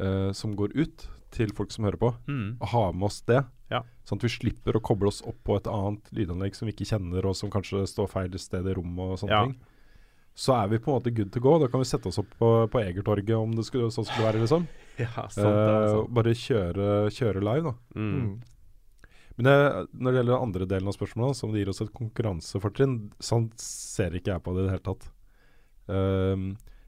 uh, 0.00 0.32
som 0.36 0.54
går 0.56 0.72
ut 0.80 1.04
til 1.36 1.52
folk 1.52 1.72
som 1.74 1.84
hører 1.84 2.00
på, 2.00 2.14
Mm. 2.28 2.56
og 2.60 2.68
ha 2.72 2.84
med 2.92 3.06
oss 3.10 3.20
det, 3.28 3.42
Ja. 3.70 3.82
sånn 4.08 4.16
at 4.16 4.24
vi 4.24 4.32
slipper 4.32 4.78
å 4.78 4.80
koble 4.80 5.08
oss 5.12 5.20
opp 5.26 5.36
på 5.44 5.56
et 5.58 5.66
annet 5.68 6.08
lydanlegg 6.16 6.54
som 6.56 6.66
vi 6.66 6.72
ikke 6.72 6.88
kjenner, 6.88 7.26
og 7.28 7.36
som 7.36 7.50
kanskje 7.52 7.84
står 7.90 8.08
feil 8.08 8.38
sted 8.40 8.64
i 8.66 8.74
rommet 8.78 9.12
og 9.12 9.18
sånne 9.20 9.30
Ja. 9.36 9.44
ting, 9.44 9.56
så 10.36 10.54
er 10.64 10.68
vi 10.68 10.78
på 10.78 10.88
en 10.92 11.00
måte 11.02 11.14
good 11.14 11.32
to 11.32 11.40
go. 11.40 11.58
Da 11.58 11.66
kan 11.68 11.80
vi 11.80 11.84
sette 11.88 12.06
oss 12.08 12.18
opp 12.18 12.32
på, 12.38 12.68
på 12.70 12.80
Egertorget 12.80 13.36
om 13.36 13.52
det 13.56 13.64
skulle, 13.66 13.90
så 13.92 14.04
skulle 14.06 14.32
være, 14.32 14.40
liksom. 14.44 14.66
Ja, 15.04 15.26
sant, 15.28 15.46
Eh, 15.46 16.02
bare 16.16 16.32
kjøre, 16.34 16.86
kjøre 17.12 17.42
live, 17.44 17.72
da. 17.72 18.00
Mm. 18.00 18.12
Mm. 18.20 18.36
Men 19.36 19.44
det, 19.50 19.56
når 19.92 20.12
det 20.14 20.20
gjelder 20.22 20.32
den 20.32 20.46
andre 20.46 20.66
delen 20.70 20.88
av 20.88 20.94
spørsmålet, 20.96 21.36
som 21.36 21.50
det 21.52 21.60
gir 21.60 21.68
oss 21.68 21.82
et 21.84 21.90
konkurransefortrinn, 21.92 22.94
sånn 23.20 23.50
ser 23.60 24.16
ikke 24.16 24.32
jeg 24.32 24.42
på 24.46 24.54
det 24.56 24.62
i 24.62 24.64
det 24.64 24.72
hele 24.72 24.86
tatt. 24.86 25.10
Um, 25.86 26.46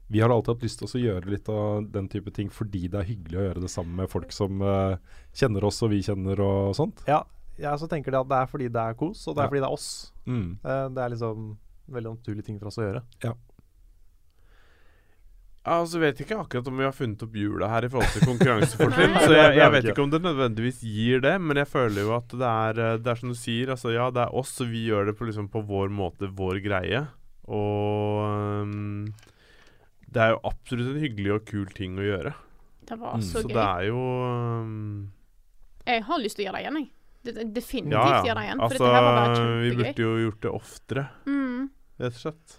vi 0.09 0.23
har 0.23 0.33
alltid 0.33 0.55
hatt 0.55 0.63
lyst 0.65 0.81
til 0.81 0.89
å 0.89 1.01
gjøre 1.03 1.29
litt 1.29 1.49
av 1.53 1.85
den 1.93 2.07
type 2.09 2.31
ting 2.33 2.49
fordi 2.49 2.87
det 2.89 2.97
er 3.03 3.05
hyggelig 3.11 3.37
å 3.37 3.43
gjøre 3.45 3.61
det 3.61 3.69
sammen 3.69 3.93
med 4.01 4.09
folk 4.09 4.33
som 4.33 4.63
uh, 4.65 4.97
kjenner 5.37 5.67
oss 5.69 5.77
og 5.85 5.91
vi 5.93 6.01
kjenner 6.01 6.41
og 6.41 6.73
sånt. 6.75 7.03
Ja, 7.07 7.21
jeg 7.59 7.69
også 7.75 7.87
tenker 7.91 8.15
det 8.15 8.23
at 8.23 8.31
det 8.31 8.39
er 8.41 8.49
fordi 8.49 8.71
det 8.73 8.81
er 8.81 8.97
kos, 8.97 9.21
og 9.29 9.35
det 9.37 9.43
er 9.43 9.45
Ja. 9.45 9.51
fordi 9.53 9.61
det 9.61 9.69
er 9.69 9.77
oss. 9.77 9.89
Mm. 10.25 10.49
Uh, 10.65 10.87
det 10.97 11.03
er 11.05 11.13
liksom 11.13 11.45
veldig 11.93 12.15
naturlig 12.17 12.45
ting 12.49 12.57
for 12.57 12.71
oss 12.71 12.81
å 12.81 12.87
gjøre. 12.87 13.03
Ja, 13.27 13.35
altså 15.65 15.99
vet 15.99 16.19
ikke 16.23 16.37
akkurat 16.39 16.67
om 16.71 16.77
vi 16.79 16.83
har 16.87 16.93
funnet 16.95 17.23
opp 17.25 17.33
hjula 17.35 17.67
her 17.69 17.85
i 17.85 17.89
forhold 17.91 18.13
til 18.15 18.23
konkurransefortrinn. 18.29 19.15
Så 19.25 19.33
jeg, 19.35 19.55
jeg 19.59 19.71
vet 19.75 19.89
ikke. 19.91 20.01
om 20.05 20.09
det 20.13 20.21
nødvendigvis 20.23 20.79
gir 20.81 21.19
det, 21.25 21.35
men 21.41 21.57
jeg 21.57 21.67
føler 21.67 22.01
jo 22.05 22.13
at 22.15 22.27
det 22.31 22.47
er, 22.49 22.79
eh, 22.85 22.97
det 23.03 23.11
er 23.11 23.15
som 23.21 23.29
du 23.33 23.37
sier. 23.37 23.71
Altså 23.75 23.91
ja, 23.93 24.09
det 24.15 24.23
er 24.23 24.35
oss, 24.39 24.53
og 24.63 24.69
vi 24.71 24.85
gjør 24.87 25.09
det 25.11 25.17
på, 25.19 25.27
liksom, 25.29 25.49
på 25.51 25.61
vår 25.67 25.89
måte, 25.91 26.29
vår 26.31 26.61
greie. 26.63 27.03
Og 27.49 28.21
um, 28.63 29.07
det 30.09 30.21
er 30.21 30.31
jo 30.35 30.39
absolutt 30.49 30.93
en 30.93 31.01
hyggelig 31.03 31.33
og 31.35 31.43
kul 31.49 31.67
ting 31.75 31.97
å 31.99 32.05
gjøre. 32.07 32.33
Det 32.89 32.97
var 32.97 33.17
Mm, 33.19 33.21
så 33.25 33.41
Så 33.43 33.47
det 33.51 33.61
er 33.61 33.83
jo 33.91 33.99
um, 34.01 35.11
Jeg 35.85 36.03
har 36.07 36.21
lyst 36.23 36.37
til 36.39 36.45
å 36.45 36.47
gjøre 36.49 36.57
det 36.57 36.63
igjen, 36.65 36.79
jeg. 36.79 36.89
Det, 37.19 37.33
det, 37.35 37.45
definitivt 37.53 37.93
Ja, 37.99 38.05
ja. 38.15 38.23
gjøre 38.29 38.39
det 38.39 38.47
igjen. 38.47 38.59
For 38.59 38.65
Altså, 38.69 38.79
dette 38.79 38.95
her 38.95 39.03
var 39.03 39.19
bare 39.19 39.59
vi 39.59 39.71
burde 39.75 40.05
jo 40.07 40.11
gjort 40.23 40.41
det 40.47 40.51
oftere, 40.55 41.03
Mm. 41.27 41.69
rett 41.99 42.15
og 42.15 42.21
slett. 42.23 42.58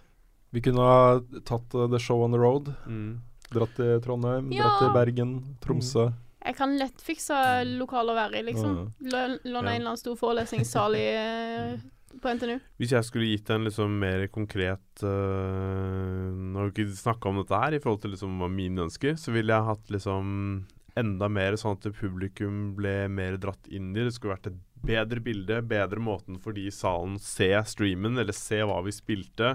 Vi 0.53 0.61
kunne 0.65 0.83
ha 0.83 1.21
tatt 1.47 1.75
uh, 1.79 1.87
The 1.91 1.99
Show 2.03 2.23
on 2.25 2.33
the 2.35 2.39
Road. 2.43 2.73
Mm. 2.87 3.21
Dratt 3.51 3.75
til 3.77 4.01
Trondheim, 4.05 4.51
Ja. 4.55 4.63
dratt 4.67 4.79
til 4.85 4.93
Bergen, 4.95 5.31
Tromsø. 5.63 6.09
Jeg 6.41 6.57
kan 6.57 6.77
lett 6.79 7.03
fikse 7.05 7.37
lokal 7.77 8.09
å 8.11 8.15
være 8.17 8.39
i, 8.41 8.43
liksom. 8.47 8.93
Lå- 9.03 9.39
Låne 9.45 9.71
Ja. 9.71 9.75
en 9.77 9.81
eller 9.83 9.91
annen 9.91 9.99
stor 10.01 10.17
forelesningssal 10.17 10.95
i, 10.97 11.07
eh, 11.15 11.77
på 12.21 12.31
NTNU. 12.35 12.61
Hvis 12.81 12.91
jeg 12.95 13.05
skulle 13.05 13.27
gitt 13.29 13.51
en 13.51 13.65
liksom 13.67 13.99
mer 14.01 14.27
konkret 14.29 15.03
uh, 15.03 16.31
Nå 16.33 16.59
har 16.59 16.71
vi 16.71 16.85
ikke 16.85 16.97
snakka 16.97 17.29
om 17.31 17.37
dette 17.43 17.61
her 17.61 17.75
i 17.77 17.79
forhold 17.83 18.03
til 18.03 18.11
liksom 18.15 18.41
mine 18.55 18.87
ønsker, 18.87 19.15
så 19.21 19.33
ville 19.35 19.53
jeg 19.53 19.69
hatt 19.69 19.91
liksom 19.93 20.65
enda 20.99 21.29
mer 21.31 21.53
sånn 21.61 21.77
at 21.79 21.93
publikum 21.95 22.75
ble 22.77 23.09
mer 23.09 23.37
dratt 23.41 23.69
inn 23.71 23.93
i 23.93 24.01
det. 24.01 24.09
Det 24.11 24.15
skulle 24.17 24.35
vært 24.37 24.51
et 24.51 24.59
bedre 24.83 25.21
bilde, 25.23 25.61
bedre 25.69 26.01
måten 26.03 26.41
for 26.43 26.53
de 26.57 26.67
i 26.67 26.71
salen 26.75 27.19
se 27.23 27.51
streamen, 27.69 28.19
eller 28.19 28.33
se 28.37 28.59
hva 28.67 28.81
vi 28.85 28.91
spilte. 28.97 29.55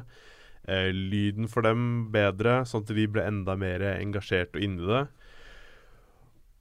Eh, 0.68 0.90
lyden 0.92 1.48
for 1.48 1.62
dem 1.62 2.10
bedre, 2.12 2.64
sånn 2.66 2.82
at 2.82 2.88
de 2.96 3.06
ble 3.08 3.22
enda 3.22 3.54
mer 3.56 3.84
engasjert 4.00 4.56
og 4.58 4.62
inni 4.66 4.82
det. 4.88 5.04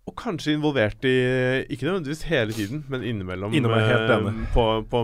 Og 0.05 0.15
kanskje 0.21 0.53
involvert 0.59 1.05
i 1.09 1.15
Ikke 1.73 1.87
nødvendigvis 1.89 2.25
hele 2.29 2.53
tiden, 2.53 2.83
men 2.93 3.01
innimellom. 3.03 3.55
Innimellom, 3.57 3.89
helt 3.89 4.11
eh, 4.13 4.53
på, 4.53 4.65
på, 4.93 5.01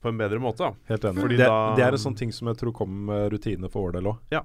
på 0.00 0.08
en 0.12 0.20
bedre 0.20 0.38
måte. 0.38 0.62
da. 0.62 0.70
Helt 0.92 1.04
enig. 1.10 1.24
Fordi 1.24 1.36
det, 1.40 1.48
da- 1.50 1.74
det 1.74 1.82
er 1.88 1.96
en 1.98 2.04
sånn 2.04 2.16
ting 2.16 2.30
som 2.32 2.46
jeg 2.52 2.60
tror 2.60 2.72
kommer 2.72 3.10
med 3.10 3.32
rutine 3.34 3.68
for 3.68 3.88
vår 3.88 3.98
del 3.98 4.12
òg. 4.12 4.18
Ja. 4.30 4.44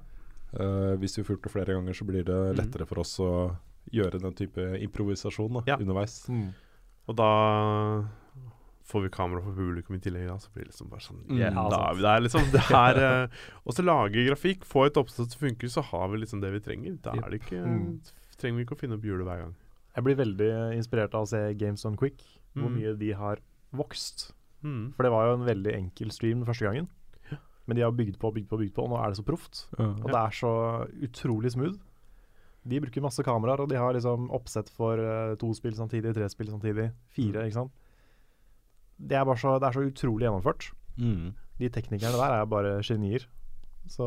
hvis 0.96 1.18
vi 1.18 1.22
får 1.26 1.34
gjort 1.36 1.42
det 1.44 1.52
flere 1.52 1.74
ganger, 1.76 1.92
så 1.94 2.04
blir 2.06 2.24
det 2.24 2.32
Mhm. 2.34 2.56
lettere 2.56 2.86
for 2.88 3.00
oss 3.00 3.18
å 3.20 3.56
gjøre 3.92 4.18
den 4.22 4.32
type 4.32 4.62
improvisasjon 4.80 5.52
da, 5.52 5.62
Ja. 5.66 5.76
underveis. 5.76 6.26
Mm. 6.28 6.54
Og 7.08 7.16
da 7.16 8.08
får 8.86 9.02
vi 9.02 9.08
kamera 9.10 9.42
for 9.42 9.52
publikum 9.56 9.96
i 9.96 9.98
tillegg, 10.02 10.28
da, 10.30 10.36
så 10.38 10.48
blir 10.54 10.64
det 10.64 10.70
liksom 10.72 10.88
bare 10.92 11.02
sånn 11.02 11.18
Mm. 11.26 11.38
yeah, 11.40 11.52
Ja, 11.54 11.68
da, 11.72 11.80
er 11.90 11.94
vi 11.98 12.02
der, 12.06 12.20
liksom. 12.22 12.44
Det 12.52 12.62
er 12.70 13.00
eh, 13.02 13.28
Og 13.66 13.74
så 13.74 13.82
lage 13.84 14.26
grafikk, 14.28 14.64
få 14.64 14.86
et 14.86 14.96
oppsett 15.00 15.30
som 15.34 15.40
funker, 15.48 15.68
så 15.68 15.82
har 15.82 16.08
vi 16.12 16.18
liksom 16.22 16.40
det 16.40 16.52
vi 16.54 16.60
trenger. 16.60 16.98
Da 17.02 17.12
er 17.18 17.30
det 17.30 17.40
ikke 17.42 17.62
Mm. 17.66 18.00
trenger 18.38 18.56
vi 18.60 18.64
ikke 18.64 18.76
å 18.76 18.80
finne 18.80 18.94
opp 18.94 19.02
hjulet 19.02 19.26
hver 19.26 19.40
gang. 19.42 19.54
Jeg 19.96 20.04
blir 20.04 20.16
veldig 20.16 20.50
inspirert 20.76 21.14
av 21.14 21.24
å 21.24 21.28
se 21.28 21.54
Games 21.54 21.84
on 21.84 21.96
Quick, 21.96 22.22
hvor 22.54 22.68
Mm. 22.70 22.76
mye 22.78 22.98
de 22.98 23.12
har 23.12 23.38
vokst. 23.74 24.32
Mm. 24.62 24.92
For 24.94 25.02
det 25.02 25.10
var 25.12 25.26
jo 25.26 25.34
en 25.40 25.46
veldig 25.48 25.74
enkel 25.74 26.10
stream 26.12 26.40
den 26.44 26.46
første 26.46 26.64
gangen. 26.68 26.88
Men 27.66 27.74
de 27.76 27.82
har 27.82 27.90
bygd 27.90 28.18
på, 28.20 28.30
bygd 28.32 28.46
på, 28.48 28.58
bygd 28.60 28.74
på, 28.74 28.84
og 28.84 28.90
nå 28.90 28.98
er 29.02 29.10
det 29.10 29.16
så 29.18 29.24
proft. 29.26 29.66
Og 29.80 30.06
det 30.06 30.14
er 30.14 30.30
så 30.30 30.86
utrolig 31.02 31.50
smooth. 31.50 31.78
De 32.66 32.78
bruker 32.80 33.02
masse 33.02 33.22
kameraer, 33.22 33.60
og 33.60 33.68
de 33.68 33.74
har 33.78 33.92
liksom 33.94 34.28
oppsett 34.30 34.68
for 34.70 34.98
eh, 34.98 35.34
to 35.36 35.52
spill 35.54 35.72
samtidig, 35.74 36.14
tre 36.14 36.28
spill 36.28 36.46
samtidig, 36.46 36.92
fire, 37.14 37.42
ikke 37.46 37.54
sant. 37.58 37.72
Det 38.98 39.16
er 39.18 39.24
bare 39.28 39.40
så, 39.40 39.58
det 39.60 39.68
er 39.68 39.76
så 39.76 39.84
utrolig 39.86 40.26
gjennomført. 40.26 40.70
Mm. 40.96 41.34
De 41.60 41.68
teknikerne 41.72 42.16
der 42.16 42.36
er 42.40 42.46
bare 42.48 42.78
genier. 42.82 43.26
Så 43.88 44.06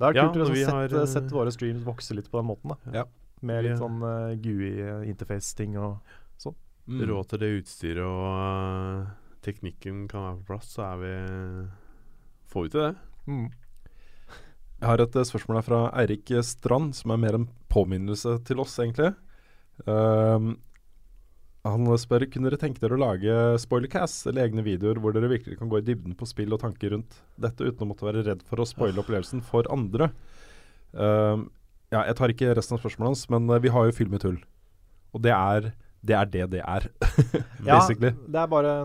det 0.00 0.08
er 0.10 0.16
Ja, 0.16 0.28
kult 0.28 0.46
å 0.46 0.52
vi 0.52 0.64
sett, 0.64 0.72
har, 0.72 0.94
eh, 1.02 1.06
sett 1.06 1.30
våre 1.32 1.52
streams 1.52 1.84
vokse 1.84 2.14
litt 2.16 2.30
på 2.30 2.40
den 2.40 2.48
måten. 2.50 2.74
da 2.74 3.00
Ja. 3.00 3.04
Med 3.42 3.64
litt 3.64 3.78
sånn 3.80 4.02
uh, 4.04 4.34
GUI 4.36 5.08
interface-ting 5.08 5.78
og 5.80 6.00
Mm. 6.90 7.04
Råd 7.06 7.28
til 7.30 7.38
det 7.38 7.48
utstyret 7.60 8.02
og 8.02 8.24
uh, 8.34 9.10
teknikken 9.46 10.08
kan 10.10 10.24
være 10.24 10.38
på 10.40 10.46
plass, 10.48 10.72
så 10.74 10.82
er 10.88 10.96
vi 10.98 11.10
Får 12.50 12.64
vi 12.64 12.72
til 12.72 12.80
det. 12.80 12.94
mm. 13.28 13.50
Jeg 14.80 14.88
har 14.88 15.02
et 15.04 15.16
eh, 15.20 15.26
spørsmål 15.28 15.58
her 15.60 15.66
fra 15.68 15.80
Eirik 16.00 16.32
Strand, 16.42 16.94
som 16.96 17.12
er 17.12 17.20
mer 17.20 17.36
en 17.36 17.48
påminnelse 17.68 18.38
til 18.48 18.58
oss, 18.58 18.78
egentlig. 18.80 19.10
Ehm, 19.86 20.54
han 21.66 21.88
spør 22.00 22.24
kunne 22.32 22.48
dere 22.48 22.60
tenke 22.60 22.80
dere 22.80 22.96
å 22.96 23.00
lage 23.02 23.36
spoilercast 23.60 24.30
eller 24.30 24.46
egne 24.46 24.64
videoer 24.64 25.00
hvor 25.00 25.12
dere 25.12 25.28
virkelig 25.28 25.58
kan 25.60 25.68
gå 25.68 25.80
i 25.80 25.84
dybden 25.84 26.14
på 26.16 26.28
spill 26.28 26.54
og 26.56 26.62
tanker 26.62 26.94
rundt 26.94 27.18
dette 27.40 27.66
uten 27.66 27.84
å 27.84 27.90
måtte 27.90 28.06
være 28.06 28.24
redd 28.24 28.44
for 28.48 28.62
å 28.62 28.68
spoile 28.68 29.02
opplevelsen 29.02 29.44
for 29.44 29.68
andre. 29.72 30.08
Um, 30.96 31.50
ja, 31.92 32.06
jeg 32.08 32.16
tar 32.16 32.32
ikke 32.32 32.54
resten 32.56 32.78
av 32.78 32.80
spørsmålet 32.80 33.12
hans, 33.12 33.26
men 33.32 33.50
eh, 33.50 33.60
vi 33.60 33.72
har 33.74 33.88
jo 33.88 33.94
Film 33.94 34.16
i 34.16 34.22
tull. 34.22 34.38
Og 35.12 35.24
det 35.26 35.34
er 35.36 35.72
det 36.00 36.16
er 36.16 36.28
det 36.32 36.44
det 36.54 36.60
er, 36.64 36.86
Ja, 37.66 37.82
det 37.84 38.14
er 38.40 38.46
bare 38.48 38.78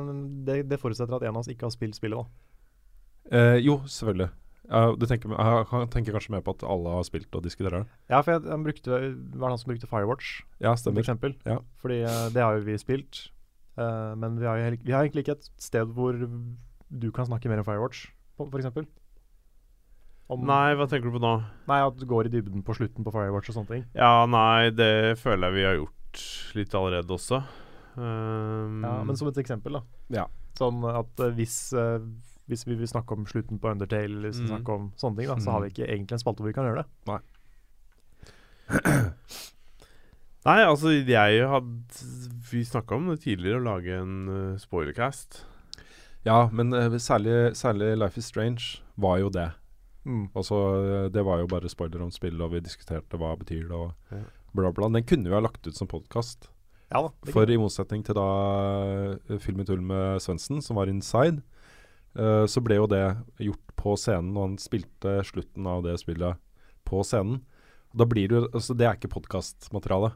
det, 0.44 0.66
det 0.68 0.80
forutsetter 0.82 1.16
at 1.16 1.24
en 1.24 1.38
av 1.38 1.46
oss 1.46 1.52
ikke 1.52 1.70
har 1.70 1.72
spilt 1.72 1.96
spillet, 1.96 2.20
da. 2.20 2.28
Uh, 3.32 3.58
jo, 3.64 3.80
selvfølgelig. 3.88 4.28
Ja, 4.70 4.96
du 4.98 5.06
tenker, 5.06 5.30
jeg 5.30 5.90
tenker 5.94 6.16
kanskje 6.16 6.32
mer 6.34 6.42
på 6.42 6.56
at 6.56 6.64
alle 6.66 6.90
har 6.98 7.04
spilt 7.06 7.36
og 7.38 7.44
diskuterer 7.46 7.84
det? 7.84 7.88
Ja, 8.10 8.22
for 8.26 8.32
jeg, 8.34 8.44
jeg 8.50 8.64
brukte, 8.66 8.90
var 9.38 9.48
det 9.50 9.54
han 9.54 9.62
som 9.62 9.72
brukte 9.72 9.88
Firewatch, 9.92 10.32
Ja, 10.60 10.72
for 10.74 10.82
stemmer. 10.82 11.04
eksempel. 11.06 11.36
Ja. 11.46 11.60
Fordi 11.84 12.00
eh, 12.02 12.30
det 12.34 12.42
har 12.42 12.58
jo 12.58 12.66
vi 12.66 12.78
spilt. 12.82 13.28
Uh, 13.78 14.16
men 14.16 14.38
vi 14.40 14.46
har, 14.48 14.58
jo 14.58 14.64
heller- 14.70 14.86
vi 14.88 14.92
har 14.96 15.04
egentlig 15.04 15.26
ikke 15.26 15.36
et 15.36 15.50
sted 15.60 15.86
hvor 15.94 16.16
du 16.16 17.12
kan 17.12 17.26
snakke 17.28 17.50
mer 17.52 17.60
om 17.60 17.66
Firewatch, 17.68 18.06
f.eks. 18.40 18.50
for 18.50 18.60
eksempel. 18.62 18.86
Nei, 20.30 20.74
hva 20.74 20.88
tenker 20.90 21.12
du 21.12 21.14
på 21.20 21.22
nå? 21.22 21.36
Nei, 21.70 21.80
at 21.86 22.00
du 22.02 22.06
går 22.10 22.26
i 22.26 22.32
dybden 22.34 22.64
på 22.66 22.74
slutten 22.74 23.06
på 23.06 23.12
Firewatch 23.14 23.52
og 23.52 23.58
sånne 23.60 23.70
ting. 23.76 23.84
Ja, 23.94 24.24
nei, 24.26 24.72
det 24.74 25.20
føler 25.22 25.52
jeg 25.52 25.58
vi 25.60 25.66
har 25.68 25.76
gjort 25.78 26.24
litt 26.58 26.74
allerede 26.80 27.14
også. 27.14 27.44
Um, 27.96 28.82
Ja, 28.82 28.96
men 29.06 29.16
som 29.20 29.30
et 29.30 29.38
eksempel, 29.44 29.78
da. 29.78 29.84
Ja. 30.10 30.26
Sånn 30.58 30.82
at 30.90 31.20
eh, 31.22 31.34
hvis, 31.38 31.60
hvis 32.48 32.66
vi 32.68 32.76
vil 32.78 32.88
snakke 32.88 33.12
om 33.18 33.26
slutten 33.26 33.60
på 33.60 33.72
Undertale, 33.72 34.04
eller 34.10 34.30
hvis 34.30 34.40
vi 34.42 34.46
Mm. 34.48 34.52
snakke 34.58 34.70
om 34.76 34.92
sånne 34.98 35.18
ting, 35.18 35.28
da, 35.28 35.36
så 35.42 35.52
har 35.52 35.62
vi 35.62 35.70
ikke 35.74 35.88
egentlig 35.90 36.12
en 36.14 36.20
spalte 36.24 36.42
hvor 36.44 36.48
vi 36.52 36.54
kan 36.54 36.66
gjøre 36.70 36.84
det. 36.84 36.90
Nei, 37.08 37.20
Nei, 40.46 40.60
altså 40.62 40.92
jeg 40.94 41.48
hadde 41.50 42.06
Vi 42.52 42.62
snakka 42.68 42.96
om 43.00 43.08
det 43.10 43.22
tidligere, 43.24 43.58
å 43.60 43.66
lage 43.66 43.96
en 43.98 44.16
uh, 44.30 44.58
spoilercast. 44.62 45.40
Ja, 46.26 46.48
men 46.54 46.70
uh, 46.74 46.94
særlig, 47.02 47.56
særlig 47.58 47.96
Life 47.98 48.18
is 48.22 48.26
Strange 48.30 48.80
var 49.02 49.18
jo 49.24 49.30
det. 49.34 49.48
Mm. 50.06 50.28
Altså, 50.38 51.10
det 51.10 51.24
var 51.26 51.42
jo 51.42 51.48
bare 51.50 51.70
spoiler 51.70 52.04
om 52.06 52.12
spillet, 52.14 52.42
og 52.46 52.52
vi 52.54 52.62
diskuterte 52.62 53.18
hva 53.18 53.34
det 53.34 53.46
betyr 53.48 53.64
det, 53.72 53.72
og 53.80 53.94
Ja. 54.14 54.22
bla, 54.54 54.72
bla. 54.72 54.88
Den 54.94 55.04
kunne 55.04 55.26
vi 55.30 55.34
ha 55.34 55.42
lagt 55.42 55.66
ut 55.68 55.76
som 55.76 55.88
podkast. 55.90 56.48
Ja 56.94 57.02
For 57.34 57.50
i 57.50 57.58
motsetning 57.58 58.04
til 58.06 58.14
da 58.14 58.28
uh, 59.18 59.40
Filmen 59.42 59.66
tull 59.66 59.82
med 59.82 60.22
Svendsen, 60.22 60.62
som 60.62 60.78
var 60.78 60.86
inside, 60.94 61.42
eh, 62.16 62.46
så 62.50 62.62
ble 62.64 62.76
jo 62.80 62.88
det 62.88 63.04
gjort 63.40 63.76
på 63.76 63.96
scenen, 64.00 64.36
og 64.38 64.48
han 64.50 64.58
spilte 64.58 65.20
slutten 65.28 65.68
av 65.68 65.84
det 65.86 65.98
spillet 66.02 66.38
på 66.86 67.02
scenen. 67.06 67.42
Da 67.96 68.06
blir 68.06 68.28
det 68.30 68.42
Altså, 68.54 68.76
det 68.76 68.86
er 68.88 68.96
ikke 68.98 69.14
podkastmateriale. 69.20 70.14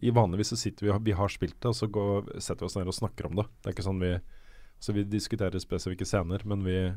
I 0.00 0.10
Vanligvis 0.14 0.48
så 0.54 0.56
sitter 0.56 0.86
vi 0.86 0.98
vi 1.10 1.12
har 1.12 1.28
spilt 1.28 1.58
det, 1.60 1.68
og 1.68 1.74
så 1.76 1.86
går, 1.90 2.30
setter 2.40 2.64
vi 2.64 2.66
oss 2.70 2.76
ned 2.76 2.86
og 2.88 2.94
snakker 2.94 3.26
om 3.26 3.34
det. 3.36 3.44
Det 3.60 3.68
er 3.70 3.74
ikke 3.74 3.84
sånn 3.88 4.00
vi 4.00 4.12
Så 4.80 4.92
vi 4.92 5.02
diskuterer 5.04 5.58
spesifikke 5.58 6.04
scener, 6.06 6.42
men 6.44 6.62
vi 6.64 6.92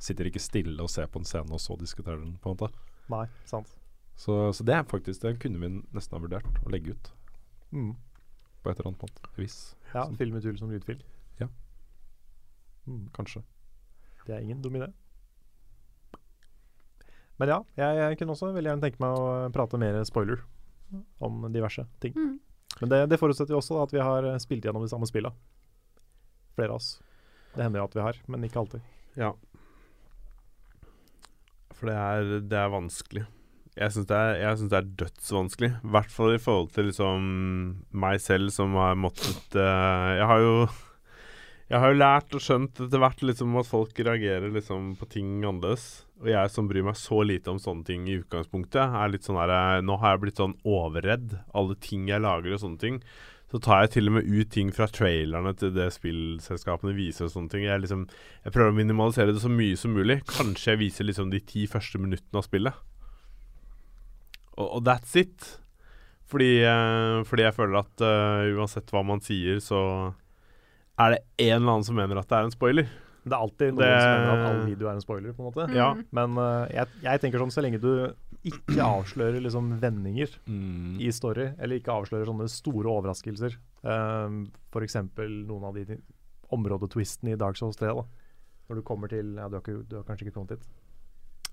sitter 0.00 0.24
ikke 0.24 0.40
stille 0.40 0.80
og 0.82 0.88
ser 0.90 1.06
på 1.06 1.20
en 1.20 1.24
scene, 1.28 1.52
og 1.52 1.60
så 1.60 1.76
diskuterer 1.78 2.18
den, 2.18 2.38
på 2.40 2.48
en 2.50 2.56
måte. 2.56 2.70
Nei, 3.12 3.26
sant. 3.44 3.68
Så, 4.16 4.52
så 4.52 4.64
det 4.64 4.74
er 4.74 4.84
faktisk 4.88 5.20
Det 5.22 5.38
kunne 5.40 5.60
vi 5.60 5.68
nesten 5.92 6.16
ha 6.16 6.20
vurdert 6.20 6.60
å 6.64 6.70
legge 6.72 6.92
ut 6.96 7.12
Mm. 7.72 7.94
på 8.64 8.70
et 8.70 8.80
eller 8.80 8.88
annet 8.90 9.02
måte. 9.04 9.28
Vis, 9.36 9.76
Ja, 9.94 10.06
Sånn. 10.06 10.16
film 10.16 10.32
med 10.34 10.58
som 10.58 10.70
lydfil. 10.70 11.02
Ja. 11.38 11.46
Mm. 12.88 13.08
kanskje. 13.12 13.42
Det 14.26 14.34
er 14.36 14.44
ingen 14.44 14.60
dum 14.62 14.76
idé. 14.78 14.90
Men 17.40 17.48
ja, 17.54 17.58
jeg, 17.80 17.96
jeg 18.02 18.18
kunne 18.20 18.34
også 18.36 18.50
veldig 18.52 18.68
gjerne 18.68 18.84
tenke 18.84 19.00
meg 19.00 19.16
å 19.16 19.28
prate 19.54 19.78
mer 19.80 19.96
spoiler 20.04 20.42
om 21.24 21.46
diverse 21.54 21.86
ting. 22.02 22.12
Mm. 22.18 22.34
Men 22.82 22.92
det, 22.92 22.98
det 23.12 23.18
forutsetter 23.20 23.54
jo 23.56 23.60
også 23.62 23.78
da 23.78 23.86
at 23.86 23.94
vi 23.96 24.02
har 24.04 24.26
spilt 24.42 24.66
gjennom 24.66 24.84
de 24.84 24.90
samme 24.92 25.08
spilla. 25.08 25.32
Flere 26.58 26.74
av 26.74 26.80
oss. 26.82 26.90
Det 27.54 27.64
hender 27.64 27.80
jo 27.80 27.86
at 27.88 27.96
vi 27.96 28.04
har, 28.04 28.18
men 28.30 28.44
ikke 28.46 28.60
alltid. 28.60 28.84
Ja. 29.18 29.32
For 31.78 31.88
det 31.88 31.96
er, 31.96 32.32
det 32.50 32.58
er 32.60 32.72
vanskelig. 32.74 33.24
Jeg 33.78 33.94
syns 33.94 34.08
det, 34.10 34.18
er- 34.18 34.56
synes 34.58 34.70
det 34.74 34.78
er 34.82 34.92
dødsvanskelig. 35.04 35.70
I 35.80 35.92
hvert 35.94 36.12
fall 36.12 36.34
i 36.34 36.42
forhold 36.42 36.72
til 36.74 36.90
liksom 36.90 37.26
meg 38.04 38.20
selv 38.20 38.52
som 38.52 38.74
har 38.76 38.98
måttet 38.98 39.56
uh, 39.56 40.10
Jeg 40.18 40.26
har 40.28 40.42
jo 40.44 40.54
Jeg 41.70 41.78
har 41.78 41.92
jo 41.92 42.00
lært 42.00 42.32
og 42.34 42.42
skjønt 42.42 42.80
etter 42.82 42.98
hvert 42.98 43.20
liksom 43.22 43.52
at 43.60 43.68
folk 43.68 43.98
reagerer 44.02 44.50
liksom 44.50 44.94
på 44.98 45.06
ting 45.12 45.36
annerledes. 45.38 46.02
Og 46.18 46.26
jeg 46.32 46.50
som 46.50 46.66
bryr 46.66 46.82
meg 46.82 46.96
så 46.98 47.20
lite 47.22 47.52
om 47.52 47.60
sånne 47.62 47.86
ting 47.86 48.08
i 48.10 48.16
utgangspunktet, 48.18 48.82
er 48.82 49.12
litt 49.12 49.26
sånn 49.26 49.38
her 49.38 49.52
eh, 49.54 49.82
Nå 49.86 50.00
har 50.02 50.16
jeg 50.16 50.22
blitt 50.24 50.40
sånn 50.40 50.56
overredd. 50.66 51.36
Alle 51.54 51.76
ting 51.78 52.08
jeg 52.10 52.24
lager 52.24 52.56
og 52.56 52.62
sånne 52.64 52.82
ting. 52.82 52.96
Så 53.54 53.60
tar 53.62 53.84
jeg 53.84 53.92
til 53.94 54.10
og 54.10 54.16
med 54.16 54.26
ut 54.26 54.50
ting 54.50 54.72
fra 54.74 54.88
trailerne 54.90 55.52
til 55.58 55.70
det 55.74 55.86
spillselskapene 55.94 56.94
viser 56.96 57.28
og 57.28 57.34
sånne 57.36 57.54
ting. 57.54 57.62
Jeg, 57.68 57.84
liksom, 57.84 58.02
jeg 58.42 58.54
prøver 58.56 58.74
å 58.74 58.78
minimalisere 58.80 59.34
det 59.36 59.42
så 59.42 59.50
mye 59.50 59.78
som 59.78 59.94
mulig. 59.94 60.20
Kanskje 60.30 60.72
jeg 60.74 60.80
viser 60.82 61.06
liksom 61.06 61.30
de 61.30 61.42
ti 61.52 61.68
første 61.70 62.02
minuttene 62.02 62.42
av 62.42 62.48
spillet. 62.48 62.80
Og, 64.56 64.66
og 64.66 64.82
that's 64.90 65.14
it. 65.22 65.52
Fordi, 66.30 66.50
eh, 66.66 67.22
fordi 67.30 67.46
jeg 67.46 67.56
føler 67.56 67.78
at 67.84 68.04
uh, 68.06 68.58
uansett 68.58 68.90
hva 68.90 69.02
man 69.06 69.22
sier, 69.22 69.62
så 69.62 69.80
er 71.00 71.14
det 71.16 71.20
en 71.46 71.54
eller 71.62 71.72
annen 71.74 71.86
som 71.86 71.96
mener 71.98 72.18
at 72.20 72.28
det 72.30 72.36
er 72.38 72.48
en 72.48 72.54
spoiler. 72.54 72.88
Det 73.20 73.34
er 73.36 73.40
alltid 73.44 73.74
noen 73.74 73.82
Det- 73.84 74.00
som 74.00 74.12
mener 74.16 74.32
at 74.32 74.46
all 74.50 74.60
video 74.66 74.88
er 74.88 74.94
en 74.96 75.00
spoiler, 75.04 75.32
på 75.36 75.42
en 75.44 75.48
måte. 75.52 75.66
Mm. 75.68 75.74
Ja. 75.76 75.88
Men 76.16 76.38
uh, 76.40 76.66
jeg, 76.72 76.86
jeg 77.04 77.20
tenker 77.20 77.42
sånn, 77.42 77.52
så 77.52 77.62
lenge 77.64 77.80
du 77.82 77.90
ikke 78.48 78.80
avslører 78.80 79.42
liksom 79.44 79.74
vendinger 79.82 80.30
Mm. 80.48 80.96
i 81.04 81.10
story, 81.12 81.50
eller 81.60 81.76
ikke 81.76 81.92
avslører 81.92 82.24
sånne 82.30 82.48
store 82.48 82.88
overraskelser, 82.88 83.58
um, 83.84 84.46
f.eks. 84.72 84.96
noen 85.20 85.64
av 85.68 85.74
de 85.76 85.98
områdetwistene 86.50 87.34
i 87.34 87.38
Dark 87.40 87.56
Souls 87.60 87.76
3, 87.76 87.92
da. 87.94 88.04
Når 88.70 88.76
du 88.80 88.82
kommer 88.86 89.08
til 89.12 89.34
Ja, 89.36 89.48
du 89.50 89.56
har, 89.58 89.62
ikke, 89.64 89.82
du 89.88 89.96
har 89.98 90.04
kanskje 90.08 90.26
ikke 90.28 90.36
kommet 90.38 90.56
dit? 90.56 90.68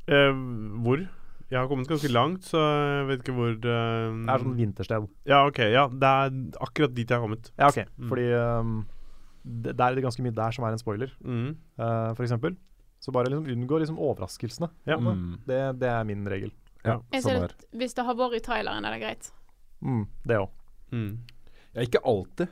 Eh, 0.08 0.32
hvor? 0.86 1.02
Jeg 1.50 1.60
har 1.60 1.68
kommet 1.68 1.88
ganske 1.88 2.10
langt, 2.12 2.44
så 2.48 2.60
jeg 2.60 3.08
vet 3.08 3.22
ikke 3.24 3.36
hvor 3.36 3.54
Det 3.64 3.72
er 3.72 4.42
sånn 4.44 4.56
vintersted. 4.60 5.08
Ja, 5.26 5.46
OK. 5.48 5.60
Ja, 5.72 5.88
det 5.88 6.04
er 6.04 6.32
akkurat 6.64 6.94
dit 6.96 7.08
jeg 7.10 7.16
har 7.18 7.24
kommet. 7.28 7.52
Ja, 7.58 7.68
OK. 7.72 7.84
Mm. 7.98 8.08
Fordi 8.12 8.28
um, 8.36 8.74
det, 9.48 9.74
der 9.80 9.86
er 9.92 9.96
det 9.98 10.04
ganske 10.06 10.24
mye 10.26 10.36
der 10.36 10.52
som 10.56 10.66
er 10.68 10.76
en 10.76 10.82
spoiler, 10.82 11.12
Mm. 11.24 11.56
uh, 11.80 12.12
f.eks. 12.18 12.34
Så 13.00 13.12
bare 13.14 13.30
liksom 13.30 13.46
unngå 13.54 13.78
liksom 13.80 14.00
overraskelsene. 14.02 14.70
Ja. 14.90 14.98
Mm. 14.98 15.38
Det, 15.48 15.60
det 15.80 15.90
er 15.90 16.04
min 16.10 16.26
regel. 16.30 16.52
Ja, 16.86 17.00
Jeg 17.14 17.24
ser 17.24 17.44
at 17.46 17.66
Hvis 17.76 17.94
det 17.98 18.06
har 18.08 18.16
vært 18.18 18.38
i 18.38 18.40
traileren, 18.46 18.86
er 18.86 18.96
det 18.96 19.02
greit. 19.04 19.32
Mm, 19.82 20.06
det 20.26 20.38
òg. 20.42 20.50
Mm. 20.92 21.12
Ja, 21.76 21.82
ikke 21.86 22.02
alltid. 22.06 22.48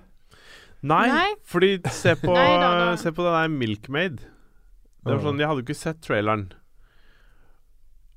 Nei, 0.86 1.08
Nei. 1.10 1.30
fordi 1.50 1.80
se 1.90 2.14
på, 2.20 2.34
Nei 2.38 2.58
da, 2.62 2.70
da. 2.84 2.96
se 3.02 3.10
på 3.16 3.24
den 3.26 3.34
der 3.40 3.48
Milkmaid. 3.56 4.18
Det 5.06 5.14
var 5.16 5.22
sånn, 5.24 5.40
Jeg 5.42 5.48
hadde 5.50 5.62
jo 5.64 5.66
ikke 5.66 5.78
sett 5.80 6.02
traileren. 6.06 6.48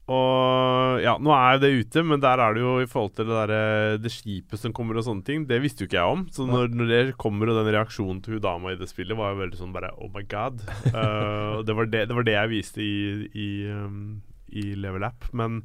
Og 0.09 1.03
ja, 1.05 1.13
nå 1.21 1.33
er 1.37 1.57
jo 1.57 1.61
det 1.67 1.71
ute, 1.83 2.03
men 2.09 2.21
der 2.23 2.41
er 2.41 2.55
det 2.57 2.63
jo 2.63 2.75
i 2.81 2.87
forhold 2.89 3.13
til 3.19 3.27
det 3.29 3.41
der, 3.51 3.99
Det 4.01 4.13
skipet 4.15 4.61
som 4.63 4.73
kommer 4.73 4.97
og 4.97 5.05
sånne 5.05 5.25
ting. 5.27 5.45
Det 5.49 5.59
visste 5.61 5.85
jo 5.85 5.89
ikke 5.91 5.99
jeg 6.01 6.15
om. 6.17 6.23
Så 6.33 6.47
når, 6.49 6.71
når 6.73 6.89
det 6.93 7.01
kommer, 7.21 7.51
og 7.53 7.59
den 7.61 7.69
reaksjonen 7.75 8.23
til 8.25 8.39
hun 8.39 8.45
dama 8.47 8.73
i 8.73 8.79
det 8.81 8.89
spillet 8.89 9.19
var 9.19 9.35
jo 9.35 9.43
veldig 9.43 9.61
sånn 9.61 9.75
bare 9.77 9.93
Oh 10.01 10.09
my 10.15 10.25
god. 10.31 10.65
Uh, 10.99 11.61
det, 11.67 11.75
var 11.77 11.87
det, 11.93 12.07
det 12.09 12.17
var 12.17 12.25
det 12.27 12.35
jeg 12.39 12.51
viste 12.55 12.81
i, 12.83 13.29
i, 13.37 13.49
um, 13.69 14.23
i 14.49 14.71
Level 14.81 15.05
App. 15.07 15.29
Men 15.37 15.61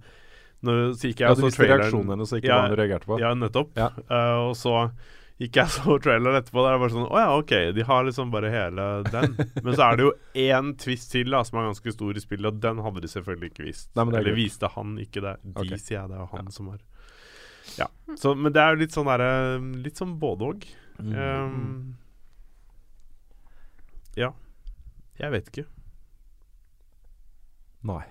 når, 0.64 0.94
så 0.99 1.10
gikk 1.10 1.24
jeg 1.24 1.30
Ja, 1.30 1.34
du 1.36 1.41
så 1.41 1.48
visste 1.49 1.61
traileren- 1.64 1.82
reaksjonen 1.88 2.14
hennes, 2.15 2.32
og 2.36 2.40
ikke 2.41 2.52
Ja, 2.52 2.60
hva 2.61 2.70
hun 2.74 2.78
reagerte 2.80 3.07
på. 3.10 3.20
ja, 3.24 3.32
nettopp. 3.40 3.72
Ja. 3.80 3.90
Uh, 4.11 4.49
og 4.49 4.56
så 4.60 4.76
gikk 5.44 5.60
jeg 5.60 5.72
så 5.74 5.98
traileren 6.02 6.38
etterpå. 6.40 6.64
Der 6.64 6.72
er 6.72 6.78
det 6.78 6.84
bare 6.84 6.94
sånn 6.94 7.10
Å 7.10 7.20
ja, 7.22 7.32
OK. 7.40 7.53
De 7.76 7.86
har 7.88 8.06
liksom 8.07 8.32
bare 8.34 8.52
hele 8.53 8.88
den. 9.10 9.36
Men 9.60 9.72
så 9.76 9.88
er 9.88 9.99
det 9.99 10.06
jo 10.07 10.14
én 10.45 10.72
twist 10.80 11.11
til 11.14 11.34
da 11.34 11.44
som 11.48 11.60
er 11.60 11.70
ganske 11.70 11.95
stor 11.95 12.20
i 12.20 12.24
spillet, 12.24 12.48
og 12.49 12.61
den 12.64 12.82
hadde 12.86 13.03
de 13.03 13.11
selvfølgelig 13.11 13.52
ikke 13.52 13.68
vist. 13.68 13.90
Nei, 13.91 14.06
er 14.06 14.20
Eller 14.22 14.32
greit. 14.32 14.40
viste 14.40 14.72
han, 14.76 14.95
ikke 15.03 15.26
det. 15.26 15.36
De, 15.44 15.53
okay. 15.65 15.82
sier 15.82 15.99
jeg. 15.99 16.11
Det 16.11 16.18
er 16.18 16.24
han 16.24 16.48
han 16.48 16.56
som 16.56 16.72
har 16.74 16.82
Ja. 17.80 17.88
Så, 18.20 18.34
men 18.36 18.56
det 18.56 18.64
er 18.64 18.74
jo 18.74 18.82
litt 18.84 18.95
sånn 18.95 19.07
derre 19.07 19.30
Litt 19.84 19.99
sånn 19.99 20.18
både 20.22 20.49
òg. 20.52 20.65
Mm. 20.99 21.14
Um, 21.18 21.95
ja. 24.20 24.34
Jeg 25.20 25.34
vet 25.34 25.49
ikke. 25.53 25.68
Nei. 27.88 28.03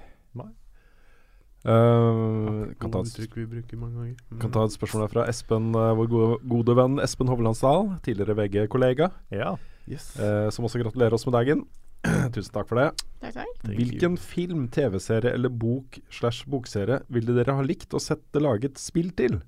Eh, 1.63 2.75
kan, 2.81 2.91
ta 2.91 3.01
et, 3.05 3.19
vi 3.37 3.77
mange. 3.79 4.17
Mm. 4.33 4.39
kan 4.43 4.51
ta 4.51 4.65
et 4.67 4.75
spørsmål 4.75 5.05
her 5.05 5.13
fra 5.13 5.27
Espen, 5.31 5.69
eh, 5.79 5.93
vår 5.95 6.09
gode, 6.11 6.39
gode 6.51 6.75
venn 6.75 6.99
Espen 7.05 7.31
Hovlandsdal, 7.31 8.01
tidligere 8.03 8.35
VG-kollega, 8.35 9.11
Ja. 9.31 9.55
Yes. 9.87 10.17
eh, 10.19 10.49
som 10.51 10.65
også 10.67 10.83
gratulerer 10.83 11.15
oss 11.15 11.27
med 11.27 11.35
dagen. 11.39 11.65
Tusen 12.35 12.51
takk 12.53 12.67
for 12.67 12.81
det. 12.81 12.89
Takk, 13.23 13.35
takk. 13.39 13.63
Hvilken 13.79 14.17
film, 14.19 14.67
TV-serie 14.75 15.31
eller 15.37 15.49
bok 15.55 16.01
slash 16.11 16.45
bokserie 16.51 17.01
ville 17.09 17.35
dere 17.37 17.55
ha 17.55 17.63
likt 17.63 17.95
å 17.95 18.01
sette 18.03 18.43
laget 18.43 18.79
spill 18.83 19.13
til? 19.15 19.39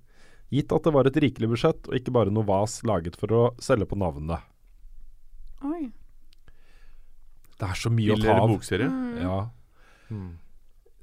Gitt 0.54 0.70
at 0.70 0.84
det 0.86 0.92
var 0.94 1.08
et 1.10 1.16
rikelig 1.18 1.48
budsjett, 1.50 1.88
og 1.90 1.96
ikke 1.98 2.12
bare 2.14 2.30
noe 2.30 2.46
vas 2.46 2.78
laget 2.86 3.16
for 3.18 3.34
å 3.34 3.42
selge 3.58 3.88
på 3.90 3.98
navnet. 3.98 4.38
Oi. 5.66 5.90
Det 7.58 7.66
er 7.70 7.74
så 7.78 7.90
mye 7.90 8.14
Spill 8.14 8.22
å 8.22 8.28
ta 8.28 8.38
av. 8.38 8.48
bokserie? 8.54 8.86
Mm. 8.86 9.18
Ja. 9.22 9.38
Mm. 10.14 10.32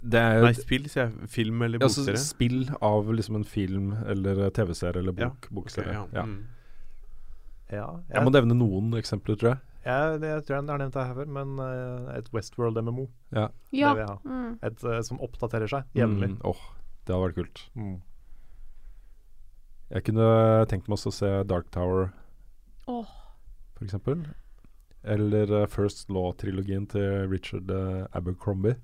Det 0.02 0.18
er 0.18 0.42
Nei, 0.42 0.54
spill, 0.58 0.88
sier 0.90 1.10
jeg. 1.10 1.30
Film 1.30 1.62
eller 1.62 1.84
altså, 1.86 2.04
spill 2.18 2.64
av 2.82 3.10
liksom 3.14 3.38
en 3.38 3.46
film 3.46 3.92
eller 4.10 4.48
TV-serie 4.56 5.04
eller 5.04 5.14
Ja, 5.14 5.30
bok. 5.30 5.50
bokserie. 5.54 5.98
Ok, 6.00 6.16
ja. 6.18 6.24
Mm. 6.26 6.40
ja. 7.70 7.90
Jeg 8.10 8.26
må 8.26 8.34
nevne 8.34 8.58
noen 8.58 8.96
eksempler, 8.98 9.38
tror 9.38 9.54
jeg. 9.54 9.62
Jeg, 9.86 10.18
det, 10.22 10.30
jeg 10.30 10.46
tror 10.46 10.56
jeg 10.58 10.66
har 10.70 10.82
nevnt 10.82 10.98
det 10.98 11.06
her 11.06 11.18
før, 11.18 11.30
men 11.38 11.54
uh, 11.62 12.12
et 12.14 12.30
Westworld 12.34 12.82
MMO. 12.82 13.08
Ja. 13.34 13.48
Ja. 13.74 13.94
Det 13.94 13.98
vil 13.98 14.04
jeg 14.04 14.10
ha. 14.10 14.18
Mm. 14.26 14.52
Et 14.70 14.84
uh, 14.86 14.98
som 15.06 15.22
oppdaterer 15.26 15.70
seg 15.70 15.98
jevnlig. 15.98 16.34
Mm, 16.34 16.42
åh, 16.50 16.66
det 17.06 17.16
hadde 17.16 17.24
vært 17.28 17.40
kult. 17.40 17.64
Mm. 17.78 17.96
Jeg 19.92 20.06
kunne 20.08 20.28
tenkt 20.72 20.88
meg 20.88 20.98
også 20.98 21.12
å 21.12 21.18
se 21.18 21.32
Dark 21.50 21.68
Tower, 21.74 22.14
oh. 22.88 23.10
for 23.76 23.86
eksempel. 23.86 24.22
Eller 25.04 25.52
eh, 25.52 25.68
First 25.68 26.10
Law-trilogien 26.14 26.86
til 26.88 27.28
Richard 27.32 27.72
eh, 27.74 28.06
Abercrombie. 28.16 28.78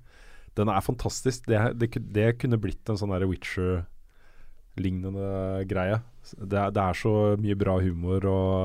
Den 0.56 0.68
er 0.72 0.80
fantastisk. 0.84 1.46
Det, 1.50 1.58
det, 1.78 1.88
det 2.14 2.38
kunne 2.40 2.60
blitt 2.60 2.88
en 2.88 2.98
sånn 3.00 3.28
Witcher-lignende 3.28 5.28
greie. 5.70 5.96
Det, 6.36 6.62
det 6.76 6.82
er 6.82 6.94
så 6.98 7.12
mye 7.40 7.56
bra 7.58 7.78
humor 7.82 8.20
og 8.28 8.56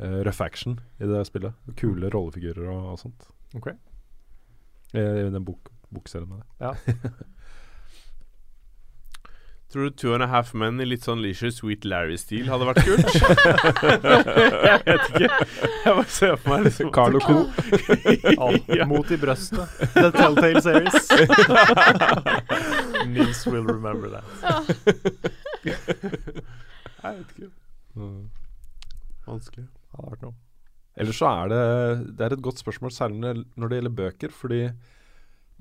uh, 0.00 0.20
røff 0.26 0.40
action 0.44 0.72
i 1.00 1.04
det 1.10 1.26
spillet. 1.28 1.52
Kule 1.80 2.06
rollefigurer 2.12 2.66
og, 2.70 2.82
og 2.94 2.98
sånt. 3.02 3.20
Ok. 3.58 3.68
I, 4.94 5.00
i 5.00 5.30
den 5.30 5.46
bok, 5.46 5.62
bokserien 5.94 6.30
med 6.30 6.38
det. 6.42 6.48
Tror 9.74 9.82
du 9.82 9.90
Two 9.90 10.14
and 10.14 10.22
a 10.22 10.26
Half 10.26 10.52
Men 10.54 10.76
i 10.78 10.84
litt 10.86 11.02
sånn 11.02 11.18
Leisure 11.18 11.50
Sweet 11.50 11.82
Larry-stil 11.82 12.46
hadde 12.46 12.66
vært 12.68 12.84
kult? 12.86 13.08
jeg 14.68 14.76
vet 14.86 15.08
ikke. 15.08 15.30
Jeg 15.82 15.96
bare 15.96 16.04
ser 16.14 16.36
på 16.38 16.52
meg 16.52 16.68
liksom 16.68 16.92
Carl 16.94 17.18
og 17.18 17.26
Co. 17.26 17.40
Alt 18.46 18.70
Mot 18.86 19.10
i 19.10 19.18
brøstet. 19.18 19.74
The 19.96 20.12
Telltale 20.14 20.62
Series. 20.62 21.10
Nils 23.16 23.42
will 23.50 23.66
remember 23.66 24.14
that. 24.14 24.22
Jeg 25.66 25.74
vet 27.02 27.34
ikke. 27.34 27.50
Mm. 27.98 28.30
Vanskelig. 29.26 29.66
Det 29.66 29.98
hadde 29.98 30.14
vært 30.14 30.26
noe. 30.28 30.38
Ellers 31.02 31.18
så 31.18 31.26
er 31.32 31.50
det 31.50 31.62
Det 32.14 32.28
er 32.28 32.38
et 32.38 32.46
godt 32.46 32.62
spørsmål, 32.62 32.94
særlig 32.94 33.18
når 33.58 33.66
det 33.74 33.82
gjelder 33.82 33.98
bøker. 34.04 34.38
Fordi 34.38 34.68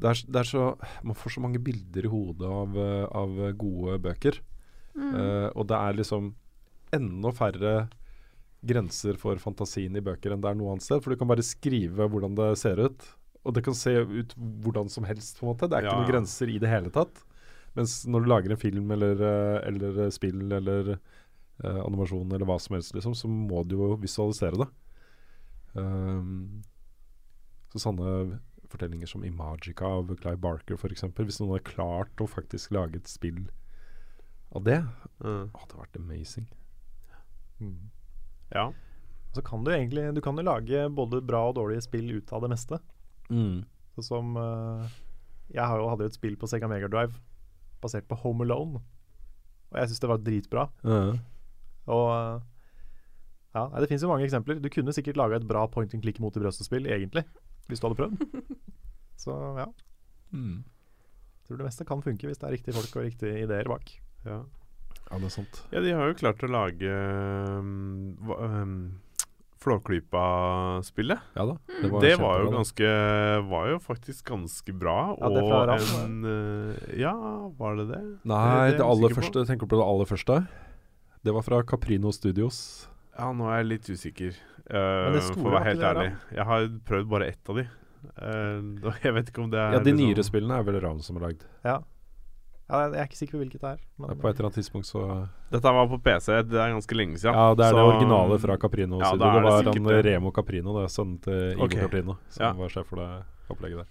det 0.02 0.10
er, 0.10 0.22
det 0.26 0.40
er 0.41 0.48
så 0.49 0.64
Man 1.06 1.18
får 1.18 1.36
så 1.36 1.44
mange 1.44 1.61
bilder 1.61 2.07
i 2.07 2.11
hodet 2.11 2.49
av, 2.49 2.78
eh, 2.82 3.03
av 3.14 3.36
gode 3.60 3.99
bøker. 4.03 4.40
Mm. 4.94 5.11
Uh, 5.14 5.49
og 5.57 5.68
det 5.70 5.78
er 5.78 5.95
liksom 5.98 6.34
enda 6.94 7.32
færre 7.34 7.74
grenser 8.64 9.18
for 9.20 9.40
fantasien 9.41 9.95
i 9.98 10.03
bøker 10.03 10.34
enn 10.34 10.44
det 10.44 10.52
er 10.52 10.57
noe 10.60 10.74
annet 10.74 10.86
sted. 10.86 11.02
For 11.03 11.14
du 11.14 11.20
kan 11.20 11.30
bare 11.30 11.45
skrive 11.45 12.07
hvordan 12.10 12.38
det 12.40 12.52
ser 12.61 12.82
ut. 12.82 13.07
Og 13.44 13.56
det 13.57 13.64
kan 13.65 13.76
se 13.76 13.91
ut 13.99 14.36
hvordan 14.64 14.91
som 14.91 15.07
helst, 15.07 15.40
på 15.40 15.48
en 15.48 15.52
måte. 15.52 15.68
Det 15.68 15.78
er 15.78 15.86
ikke 15.86 15.95
Ja, 15.95 15.99
noen 15.99 16.11
grenser 16.14 16.52
i 16.52 16.60
det 16.61 16.72
hele 16.72 16.94
tatt. 16.95 17.26
Mens 17.76 18.03
når 18.07 18.24
du 18.24 18.30
lager 18.30 18.53
en 18.53 18.61
film 18.61 18.94
eller, 18.94 19.20
eh, 19.20 19.57
eller 19.68 20.10
spill 20.14 20.45
eller 20.53 20.94
uh, 20.94 21.82
animasjon 21.84 22.30
eller 22.30 22.48
hva 22.48 22.60
som 22.61 22.78
helst, 22.78 22.94
liksom, 22.95 23.18
så 23.18 23.28
må 23.28 23.64
du 23.68 23.76
jo 23.80 23.95
visualisere 23.99 24.61
det. 24.61 24.70
Um, 25.74 26.61
så 27.74 27.82
sånne 27.82 28.38
fortellinger 28.74 29.10
som 29.10 29.24
Imagica 29.26 29.86
av 30.00 30.12
Clive 30.20 30.41
Barker, 30.44 30.76
f.eks. 30.78 31.06
Hvis 31.18 31.40
noen 31.41 31.54
hadde 31.56 31.68
klart 31.70 32.24
å 32.24 32.28
faktisk 32.30 32.74
lage 32.76 33.00
et 33.02 33.10
spill 33.12 33.45
av 34.54 34.66
det, 34.68 34.82
Mm. 35.24 35.48
det 35.54 35.60
hadde 35.62 35.78
vært 35.80 35.98
amazing. 36.02 36.48
Mm. 37.62 37.90
Ja. 38.52 38.72
Så 39.34 39.41
kan 39.45 39.64
du 39.64 39.72
egentlig 39.72 40.14
Du 40.14 40.20
kan 40.22 40.36
jo 40.38 40.44
lage 40.44 40.90
både 40.94 41.22
bra 41.26 41.48
og 41.50 41.56
dårlige 41.56 41.82
spill 41.86 42.10
ut 42.18 42.34
av 42.34 42.41
det 42.44 42.50
meste. 42.52 42.80
Mm. 43.30 43.64
Sånn 43.95 44.04
som 44.08 44.38
uh, 44.38 44.84
Jeg 45.54 45.64
har 45.64 45.80
jo, 45.80 45.88
hadde 45.90 46.04
jo 46.06 46.12
et 46.12 46.18
spill 46.18 46.36
på 46.38 46.50
Sega 46.50 46.68
Mega 46.68 46.90
Drive 46.91 47.18
basert 47.82 48.08
på 48.10 48.18
Home 48.24 48.44
Alone. 48.45 48.82
Og 49.72 49.80
jeg 49.80 49.90
syns 49.90 50.00
det 50.04 50.10
var 50.12 50.22
dritbra. 50.24 50.68
Mm. 50.84 51.18
Og 51.94 52.10
eh, 52.14 52.41
ja, 53.56 53.64
Det 53.80 53.90
fins 53.90 54.04
jo 54.06 54.08
mange 54.12 54.24
eksempler. 54.28 54.60
Du 54.64 54.70
kunne 54.72 54.94
sikkert 54.95 55.18
laga 55.20 55.36
et 55.36 55.48
bra 55.48 55.66
point 55.68 55.94
and 55.94 56.04
click 56.04 56.20
mot 56.24 56.36
i 56.38 56.40
brøstet-spill, 56.40 56.88
egentlig. 56.88 57.26
Hvis 57.69 57.80
du 57.81 57.88
hadde 57.88 57.99
prøvd. 58.02 58.44
Så 59.23 59.35
ja. 59.60 59.68
Mm. 60.34 60.64
Tror 61.48 61.60
det 61.60 61.68
meste 61.68 61.85
kan 61.88 62.02
funke 62.03 62.27
hvis 62.27 62.40
det 62.41 62.48
er 62.49 62.56
riktige 62.57 62.76
folk 62.76 62.95
og 62.98 63.03
riktige 63.06 63.44
ideer 63.45 63.68
bak. 63.69 63.90
ja. 64.26 64.41
ja, 65.11 65.18
det 65.19 65.27
er 65.27 65.34
sant. 65.35 65.64
Ja, 65.72 65.81
de 65.84 65.91
har 65.95 66.07
jo 66.10 66.15
klart 66.19 66.44
å 66.44 66.49
lage 66.52 66.94
um, 67.60 68.15
um, 68.31 68.77
Flåklypa-spillet. 69.64 71.19
Ja 71.38 71.45
da. 71.48 71.56
Mm. 71.69 71.99
Det 72.03 72.15
var, 72.19 72.41
jo 72.44 72.52
ganske 72.52 72.90
Var 73.49 73.69
jo 73.72 73.77
faktisk 73.84 74.26
ganske 74.31 74.76
bra. 74.76 74.98
Ja, 75.19 75.30
det 75.31 75.44
fra 75.48 75.61
og 75.77 75.94
en 76.03 76.18
uh, 76.27 76.99
Ja, 76.99 77.14
var 77.60 77.77
det 77.80 77.88
det? 77.94 78.02
Nei, 78.27 78.72
Det- 78.72 78.72
det 78.72 78.77
det, 78.81 78.88
aller 78.88 79.10
på. 79.14 79.22
første 79.22 79.45
Tenker 79.48 79.68
du 79.68 79.76
på 79.76 79.80
det 79.80 79.88
aller 79.88 80.10
første? 80.10 80.40
Det 81.23 81.31
var 81.34 81.41
fra 81.45 81.61
Caprino 81.64 82.11
Studios. 82.11 82.90
Ja, 83.18 83.30
nå 83.35 83.48
er 83.52 83.61
jeg 83.61 83.69
litt 83.69 83.90
usikker, 83.94 84.35
uh, 84.73 85.14
store 85.22 85.38
for 85.38 85.49
å 85.52 85.56
være 85.57 85.69
helt 85.72 85.88
ærlig. 85.91 86.10
Jeg 86.34 86.45
har 86.49 86.68
prøvd 86.90 87.10
bare 87.14 87.31
ett 87.34 87.49
av 87.49 87.61
de. 87.61 87.69
Uh, 88.19 88.91
jeg 88.99 89.14
vet 89.15 89.30
ikke 89.31 89.40
om 89.40 89.48
det 89.48 89.56
er 89.61 89.77
Ja, 89.77 89.80
de 89.80 89.94
liksom- 89.94 90.10
nyere 90.11 90.23
spillene 90.27 90.57
er 90.60 90.64
vel 90.68 90.76
Ravn 90.84 90.99
som 91.02 91.15
har 91.15 91.30
lagd. 91.30 91.45
Ja. 91.64 91.77
Ja, 92.68 92.81
jeg 92.90 92.99
er 92.99 93.07
ikke 93.07 93.15
sikker 93.19 93.38
på 93.38 93.41
hvilket 93.44 93.61
det 93.61 93.69
er. 93.69 93.80
Men, 93.99 94.18
På 94.19 94.27
et 94.27 94.35
eller 94.35 94.49
annet 94.49 94.57
tidspunkt 94.60 94.88
så 94.90 95.03
Dette 95.52 95.72
var 95.72 95.88
på 95.88 95.99
PC, 96.03 96.27
det 96.48 96.60
er 96.60 96.73
ganske 96.76 96.98
lenge 96.98 97.15
siden. 97.19 97.35
Ja, 97.35 97.53
det 97.56 97.64
er 97.64 97.77
det 97.77 97.84
originale 97.84 98.40
fra 98.44 98.57
Caprino. 98.57 98.99
Ja, 98.99 99.11
det 99.11 99.19
det 99.19 99.44
var 99.44 99.60
sikkert 99.64 99.88
han. 99.88 100.03
Remo 100.07 100.31
Caprino, 100.35 100.76
det 100.76 100.84
er 100.84 100.91
sønnen 100.91 101.22
til 101.23 101.40
Ivo 101.53 101.64
okay. 101.64 101.80
Caprino, 101.80 102.18
som 102.27 102.44
Ja. 102.44 102.52
var 102.60 102.69
sjef 102.76 102.88
for 102.88 102.95
det 102.99 103.10
opplegget 103.49 103.77
der. 103.84 103.88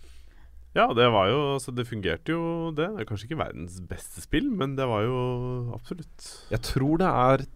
Ja, 0.74 0.86
det 0.92 1.08
var 1.12 1.28
jo 1.28 1.58
Så 1.60 1.74
det 1.74 1.86
fungerte 1.86 2.32
jo, 2.32 2.70
det. 2.72 2.88
Det 2.96 3.00
er 3.00 3.04
kanskje 3.04 3.28
ikke 3.28 3.40
verdens 3.44 3.80
beste 3.80 4.20
spill, 4.20 4.50
men 4.50 4.76
det 4.76 4.86
var 4.88 5.02
jo 5.04 5.72
absolutt 5.74 6.48
Jeg 6.50 6.60
tror 6.62 6.98
det 6.98 7.08
er 7.08 7.46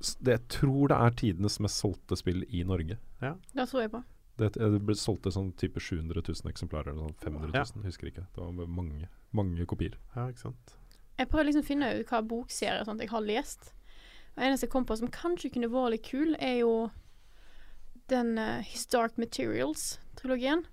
det, 0.00 0.32
Jeg 0.32 0.48
tror 0.48 0.88
det 0.88 0.96
er 0.96 1.16
tidenes 1.20 1.58
mest 1.60 1.80
solgte 1.82 2.16
spill 2.16 2.44
i 2.48 2.62
Norge. 2.64 2.96
Ja. 3.20 3.34
Det 3.52 3.68
tror 3.70 3.82
jeg 3.84 3.92
på. 3.92 4.02
Det, 4.40 4.52
det 4.56 4.80
ble 4.88 4.94
solgt 4.96 5.26
til 5.26 5.34
sånn 5.34 5.50
type 5.60 5.80
700 5.80 6.22
000 6.24 6.48
eksemplarer 6.52 6.94
eller 6.94 7.10
sånn 7.10 7.18
500 7.20 7.50
000, 7.52 7.58
Ja. 7.60 7.82
husker 7.84 8.08
ikke. 8.08 8.24
Det 8.34 8.40
var 8.46 8.70
mange, 8.80 9.08
mange 9.36 9.66
kopier. 9.68 9.98
Ja, 10.16 10.28
ikke 10.32 10.46
sant. 10.46 10.76
Jeg 11.20 11.28
prøver 11.28 11.50
liksom 11.50 11.64
å 11.66 11.68
finne 11.68 11.90
ut 11.98 12.08
hva 12.08 12.22
bokserier 12.24 12.80
og 12.80 12.88
sånt 12.88 13.02
jeg 13.04 13.12
har 13.12 13.20
lest. 13.26 13.74
Og 14.36 14.44
eneste 14.46 14.64
jeg 14.64 14.72
kom 14.72 14.86
på 14.88 14.96
som 14.96 15.10
kanskje 15.12 15.50
kunne 15.52 15.68
vært 15.68 15.92
litt 15.92 16.06
kul, 16.08 16.32
er 16.40 16.62
jo 16.62 16.74
den 18.08 18.38
uh, 18.40 18.62
Historic 18.64 19.18
Materials-trilogien. 19.20 20.64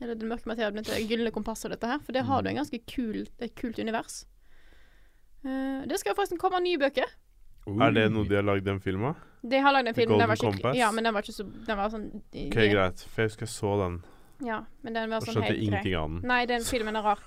Eller 0.00 0.14
Den 0.16 0.30
mørke 0.30 0.48
materien, 0.48 0.78
dette 0.78 0.96
Gylne 1.02 1.32
kompasset 1.34 1.68
og 1.68 1.74
dette 1.74 1.90
her. 1.90 1.98
For 2.06 2.14
det 2.16 2.22
har 2.28 2.42
du 2.42 2.48
en 2.52 2.60
ganske 2.62 2.78
kul, 2.88 3.26
et 3.42 3.54
kult 3.58 3.80
univers. 3.82 4.22
Uh, 5.44 5.82
det 5.90 5.98
skal 6.00 6.14
forresten 6.14 6.38
komme 6.40 6.60
nye 6.62 6.78
bøker. 6.80 7.10
Er 7.68 7.92
det 7.94 8.06
noe 8.12 8.26
de 8.28 8.38
har 8.38 8.46
lagd 8.46 8.64
den 8.64 8.80
filmen 8.80 9.12
av? 9.12 9.26
De 9.42 9.60
har 9.60 9.72
lagd 9.72 9.88
en 9.88 9.96
film. 9.96 10.16
Den 10.18 10.28
var 10.28 10.36
ikke. 10.36 10.72
Ja, 10.76 10.90
men 10.92 11.04
den 11.04 11.14
var 11.14 11.24
ikke 11.24 11.36
så 11.36 11.44
Den 11.66 11.78
var 11.78 11.92
sånn 11.92 12.08
Ok, 12.20 12.56
greit. 12.72 13.04
For 13.08 13.22
jeg 13.22 13.30
husker 13.30 13.46
jeg 13.46 13.52
så 13.54 13.74
den. 13.80 14.00
Ja, 14.44 14.62
men 14.84 14.96
den 14.96 15.12
var 15.12 15.20
Og 15.20 15.28
sånn 15.28 15.36
skjønte 15.36 15.52
helt 15.52 15.60
grei. 15.60 15.68
ingenting 15.68 15.96
av 16.00 16.08
den. 16.08 16.20
Nei, 16.28 16.40
den 16.50 16.64
filmen 16.66 16.96
er 16.96 17.06
rar. 17.10 17.22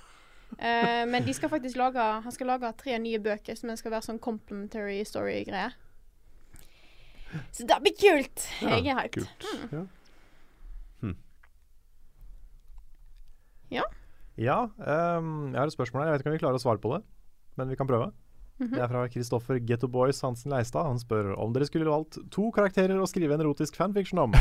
Uh, 0.54 1.02
men 1.10 1.24
de 1.26 1.32
skal 1.34 1.50
faktisk 1.50 1.78
lage 1.80 1.98
Han 1.98 2.30
skal 2.34 2.46
lage 2.46 2.68
tre 2.78 2.98
nye 3.02 3.18
bøker 3.18 3.56
som 3.58 3.72
skal 3.76 3.90
være 3.96 4.06
sånn 4.06 4.20
complementary 4.22 5.00
story-greie. 5.08 5.72
Så 7.50 7.66
det 7.66 7.80
blir 7.82 7.94
kult! 7.98 8.46
Ja, 8.62 8.78
jeg 8.78 8.94
er 8.94 9.00
hyped. 9.00 9.26
Kult. 9.70 10.00
Ja. 13.74 13.82
Ja, 14.38 14.58
ehm, 14.82 15.52
jeg 15.52 15.58
har 15.58 15.66
et 15.70 15.74
spørsmål 15.74 16.02
her. 16.02 16.08
Jeg 16.08 16.12
vet 16.14 16.22
ikke 16.24 16.30
om 16.30 16.34
vi 16.34 16.42
klarer 16.42 16.58
å 16.58 16.62
svare 16.62 16.82
på 16.82 16.90
det, 16.94 17.04
men 17.58 17.70
vi 17.70 17.76
kan 17.78 17.86
prøve. 17.86 18.10
Mhm. 18.60 18.70
Det 18.70 18.82
er 18.84 18.90
fra 18.92 19.06
Kristoffer 19.10 19.58
Getto 19.66 19.88
Boys 19.90 20.20
Hansen 20.22 20.52
Leistad. 20.54 20.86
Han 20.86 21.00
spør 21.02 21.32
om 21.42 21.54
dere 21.54 21.66
skulle 21.66 21.88
valgt 21.90 22.20
to 22.30 22.50
karakterer 22.54 23.00
å 23.02 23.08
skrive 23.10 23.34
en 23.34 23.42
erotisk 23.42 23.76
fanfiction 23.80 24.20
om. 24.28 24.36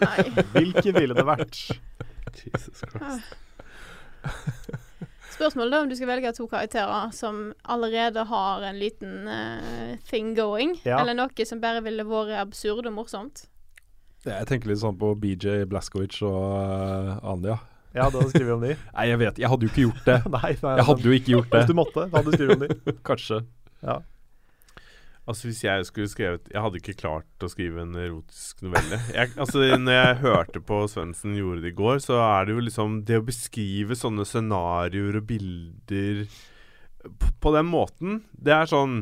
Hvilke 0.54 0.94
ville 0.96 1.16
det 1.16 1.26
vært? 1.28 1.60
Jesus 2.38 2.80
Christ. 2.80 3.36
Spørsmålet 5.38 5.76
er 5.76 5.84
om 5.84 5.90
du 5.90 5.94
skal 5.94 6.08
velge 6.10 6.32
to 6.34 6.48
karakterer 6.50 7.12
som 7.14 7.52
allerede 7.70 8.24
har 8.26 8.64
en 8.66 8.78
liten 8.80 9.28
uh, 9.28 9.94
thing 10.08 10.32
going, 10.34 10.74
Ja. 10.88 10.98
eller 11.02 11.14
noe 11.14 11.46
som 11.46 11.60
bare 11.62 11.84
ville 11.84 12.06
vært 12.08 12.40
absurd 12.40 12.88
og 12.88 12.96
morsomt. 12.96 13.44
Jeg 14.26 14.48
tenker 14.50 14.72
litt 14.72 14.80
sånn 14.80 14.96
på 14.98 15.12
BJ 15.20 15.62
Blaskowicz 15.70 16.24
og 16.26 16.40
uh, 16.56 17.20
Anja. 17.22 17.60
Ja, 17.94 18.08
da 18.10 18.20
skriver 18.20 18.32
skrevet 18.32 18.54
om 18.56 18.64
de. 18.66 18.72
Nei, 18.96 19.04
jeg 19.08 19.18
vet 19.22 19.38
Jeg 19.40 19.48
hadde 19.52 19.64
jo 19.64 19.70
ikke 19.72 19.84
gjort 19.86 20.02
det. 20.08 20.16
nei, 20.36 20.50
nei, 20.60 20.74
Jeg 20.80 20.86
hadde 20.90 21.06
jo 21.08 21.14
ikke 21.16 21.32
gjort 21.32 21.54
Hvis 21.54 21.70
du 21.70 21.76
måtte, 21.78 22.04
da 22.04 22.18
hadde 22.18 22.32
du 22.34 22.36
skrevet 22.36 22.56
om 22.58 22.64
de. 22.66 22.96
Kanskje. 23.06 23.38
Ja. 23.84 24.00
Altså 25.28 25.50
Hvis 25.50 25.60
jeg 25.64 25.84
skulle 25.88 26.10
skrevet 26.10 26.48
Jeg 26.52 26.62
hadde 26.64 26.80
ikke 26.80 26.96
klart 26.98 27.44
å 27.44 27.50
skrive 27.52 27.84
en 27.84 27.96
erotisk 28.00 28.62
novelle. 28.64 29.00
Jeg, 29.16 29.34
altså 29.36 29.66
Når 29.76 29.98
jeg 29.98 30.20
hørte 30.24 30.62
på 30.64 30.80
Svendsen 30.90 31.36
gjorde 31.36 31.66
det 31.66 31.74
i 31.74 31.78
går, 31.78 32.00
så 32.04 32.20
er 32.24 32.48
det 32.48 32.56
jo 32.56 32.64
liksom 32.64 33.02
Det 33.08 33.20
å 33.20 33.26
beskrive 33.28 33.98
sånne 33.98 34.26
scenarioer 34.28 35.20
og 35.20 35.28
bilder 35.28 36.24
på, 36.98 37.30
på 37.40 37.52
den 37.54 37.68
måten, 37.70 38.22
det 38.34 38.50
er 38.52 38.66
sånn 38.68 38.96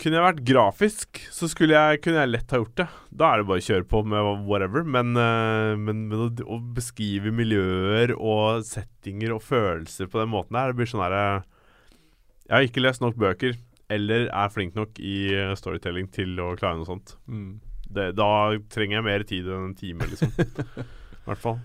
Kunne 0.00 0.18
jeg 0.18 0.26
vært 0.26 0.42
grafisk, 0.48 1.22
så 1.32 1.48
jeg, 1.48 2.00
kunne 2.04 2.20
jeg 2.22 2.30
lett 2.30 2.52
ha 2.54 2.60
gjort 2.60 2.76
det. 2.80 2.86
Da 3.12 3.30
er 3.30 3.40
det 3.40 3.48
bare 3.48 3.60
å 3.60 3.66
kjøre 3.66 3.86
på 3.90 4.00
med 4.08 4.44
whatever. 4.48 4.84
Men, 4.96 5.10
eh, 5.12 5.72
men, 5.76 6.06
men 6.08 6.22
å, 6.24 6.28
å 6.56 6.56
beskrive 6.76 7.32
miljøer 7.36 8.14
og 8.16 8.64
settinger 8.64 9.34
og 9.34 9.44
følelser 9.44 10.08
på 10.08 10.22
den 10.22 10.32
måten 10.32 10.56
der, 10.56 10.72
det 10.72 10.78
blir 10.78 10.88
sånn 10.88 11.04
herre 11.04 11.24
Jeg 12.50 12.56
har 12.56 12.66
ikke 12.66 12.82
lest 12.82 13.02
nok 13.04 13.14
bøker 13.14 13.54
eller 13.90 14.24
er 14.26 14.50
flink 14.50 14.74
nok 14.78 14.98
i 15.02 15.30
eh, 15.34 15.52
storytelling 15.58 16.08
til 16.14 16.34
å 16.42 16.52
klare 16.58 16.78
noe 16.80 16.86
sånt. 16.88 17.12
Mm. 17.30 17.60
Det, 17.90 18.08
da 18.18 18.26
trenger 18.70 18.98
jeg 19.00 19.06
mer 19.06 19.24
tid 19.26 19.48
enn 19.50 19.68
en 19.70 19.76
time, 19.78 20.06
liksom. 20.10 20.30
I 21.22 21.24
hvert 21.28 21.42
fall. 21.42 21.60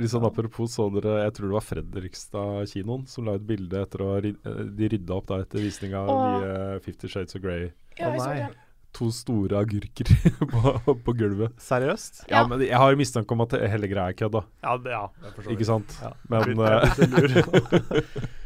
Litt 0.00 0.08
sånn 0.12 0.24
apropos, 0.24 0.72
så 0.72 0.86
dere 0.92 1.18
Jeg 1.26 1.34
tror 1.36 1.50
det 1.50 1.56
var 1.58 1.64
Fredrikstad-kinoen 1.66 3.02
som 3.12 3.26
la 3.28 3.34
ut 3.36 3.44
bilde 3.44 3.76
etter 3.84 4.00
å 4.00 4.14
eh, 4.24 4.60
De 4.72 4.88
rydda 4.88 5.18
opp 5.18 5.26
da 5.28 5.42
etter 5.44 5.60
visning 5.60 5.92
av 5.98 6.08
nye 6.08 6.78
Fifty 6.84 7.10
Shades 7.12 7.36
of 7.36 7.44
Grey. 7.44 7.66
Ja, 7.98 8.08
jeg 8.14 8.22
så 8.24 8.30
nei. 8.32 8.46
To 8.96 9.08
store 9.12 9.60
agurker 9.64 10.08
på, 10.52 10.96
på 11.04 11.16
gulvet. 11.16 11.56
Seriøst? 11.60 12.22
Ja, 12.28 12.40
Ja. 12.42 12.46
men 12.48 12.64
Jeg 12.64 12.80
har 12.80 12.96
mistanke 13.00 13.36
om 13.36 13.44
at 13.44 13.56
hele 13.56 13.88
greia 13.88 14.12
er 14.12 14.16
kødd, 14.16 14.36
da. 14.36 14.44
Ja, 14.64 14.76
det, 14.80 14.96
ja. 14.96 15.04
jeg 15.44 15.56
Ikke 15.58 15.68
sant? 15.68 15.96
Ja. 16.00 16.12
Men 16.32 16.56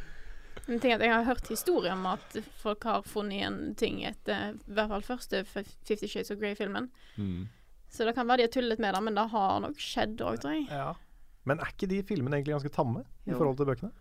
Jeg 0.67 0.81
eh, 0.83 0.89
jeg 0.91 1.01
Jeg 1.01 1.13
har 1.15 1.25
hørt 1.29 1.49
historier 1.49 1.93
om 1.95 2.07
at 2.11 2.39
folk 2.59 2.85
har 2.85 3.03
funnet 3.07 3.39
igjen 3.39 3.59
ting 3.79 4.03
etter 4.05 4.57
i 4.57 4.73
hvert 4.75 4.91
fall 4.91 5.05
første 5.07 5.45
Fifty 5.47 6.07
Shades 6.07 6.31
of 6.35 6.41
Grey-filmen. 6.43 6.91
mm. 7.17 7.47
Så 7.89 8.05
det 8.05 8.17
kan 8.17 8.27
være 8.27 8.43
de 8.43 8.49
har 8.49 8.53
tullet 8.53 8.81
med 8.83 8.95
det, 8.95 9.03
men 9.07 9.15
det 9.15 9.29
har 9.31 9.61
nok 9.63 9.79
skjedd 9.81 10.21
òg, 10.21 10.41
tror 10.43 10.57
jeg. 10.57 10.67
ja. 10.71 10.93
Men 11.47 11.61
er 11.63 11.71
ikke 11.71 11.87
de 11.87 12.03
filmene 12.03 12.41
egentlig 12.41 12.57
ganske 12.57 12.73
tamme 12.75 13.05
i 13.25 13.31
Jo. 13.31 13.39
forhold 13.39 13.57
til 13.61 13.69
bøkene? 13.71 13.93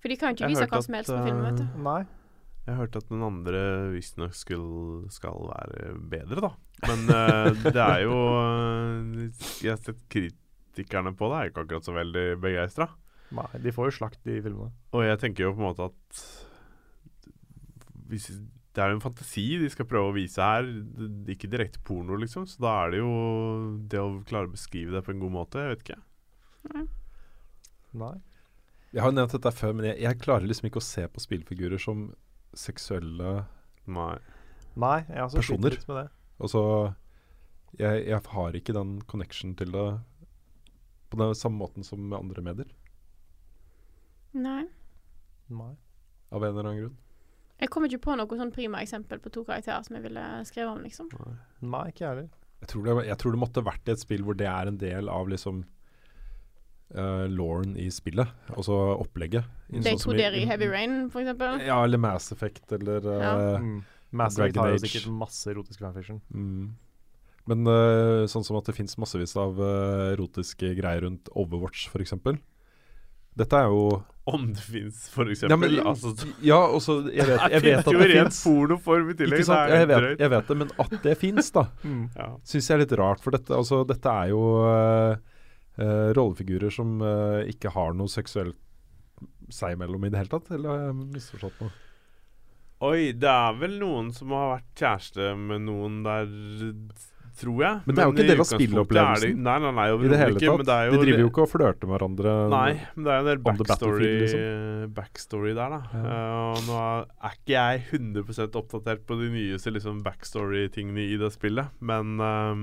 For 0.00 0.08
de 0.08 0.16
kan 0.16 0.30
jo 0.30 0.34
ikke 0.36 0.46
Jeg 0.46 0.54
vise 0.54 0.68
hva 0.70 0.82
som 0.82 0.94
helst 0.94 1.10
på 1.10 1.24
filmen, 1.26 1.44
vet 1.48 1.58
du. 1.58 1.82
Nei. 1.82 2.02
Jeg 2.62 2.78
hørte 2.78 3.00
at 3.02 3.08
den 3.10 3.22
andre 3.26 3.62
visstnok 3.90 4.34
skal, 4.38 4.66
skal 5.10 5.48
være 5.50 5.96
bedre, 5.98 6.44
da. 6.44 6.50
Men 6.86 7.00
uh, 7.10 7.62
det 7.74 7.82
er 7.82 8.04
jo 8.06 8.18
eh, 8.38 9.42
Jeg 9.64 9.74
har 9.74 9.80
sett 9.82 10.02
kritikerne 10.06 11.10
på 11.18 11.30
det, 11.30 11.38
er 11.40 11.48
jo 11.48 11.52
ikke 11.52 11.64
akkurat 11.66 11.88
så 11.90 11.96
veldig 11.98 12.26
begeistra. 12.42 12.86
Nei, 13.32 13.48
de 13.64 13.72
får 13.72 13.88
jo 13.90 13.94
slakt, 13.96 14.20
de 14.28 14.40
filmene. 14.44 14.72
Og 14.92 15.04
jeg 15.06 15.20
tenker 15.22 15.46
jo 15.46 15.54
på 15.56 15.62
en 15.62 15.68
måte 15.70 15.86
at 15.88 16.22
hvis, 18.12 18.26
Det 18.72 18.80
er 18.82 18.90
jo 18.92 18.98
en 18.98 19.04
fantasi 19.04 19.44
de 19.60 19.68
skal 19.72 19.86
prøve 19.88 20.10
å 20.10 20.16
vise 20.16 20.40
her. 20.40 20.64
Det 20.66 21.32
er 21.32 21.36
ikke 21.36 21.50
direkte 21.52 21.80
porno, 21.84 22.16
liksom. 22.20 22.46
Så 22.48 22.60
da 22.64 22.72
er 22.82 22.92
det 22.94 23.00
jo 23.02 23.12
det 23.92 24.00
å 24.00 24.10
klare 24.28 24.48
å 24.48 24.52
beskrive 24.52 24.94
det 24.96 25.02
på 25.04 25.12
en 25.12 25.20
god 25.20 25.34
måte. 25.34 25.60
Jeg 25.60 25.74
vet 25.74 25.84
ikke. 25.86 26.84
Nei. 28.00 28.14
Jeg 28.92 29.04
har 29.04 29.12
nevnt 29.16 29.32
dette 29.36 29.52
før, 29.56 29.74
men 29.76 29.88
jeg, 29.90 29.98
jeg 30.04 30.20
klarer 30.20 30.48
liksom 30.48 30.68
ikke 30.68 30.80
å 30.80 30.84
se 30.84 31.04
på 31.08 31.20
spillfigurer 31.24 31.80
som 31.80 32.10
seksuelle 32.56 33.42
Nei. 33.92 34.16
Nei, 34.78 34.98
jeg 35.08 35.16
har 35.18 35.26
også 35.26 35.40
Personer. 35.40 35.74
litt 35.74 35.88
med 35.88 35.96
det. 35.98 36.06
Altså 36.42 36.60
jeg, 37.80 38.04
jeg 38.08 38.20
har 38.34 38.56
ikke 38.58 38.74
den 38.76 38.92
connection 39.08 39.54
til 39.58 39.72
det 39.74 39.86
på 41.12 41.18
den 41.20 41.34
samme 41.36 41.60
måten 41.60 41.84
som 41.84 42.00
med 42.04 42.18
andre 42.18 42.44
medier. 42.44 42.68
Nei. 44.32 44.64
Nei. 45.52 45.72
Av 46.32 46.44
en 46.44 46.52
eller 46.54 46.68
annen 46.68 46.80
grunn. 46.82 46.98
Jeg 47.62 47.70
kommer 47.70 47.90
ikke 47.90 48.06
på 48.08 48.14
noe 48.18 48.38
sånn 48.38 48.50
prima 48.54 48.80
eksempel 48.82 49.20
på 49.22 49.30
to 49.30 49.44
karakterer 49.46 49.84
som 49.86 49.94
jeg 49.98 50.06
ville 50.08 50.22
skrevet 50.48 50.72
om, 50.72 50.80
liksom. 50.82 51.10
Nei, 51.62 51.84
ikke 51.92 52.02
jeg 52.02 52.10
heller. 52.10 52.30
Jeg 52.62 52.70
tror, 52.70 52.86
det, 52.86 52.94
jeg 53.08 53.18
tror 53.18 53.34
det 53.34 53.40
måtte 53.42 53.64
vært 53.66 53.88
i 53.88 53.94
et 53.94 54.02
spill 54.02 54.24
hvor 54.26 54.38
det 54.38 54.46
er 54.50 54.70
en 54.70 54.78
del 54.78 55.08
av 55.10 55.30
liksom 55.30 55.62
uh, 56.94 57.24
lauren 57.30 57.74
i 57.78 57.88
spillet. 57.94 58.30
Altså 58.54 58.76
opplegget. 58.96 59.48
Det 59.70 59.82
Sånn 59.86 60.02
som 60.04 60.14
dere 60.18 60.38
i 60.38 60.46
Heavy 60.48 60.70
Rain, 60.70 60.96
for 61.12 61.24
eksempel. 61.24 61.62
Ja, 61.66 61.80
eller 61.86 62.02
Mass 62.02 62.30
Effect, 62.34 62.64
eller 62.78 63.06
uh, 63.06 63.18
Ja. 63.18 63.34
Mm. 63.62 63.82
Mass 64.12 64.36
Effect 64.36 64.58
har 64.60 64.74
jo 64.74 64.80
sikkert 64.82 65.12
masse 65.16 65.52
erotisk 65.54 65.80
fanfiction. 65.80 66.22
mm. 66.30 66.72
Men 67.50 67.66
uh, 67.66 68.22
sånn 68.30 68.44
som 68.46 68.54
at 68.54 68.68
det 68.68 68.76
fins 68.76 68.94
massevis 69.02 69.32
av 69.40 69.56
uh, 69.58 70.12
erotiske 70.12 70.76
greier 70.78 71.02
rundt 71.02 71.30
Overwatch, 71.34 71.88
f.eks. 71.90 72.14
Dette 73.38 73.56
er 73.62 73.68
jo 73.72 73.84
Om 74.28 74.44
det 74.54 74.62
fins, 74.62 75.08
for 75.10 75.26
Ja, 75.32 75.56
men- 75.56 75.78
altså, 75.82 76.12
Ja, 76.44 76.58
også 76.68 76.98
Jeg 77.12 77.26
vet, 77.26 77.40
jeg 77.56 77.62
vet 77.64 77.78
at 77.86 77.92
det 77.98 78.10
fins. 78.12 78.42
pornoform 78.44 79.10
i 79.10 79.14
tillegg. 79.18 79.40
Ikke 79.40 79.48
sant? 79.48 79.70
Jeg 79.72 79.88
vet, 79.88 80.18
jeg 80.20 80.30
vet 80.30 80.46
det, 80.52 80.56
men 80.60 80.70
at 80.78 80.96
det 81.02 81.16
fins, 81.18 81.50
da, 81.50 81.64
Ja. 82.18 82.28
syns 82.44 82.68
jeg 82.70 82.76
er 82.76 82.82
litt 82.84 82.96
rart. 83.00 83.20
For 83.24 83.30
dette, 83.34 83.50
altså, 83.56 83.82
dette 83.88 84.06
er 84.22 84.28
jo 84.30 84.42
uh, 84.62 85.16
uh, 85.80 86.12
rollefigurer 86.14 86.70
som 86.70 87.00
uh, 87.02 87.42
ikke 87.50 87.72
har 87.74 87.94
noe 87.98 88.06
seksuelt 88.12 88.58
seg 89.52 89.74
imellom 89.76 90.04
i 90.06 90.10
det 90.12 90.18
hele 90.22 90.32
tatt. 90.36 90.50
Eller 90.54 90.68
har 90.70 90.84
jeg 90.86 90.94
misforstått 91.16 91.58
noe? 91.64 91.72
Oi, 92.82 93.12
det 93.14 93.28
er 93.30 93.52
vel 93.60 93.76
noen 93.78 94.08
som 94.14 94.32
har 94.34 94.56
vært 94.56 94.70
kjæreste 94.80 95.32
med 95.38 95.60
noen 95.68 96.00
der, 96.02 96.26
tror 97.38 97.62
jeg. 97.62 97.80
Men 97.86 97.96
det 97.96 98.02
er 98.02 98.08
jo 98.08 98.12
ikke 98.12 98.22
en 98.22 98.30
del 98.30 98.42
av 98.42 98.48
er 99.02 99.22
Nei, 99.32 99.54
nei, 99.64 99.70
nei, 99.78 99.86
I 99.92 100.10
det 100.10 100.18
hele 100.20 100.40
ikke. 100.40 100.52
tatt. 100.52 100.66
Det 100.68 100.76
jo 100.86 100.92
De 100.92 101.00
driver 101.02 101.22
jo 101.22 101.30
ikke 101.30 101.44
og 101.44 101.50
flørter 101.52 101.88
med 101.88 101.96
hverandre. 101.96 102.34
Nei, 102.52 102.72
men 102.94 103.06
det 103.06 103.12
er 103.12 103.16
jo 103.16 103.22
en 103.22 103.30
del 103.30 103.40
backstory, 103.46 104.10
liksom. 104.22 104.92
backstory 104.98 105.54
der, 105.56 105.76
da. 105.76 105.80
Ja. 105.92 106.02
Uh, 106.02 106.42
og 106.52 106.66
nå 106.66 106.82
er 106.82 107.38
ikke 107.38 107.56
jeg 107.56 107.86
100% 108.00 108.60
oppdatert 108.62 109.06
på 109.08 109.18
de 109.22 109.30
nyeste 109.32 109.72
liksom, 109.74 110.02
backstory-tingene 110.06 111.08
i 111.08 111.18
det 111.20 111.32
spillet, 111.34 111.72
men 111.80 112.14
um, 112.20 112.62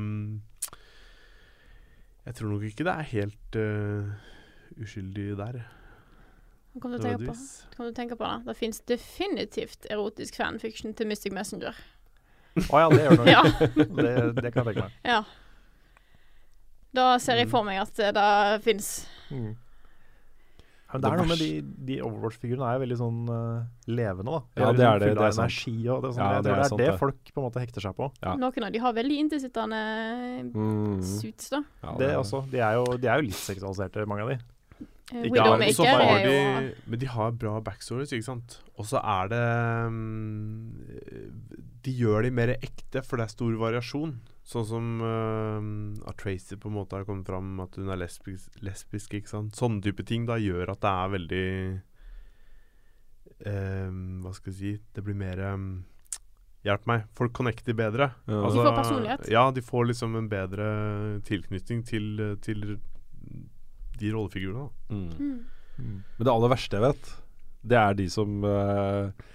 Jeg 2.28 2.38
tror 2.38 2.54
nok 2.54 2.70
ikke 2.70 2.86
det 2.86 2.96
er 2.96 3.12
helt 3.16 3.60
uh, 3.60 4.80
uskyldig 4.80 5.32
der. 5.40 5.62
Hva 6.74 6.84
kan 6.84 6.92
du 6.94 7.02
tenke 7.02 7.26
på? 7.26 7.38
Hva 7.76 7.88
du 7.88 7.96
tenke 7.98 8.18
på 8.20 8.28
da? 8.28 8.36
Det 8.46 8.60
fins 8.60 8.84
definitivt 8.88 9.90
erotisk 9.90 10.38
fanfiction 10.38 10.94
til 10.94 11.10
Mystic 11.10 11.34
Messenger. 11.34 11.74
Å 12.58 12.80
ja, 12.82 12.90
det 12.90 13.02
gjør 13.06 13.10
det 13.10 13.20
nok. 13.20 13.30
Ja. 13.36 13.44
Det, 14.02 14.14
det 14.42 14.52
kan 14.54 14.66
jeg 14.66 14.76
tenke 14.76 14.88
meg. 14.90 14.92
ja. 15.06 15.24
Da 16.92 17.04
ser 17.22 17.38
jeg 17.38 17.46
Mm. 17.48 17.52
for 17.54 17.64
meg 17.68 17.78
at 17.84 18.00
eh, 18.02 18.12
det 18.18 18.62
fins. 18.66 18.88
Mm. 19.30 19.52
Men 20.90 21.02
det 21.04 21.10
er 21.12 21.18
noe 21.20 21.28
med 21.30 21.38
de, 21.38 21.50
de 21.86 21.98
Overwatch-figurene 22.02 22.66
er 22.66 22.80
jo 22.80 22.82
veldig 22.82 22.96
sånn 22.98 23.18
uh, 23.30 23.60
levende, 23.94 24.32
da. 24.34 24.40
De 24.42 24.64
Ja, 24.64 24.72
det 24.74 24.80
liksom 24.80 24.88
er 24.90 25.04
det, 25.04 25.10
det 25.14 25.22
er 25.28 25.36
energi 25.38 25.74
og 25.94 26.00
det, 26.02 26.10
er 26.10 26.16
sånn, 26.16 26.24
Ja, 26.26 26.30
det, 26.34 26.42
det 26.42 26.50
er 26.50 26.56
det 26.58 26.64
er 26.66 26.72
sant, 26.72 26.82
det 26.82 26.88
folk 26.98 27.20
på 27.30 27.38
en 27.38 27.46
måte 27.46 27.62
hekter 27.62 27.86
seg 27.86 27.94
på. 28.00 28.08
Ja. 28.26 28.34
Noen 28.42 28.66
av 28.66 28.74
de 28.74 28.82
har 28.82 28.96
veldig 28.98 29.20
inntilsittende 29.22 29.82
Mm. 30.50 30.96
suits, 31.06 31.52
da. 31.54 31.62
Ja, 31.86 31.94
Det 32.02 32.10
også. 32.18 32.42
De 32.50 32.58
er 32.66 32.74
jo, 32.80 32.88
de 32.98 33.06
er 33.14 33.22
jo 33.22 33.28
litt 33.30 33.38
seksualiserte, 33.38 34.08
mange 34.10 34.26
av 34.26 34.34
de. 34.34 34.40
Eh, 35.14 35.28
Ikke 35.30 35.46
alle, 35.46 35.70
så 35.78 35.86
Widowmaker 35.86 36.10
har 36.10 36.18
er 36.18 36.26
jo 36.26 36.34
de, 36.34 36.74
Men 36.90 37.00
de 37.06 37.06
har 37.14 37.32
bra 37.46 37.54
backstories, 37.70 38.12
ikke 38.18 38.26
sant? 38.32 38.58
Og 38.82 38.86
så 38.90 38.98
er 38.98 39.30
det 39.30 39.46
mm, 39.94 41.69
De 41.86 41.94
gjør 41.96 42.26
de 42.26 42.32
mer 42.36 42.54
ekte, 42.58 43.04
for 43.06 43.20
det 43.20 43.28
er 43.28 43.34
stor 43.34 43.58
variasjon. 43.62 44.16
Sånn 44.50 44.66
som 44.66 44.88
uh, 45.04 46.10
at 46.10 46.18
Tracy 46.20 46.58
på 46.58 46.72
en 46.72 46.78
måte 46.80 46.98
har 46.98 47.06
kommet 47.08 47.30
fram 47.30 47.60
at 47.62 47.78
hun 47.78 47.92
er 47.94 48.02
lesbisk, 48.02 48.50
lesbisk 48.66 49.14
ikke 49.20 49.30
sant? 49.30 49.54
Sånne 49.58 49.84
type 49.86 50.06
ting 50.10 50.26
da 50.30 50.40
gjør 50.42 50.74
at 50.74 50.82
det 50.82 50.94
er 51.04 51.14
veldig 51.14 51.46
um, 53.46 54.02
Hva 54.24 54.34
skal 54.34 54.52
jeg 54.52 54.58
si 54.58 54.72
Det 54.96 55.04
blir 55.06 55.20
mer 55.20 55.44
um, 55.54 55.70
Hjelp 56.66 56.90
meg. 56.90 57.06
Folk 57.16 57.32
connecter 57.38 57.78
bedre. 57.78 58.10
Ja. 58.28 58.42
De 58.44 58.58
får 58.58 58.74
personlighet. 58.76 59.30
Ja, 59.32 59.46
de 59.56 59.62
får 59.64 59.86
liksom 59.94 60.18
en 60.20 60.26
bedre 60.28 60.66
tilknytning 61.30 61.86
til, 61.88 62.20
til 62.44 62.66
de 64.02 64.12
rollefigurene. 64.12 64.68
Mm. 64.90 65.06
mm. 65.78 65.96
Men 66.18 66.28
det 66.28 66.34
aller 66.34 66.52
verste 66.52 66.76
jeg 66.76 66.84
vet, 66.84 67.14
det 67.72 67.80
er 67.80 67.96
de 67.96 68.10
som 68.12 68.44
eh, 68.44 69.28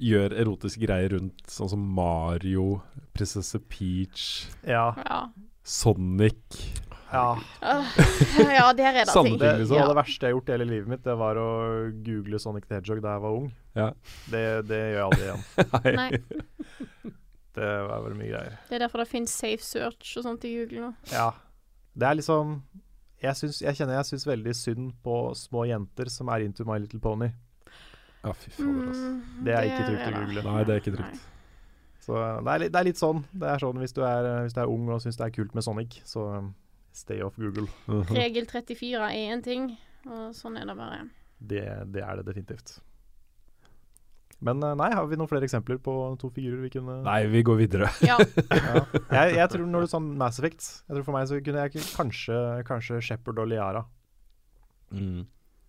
gjør 0.00 0.32
erotiske 0.40 0.80
greier 0.86 1.12
rundt 1.16 1.42
sånn 1.52 1.68
som 1.72 1.82
Mario, 1.96 2.80
Prinsesse 3.14 3.58
Peach, 3.68 4.48
Ja. 4.66 4.92
Ja. 5.04 5.24
Sonic 5.62 6.58
ja. 7.12 7.36
Ja, 7.60 8.72
der 8.72 8.88
er 8.88 9.04
det 9.04 9.12
ting. 9.12 9.34
Det, 9.38 9.50
liksom. 9.60 9.76
Ja. 9.76 9.84
det 9.90 9.96
verste 9.98 10.24
jeg 10.26 10.32
har 10.32 10.38
gjort 10.38 10.48
i 10.48 10.52
hele 10.54 10.64
livet 10.64 10.88
mitt, 10.88 11.02
det 11.04 11.14
var 11.20 11.36
å 11.36 11.48
google 12.06 12.38
Sonic 12.40 12.64
the 12.70 12.78
Hedgehog 12.78 13.02
da 13.04 13.12
jeg 13.18 13.22
var 13.26 13.36
ung. 13.36 13.50
Ja. 13.76 13.90
Det, 14.32 14.42
det 14.70 14.78
gjør 14.80 14.96
jeg 14.96 15.04
aldri 15.04 15.26
igjen. 15.26 15.42
Nei, 16.00 17.12
Det 17.52 17.68
var 17.84 18.00
veldig 18.06 18.16
mye 18.16 18.30
greier. 18.32 18.54
det 18.70 18.78
er 18.78 18.84
derfor 18.86 19.02
det 19.02 19.10
finnes 19.10 19.34
safe 19.36 19.60
search 19.66 20.14
og 20.16 20.24
sånt 20.24 20.46
i 20.48 20.54
Google 20.56 20.86
nå. 20.86 20.90
Ja. 21.12 21.28
Det 21.92 22.06
er 22.08 22.16
liksom 22.16 22.54
Jeg, 23.22 23.36
syns, 23.36 23.60
jeg 23.60 23.76
kjenner 23.76 23.98
jeg 24.00 24.08
syns 24.08 24.24
veldig 24.26 24.54
synd 24.56 24.92
på 25.04 25.16
små 25.36 25.66
jenter 25.68 26.08
som 26.10 26.32
er 26.32 26.46
into 26.46 26.64
My 26.66 26.78
Little 26.80 26.98
Pony. 27.04 27.28
Ja, 28.22 28.32
fy 28.38 28.50
fader, 28.54 28.88
altså. 28.92 29.08
Det 29.46 29.54
er 29.58 29.68
ikke 29.68 29.84
trygt 29.88 30.02
å 30.06 30.12
google. 30.20 30.42
Nei, 30.46 30.58
det 30.68 30.74
er 30.76 30.82
ikke 30.84 30.94
trygt. 30.96 31.22
Så 32.02 32.18
det 32.18 32.50
er, 32.52 32.58
litt- 32.64 32.72
det 32.74 32.80
er 32.80 32.86
litt 32.90 32.98
sånn. 33.00 33.24
Det 33.32 33.48
er 33.50 33.58
sånn 33.62 33.78
hvis 33.82 33.92
du 33.94 34.00
er, 34.06 34.28
hvis 34.44 34.54
du 34.56 34.60
er 34.62 34.70
ung 34.70 34.88
og 34.90 35.02
syns 35.04 35.18
det 35.20 35.26
er 35.28 35.34
kult 35.34 35.54
med 35.54 35.62
Sonic, 35.66 36.00
så 36.06 36.24
um, 36.38 36.52
stay 36.94 37.20
off 37.22 37.36
Google. 37.38 37.68
Mhm. 37.86 38.14
Regel 38.14 38.46
34 38.50 39.02
er 39.10 39.34
én 39.34 39.42
ting, 39.42 39.68
og 40.06 40.32
sånn 40.34 40.58
er 40.58 40.66
det 40.66 40.74
bare. 40.78 41.04
Det, 41.42 41.62
det 41.94 42.02
er 42.06 42.16
det 42.20 42.26
definitivt. 42.30 42.76
Men 44.42 44.58
eh, 44.66 44.72
nei, 44.74 44.88
har 44.90 45.06
vi 45.06 45.14
noen 45.18 45.30
flere 45.30 45.46
eksempler 45.46 45.78
på 45.78 45.92
to 46.18 46.26
figurer 46.34 46.64
vi 46.64 46.70
kunne 46.74 46.96
Nei, 47.06 47.20
vi 47.30 47.42
går 47.46 47.60
videre. 47.60 47.90
Ja. 48.10 48.16
Ja. 48.50 48.80
Jeg, 49.14 49.36
jeg 49.38 49.48
tror 49.52 49.68
når 49.70 49.84
du 49.86 49.90
sa 49.92 50.00
Mass 50.02 50.40
Effect 50.40 50.64
Jeg 50.88 50.96
tror 50.96 51.04
For 51.06 51.14
meg 51.14 51.28
så 51.30 51.38
kunne 51.46 51.62
jeg 51.68 51.84
kanskje, 51.94 52.38
kanskje 52.66 52.98
Shepherd 53.06 53.38
og 53.38 53.46
Liara. 53.52 53.84
Mm. 54.90 55.22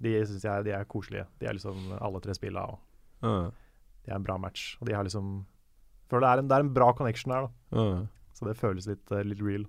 De 0.03 0.13
syns 0.27 0.43
jeg 0.45 0.65
de 0.67 0.73
er 0.75 0.87
koselige. 0.89 1.25
De 1.39 1.47
er 1.47 1.55
liksom 1.57 1.93
alle 1.99 2.19
tre 2.23 2.35
spilla, 2.35 2.65
og 2.73 3.25
uh. 3.25 3.47
de 4.03 4.11
er 4.11 4.17
en 4.17 4.25
bra 4.25 4.37
match. 4.41 4.73
Og 4.81 4.89
de 4.89 4.95
har 4.97 5.07
liksom 5.07 5.45
Føler 6.11 6.27
det 6.27 6.29
er 6.29 6.41
en, 6.43 6.49
det 6.51 6.55
er 6.57 6.63
en 6.65 6.73
bra 6.75 6.89
connection 6.93 7.31
der, 7.31 7.47
da. 7.47 7.79
Uh. 7.79 8.01
Så 8.35 8.45
det 8.45 8.57
føles 8.59 8.85
litt, 8.89 9.05
uh, 9.11 9.23
litt 9.25 9.41
real. 9.41 9.63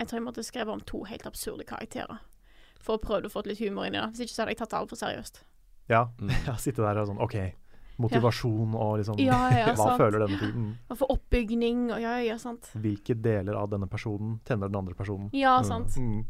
Jeg 0.00 0.08
tror 0.08 0.16
jeg 0.16 0.24
måtte 0.24 0.42
skrevet 0.44 0.72
om 0.72 0.80
to 0.88 1.04
helt 1.04 1.26
absurde 1.28 1.64
karakterer. 1.68 2.20
For 2.80 2.96
å 2.96 3.00
prøve 3.02 3.28
å 3.28 3.32
få 3.32 3.42
litt 3.44 3.60
humor 3.60 3.84
inn 3.86 3.94
i 3.96 4.00
det. 4.00 4.06
Hvis 4.14 4.26
ikke 4.26 4.34
så 4.34 4.42
hadde 4.42 4.54
jeg 4.54 4.60
tatt 4.62 4.72
det 4.72 4.78
altfor 4.80 5.00
seriøst. 5.00 5.42
Ja. 5.92 6.06
Mm. 6.20 6.32
ja 6.48 6.54
sitte 6.60 6.84
der 6.84 7.00
og 7.02 7.10
sånn 7.10 7.20
OK. 7.20 7.36
Motivasjon 8.00 8.74
og 8.80 8.94
liksom 9.02 9.18
Ja, 9.20 9.40
ja, 9.52 9.64
Hva 9.76 9.90
sant. 9.90 10.00
føler 10.00 10.24
denne 10.24 10.38
tiden? 10.40 10.68
Og 10.88 11.00
for 11.02 11.12
oppbygning 11.12 11.90
og 11.90 12.00
ja, 12.00 12.14
ja, 12.24 12.38
sant. 12.40 12.70
Hvilke 12.80 13.16
deler 13.20 13.58
av 13.60 13.68
denne 13.74 13.88
personen 13.92 14.38
tenner 14.48 14.72
den 14.72 14.80
andre 14.80 14.96
personen? 14.96 15.28
Ja, 15.36 15.58
Mm. 15.60 15.68
sant. 15.68 15.98
Mm. 16.00 16.24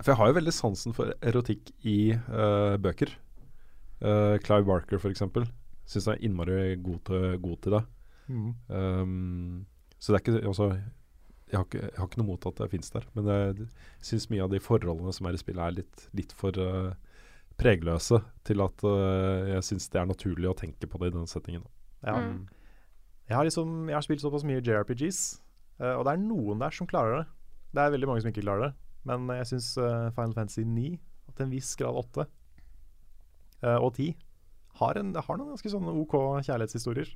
For 0.00 0.12
jeg 0.12 0.20
har 0.20 0.30
jo 0.30 0.36
veldig 0.36 0.52
sansen 0.54 0.96
for 0.96 1.14
erotikk 1.24 1.70
i 1.88 2.12
uh, 2.14 2.76
bøker. 2.82 3.12
Uh, 4.02 4.36
Clive 4.44 4.66
Barker, 4.68 5.00
for 5.00 5.12
eksempel. 5.12 5.46
Syns 5.88 6.08
jeg 6.10 6.18
er 6.18 6.26
innmari 6.26 6.76
god 6.82 7.00
til, 7.08 7.24
god 7.40 7.56
til 7.64 7.76
det. 7.78 7.82
Mm. 8.26 8.50
Um, 8.68 9.66
så 9.98 10.12
det 10.12 10.18
er 10.18 10.24
ikke 10.24 10.48
altså, 10.50 10.68
jeg, 11.46 11.56
har 11.56 11.64
ikke 11.64 11.82
jeg 11.84 11.96
har 11.96 12.08
ikke 12.10 12.20
noe 12.20 12.30
mot 12.32 12.46
at 12.50 12.58
det 12.58 12.70
fins 12.72 12.92
der, 12.92 13.06
men 13.14 13.30
jeg 13.30 13.68
syns 14.04 14.28
mye 14.32 14.44
av 14.44 14.50
de 14.52 14.60
forholdene 14.60 15.14
som 15.14 15.28
er 15.30 15.38
i 15.38 15.40
spillet, 15.40 15.62
er 15.62 15.76
litt, 15.78 16.06
litt 16.18 16.34
for 16.36 16.58
uh, 16.60 16.90
pregløse 17.56 18.20
til 18.44 18.64
at 18.64 18.84
uh, 18.84 19.46
jeg 19.54 19.64
syns 19.70 19.88
det 19.92 20.02
er 20.02 20.10
naturlig 20.10 20.50
å 20.50 20.58
tenke 20.58 20.90
på 20.90 21.00
det 21.00 21.12
i 21.12 21.16
den 21.16 21.30
settingen. 21.30 21.64
Ja. 22.02 22.18
Mm. 22.20 22.44
Jeg 23.26 23.36
har 23.36 23.46
liksom 23.46 23.88
Jeg 23.88 23.96
har 23.96 24.04
spilt 24.04 24.22
såpass 24.22 24.44
mye 24.46 24.62
JRPGs, 24.62 25.20
eh, 25.80 25.94
og 25.96 26.04
det 26.06 26.12
er 26.12 26.22
noen 26.22 26.60
der 26.62 26.74
som 26.74 26.86
klarer 26.86 27.18
det. 27.18 27.24
Det 27.74 27.82
er 27.82 27.94
veldig 27.96 28.08
mange 28.10 28.22
som 28.22 28.30
ikke 28.30 28.44
klarer 28.44 28.68
det, 28.68 28.72
men 29.06 29.28
jeg 29.38 29.50
syns 29.52 29.72
Final 30.16 30.34
Fantasy 30.36 30.64
9, 30.66 30.88
til 31.36 31.46
en 31.46 31.52
viss 31.52 31.74
grad 31.78 31.98
8 32.00 32.24
eh, 33.62 33.76
og 33.76 33.92
10, 33.94 34.14
har, 34.80 34.98
en, 35.00 35.12
har 35.14 35.38
noen 35.38 35.54
ganske 35.54 35.70
sånne 35.72 35.94
OK 36.02 36.16
kjærlighetshistorier. 36.44 37.12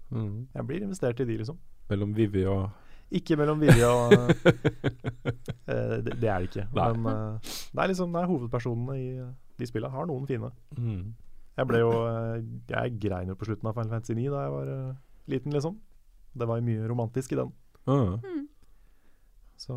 Jeg 0.57 0.67
blir 0.69 0.85
investert 0.87 1.21
i 1.21 1.27
de, 1.29 1.37
liksom. 1.43 1.59
Mellom 1.91 2.15
Vivi 2.17 2.47
og 2.49 2.71
Ikke 3.11 3.35
mellom 3.37 3.61
Vivi 3.61 3.83
og 3.83 4.15
uh, 4.15 4.31
det, 6.07 6.15
det 6.23 6.31
er 6.31 6.39
det 6.41 6.49
ikke. 6.49 6.67
Nei. 6.79 6.87
Men 6.95 7.11
uh, 7.11 7.51
det 7.75 7.83
er 7.83 7.91
liksom 7.93 8.15
det 8.15 8.23
er 8.23 8.31
hovedpersonene 8.31 8.97
i 8.97 9.09
eh, 9.19 9.33
de 9.59 9.69
spillene. 9.69 9.93
Har 9.93 10.09
noen 10.09 10.29
fine. 10.31 10.53
mm. 10.79 11.03
Jeg 11.59 11.69
ble 11.69 11.81
jo 11.83 11.91
uh, 12.07 12.39
Jeg 12.71 12.95
grein 13.03 13.29
jo 13.29 13.37
på 13.37 13.49
slutten 13.49 13.69
av 13.69 13.75
Final 13.77 13.93
Fantasy 13.97 14.15
9 14.17 14.31
da 14.33 14.45
jeg 14.47 14.55
var 14.55 14.71
eh, 14.77 14.95
liten, 15.35 15.53
liksom. 15.53 15.77
Det 16.39 16.47
var 16.49 16.61
jo 16.61 16.67
mye 16.71 16.87
romantisk 16.89 17.35
i 17.35 17.41
den. 17.43 17.51
Ah. 17.91 18.15
Mm. 18.23 18.47
Så 19.61 19.75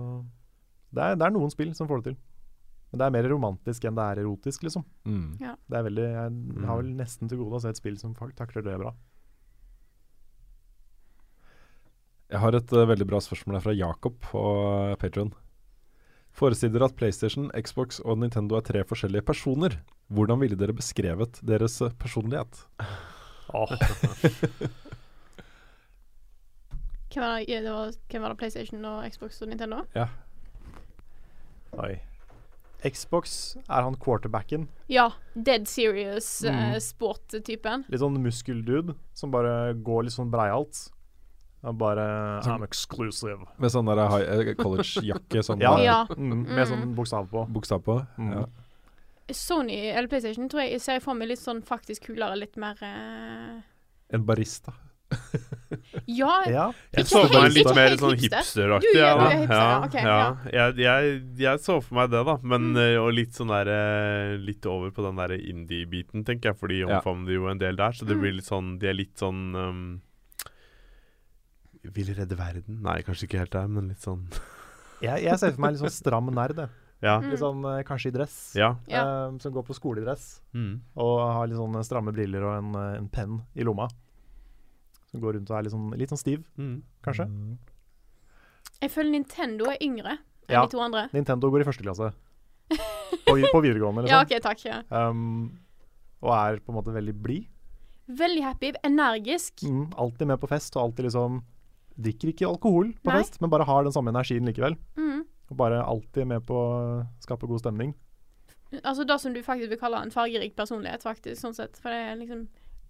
det 0.94 1.04
er, 1.04 1.18
det 1.18 1.26
er 1.28 1.34
noen 1.36 1.52
spill 1.54 1.74
som 1.78 1.90
får 1.90 2.02
det 2.02 2.12
til. 2.12 2.20
Men 2.94 3.02
det 3.02 3.06
er 3.08 3.16
mer 3.16 3.28
romantisk 3.32 3.88
enn 3.90 3.98
det 3.98 4.04
er 4.06 4.22
erotisk, 4.22 4.66
liksom. 4.68 4.84
Mm. 5.10 5.30
Det 5.42 5.78
er 5.80 5.86
veldig 5.88 6.06
Jeg 6.06 6.68
har 6.70 6.78
vel 6.78 6.92
nesten 7.00 7.32
til 7.32 7.40
gode 7.42 7.58
å 7.58 7.64
se 7.64 7.72
et 7.74 7.80
spill 7.80 7.98
som 7.98 8.14
folk 8.18 8.36
takler 8.38 8.66
det 8.68 8.76
bra. 8.78 8.92
Jeg 12.34 12.42
har 12.42 12.58
et 12.58 12.74
uh, 12.74 12.86
veldig 12.90 13.08
bra 13.10 13.20
spørsmål 13.22 13.58
her 13.58 13.66
fra 13.66 13.74
Jakob 13.78 14.22
på 14.26 14.44
uh, 14.44 14.94
Patreon. 15.02 15.34
Forestiller 16.34 16.80
dere 16.80 16.90
at 16.90 16.96
PlayStation, 16.98 17.50
Xbox 17.54 18.00
og 18.02 18.22
Nintendo 18.22 18.58
er 18.58 18.66
tre 18.66 18.82
forskjellige 18.90 19.26
personer. 19.26 19.78
Hvordan 20.14 20.42
ville 20.42 20.58
dere 20.58 20.74
beskrevet 20.78 21.38
deres 21.46 21.78
personlighet? 22.02 22.64
personlighet? 22.78 24.74
Hvem 27.14 27.22
var, 27.22 27.36
det, 27.38 27.46
ja, 27.52 27.60
det 27.62 27.70
var, 27.70 27.92
hvem 28.10 28.24
var 28.24 28.34
det 28.34 28.38
PlayStation 28.40 28.86
og 28.90 29.04
Xbox 29.14 29.42
og 29.46 29.50
Nintendo? 29.52 29.84
Ja. 29.94 30.08
Oi. 31.82 31.94
Xbox 32.84 33.56
er 33.70 33.86
han 33.86 33.96
quarterbacken. 33.96 34.68
Ja. 34.92 35.08
Dead 35.34 35.68
serious 35.72 36.28
mm. 36.44 36.58
uh, 36.74 36.80
sport-typen. 36.84 37.86
Litt 37.90 38.02
sånn 38.04 38.20
muskeldude 38.22 38.98
som 39.16 39.32
bare 39.32 39.72
går 39.80 40.04
litt 40.10 40.16
sånn 40.18 40.32
breialt. 40.34 40.90
Han 41.64 41.78
bare 41.80 42.04
Sånn- 42.44 42.60
I'm 42.60 42.66
exclusive. 42.68 43.48
Med 43.58 43.72
sånn 43.72 43.88
der 43.88 44.02
eh, 44.04 44.52
college-jakke, 44.60 45.40
sånn 45.48 45.62
Ja. 45.64 45.78
eh, 45.78 45.84
Ja. 45.86 46.06
Mm, 46.12 46.44
med 46.44 46.68
Mm. 46.68 46.68
sånn 46.74 46.96
bokstav 46.96 47.30
på. 47.32 47.46
bokstav 47.48 47.84
på. 47.84 48.06
Mm. 48.20 48.32
Ja. 48.34 48.46
Sony 49.32 49.78
eller 49.96 50.10
PlayStation 50.10 50.50
tror 50.50 50.68
jeg 50.68 50.82
ser 50.82 50.94
jeg 51.00 51.04
for 51.04 51.14
meg 51.16 51.30
litt 51.30 51.40
sånn 51.40 51.64
faktisk 51.64 52.04
kulere, 52.10 52.36
litt 52.36 52.58
mer 52.58 52.76
uh... 52.84 53.62
En 54.12 54.26
barista. 54.26 54.74
Ja, 56.08 56.44
Ja. 56.50 56.66
Jeg 56.96 57.06
så 57.10 57.22
for 57.28 57.42
meg 57.44 57.54
litt 57.54 57.70
mer 57.76 57.96
sånn 58.00 58.16
hipster. 58.18 58.40
hipsteraktig. 58.42 58.94
Ja, 58.98 59.12
ja, 59.48 59.68
ja. 59.94 60.38
Jeg, 60.52 60.78
jeg, 60.82 61.22
jeg 61.38 61.62
så 61.64 61.80
for 61.84 61.96
meg 62.00 62.10
det, 62.14 62.24
da. 62.28 62.36
Men 62.44 62.72
Mm. 62.74 62.78
eh, 62.82 62.98
Og 63.02 63.12
litt 63.14 63.34
sånn 63.38 63.52
der 63.54 63.70
eh, 63.74 64.38
Litt 64.42 64.66
over 64.70 64.92
på 64.92 65.06
den 65.06 65.16
der 65.22 65.36
indie-biten, 65.38 66.24
tenker 66.26 66.52
jeg. 66.52 66.60
For 66.60 66.68
de 66.74 66.82
omfavner 66.86 67.34
jo 67.34 67.48
en 67.52 67.58
del 67.62 67.76
der. 67.80 67.92
Så 67.94 68.06
det 68.06 68.16
Mm. 68.18 68.22
blir 68.22 68.34
litt 68.40 68.50
sånn 68.50 68.80
De 68.80 68.88
er 68.90 68.94
litt 68.98 69.16
sånn 69.18 69.56
um, 69.56 70.02
Vil 71.84 72.14
redde 72.16 72.38
verden? 72.40 72.82
Nei, 72.84 73.02
kanskje 73.04 73.28
ikke 73.28 73.40
helt 73.44 73.52
der, 73.56 73.68
men 73.68 73.90
litt 73.92 74.04
sånn 74.04 74.28
Jeg, 75.04 75.24
jeg 75.26 75.36
ser 75.40 75.52
for 75.52 75.60
meg 75.66 75.74
litt 75.76 75.82
sånn 75.84 75.92
stram 75.92 76.30
nerd. 76.32 76.62
Ja. 77.04 77.18
Mm. 77.20 77.26
Litt 77.34 77.42
sånn 77.42 77.66
eh, 77.68 77.82
kanskje 77.84 78.08
i 78.08 78.14
dress. 78.16 78.36
Ja. 78.56 78.70
Eh, 78.88 79.34
som 79.44 79.52
går 79.52 79.66
på 79.68 79.76
skoledress. 79.76 80.40
Mm. 80.56 80.78
Og 80.96 81.18
har 81.20 81.50
litt 81.52 81.60
sånne 81.60 81.82
stramme 81.84 82.14
briller 82.16 82.46
og 82.48 82.54
en, 82.62 82.70
en 83.02 83.10
penn 83.12 83.42
i 83.60 83.66
lomma. 83.68 83.90
Som 85.14 85.22
går 85.22 85.38
rundt 85.38 85.52
og 85.54 85.58
er 85.60 85.66
litt 85.68 85.74
sånn, 85.76 85.92
litt 86.02 86.10
sånn 86.12 86.20
stiv, 86.20 86.44
Mm. 86.58 86.82
kanskje. 87.06 87.28
jeg 88.82 88.92
føler 88.92 89.12
Nintendo 89.14 89.70
er 89.72 89.78
yngre 89.86 90.18
enn 90.18 90.56
Ja. 90.58 90.66
de 90.66 90.72
to 90.74 90.80
andre. 90.82 91.08
Nintendo 91.14 91.50
går 91.54 91.62
i 91.62 91.68
første 91.70 91.84
klasse. 91.86 92.10
På, 93.26 93.38
på 93.38 93.62
videregående, 93.62 94.08
Ja, 94.10 94.24
liksom. 94.24 94.38
OK, 94.38 94.42
takk. 94.44 94.66
Ja. 94.66 94.82
Um, 95.10 95.60
og 96.24 96.32
er 96.34 96.58
på 96.60 96.74
en 96.74 96.78
måte 96.82 96.92
veldig 96.96 97.14
blid. 97.22 97.46
Veldig 98.10 98.44
happy, 98.44 98.72
energisk. 98.84 99.64
Mm, 99.64 99.94
alltid 99.96 100.28
med 100.28 100.40
på 100.42 100.50
fest, 100.50 100.76
og 100.76 100.90
alltid 100.90 101.06
liksom 101.12 101.44
Drikker 101.94 102.32
ikke 102.34 102.48
alkohol 102.50 102.88
på 103.06 103.12
Nei. 103.12 103.20
fest, 103.22 103.36
men 103.40 103.52
bare 103.52 103.64
har 103.70 103.84
den 103.86 103.92
samme 103.94 104.10
energien 104.10 104.44
likevel. 104.50 104.74
Mm. 104.98 105.20
Og 105.52 105.58
bare 105.58 105.84
alltid 105.86 106.26
med 106.26 106.42
på 106.44 106.56
å 106.58 107.08
skape 107.22 107.46
god 107.48 107.60
stemning. 107.62 107.94
Altså 108.84 109.06
det 109.06 109.20
som 109.22 109.32
du 109.32 109.44
faktisk 109.44 109.70
vil 109.70 109.78
kalle 109.78 110.00
en 110.02 110.10
fargerik 110.10 110.56
personlighet, 110.56 111.04
faktisk, 111.06 111.38
sånn 111.40 111.54
sett. 111.54 111.78
For 111.78 111.90
det 111.94 112.00
er 112.10 112.16
liksom 112.18 112.48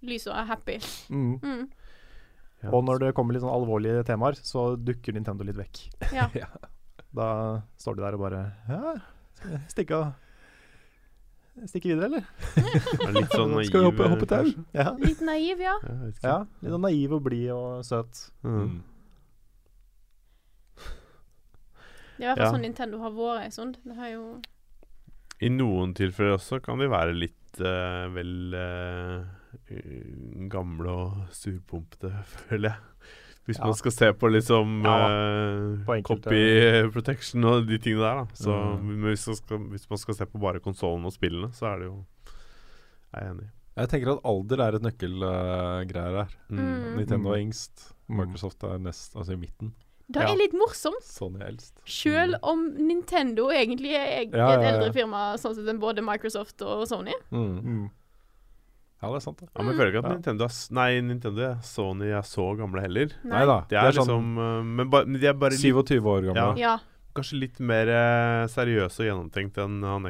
lys 0.08 0.26
og 0.32 0.48
happy. 0.48 0.78
Mm. 1.12 1.36
Mm. 1.44 1.66
Ja. 2.64 2.72
Og 2.72 2.84
når 2.88 3.00
det 3.04 3.14
kommer 3.18 3.36
litt 3.36 3.44
sånn 3.44 3.52
alvorlige 3.54 4.04
temaer, 4.08 4.38
så 4.40 4.74
dukker 4.80 5.14
Nintendo 5.16 5.44
litt 5.48 5.60
vekk. 5.60 5.84
Ja. 6.16 6.30
Da 7.14 7.26
står 7.78 8.00
de 8.00 8.02
der 8.02 8.16
og 8.18 8.22
bare 8.24 8.38
Ja, 8.66 8.94
stikke 9.70 10.00
av 10.00 10.14
Stikke 11.70 11.92
videre, 11.92 12.08
eller? 12.08 12.24
Er 13.06 13.12
litt 13.14 13.36
sånn 13.38 13.52
naiv, 13.54 13.68
Skal 13.70 13.84
vi 13.84 13.86
hoppe, 13.92 14.08
hoppe 14.10 14.26
tau? 14.32 14.48
Ja. 14.74 14.88
Litt 14.98 15.20
naiv, 15.22 15.60
ja. 15.62 15.76
Ja. 16.24 16.40
Litt 16.64 16.74
sånn 16.74 16.82
naiv 16.82 17.14
og 17.14 17.22
blid 17.28 17.52
og 17.54 17.84
søt. 17.86 18.24
Mm. 18.42 18.80
Det 22.18 22.24
er 22.24 22.26
i 22.26 22.30
hvert 22.32 22.40
fall 22.40 22.48
Ja. 22.48 22.50
sånn 22.56 22.66
Nintendo 22.66 23.00
har 23.04 23.14
vært 23.20 23.46
en 23.46 23.54
stund. 23.54 23.78
Det 23.86 23.96
har 24.00 24.10
jo 24.16 24.24
I 25.46 25.50
noen 25.54 25.94
tilfeller 25.98 26.38
også 26.40 26.58
kan 26.64 26.82
de 26.82 26.90
være 26.90 27.14
litt 27.14 27.62
uh, 27.62 28.10
vel 28.18 28.34
uh, 28.58 29.22
gamle 30.50 30.90
og 30.90 31.28
surpumpete, 31.36 32.12
føler 32.50 32.70
jeg. 32.70 32.78
Hvis 33.46 33.58
Ja. 33.60 33.66
man 33.68 33.74
skal 33.76 33.92
se 33.92 34.08
på 34.16 34.30
liksom 34.32 34.84
Ja, 34.86 34.94
uh, 35.04 35.86
på 35.86 35.98
enkelte- 35.98 36.30
copy 36.32 36.92
protection 36.94 37.44
og 37.44 37.68
de 37.68 37.78
tingene 37.78 38.00
der, 38.06 38.16
da. 38.24 38.26
Så 38.34 38.54
Mm. 38.80 38.84
men 38.88 39.02
hvis, 39.12 39.28
man 39.28 39.36
skal, 39.36 39.58
hvis 39.74 39.90
man 39.90 39.98
skal 40.00 40.16
se 40.16 40.26
på 40.26 40.40
bare 40.40 40.60
konsollen 40.64 41.06
og 41.06 41.12
spillene, 41.12 41.52
så 41.54 41.66
er 41.74 41.80
det 41.80 41.86
jo 41.92 42.06
Jeg 43.14 43.24
er 43.28 43.32
enig. 43.34 43.50
Jeg 43.78 43.90
tenker 43.90 44.12
at 44.14 44.20
alder 44.26 44.60
er 44.64 44.76
et 44.76 44.82
nøkkelgreier 44.82 46.16
her. 46.24 46.30
Mm. 46.50 46.96
Nintendo 46.98 47.30
er 47.34 47.38
Mm. 47.38 47.48
yngst. 47.52 47.94
Microsoft 48.10 48.64
er 48.64 48.78
nest, 48.80 49.14
altså 49.16 49.34
i 49.34 49.36
midten. 49.36 49.74
Det 50.12 50.22
Ja. 50.22 50.32
er 50.32 50.36
litt 50.38 50.54
morsomt. 50.54 51.02
Sony 51.04 51.40
er 51.42 51.48
eldst. 51.52 51.74
Selv 51.86 52.36
om 52.44 52.74
Nintendo 52.76 53.50
egentlig 53.50 53.92
er 53.94 54.22
et 54.22 54.32
Ja, 54.34 54.50
ja, 54.50 54.62
ja. 54.62 54.72
eldre 54.72 54.94
firma 54.94 55.36
sånn 55.38 55.54
sett 55.56 55.68
enn 55.68 55.80
både 55.80 56.02
Microsoft 56.04 56.62
og 56.62 56.88
Sony. 56.88 57.14
Mm. 57.32 57.90
Ja, 59.04 59.10
det 59.12 59.20
er 59.20 59.24
sant, 59.26 59.42
det. 59.44 59.50
Ja, 59.52 59.60
men 59.60 59.74
jeg 59.74 59.80
føler 59.82 59.92
ikke 59.92 60.00
at 60.00 60.08
Ja. 60.08 60.16
Nintendo 60.16 60.46
er, 60.48 60.56
Nei, 60.80 60.88
Nintendo 61.04 61.44
er 61.50 61.58
Sony 61.68 62.10
er 62.16 62.24
så 62.24 62.46
gamle 62.56 62.84
heller. 62.86 63.12
Nei 63.28 63.44
da. 63.50 63.58
De 63.68 63.76
er, 63.76 63.92
liksom 63.92 64.30
eh, 64.40 64.64
Men 64.80 64.90
ba, 64.94 65.04
men 65.06 65.20
de 65.20 65.28
er 65.28 65.36
bare 65.36 65.60
27 65.60 66.00
år 66.08 66.30
gamle. 66.30 66.62
Ja. 66.62 66.78
Kanskje 67.14 67.42
litt 67.44 67.60
mer 67.62 67.92
eh, 67.92 68.46
seriøse 68.50 69.04
og 69.04 69.10
gjennomtenkt 69.10 69.60
enn 69.62 69.84
han 69.86 70.08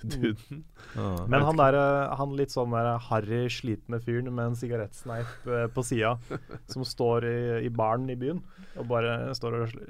Xbox-duden. 0.00 0.62
Ah, 0.96 1.26
Men 1.28 1.42
han 1.44 1.56
der, 1.60 1.74
eh, 1.78 2.14
han 2.16 2.32
litt 2.38 2.50
sånn 2.54 2.72
der 2.74 2.98
harry, 3.08 3.42
slitne 3.52 4.00
fyren 4.02 4.30
med 4.34 4.46
en 4.50 4.56
sigarettsneip 4.58 5.46
eh, 5.46 5.66
på 5.74 5.84
sida, 5.84 6.14
som 6.72 6.84
står 6.88 7.24
i, 7.28 7.36
i 7.66 7.70
baren 7.70 8.08
i 8.10 8.16
byen 8.20 8.40
og 8.78 8.86
bare 8.88 9.34
står 9.34 9.56
og 9.58 9.68
sl- 9.72 9.88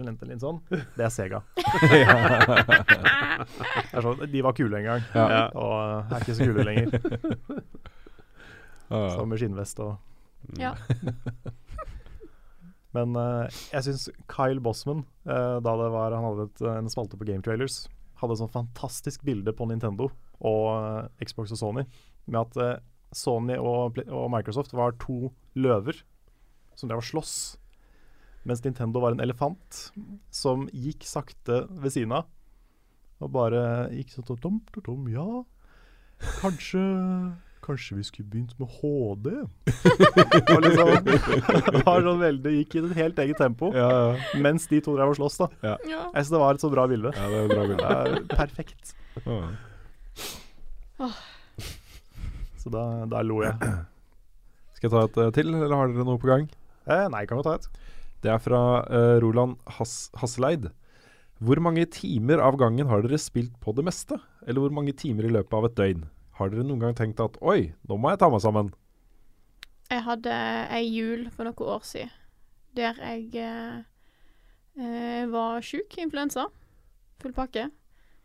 slenter 0.00 0.28
litt 0.30 0.40
sånn, 0.44 0.60
det 0.70 1.04
er 1.06 1.10
Sega. 1.12 1.40
Det 3.92 3.98
er 3.98 4.04
sånn, 4.04 4.20
de 4.32 4.42
var 4.44 4.54
kule 4.56 4.78
en 4.78 4.86
gang, 4.86 5.02
Ja. 5.16 5.48
Og 5.58 5.74
eh, 5.82 6.14
er 6.16 6.24
ikke 6.24 6.36
så 6.38 6.46
kule 6.48 6.64
lenger. 6.66 6.88
Ja. 8.92 9.02
Så 9.16 9.24
med 9.26 9.40
skinnvest 9.40 9.80
og 9.82 9.96
Ja. 10.60 10.74
Men 12.92 13.14
uh, 13.16 13.46
jeg 13.72 13.86
syns 13.86 14.02
Kyle 14.28 14.60
Bossman, 14.60 15.04
uh, 15.24 15.56
da 15.64 15.72
det 15.80 15.86
var, 15.94 16.12
han 16.12 16.26
hadde 16.26 16.44
et, 16.50 16.60
en 16.74 16.90
spalte 16.92 17.16
på 17.16 17.24
Game 17.24 17.40
Trailers, 17.44 17.86
hadde 18.22 18.36
et 18.36 18.42
sånn 18.42 18.54
fantastisk 18.54 19.24
bilde 19.26 19.54
på 19.56 19.66
Nintendo 19.70 20.08
og 20.42 20.66
eh, 20.72 21.26
Xbox 21.26 21.54
og 21.54 21.60
Sony, 21.60 21.86
med 22.26 22.40
at 22.44 22.60
eh, 22.62 22.78
Sony 23.12 23.58
og, 23.60 23.98
og 24.08 24.30
Microsoft 24.32 24.72
var 24.76 24.96
to 25.02 25.32
løver 25.58 25.98
som 26.78 26.88
drev 26.88 27.02
og 27.02 27.06
sloss, 27.06 27.34
mens 28.48 28.62
Nintendo 28.64 29.02
var 29.02 29.14
en 29.14 29.22
elefant 29.22 29.82
som 30.34 30.64
gikk 30.72 31.04
sakte 31.06 31.62
ved 31.70 31.94
siden 31.94 32.16
av. 32.16 32.30
Og 33.22 33.30
bare 33.30 33.90
gikk 33.94 34.16
sånn 34.16 34.26
tom, 34.26 34.38
tom, 34.72 34.82
tom, 34.82 35.04
ja, 35.12 35.26
kanskje 36.40 36.82
Kanskje 37.62 37.96
vi 37.98 38.04
skulle 38.06 38.28
begynt 38.32 38.54
med 38.58 38.68
HD? 38.80 39.28
og 40.54 40.64
liksom, 40.64 40.88
det 41.06 41.82
var 41.86 42.02
sånn 42.02 42.18
veldig, 42.22 42.54
gikk 42.58 42.74
i 42.74 42.82
et 42.82 42.96
helt 42.98 43.20
eget 43.22 43.38
tempo, 43.38 43.70
Ja, 43.76 43.88
ja. 43.92 44.40
mens 44.42 44.66
de 44.70 44.80
to 44.82 44.96
drev 44.96 45.12
og 45.14 45.18
sloss. 45.20 45.38
da. 45.44 45.48
ja. 45.62 45.76
Jeg 45.86 46.24
synes 46.24 46.32
det 46.34 46.42
var 46.42 46.58
et 46.58 46.64
så 46.64 46.72
bra 46.72 46.88
bilde. 46.90 47.12
ja, 47.14 47.28
det 47.30 47.38
er 47.38 47.46
et 47.46 47.54
bra 47.54 47.62
Det 47.70 48.18
er 48.18 48.26
perfekt. 48.34 48.94
Ja. 49.22 49.38
Så 52.62 52.70
da, 52.70 52.82
da 53.10 53.22
lo 53.26 53.40
jeg. 53.42 53.56
Skal 54.78 54.88
jeg 54.88 54.92
ta 54.94 55.04
et 55.06 55.16
eh, 55.22 55.32
til, 55.38 55.54
eller 55.54 55.74
har 55.78 55.90
dere 55.90 56.06
noe 56.06 56.20
på 56.22 56.30
gang? 56.30 56.46
Eh, 56.90 57.06
nei, 57.14 57.24
kan 57.30 57.38
vi 57.40 57.46
ta 57.46 57.56
et? 57.58 57.66
Det 58.22 58.30
er 58.30 58.38
fra 58.42 58.60
uh, 58.86 59.16
Roland 59.22 59.56
Has 59.78 60.10
Hasseleid. 60.20 60.68
Hvor 61.42 61.58
mange 61.62 61.82
timer 61.90 62.38
av 62.42 62.54
gangen 62.60 62.86
har 62.90 63.02
dere 63.02 63.18
spilt 63.18 63.54
på 63.62 63.74
det 63.74 63.82
meste? 63.86 64.18
Eller 64.46 64.62
hvor 64.62 64.74
mange 64.74 64.94
timer 64.94 65.26
i 65.26 65.32
løpet 65.34 65.56
av 65.58 65.66
et 65.66 65.74
døgn? 65.78 66.04
Har 66.42 66.50
dere 66.50 66.64
noen 66.66 66.80
gang 66.82 66.96
tenkt 66.98 67.20
at 67.22 67.36
oi, 67.38 67.70
nå 67.86 67.96
må 68.02 68.10
jeg 68.10 68.18
ta 68.18 68.26
meg 68.32 68.40
sammen? 68.42 68.72
Jeg 69.86 70.02
hadde 70.02 70.38
ei 70.74 70.88
jul 70.88 71.28
for 71.30 71.46
noen 71.46 71.68
år 71.76 71.84
siden 71.86 72.10
der 72.74 72.96
jeg 72.98 73.36
eh, 73.36 73.82
eh, 74.80 75.28
var 75.30 75.62
sjuk, 75.62 75.94
influensa. 76.02 76.48
Full 77.22 77.34
pakke. 77.36 77.68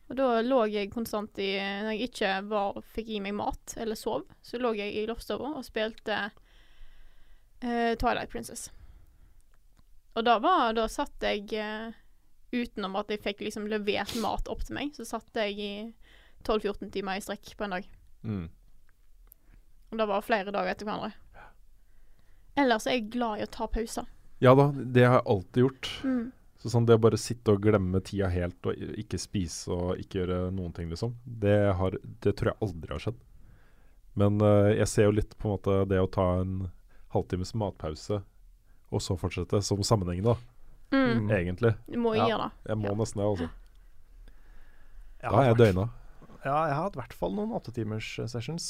Og 0.08 0.16
da 0.18 0.40
lå 0.42 0.62
jeg 0.72 0.90
konstant 0.94 1.36
i 1.44 1.50
Når 1.60 1.92
jeg 1.92 2.08
ikke 2.10 2.30
var, 2.48 2.80
fikk 2.96 3.12
i 3.12 3.20
meg 3.22 3.36
mat 3.38 3.76
eller 3.78 4.00
sov, 4.00 4.24
så 4.42 4.58
lå 4.58 4.72
jeg 4.80 4.96
i 4.96 5.06
loftstua 5.06 5.52
og 5.52 5.68
spilte 5.68 6.22
eh, 7.60 7.94
Twilight 8.00 8.32
Princess. 8.32 8.72
Og 10.16 10.26
da 10.26 10.40
var 10.42 10.74
Da 10.80 10.88
satt 10.90 11.28
jeg 11.28 11.52
eh, 11.54 11.92
Utenom 12.56 12.96
at 12.96 13.12
jeg 13.12 13.22
fikk 13.22 13.44
liksom 13.44 13.68
levert 13.68 14.16
mat 14.24 14.48
opp 14.48 14.64
til 14.64 14.80
meg, 14.80 14.96
så 14.96 15.04
satt 15.06 15.36
jeg 15.36 15.60
i 15.60 15.72
12-14 16.48 16.96
timer 16.96 17.20
i 17.20 17.28
strekk 17.28 17.58
på 17.60 17.68
en 17.68 17.76
dag. 17.76 17.97
Mm. 18.28 18.50
Og 19.92 19.98
det 20.02 20.08
var 20.10 20.26
flere 20.26 20.52
dager 20.52 20.74
etter 20.74 20.86
hverandre. 20.90 21.14
Ellers 22.58 22.88
er 22.90 22.98
jeg 22.98 23.10
glad 23.14 23.40
i 23.40 23.46
å 23.46 23.52
ta 23.54 23.68
pauser. 23.72 24.08
Ja 24.44 24.52
da, 24.58 24.68
det 24.76 25.06
har 25.06 25.20
jeg 25.22 25.28
alltid 25.34 25.64
gjort. 25.64 25.90
Mm. 26.04 26.26
Så 26.58 26.72
sånn 26.74 26.88
det 26.90 26.98
å 26.98 27.02
bare 27.02 27.18
sitte 27.22 27.54
og 27.54 27.62
glemme 27.62 28.02
tida 28.06 28.28
helt 28.34 28.66
og 28.68 28.76
ikke 28.98 29.20
spise 29.22 29.70
og 29.74 30.00
ikke 30.02 30.24
gjøre 30.24 30.40
noen 30.58 30.74
ting, 30.74 30.90
liksom, 30.90 31.14
det, 31.24 31.56
har, 31.78 31.96
det 32.26 32.34
tror 32.38 32.52
jeg 32.52 32.62
aldri 32.66 32.94
har 32.96 33.04
skjedd. 33.06 33.20
Men 34.18 34.42
uh, 34.42 34.72
jeg 34.74 34.90
ser 34.90 35.06
jo 35.06 35.14
litt 35.20 35.36
på 35.38 35.48
en 35.48 35.54
måte 35.54 35.78
det 35.92 36.00
å 36.02 36.10
ta 36.10 36.26
en 36.42 36.56
halvtimes 37.14 37.54
matpause 37.54 38.20
og 38.90 39.04
så 39.06 39.16
fortsette 39.22 39.62
som 39.64 39.84
sammenheng, 39.86 40.24
da, 40.26 40.36
Mm. 40.88 41.28
egentlig. 41.36 41.74
Du 41.92 41.98
må 42.00 42.14
Ja. 42.16 42.26
gjøre 42.30 42.44
det. 42.48 42.70
Jeg 42.72 42.78
må 42.80 42.88
Ja. 42.88 42.94
nesten 42.96 43.20
det, 43.20 43.26
altså. 43.28 43.50
Jeg 45.22 45.32
Da 45.32 45.42
er 45.42 45.48
jeg 45.50 45.58
døgna. 45.58 45.90
Ja, 46.48 46.58
jeg 46.70 46.76
har 46.78 46.84
hatt 46.88 46.96
i 46.98 47.02
hvert 47.02 47.16
fall 47.20 47.34
noen 47.38 47.52
åttetimers 47.58 48.10
eh, 48.24 48.30
sessions. 48.32 48.68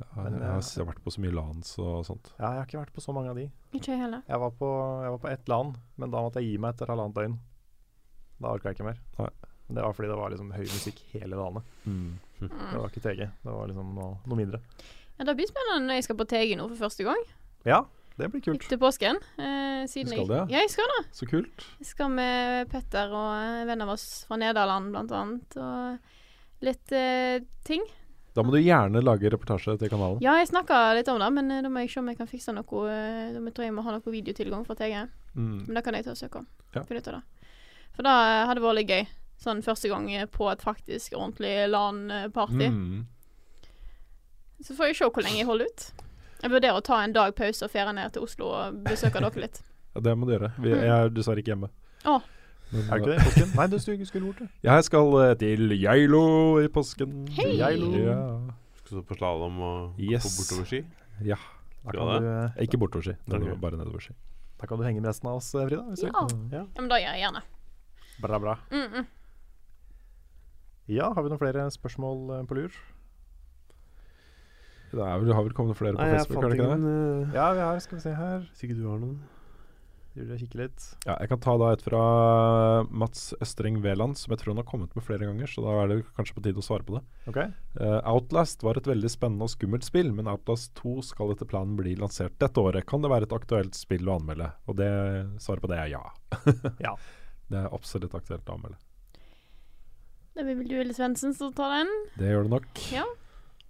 Ja, 0.00 0.06
jeg, 0.24 0.32
jeg- 0.32 0.40
har, 0.48 0.62
jeg 0.64 0.80
har 0.80 0.88
vært 0.92 1.02
på 1.04 1.12
så 1.12 1.20
mye 1.24 1.34
LANs 1.36 1.74
og 1.80 2.04
sånt. 2.08 2.30
Ja, 2.38 2.52
jeg 2.54 2.62
har 2.62 2.68
ikke 2.68 2.80
vært 2.84 2.94
på 2.96 3.02
så 3.04 3.12
mange 3.16 3.32
av 3.32 3.36
de. 3.40 3.48
Ikke 3.76 3.96
heller. 4.00 4.22
Jeg 4.28 4.40
var 4.44 4.54
på, 4.60 4.68
jeg 5.04 5.12
var 5.16 5.20
på 5.24 5.30
ett 5.32 5.48
land, 5.52 5.76
men 6.00 6.12
da 6.14 6.22
måtte 6.24 6.40
jeg 6.40 6.52
gi 6.54 6.60
meg 6.62 6.74
etter 6.74 6.92
halvannet 6.92 7.18
døgn. 7.18 7.36
Da 8.40 8.54
orka 8.54 8.70
jeg 8.70 8.78
ikke 8.78 8.88
mer. 8.88 9.00
Nei. 9.18 9.28
Men 9.68 9.76
det 9.76 9.84
var 9.84 9.92
fordi 9.94 10.08
det 10.10 10.16
var 10.18 10.32
liksom 10.32 10.48
høy 10.56 10.64
musikk 10.66 11.02
hele 11.12 11.36
dagene. 11.38 11.60
Mm. 11.86 12.10
Det 12.40 12.78
var 12.80 12.88
ikke 12.88 13.02
TG. 13.04 13.20
Det 13.44 13.52
var 13.52 13.68
liksom 13.68 13.90
noe, 13.98 14.14
noe 14.24 14.38
mindre. 14.38 14.58
Ja, 15.18 15.26
det 15.28 15.34
blir 15.36 15.50
spennende 15.50 15.84
når 15.90 15.98
jeg 16.00 16.06
skal 16.08 16.16
på 16.16 16.26
TG 16.32 16.54
nå 16.56 16.64
for 16.72 16.80
første 16.86 17.04
gang. 17.04 17.20
Ja, 17.68 17.82
det 18.16 18.30
blir 18.32 18.40
kult. 18.46 18.64
Etter 18.64 18.80
påsken. 18.80 19.20
Eh, 19.36 19.82
siden 19.92 20.08
Du 20.08 20.16
skal 20.16 20.30
det, 20.32 20.38
ja? 20.40 20.46
Ja, 20.56 20.62
jeg 20.64 20.72
skal 20.72 20.88
det. 20.96 21.02
Så 21.18 21.28
kult. 21.28 21.66
Jeg 21.82 21.90
skal 21.92 22.08
med 22.16 22.70
Petter 22.72 23.12
og 23.12 23.28
en 23.36 23.68
venn 23.68 23.84
av 23.84 23.92
oss 23.92 24.06
fra 24.26 24.40
Nederland, 24.40 24.88
blant 24.96 25.12
annet. 25.20 25.58
Og 25.60 26.16
litt 26.62 26.92
uh, 26.92 27.38
ting. 27.64 27.82
Da 28.36 28.44
må 28.46 28.52
du 28.54 28.60
gjerne 28.62 29.00
lage 29.02 29.30
reportasje 29.32 29.74
til 29.80 29.90
kanalen. 29.90 30.20
Ja, 30.22 30.36
jeg 30.38 30.48
snakka 30.52 30.92
litt 30.94 31.08
om 31.10 31.18
det, 31.18 31.30
men 31.34 31.50
eh, 31.50 31.62
da 31.64 31.68
må 31.72 31.80
jeg 31.82 31.90
se 31.90 31.98
om 32.00 32.06
jeg 32.12 32.18
kan 32.20 32.28
fikse 32.30 32.52
noe 32.54 32.82
eh, 32.86 33.32
Da 33.34 33.40
må- 33.42 33.50
tror 33.50 33.64
jeg 33.66 33.72
jeg 33.72 33.74
må 33.74 33.82
ha 33.82 33.94
noe 33.96 34.12
videotilgang 34.14 34.62
fra 34.68 34.76
TG. 34.78 35.00
Mm. 35.34 35.66
Men 35.66 35.74
det 35.74 35.82
kan 35.84 35.94
jeg 35.98 36.04
ta 36.06 36.12
og 36.14 36.20
søke 36.20 36.38
om. 36.38 36.46
Ja. 36.76 36.82
For 36.84 36.94
da 36.94 37.00
hadde 37.00 37.16
det. 37.16 37.48
For 37.96 38.06
det 38.06 38.12
hadde 38.50 38.62
vært 38.62 38.78
litt 38.78 38.92
gøy. 38.94 39.08
Sånn 39.40 39.62
første 39.64 39.88
gang 39.90 40.06
på 40.30 40.46
et 40.52 40.62
faktisk 40.62 41.16
ordentlig 41.18 41.54
LAN-party. 41.72 42.68
Mm. 42.70 43.06
Så 44.62 44.76
får 44.76 44.90
jeg 44.92 44.98
se 45.00 45.08
hvor 45.10 45.24
lenge 45.24 45.40
jeg 45.40 45.48
holder 45.48 45.70
ut. 45.72 45.84
Jeg 46.42 46.52
vurderer 46.52 46.76
å 46.78 46.84
ta 46.84 46.98
en 47.04 47.14
dag 47.16 47.34
pause 47.36 47.64
og 47.66 47.72
ferie 47.72 47.92
ned 47.96 48.12
til 48.14 48.24
Oslo 48.26 48.50
og 48.52 48.80
besøke 48.86 49.20
dere 49.24 49.46
litt. 49.48 49.62
Ja, 49.90 49.98
det 50.06 50.12
må 50.14 50.22
du 50.28 50.36
gjøre. 50.36 50.52
Vi, 50.62 50.70
Mm. 50.70 50.82
jeg 50.86 50.90
er 50.94 51.08
dessverre 51.10 51.42
ikke 51.42 51.50
hjemme. 51.50 51.68
Å. 52.06 52.12
Men, 52.70 52.82
Er 52.86 52.98
det 52.98 53.00
ikke 53.00 53.10
eh, 53.10 53.16
det 53.16 53.20
i 53.20 53.24
påsken? 53.28 53.54
Nei, 53.56 53.66
du 53.66 53.78
skulle 53.82 54.06
skulle 54.06 54.26
gjort 54.30 54.38
det. 54.44 54.48
Jeg 54.62 54.84
skal 54.86 55.14
eh, 55.24 55.34
til 55.40 55.72
Geilo 55.80 56.24
i 56.62 56.68
påsken. 56.68 57.14
Hei! 57.34 57.56
Geilo. 57.58 57.88
Ja. 57.98 58.18
Skal 58.84 58.98
du 58.98 59.02
på 59.08 59.16
slalåm 59.18 59.58
og 59.60 59.98
Yes. 59.98 60.22
på 60.26 60.30
bortoverski? 60.42 60.84
ja. 61.26 61.36
Da 61.80 61.88
Skal 61.94 62.00
kan, 62.00 62.08
det? 62.12 62.20
du, 62.22 62.60
eh, 62.60 62.62
Ikke 62.66 62.78
bortoverski, 62.78 63.14
nedover, 63.26 63.52
Ok. 63.54 63.60
bare 63.60 63.76
nedoverski. 63.80 64.12
da 64.60 64.66
kan 64.66 64.78
du 64.78 64.84
henge 64.84 65.00
med 65.00 65.08
resten 65.08 65.28
av 65.28 65.36
oss, 65.40 65.54
eh, 65.54 65.66
Frida. 65.66 65.82
Hvis 65.88 66.00
du 66.00 66.06
Ja. 66.06 66.26
vil. 66.26 66.48
ja, 66.52 66.64
men 66.78 66.88
da 66.88 66.96
gjør 67.00 67.14
jeg 67.16 67.22
gjerne. 67.24 67.42
Bra, 68.20 68.38
bra. 68.38 68.54
Mm 68.70 68.86
-mm. 68.92 69.06
Ja, 70.88 71.12
har 71.14 71.22
vi 71.22 71.28
noen 71.28 71.38
flere 71.38 71.70
spørsmål 71.70 72.40
eh, 72.40 72.46
på 72.46 72.54
lur? 72.54 72.70
Det 74.90 74.98
er 75.00 75.18
vel, 75.22 75.32
har 75.32 75.42
vel 75.42 75.52
kommet 75.52 75.76
flere 75.76 75.92
på 75.94 76.02
Nei, 76.02 76.08
jeg 76.08 76.18
Facebook? 76.18 76.36
er 76.36 76.42
fant 76.42 76.50
det 76.50 76.58
ikke 76.58 76.70
det? 76.70 76.78
ingen 76.78 77.26
uh, 77.30 77.34
Ja, 77.34 77.52
vi 77.52 77.60
har 77.60 77.78
Skal 77.78 77.96
vi 77.96 78.02
se 78.02 78.14
her. 78.14 78.38
Hvis 78.50 78.62
ikke 78.66 78.76
du 78.82 78.88
har 78.90 78.98
noen. 78.98 79.20
Driver 80.10 80.34
og 80.34 80.40
kikker 80.42 80.60
litt. 80.64 80.84
Ja, 81.06 81.14
jeg 81.22 81.30
kan 81.30 81.40
ta 81.44 81.52
da 81.60 81.68
et 81.70 81.84
fra 81.86 82.00
Mats 82.90 83.28
Østreng 83.44 83.76
Veland, 83.84 84.18
som 84.18 84.34
jeg 84.34 84.40
tror 84.40 84.52
han 84.52 84.62
har 84.62 84.66
kommet 84.66 84.96
med 84.98 85.04
flere 85.06 85.28
ganger. 85.28 85.46
Så 85.46 85.62
da 85.62 85.76
er 85.78 85.92
det 85.92 86.00
kanskje 86.16 86.34
på 86.34 86.42
tide 86.42 86.58
å 86.58 86.66
svare 86.66 86.86
på 86.86 86.96
det. 86.96 87.02
Okay. 87.30 87.52
Uh, 87.78 88.00
Outlast 88.10 88.64
var 88.66 88.80
et 88.80 88.90
veldig 88.90 89.12
spennende 89.12 89.46
og 89.46 89.54
skummelt 89.54 89.86
spill, 89.86 90.10
men 90.16 90.30
Outlast 90.32 90.74
2 90.82 90.96
skal 91.12 91.30
etter 91.36 91.46
planen 91.50 91.78
bli 91.78 91.94
lansert 92.00 92.34
dette 92.42 92.58
året. 92.58 92.88
Kan 92.90 93.06
det 93.06 93.12
være 93.14 93.30
et 93.30 93.38
aktuelt 93.38 93.78
spill 93.78 94.10
å 94.10 94.18
anmelde? 94.18 94.50
Og 94.66 94.80
det 94.82 94.90
svaret 95.42 95.62
på 95.62 95.70
det 95.70 95.78
er 95.84 95.94
ja. 95.94 96.04
Ja. 96.86 96.96
Det 97.50 97.58
er 97.58 97.72
absolutt 97.74 98.14
aktuelt 98.14 98.50
å 98.50 98.58
anmelde. 98.58 98.78
Det 100.34 100.46
blir 100.46 100.58
vel 100.58 100.68
du, 100.70 100.76
Ville 100.78 100.94
Svendsen, 100.94 101.34
som 101.38 101.54
tar 101.54 101.80
den. 101.80 101.90
Det 102.18 102.30
gjør 102.30 102.46
det 102.46 102.54
nok. 102.58 102.86
Ja. 102.94 103.06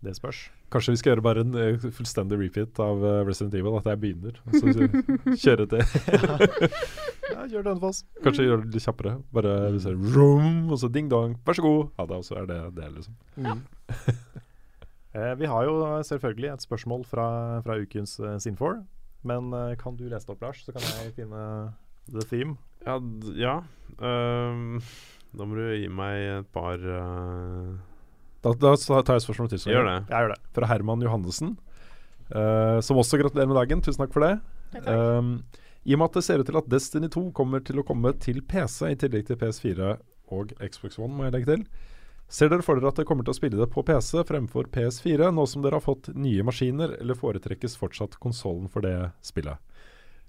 Det 0.00 0.14
spørs. 0.16 0.46
Kanskje 0.72 0.94
vi 0.94 0.98
skal 1.00 1.10
gjøre 1.12 1.24
bare 1.24 1.42
en 1.44 1.56
eh, 1.60 1.82
fullstendig 1.92 2.38
repeat 2.40 2.78
av 2.80 3.02
eh, 3.04 3.18
Resident 3.28 3.56
Evil, 3.58 3.74
at 3.76 3.88
jeg 3.90 4.00
begynner. 4.00 4.38
Og 4.48 4.54
så 4.56 4.86
kjøre 5.44 5.66
til. 5.68 5.82
Ja, 7.30 7.44
gjør 7.46 7.66
det, 7.66 7.72
Hønefoss. 7.74 8.00
Kanskje 8.24 8.46
gjøre 8.46 8.64
det 8.64 8.78
litt 8.78 8.86
kjappere. 8.86 9.12
Bare 9.34 9.52
du 9.74 9.76
ser 9.82 9.98
vroom, 10.00 10.70
og 10.72 10.80
så 10.80 10.88
ding 10.92 11.10
dong, 11.12 11.36
vær 11.46 11.58
så 11.58 11.66
god. 11.66 11.90
Ja, 11.98 12.06
det, 12.08 12.22
og 12.22 12.24
så 12.26 12.38
er 12.40 12.48
det 12.48 12.58
det, 12.78 12.88
liksom. 12.96 13.18
Mm. 13.36 13.60
eh, 15.18 15.34
vi 15.42 15.52
har 15.52 15.68
jo 15.68 15.76
selvfølgelig 16.08 16.50
et 16.54 16.66
spørsmål 16.66 17.04
fra, 17.12 17.28
fra 17.66 17.76
ukens 17.82 18.16
uh, 18.24 18.38
Sinfor. 18.42 18.80
Men 19.22 19.52
uh, 19.52 19.76
kan 19.76 20.00
du 20.00 20.06
lese 20.08 20.24
det 20.24 20.34
opp, 20.34 20.42
Lars, 20.48 20.64
så 20.64 20.72
kan 20.72 20.84
jeg 20.88 21.12
finne 21.18 21.44
the 22.08 22.24
theme. 22.24 22.56
Ja, 22.86 22.96
d 22.96 23.36
ja. 23.36 23.58
Um, 24.00 24.80
da 25.36 25.46
må 25.46 25.60
du 25.60 25.66
gi 25.76 25.92
meg 25.92 26.24
et 26.40 26.48
par 26.54 26.80
uh, 26.80 27.76
Da, 28.40 28.54
da 28.56 28.74
tar 28.78 29.18
jeg 29.18 29.26
spørsmålet 29.26 29.56
til. 29.56 29.62
så 29.64 29.72
Gjør 29.74 29.88
det. 29.88 29.96
Jeg 30.08 30.24
gjør 30.24 30.32
det. 30.34 30.40
Fra 30.56 30.70
Herman 30.70 31.04
Johannessen, 31.04 31.56
uh, 32.32 32.78
som 32.84 33.00
også 33.00 33.20
gratulerer 33.20 33.50
med 33.50 33.58
dagen. 33.60 33.82
Tusen 33.84 34.04
takk 34.04 34.14
for 34.16 34.24
det. 34.26 34.34
Takk. 34.74 34.88
Um, 34.88 35.32
I 35.84 35.96
og 35.96 36.02
med 36.02 36.10
at 36.10 36.18
det 36.20 36.24
ser 36.26 36.40
ut 36.42 36.48
til 36.48 36.60
at 36.60 36.68
Destiny 36.72 37.08
2 37.12 37.26
kommer 37.36 37.62
til 37.64 37.80
å 37.80 37.86
komme 37.86 38.12
til 38.20 38.42
PC 38.46 38.92
i 38.92 38.98
tillegg 39.00 39.28
til 39.28 39.40
PS4 39.40 39.94
og 40.30 40.52
Xbox 40.62 41.00
One, 41.00 41.16
må 41.16 41.26
jeg 41.26 41.34
legge 41.36 41.50
til. 41.54 41.64
Ser 42.30 42.52
dere 42.52 42.62
for 42.62 42.78
dere 42.78 42.92
at 42.92 43.00
dere 43.00 43.08
kommer 43.08 43.26
til 43.26 43.34
å 43.34 43.38
spille 43.40 43.58
det 43.58 43.66
på 43.72 43.82
PC 43.82 44.20
fremfor 44.28 44.68
PS4, 44.70 45.32
nå 45.34 45.46
som 45.50 45.64
dere 45.64 45.80
har 45.80 45.82
fått 45.82 46.12
nye 46.14 46.44
maskiner, 46.46 46.92
eller 47.00 47.18
foretrekkes 47.18 47.74
fortsatt 47.80 48.14
konsollen 48.22 48.70
for 48.70 48.86
det 48.86 48.94
spillet? 49.26 49.58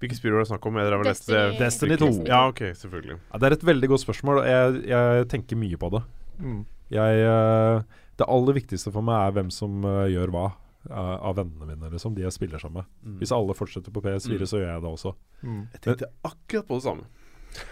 Hvilke 0.02 0.18
spill 0.18 0.34
var 0.34 0.42
det 0.42 0.50
snakk 0.50 0.64
om? 0.66 0.80
er 0.82 0.96
leste 0.98 1.30
Destiny- 1.30 1.58
Destiny 1.60 1.98
2. 2.00 2.08
Ja, 2.26 2.40
OK, 2.50 2.64
selvfølgelig. 2.74 3.20
Ja, 3.30 3.38
det 3.38 3.46
er 3.46 3.54
et 3.54 3.66
veldig 3.68 3.92
godt 3.92 4.02
spørsmål, 4.02 4.40
og 4.42 4.48
jeg, 4.50 4.80
jeg 4.90 5.28
tenker 5.30 5.60
mye 5.60 5.78
på 5.78 5.92
det. 5.94 6.00
Mm. 6.42 6.64
Jeg, 6.90 7.20
eh, 7.22 8.01
det 8.22 8.28
aller 8.30 8.56
viktigste 8.60 8.92
for 8.94 9.02
meg 9.06 9.18
er 9.28 9.34
hvem 9.38 9.50
som 9.54 9.82
uh, 9.84 10.06
gjør 10.10 10.32
hva 10.34 10.46
uh, 10.52 11.18
av 11.28 11.36
vennene 11.38 11.66
mine, 11.74 11.90
liksom, 11.92 12.14
de 12.16 12.22
jeg 12.24 12.34
spiller 12.38 12.62
sammen 12.62 12.82
med. 12.82 12.88
Mm. 13.04 13.18
Hvis 13.20 13.34
alle 13.34 13.54
fortsetter 13.58 13.92
på 13.94 14.02
PS4, 14.04 14.38
Mm. 14.38 14.46
så 14.50 14.62
gjør 14.62 14.72
jeg 14.72 14.82
det 14.86 14.90
også. 14.96 15.14
Mm. 15.42 15.60
Jeg 15.74 15.80
tenkte 15.88 16.10
akkurat 16.30 16.66
på 16.70 16.78
det 16.80 16.86
samme. 16.88 17.06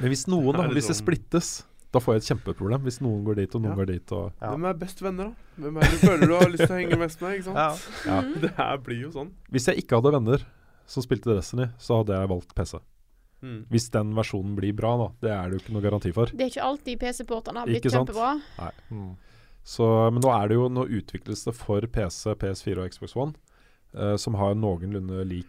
Men 0.01 0.13
hvis 0.13 0.27
noen 0.29 0.53
da, 0.61 0.69
hvis 0.69 0.91
det 0.91 0.97
sånn- 0.99 1.05
splittes, 1.07 1.51
da 1.91 1.99
får 1.99 2.15
jeg 2.15 2.21
et 2.23 2.29
kjempeproblem. 2.31 2.85
Hvis 2.87 3.01
noen 3.03 3.25
går 3.27 3.35
dit, 3.41 3.55
og 3.59 3.63
noen 3.65 3.73
Ja. 3.75 3.79
går 3.81 3.87
dit. 3.91 4.13
Og, 4.15 4.33
Ja. 4.41 4.51
Hvem 4.53 4.69
er 4.71 4.75
best 4.79 5.01
venner, 5.03 5.33
da? 5.33 5.65
Hvem 5.65 5.77
er 5.77 5.81
det 5.81 5.91
du 5.91 6.07
føler 6.07 6.27
du 6.31 6.35
har 6.39 6.51
lyst 6.53 6.67
til 6.67 6.75
å 6.77 6.79
henge 6.79 6.99
mest 7.01 7.21
med? 7.25 7.33
ikke 7.35 7.49
sant? 7.49 7.57
Ja. 8.07 8.13
ja. 8.13 8.21
Det 8.45 8.51
her 8.61 8.77
blir 8.79 9.01
jo 9.03 9.11
sånn. 9.11 9.33
Hvis 9.51 9.67
jeg 9.67 9.83
ikke 9.83 9.99
hadde 9.99 10.13
venner 10.15 10.45
som 10.87 11.03
spilte 11.03 11.35
Destiny, 11.35 11.67
så 11.83 11.99
hadde 12.05 12.15
jeg 12.15 12.29
valgt 12.31 12.55
PC. 12.55 12.79
Mm. 13.43 13.65
Hvis 13.73 13.89
den 13.91 14.13
versjonen 14.15 14.55
blir 14.55 14.75
bra, 14.77 14.93
da. 15.01 15.09
Det 15.25 15.31
er 15.35 15.51
det 15.51 15.59
jo 15.59 15.65
ikke 15.65 15.73
noe 15.75 15.83
garanti 15.83 16.13
for. 16.15 16.27
Det 16.31 16.45
er 16.47 16.51
ikke 16.53 16.63
alltid 16.69 16.99
PC-portene 17.01 17.59
har 17.63 17.67
blitt 17.67 17.83
Ikke 17.83 17.91
sant? 17.91 18.11
Mm. 18.93 19.17
Så, 19.65 19.85
men 20.13 20.23
nå 20.25 20.31
er 20.33 20.49
det 20.49 20.57
jo 20.57 20.69
Nå 20.73 20.87
utvikles 20.89 21.45
det 21.45 21.53
for 21.55 21.81
PC, 21.87 22.33
PS4 22.41 22.79
og 22.85 22.91
Xbox 22.95 23.17
One, 23.17 23.35
Uh, 23.91 24.15
som 24.15 24.37
har 24.39 24.53
noenlunde 24.55 25.25
lik 25.27 25.49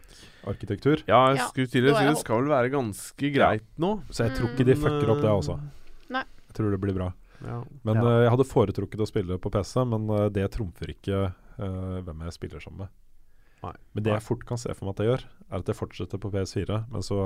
arkitektur. 0.49 1.03
Ja, 1.05 1.27
jeg 1.29 1.43
skulle 1.51 1.69
til 1.69 1.85
å 1.91 1.93
si 1.93 2.05
det 2.07 2.17
skal 2.17 2.39
vel 2.41 2.47
være 2.49 2.71
ganske 2.73 3.29
greit 3.35 3.67
nå. 3.77 3.91
Så 4.09 4.25
jeg 4.25 4.33
tror 4.33 4.49
ikke 4.49 4.65
de 4.65 4.73
fucker 4.81 5.11
opp 5.13 5.21
det, 5.21 5.29
altså. 5.29 5.59
Nei. 6.09 6.23
Jeg 6.47 6.55
tror 6.57 6.71
det 6.73 6.79
blir 6.81 6.95
bra. 6.97 7.11
Ja. 7.45 7.59
Men 7.85 7.95
Ja. 8.01 8.01
eh, 8.01 8.23
jeg 8.25 8.31
hadde 8.33 8.47
foretrukket 8.49 9.03
å 9.05 9.05
spille 9.05 9.37
på 9.37 9.51
PC, 9.53 9.85
men 9.85 10.09
uh, 10.09 10.27
det 10.33 10.47
trumfer 10.57 10.89
ikke 10.89 11.19
eh, 11.29 12.01
hvem 12.01 12.25
jeg 12.25 12.33
spiller 12.33 12.59
sammen 12.65 12.79
med. 12.79 12.89
Nei. 13.61 13.75
Men 13.93 14.03
det 14.09 14.13
jeg 14.15 14.25
fort 14.25 14.43
kan 14.49 14.57
se 14.57 14.73
for 14.73 14.85
meg 14.89 14.95
at 14.97 15.03
jeg 15.05 15.11
gjør, 15.11 15.23
er 15.51 15.59
at 15.61 15.67
jeg 15.69 15.77
fortsetter 15.77 16.17
på 16.25 16.31
PS4, 16.33 16.81
men 16.89 17.01
så 17.05 17.19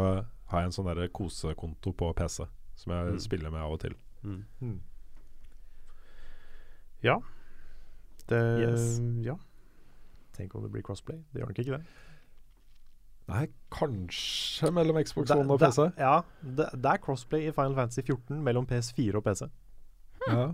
har 0.51 0.59
jeg 0.59 0.65
en 0.67 0.75
sånn 0.75 1.09
kosekonto 1.15 1.95
på 1.95 2.11
PC 2.13 2.43
som 2.75 2.91
jeg 2.91 3.13
Mm. 3.15 3.19
spiller 3.23 3.51
med 3.55 3.61
av 3.63 3.71
og 3.71 3.79
til. 3.79 3.95
Mm. 4.21 4.81
Ja. 7.03 7.19
Det 8.29 8.41
Yes. 8.61 8.99
Ja. 9.25 9.35
Tenk 10.35 10.55
om 10.55 10.63
det 10.63 10.71
blir 10.71 10.83
crossplay. 10.83 11.21
Det 11.31 11.41
gjør 11.41 11.51
nok 11.51 11.59
ikke 11.59 11.77
det. 11.77 11.85
Nei, 13.25 13.47
kanskje 13.73 14.69
mellom 14.73 14.99
Xbox 15.01 15.31
One 15.33 15.49
og 15.53 15.59
det- 15.59 15.69
PC. 15.71 15.87
Ja, 15.97 16.21
det, 16.43 16.69
det 16.77 16.91
er 16.91 16.97
crossplay 17.01 17.47
i 17.47 17.51
Final 17.51 17.75
Fantasy 17.75 18.01
14 18.05 18.43
mellom 18.43 18.67
PS4 18.69 19.15
og 19.15 19.23
PC. 19.25 19.47
Ja. 20.27 20.53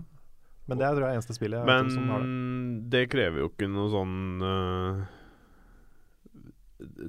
Men 0.68 0.78
det 0.78 0.86
er 0.86 0.94
tror 0.94 1.08
jeg 1.08 1.18
eneste 1.18 1.34
spillet 1.34 1.58
jeg 1.58 1.66
vet 1.66 1.92
som 1.92 2.08
har 2.08 2.22
det. 2.22 2.28
Men 2.28 2.90
det 2.92 3.02
krever 3.10 3.42
jo 3.42 3.48
ikke 3.50 3.68
noe 3.68 3.90
sånn 3.90 4.42
uh, 4.42 5.02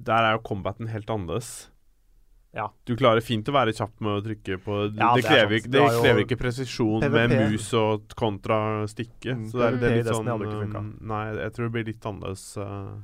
Der 0.09 0.25
er 0.25 0.31
jo 0.37 0.41
combaten 0.43 0.89
helt 0.89 1.09
annerledes. 1.09 1.69
Ja. 2.53 2.67
Du 2.85 2.93
klarer 2.95 3.21
fint 3.25 3.47
å 3.49 3.53
være 3.55 3.73
kjapp 3.73 3.95
med 4.05 4.11
å 4.19 4.23
trykke 4.23 4.59
på 4.61 4.75
Ja, 4.95 5.07
Det, 5.15 5.23
det 5.23 5.25
er 5.25 5.29
krever, 5.29 5.63
Du 5.65 5.69
det 5.79 5.85
krever 6.03 6.21
ikke 6.21 6.37
presisjon 6.37 7.01
med 7.11 7.31
mus 7.33 7.71
og 7.73 8.13
kontra 8.19 8.59
stikke. 8.87 9.33
Mm, 9.39 9.47
så 9.49 9.57
det 9.57 9.65
er, 9.65 9.77
det 9.81 9.87
er 9.89 9.95
litt 9.97 10.11
sånn 10.11 10.29
funket. 10.29 10.75
øh, 10.77 10.91
Nei, 11.01 11.23
jeg 11.39 11.53
tror 11.55 11.65
det 11.65 11.73
blir 11.73 11.85
litt 11.89 12.05
annerledes. 12.05 12.45
øh. 12.61 13.01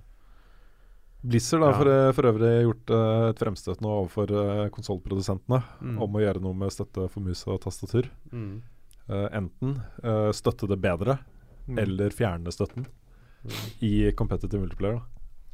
Blizzard 1.22 1.62
har 1.66 1.72
Ja. 1.74 1.78
for, 1.78 2.14
for 2.16 2.30
øvrig 2.32 2.52
gjort 2.64 2.92
uh, 2.96 3.30
et 3.30 3.40
fremstøt 3.42 3.82
nå 3.84 3.90
overfor 3.92 4.32
uh, 4.32 4.70
konsollprodusentene 4.70 5.64
Mm. 5.82 5.98
om 6.02 6.14
å 6.16 6.22
gjøre 6.24 6.42
noe 6.42 6.54
med 6.56 6.72
støtte 6.72 7.10
for 7.12 7.20
mus 7.26 7.42
og 7.48 7.60
tastatur. 7.66 8.08
Mm. 8.32 8.62
Uh, 9.10 9.28
enten 9.34 9.82
eh, 10.04 10.30
støtte 10.32 10.68
det 10.70 10.78
bedre, 10.80 11.18
Mm. 11.68 11.78
eller 11.82 12.10
fjerne 12.10 12.50
støtten 12.54 12.86
i 13.82 14.12
competitive 14.18 14.62
multiplayer. 14.62 15.02
Da. 15.02 15.04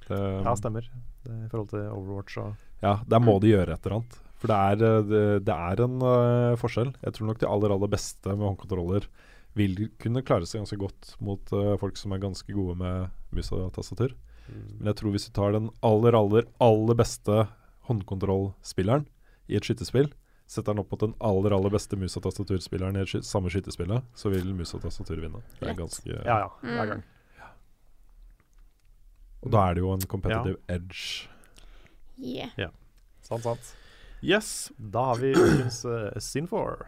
Det, 0.08 0.44
Ja, 0.46 0.54
stemmer. 0.56 0.86
Det, 1.26 1.32
I 1.46 1.50
forhold 1.50 1.70
til 1.70 1.80
Overwatch 1.90 2.38
og 2.38 2.56
ja, 2.84 3.00
der 3.08 3.20
må 3.24 3.40
de 3.42 3.54
gjøre 3.54 3.74
et 3.74 3.86
eller 3.86 4.00
annet. 4.00 4.18
For 4.36 4.52
det 4.52 4.56
er, 4.56 4.84
eh, 4.84 5.06
det, 5.10 5.22
det 5.48 5.56
er 5.56 5.82
en 5.86 5.96
uh, 6.04 6.56
forskjell. 6.60 6.92
Jeg 7.02 7.14
tror 7.16 7.28
nok 7.30 7.40
de 7.40 7.48
aller 7.48 7.72
aller 7.72 7.88
beste 7.92 8.28
med 8.36 8.46
håndkontroller 8.46 9.08
vil 9.56 9.88
kunne 10.04 10.22
klare 10.28 10.46
seg 10.46 10.60
ganske 10.62 10.78
godt 10.78 11.14
mot 11.24 11.54
uh, 11.56 11.78
folk 11.80 11.96
som 11.98 12.12
er 12.12 12.20
ganske 12.20 12.52
gode 12.54 12.76
med 12.78 13.08
mus 13.32 13.52
og 13.56 13.72
tastatur. 13.74 14.12
Mm. 14.50 14.66
Men 14.82 14.92
jeg 14.92 15.00
tror 15.00 15.12
hvis 15.16 15.26
du 15.30 15.32
tar 15.34 15.56
den 15.56 15.70
aller, 15.82 16.14
aller, 16.20 16.46
aller 16.62 17.00
beste 17.00 17.48
håndkontrollspilleren 17.88 19.08
i 19.48 19.56
et 19.58 19.66
skytterspill, 19.66 20.12
setter 20.46 20.74
den 20.76 20.84
opp 20.84 20.92
mot 20.94 21.02
den 21.02 21.16
aller, 21.26 21.56
aller 21.56 21.74
beste 21.74 21.98
mus- 21.98 22.18
og 22.20 22.26
tastaturspilleren 22.28 23.00
i 23.00 23.02
et 23.02 23.10
sky 23.10 23.24
samme 23.26 23.50
skytterspillet, 23.50 24.04
så 24.14 24.30
vil 24.30 24.52
mus 24.54 24.76
og 24.78 24.84
tastatur 24.84 25.18
vinne. 25.24 25.42
Det 25.62 25.72
er 25.72 25.80
ganske, 25.80 26.12
Ja 26.26 26.40
ja, 26.44 26.50
hver 26.62 26.84
Mm. 26.84 26.90
gang. 26.92 27.04
Og 29.46 29.52
da 29.54 29.64
er 29.70 29.76
det 29.78 29.82
jo 29.84 29.92
en 29.94 30.06
competitive 30.10 30.58
edge. 30.70 31.30
Yeah. 32.18 32.72
Sant, 33.22 33.44
sant. 33.44 33.76
Yes. 34.22 34.72
Da 34.78 35.06
har 35.12 35.16
vi 35.22 35.34
ukens 35.36 35.86
uh, 35.86 36.12
Sin4. 36.16 36.86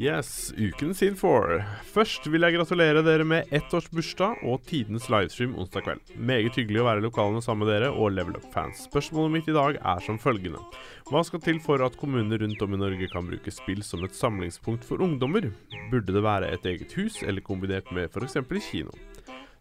Yes, 0.00 0.54
uken 0.56 0.94
sin 0.96 1.14
for. 1.14 1.60
Først 1.92 2.24
vil 2.32 2.42
jeg 2.46 2.54
gratulere 2.56 3.02
dere 3.04 3.26
med 3.28 3.50
ettårsbursdag 3.52 4.40
og 4.48 4.62
tidenes 4.64 5.10
livestream 5.12 5.52
onsdag 5.60 5.84
kveld. 5.84 6.14
Meget 6.16 6.56
hyggelig 6.56 6.80
å 6.80 6.86
være 6.86 7.02
i 7.02 7.04
lokalene 7.04 7.42
sammen 7.44 7.66
med 7.66 7.74
dere 7.74 7.90
og 7.92 8.14
Level 8.16 8.38
Up-fans. 8.38 8.86
Spørsmålet 8.88 9.34
mitt 9.36 9.50
i 9.52 9.56
dag 9.56 9.76
er 9.76 10.00
som 10.06 10.18
følgende. 10.22 10.62
Hva 11.10 11.22
skal 11.28 11.44
til 11.44 11.60
for 11.60 11.84
at 11.84 11.98
kommuner 12.00 12.40
rundt 12.40 12.64
om 12.64 12.72
i 12.72 12.80
Norge 12.80 13.10
kan 13.12 13.28
bruke 13.28 13.52
spill 13.52 13.84
som 13.84 14.02
et 14.06 14.16
samlingspunkt 14.16 14.88
for 14.88 15.04
ungdommer? 15.04 15.50
Burde 15.92 16.16
det 16.16 16.24
være 16.24 16.50
et 16.56 16.66
eget 16.72 16.96
hus, 16.96 17.20
eller 17.22 17.44
kombinert 17.44 17.92
med 17.92 18.08
f.eks. 18.08 18.40
kino? 18.70 18.96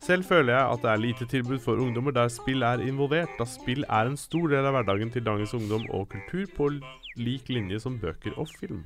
Selv 0.01 0.25
føler 0.25 0.55
jeg 0.55 0.65
at 0.73 0.81
det 0.81 0.91
er 0.95 1.05
lite 1.05 1.29
tilbud 1.29 1.59
for 1.61 1.77
ungdommer 1.77 2.15
der 2.15 2.31
spill 2.33 2.63
er 2.65 2.81
involvert, 2.81 3.35
da 3.37 3.45
spill 3.45 3.83
er 3.83 4.09
en 4.09 4.17
stor 4.17 4.47
del 4.49 4.65
av 4.65 4.79
hverdagen 4.79 5.11
til 5.13 5.27
dagens 5.27 5.53
ungdom 5.53 5.85
og 5.91 6.07
kultur 6.15 6.47
på 6.55 6.73
lik 7.19 7.51
linje 7.51 7.83
som 7.83 7.99
bøker 8.01 8.39
og 8.39 8.49
film. 8.57 8.81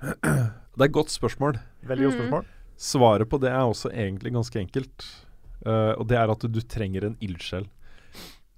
Det 0.76 0.84
er 0.84 0.88
et 0.88 0.94
godt 0.96 1.12
spørsmål. 1.12 1.58
Veldig 1.84 2.06
godt 2.06 2.14
Mm. 2.14 2.20
spørsmål. 2.20 2.44
Svaret 2.80 3.28
på 3.28 3.38
det 3.42 3.50
er 3.52 3.60
også 3.68 3.90
egentlig 3.92 4.32
ganske 4.32 4.56
enkelt. 4.60 5.04
Uh, 5.66 5.92
og 6.00 6.06
det 6.08 6.16
er 6.16 6.30
at 6.32 6.40
du, 6.40 6.48
du 6.48 6.60
trenger 6.64 7.04
en 7.04 7.16
ildsjel. 7.20 7.66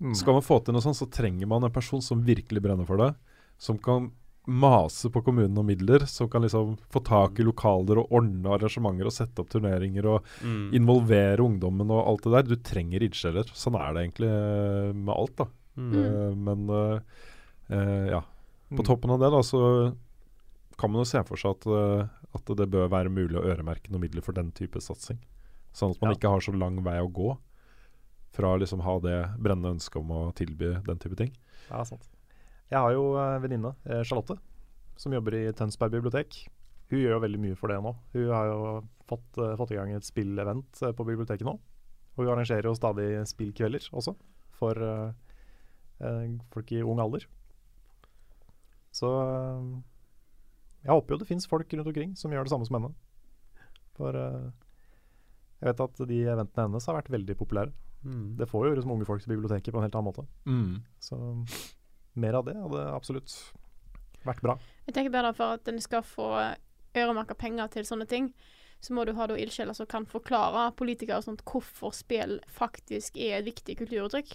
Mm. 0.01 0.14
Skal 0.14 0.35
man 0.36 0.43
få 0.47 0.60
til 0.62 0.74
noe 0.77 0.82
sånt, 0.85 0.98
så 1.01 1.09
trenger 1.10 1.47
man 1.51 1.64
en 1.66 1.73
person 1.74 2.02
som 2.02 2.23
virkelig 2.23 2.62
brenner 2.62 2.86
for 2.86 2.97
det. 3.01 3.14
Som 3.59 3.78
kan 3.82 4.12
mase 4.47 5.10
på 5.14 5.23
kommunen 5.23 5.59
om 5.59 5.66
midler. 5.66 6.06
Som 6.10 6.28
kan 6.31 6.43
liksom 6.43 6.77
få 6.90 7.02
tak 7.06 7.39
i 7.39 7.47
lokaler 7.47 7.98
og 8.02 8.10
ordne 8.14 8.55
arrangementer 8.55 9.06
og 9.10 9.14
sette 9.14 9.43
opp 9.43 9.51
turneringer 9.51 10.06
og 10.06 10.24
Mm. 10.43 10.70
involvere 10.78 11.43
ungdommen 11.43 11.90
og 11.90 12.06
alt 12.06 12.23
det 12.23 12.32
der. 12.32 12.43
Du 12.55 12.56
trenger 12.62 13.02
ildsjeler. 13.02 13.51
Sånn 13.55 13.74
er 13.78 13.93
det 13.94 14.05
egentlig 14.06 14.31
eh, 14.31 14.93
med 14.93 15.14
alt, 15.16 15.36
da. 15.36 15.47
Mm. 15.77 15.93
Uh, 15.94 16.35
men 16.36 16.70
uh, 16.70 17.01
eh, 17.70 18.10
ja. 18.14 18.23
På 18.70 18.81
Mm. 18.82 18.86
toppen 18.86 19.10
av 19.10 19.19
det, 19.20 19.31
da, 19.31 19.43
så 19.43 19.94
kan 20.78 20.90
man 20.93 21.03
jo 21.03 21.09
se 21.09 21.23
for 21.28 21.36
seg 21.36 21.51
at, 21.57 21.66
eh, 21.66 22.09
at 22.35 22.53
det 22.57 22.69
bør 22.70 22.89
være 22.93 23.11
mulig 23.12 23.36
å 23.39 23.44
øremerke 23.44 23.90
noen 23.93 24.03
midler 24.07 24.23
for 24.24 24.32
den 24.36 24.51
type 24.53 24.81
satsing. 24.81 25.19
Sånn 25.73 25.90
at 25.94 26.01
man 26.03 26.11
Ja. 26.12 26.16
ikke 26.16 26.31
har 26.31 26.40
så 26.40 26.53
lang 26.59 26.82
vei 26.85 26.99
å 27.01 27.11
gå 27.12 27.36
fra 28.32 28.49
å 28.55 28.59
liksom 28.61 28.81
ha 28.81 28.99
det 29.01 29.19
brennende 29.40 29.74
ønsket 29.77 29.97
om 30.01 30.09
å 30.11 30.35
tilby 30.35 30.82
den 30.85 30.99
type 30.99 31.16
ting. 31.16 31.32
Ja, 31.70 31.82
sant. 31.85 32.09
Jeg 32.70 32.78
har 32.81 32.93
jo 32.93 33.16
en 33.20 33.43
venninne, 33.43 33.74
eh, 33.86 34.03
Charlotte, 34.03 34.39
som 34.97 35.12
jobber 35.12 35.35
i 35.35 35.53
Tønsberg 35.53 35.90
bibliotek. 35.93 36.49
Hun 36.90 36.99
gjør 37.01 37.15
jo 37.16 37.20
veldig 37.20 37.40
mye 37.40 37.57
for 37.57 37.69
det 37.69 37.81
nå. 37.82 37.94
Hun 38.12 38.28
har 38.31 38.47
jo 38.47 38.89
fått, 39.09 39.39
eh, 39.39 39.57
fått 39.57 39.73
i 39.73 39.77
gang 39.77 39.90
et 39.93 40.03
spillevent 40.05 40.82
eh, 40.82 40.93
på 40.93 41.05
biblioteket 41.05 41.43
nå. 41.44 41.59
Og 42.16 42.27
hun 42.27 42.28
arrangerer 42.28 42.62
jo 42.65 42.74
stadig 42.74 43.24
spillkvelder 43.27 43.89
også, 43.93 44.15
for 44.53 44.73
eh, 44.73 45.12
eh, 46.01 46.39
folk 46.51 46.73
i 46.73 46.82
ung 46.82 46.99
alder. 47.01 47.24
Så 48.93 49.09
eh, 49.09 49.82
jeg 50.83 50.93
håper 50.93 51.15
jo 51.15 51.21
det 51.23 51.29
fins 51.29 51.47
folk 51.51 51.73
rundt 51.73 51.91
omkring 51.93 52.13
som 52.19 52.33
gjør 52.35 52.47
det 52.47 52.53
samme 52.53 52.67
som 52.69 52.79
henne. 52.79 52.93
For 53.99 54.19
uh, 54.19 54.51
jeg 55.63 55.71
vet 55.71 55.83
at 55.85 56.05
de 56.11 56.21
eventene 56.27 56.67
hennes 56.67 56.89
har 56.89 56.99
vært 56.99 57.13
veldig 57.15 57.37
populære. 57.39 57.73
Mm. 58.03 58.35
Det 58.41 58.49
får 58.51 58.67
jo 58.67 58.75
liksom 58.75 58.95
unge 58.97 59.07
folk 59.07 59.23
til 59.23 59.35
biblioteket 59.37 59.71
på 59.71 59.79
en 59.79 59.87
helt 59.87 59.95
annen 59.95 60.09
måte. 60.11 60.25
Så 60.99 61.19
mer 62.19 62.35
av 62.35 62.49
det 62.49 62.57
hadde 62.59 62.81
absolutt 62.91 63.37
vært 64.27 64.43
bra. 64.43 64.57
Jeg 64.89 64.97
tenker 64.97 65.15
bare 65.15 65.31
for 65.37 65.59
at 65.59 65.71
en 65.71 65.79
skal 65.83 66.03
få 66.07 66.29
øremerka 66.99 67.37
penger 67.39 67.71
til 67.73 67.87
sånne 67.87 68.09
ting, 68.11 68.33
så 68.83 68.95
må 68.97 69.05
du 69.07 69.15
ha 69.15 69.29
ildsjeler 69.31 69.77
som 69.79 69.87
kan 69.87 70.07
forklare 70.11 70.73
politikere 70.75 71.21
og 71.21 71.29
sånt 71.29 71.45
hvorfor 71.47 71.95
spill 71.95 72.41
faktisk 72.51 73.17
er 73.17 73.39
et 73.39 73.47
viktig 73.47 73.79
kulturuttrykk. 73.79 74.35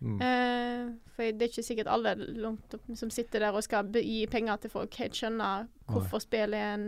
Mm. 0.00 0.20
Eh, 0.22 0.82
for 1.16 1.32
det 1.34 1.42
er 1.42 1.50
ikke 1.50 1.64
sikkert 1.66 1.88
alle 1.90 2.12
langt 2.38 2.74
opp 2.76 2.84
som 2.94 3.10
sitter 3.10 3.42
der 3.42 3.56
og 3.58 3.64
skal 3.66 3.88
be- 3.90 4.02
gi 4.06 4.20
penger 4.30 4.56
til 4.62 4.70
folk, 4.70 4.94
helt 5.00 5.16
skjønner 5.18 5.66
hvorfor 5.90 6.22
spill 6.22 6.54
er 6.54 6.74
en 6.76 6.84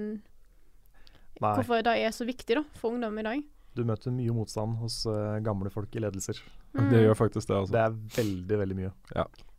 Nei, 1.40 1.54
Hvorfor 1.56 1.80
det 1.82 1.94
er 2.04 2.10
så 2.12 2.26
viktig 2.28 2.56
da, 2.58 2.62
for 2.76 2.92
ungdom 2.92 3.16
i 3.18 3.22
dag. 3.24 3.42
du 3.74 3.80
møter 3.88 4.12
mye 4.12 4.32
motstand 4.36 4.74
hos 4.76 5.06
uh, 5.08 5.38
gamle 5.40 5.70
folk 5.72 5.94
i 5.96 6.02
ledelser. 6.04 6.36
Mm. 6.74 6.88
Det 6.92 7.00
gjør 7.02 7.14
faktisk 7.16 7.48
det, 7.48 7.56
altså. 7.56 7.72
Det 7.72 7.80
er 7.80 7.94
veldig, 8.16 8.58
veldig 8.60 8.76
mye. 8.76 8.90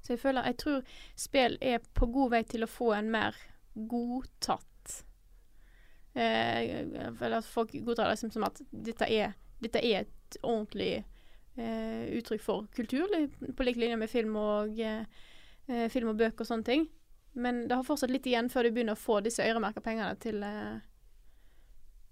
Så 0.03 0.13
jeg 0.13 0.19
føler 0.21 0.45
Jeg 0.45 0.57
tror 0.57 0.81
spill 1.15 1.57
er 1.61 1.79
på 1.93 2.05
god 2.13 2.29
vei 2.35 2.43
til 2.43 2.63
å 2.63 2.69
få 2.69 2.91
en 2.95 3.09
mer 3.11 3.35
godtatt 3.75 5.03
eh, 6.13 6.85
Eller 7.21 7.37
at 7.39 7.45
folk 7.47 7.71
godtar 7.85 8.09
det 8.11 8.17
som, 8.21 8.31
som 8.31 8.43
at 8.47 8.61
dette 8.71 9.07
er, 9.09 9.33
dette 9.63 9.81
er 9.83 10.03
et 10.05 10.37
ordentlig 10.43 11.03
uttrykk 11.57 12.41
for 12.43 12.67
kultur, 12.75 13.11
på 13.57 13.65
lik 13.67 13.79
linje 13.79 13.97
med 13.99 14.09
film 14.09 14.35
og, 14.39 14.79
eh, 14.79 15.03
eh, 15.67 15.87
film 15.91 16.13
og 16.13 16.17
bøker 16.17 16.45
og 16.45 16.47
sånne 16.47 16.67
ting. 16.67 16.87
Men 17.33 17.67
det 17.67 17.75
har 17.75 17.87
fortsatt 17.87 18.11
litt 18.11 18.27
igjen 18.27 18.49
før 18.51 18.67
de 18.67 18.71
begynner 18.75 18.97
å 18.97 18.99
få 18.99 19.21
disse 19.23 19.43
øremerka 19.43 19.83
pengene 19.83 20.15
til 20.19 20.43
eh, 20.43 20.79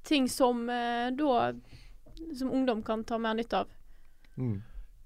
ting 0.04 0.30
som 0.32 0.70
eh, 0.70 1.12
da 1.12 1.54
Som 2.36 2.52
ungdom 2.52 2.84
kan 2.84 3.06
ta 3.08 3.18
mer 3.18 3.34
nytte 3.34 3.62
av. 3.62 3.68
Mm. 4.36 4.62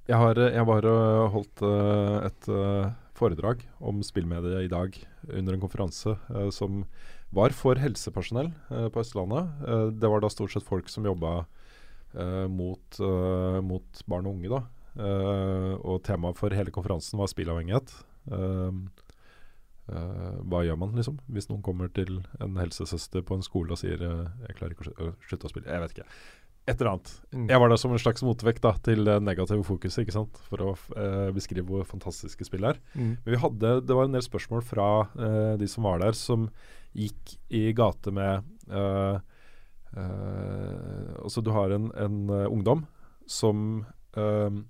Jeg 0.07 0.17
har, 0.17 0.35
jeg 0.35 0.65
har 0.65 0.85
holdt 1.29 1.61
eh, 1.61 2.25
et 2.25 2.47
eh, 2.49 2.87
foredrag 3.13 3.61
om 3.77 4.01
spillmediet 4.01 4.65
i 4.65 4.71
dag 4.71 4.97
under 5.29 5.53
en 5.53 5.61
konferanse 5.61 6.09
eh, 6.09 6.49
som 6.49 6.83
var 7.33 7.53
for 7.53 7.77
helsepersonell 7.77 8.49
eh, 8.49 8.89
på 8.89 9.03
Østlandet. 9.03 9.61
Eh, 9.67 9.85
det 9.93 10.09
var 10.09 10.23
da 10.23 10.31
stort 10.33 10.53
sett 10.53 10.65
folk 10.65 10.89
som 10.89 11.05
jobba 11.05 11.43
eh, 11.43 11.62
mot, 12.49 12.99
eh, 12.99 13.59
mot 13.65 14.03
barn 14.09 14.29
og 14.29 14.37
unge, 14.37 14.51
da. 14.53 14.61
Eh, 14.93 15.71
og 15.81 16.03
temaet 16.05 16.37
for 16.37 16.53
hele 16.53 16.73
konferansen 16.73 17.19
var 17.21 17.31
spillavhengighet. 17.31 17.95
Uh, 18.29 18.85
eh, 19.91 20.37
hva 20.47 20.61
gjør 20.63 20.77
man, 20.79 20.93
liksom? 20.95 21.17
Hvis 21.33 21.49
noen 21.49 21.63
kommer 21.65 21.89
til 21.91 22.21
en 22.39 22.55
helsesøster 22.61 23.25
på 23.25 23.35
en 23.35 23.43
skole 23.43 23.73
og 23.75 23.81
sier 23.81 23.99
uh, 23.99 24.29
'jeg 24.45 24.55
klarer 24.59 24.77
ikke 24.77 24.93
å 24.93 25.11
slutte 25.27 25.49
å 25.49 25.51
spille'. 25.51 25.67
Jeg 25.67 25.83
vet 25.83 25.97
ikke. 25.97 26.07
Et 26.63 26.79
eller 26.79 26.93
annet. 26.93 27.09
Mm. 27.33 27.47
Jeg 27.49 27.59
var 27.59 27.69
der 27.69 27.81
som 27.81 27.91
en 27.91 27.99
slags 27.99 28.23
motvekt 28.23 28.63
da, 28.63 28.71
til 28.85 29.03
det 29.03 29.17
negative 29.19 29.65
fokuset, 29.67 30.05
ikke 30.05 30.15
sant? 30.15 30.37
for 30.47 30.63
å 30.63 30.69
uh, 30.95 31.33
beskrive 31.35 31.67
hvor 31.67 31.83
fantastiske 31.83 32.47
spill 32.47 32.69
er. 32.69 32.79
Mm. 32.95 33.17
Men 33.25 33.33
vi 33.33 33.41
hadde, 33.41 33.73
det 33.83 33.97
var 33.97 34.07
en 34.07 34.15
del 34.15 34.23
spørsmål 34.23 34.63
fra 34.63 34.87
eh, 35.17 35.53
de 35.59 35.67
som 35.67 35.83
var 35.83 35.99
der, 35.99 36.15
som 36.15 36.47
gikk 36.95 37.35
i 37.51 37.65
gate 37.75 38.13
med 38.15 38.45
eh, 38.69 39.17
eh, 39.17 39.19
Altså, 39.95 41.41
du 41.45 41.51
har 41.53 41.73
en, 41.73 41.91
en 41.99 42.29
eh, 42.33 42.47
ungdom 42.49 42.85
som 43.29 43.83
eh, 44.17 44.61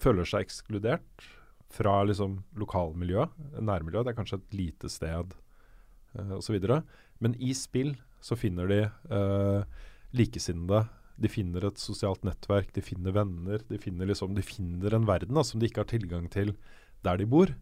føler 0.00 0.26
seg 0.26 0.46
ekskludert 0.46 1.26
fra 1.72 2.00
liksom 2.08 2.40
lokalmiljøet, 2.58 3.34
nærmiljøet. 3.60 4.06
Det 4.06 4.12
er 4.12 4.18
kanskje 4.18 4.40
et 4.40 4.56
lite 4.56 4.90
sted 4.92 5.34
uh, 6.16 6.34
osv. 6.38 6.56
Men 7.22 7.36
i 7.36 7.52
spill 7.56 7.94
så 8.24 8.38
finner 8.38 8.70
de 8.70 8.80
uh, 9.12 9.62
likesinnede. 10.16 10.86
De 11.18 11.30
finner 11.30 11.68
et 11.68 11.82
sosialt 11.82 12.24
nettverk, 12.26 12.72
de 12.74 12.84
finner 12.84 13.14
venner. 13.14 13.62
De 13.68 13.78
finner, 13.82 14.08
liksom, 14.08 14.34
de 14.34 14.44
finner 14.44 14.96
en 14.96 15.06
verden 15.08 15.36
da, 15.36 15.44
som 15.46 15.60
de 15.60 15.68
ikke 15.68 15.84
har 15.84 15.92
tilgang 15.92 16.26
til 16.32 16.54
der 17.06 17.20
de 17.20 17.28
bor. 17.28 17.52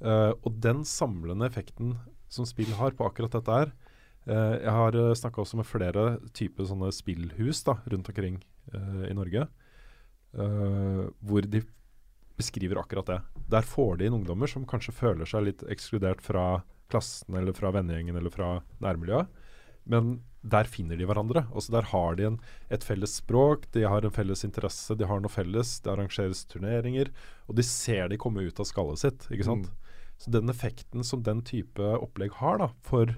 Uh, 0.00 0.32
og 0.46 0.54
den 0.62 0.84
samlende 0.88 1.50
effekten 1.50 1.96
som 2.30 2.46
spill 2.48 2.70
har 2.78 2.94
på 2.96 3.08
akkurat 3.08 3.34
dette 3.34 3.60
her 3.62 3.74
Jeg 4.28 4.72
har 4.76 4.96
uh, 4.96 5.14
snakka 5.16 5.40
også 5.42 5.56
med 5.56 5.66
flere 5.66 6.04
typer 6.36 6.68
sånne 6.68 6.90
spillhus 6.92 7.62
da, 7.66 7.78
rundt 7.88 8.10
omkring 8.12 8.36
eh, 8.74 9.06
i 9.08 9.14
Norge. 9.16 9.46
eh, 10.36 11.04
hvor 11.20 11.46
de 11.46 11.62
beskriver 12.40 12.80
akkurat 12.80 13.06
det. 13.06 13.20
Der 13.52 13.66
får 13.66 13.98
de 13.98 14.08
inn 14.08 14.16
ungdommer 14.16 14.48
som 14.50 14.66
kanskje 14.68 14.96
føler 14.96 15.28
seg 15.28 15.46
litt 15.46 15.64
ekskludert 15.72 16.22
fra 16.24 16.62
klassen 16.90 17.36
eller 17.38 17.54
fra 17.56 17.72
vennegjengen 17.74 18.16
eller 18.16 18.32
fra 18.32 18.50
nærmiljøet. 18.82 19.28
Men 19.90 20.20
der 20.40 20.68
finner 20.70 20.96
de 20.96 21.06
hverandre. 21.08 21.44
Også 21.56 21.72
der 21.74 21.88
har 21.90 22.16
de 22.16 22.26
en, 22.30 22.38
et 22.72 22.84
felles 22.84 23.18
språk, 23.20 23.66
de 23.74 23.84
har 23.88 24.04
en 24.04 24.14
felles 24.14 24.44
interesse, 24.46 24.96
de 24.96 25.08
har 25.08 25.20
noe 25.20 25.32
felles. 25.32 25.78
Det 25.84 25.92
arrangeres 25.92 26.44
turneringer, 26.48 27.10
og 27.48 27.58
de 27.58 27.66
ser 27.66 28.08
de 28.08 28.20
komme 28.20 28.44
ut 28.46 28.60
av 28.60 28.68
skallet 28.68 29.02
sitt. 29.02 29.26
ikke 29.30 29.48
sant? 29.48 29.70
Så 30.20 30.32
den 30.32 30.52
effekten 30.52 31.04
som 31.06 31.24
den 31.24 31.42
type 31.46 31.84
opplegg 31.96 32.36
har 32.40 32.60
da, 32.60 32.70
for 32.84 33.12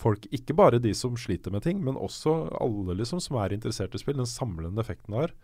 folk, 0.00 0.26
ikke 0.34 0.56
bare 0.58 0.80
de 0.82 0.92
som 0.96 1.16
sliter 1.18 1.52
med 1.54 1.62
ting, 1.66 1.82
men 1.84 1.98
også 2.00 2.34
alle 2.60 2.96
liksom 2.98 3.20
som 3.22 3.38
er 3.42 3.54
interessert 3.54 3.94
i 3.94 4.00
spill, 4.02 4.18
den 4.18 4.28
samlende 4.30 4.82
effekten 4.82 5.14
har 5.14 5.34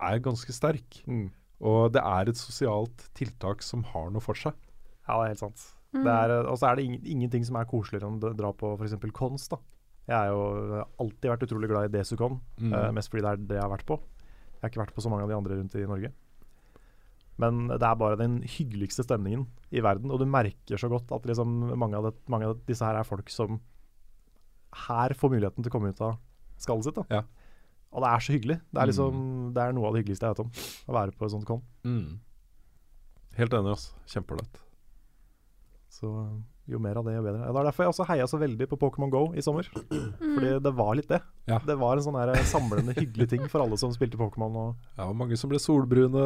er 0.00 0.22
ganske 0.24 0.52
sterk. 0.56 1.02
Mm. 1.06 1.28
Og 1.60 1.92
det 1.92 2.00
er 2.00 2.30
et 2.30 2.40
sosialt 2.40 3.10
tiltak 3.18 3.60
som 3.62 3.84
har 3.92 4.08
noe 4.12 4.24
for 4.24 4.38
seg. 4.38 4.56
Ja, 5.04 5.18
det 5.18 5.26
er 5.26 5.32
helt 5.34 5.42
sant. 5.44 5.66
Mm. 5.92 6.06
Og 6.06 6.56
så 6.56 6.70
er 6.70 6.78
det 6.78 6.86
ing 6.86 6.96
ingenting 7.02 7.44
som 7.44 7.58
er 7.58 7.68
koseligere 7.68 8.08
enn 8.08 8.22
å 8.22 8.32
dra 8.38 8.52
på 8.56 8.72
f.eks. 8.78 8.94
Kons. 9.12 9.48
da. 9.50 9.58
Jeg 10.08 10.16
har 10.16 10.30
jo 10.30 10.84
alltid 11.02 11.28
vært 11.32 11.44
utrolig 11.46 11.68
glad 11.70 11.90
i 11.90 11.92
Desicon, 11.98 12.40
Mm. 12.58 12.72
uh, 12.72 12.90
mest 12.96 13.10
fordi 13.10 13.22
det 13.22 13.30
er 13.30 13.36
det 13.50 13.58
jeg 13.58 13.66
har 13.66 13.74
vært 13.76 13.86
på. 13.86 13.98
Jeg 14.00 14.62
har 14.62 14.70
ikke 14.70 14.82
vært 14.86 14.94
på 14.96 15.02
så 15.04 15.10
mange 15.10 15.26
av 15.26 15.30
de 15.30 15.36
andre 15.36 15.58
rundt 15.58 15.74
i 15.76 15.86
Norge. 15.86 16.12
Men 17.40 17.68
det 17.68 17.82
er 17.82 17.96
bare 17.96 18.18
den 18.20 18.40
hyggeligste 18.42 19.04
stemningen 19.06 19.46
i 19.72 19.80
verden, 19.80 20.10
og 20.12 20.20
du 20.20 20.26
merker 20.28 20.76
så 20.80 20.90
godt 20.92 21.12
at 21.12 21.24
liksom 21.28 21.72
mange, 21.78 21.96
av 21.96 22.10
det, 22.10 22.14
mange 22.28 22.48
av 22.50 22.58
disse 22.68 22.84
her 22.84 22.98
er 23.00 23.06
folk 23.08 23.30
som 23.32 23.60
her 24.86 25.14
får 25.18 25.32
muligheten 25.34 25.64
til 25.64 25.70
å 25.72 25.74
komme 25.74 25.92
ut 25.92 26.00
av 26.04 26.18
skallet 26.60 26.88
sitt. 26.88 26.98
da. 26.98 27.20
Ja. 27.20 27.22
Og 27.90 28.04
det 28.04 28.10
er 28.10 28.22
så 28.22 28.34
hyggelig. 28.34 28.58
Det 28.70 28.80
er 28.80 28.90
liksom, 28.90 29.22
det 29.54 29.62
er 29.62 29.72
noe 29.74 29.88
av 29.88 29.94
det 29.94 30.04
hyggeligste 30.04 30.28
jeg 30.28 30.36
vet 30.36 30.44
om, 30.44 30.50
å 30.86 30.94
være 30.94 31.14
på 31.16 31.26
et 31.26 31.32
sånt 31.34 31.46
con. 31.48 31.62
Mm. 31.82 32.20
Helt 33.38 33.56
enig, 33.56 33.72
altså. 33.74 33.96
Kjempeålreit. 34.12 34.60
Så 35.90 36.10
jo 36.74 36.80
mer 36.82 36.98
av 37.00 37.06
det, 37.06 37.14
jo 37.16 37.22
bedre. 37.24 37.46
Det 37.46 37.60
er 37.60 37.66
derfor 37.66 37.84
jeg 37.84 37.92
også 37.92 38.06
heia 38.08 38.26
så 38.30 38.38
veldig 38.40 38.66
på 38.70 38.78
Pokémon 38.80 39.10
Go 39.12 39.22
i 39.36 39.42
sommer. 39.44 39.66
Mm. 39.90 40.06
Fordi 40.20 40.52
det 40.64 40.72
var 40.78 40.92
litt 40.98 41.10
det. 41.10 41.20
Ja. 41.50 41.58
Det 41.66 41.76
var 41.80 41.98
en 41.98 42.04
sånn 42.06 42.18
her 42.18 42.32
samlende, 42.48 42.94
hyggelig 42.98 43.28
ting 43.32 43.46
for 43.50 43.64
alle 43.64 43.78
som 43.80 43.92
spilte 43.94 44.20
Pokémon. 44.20 44.56
Og 44.60 44.98
Ja, 44.98 45.08
og 45.08 45.16
mange 45.18 45.38
som 45.40 45.52
ble 45.52 45.60
solbrune 45.62 46.24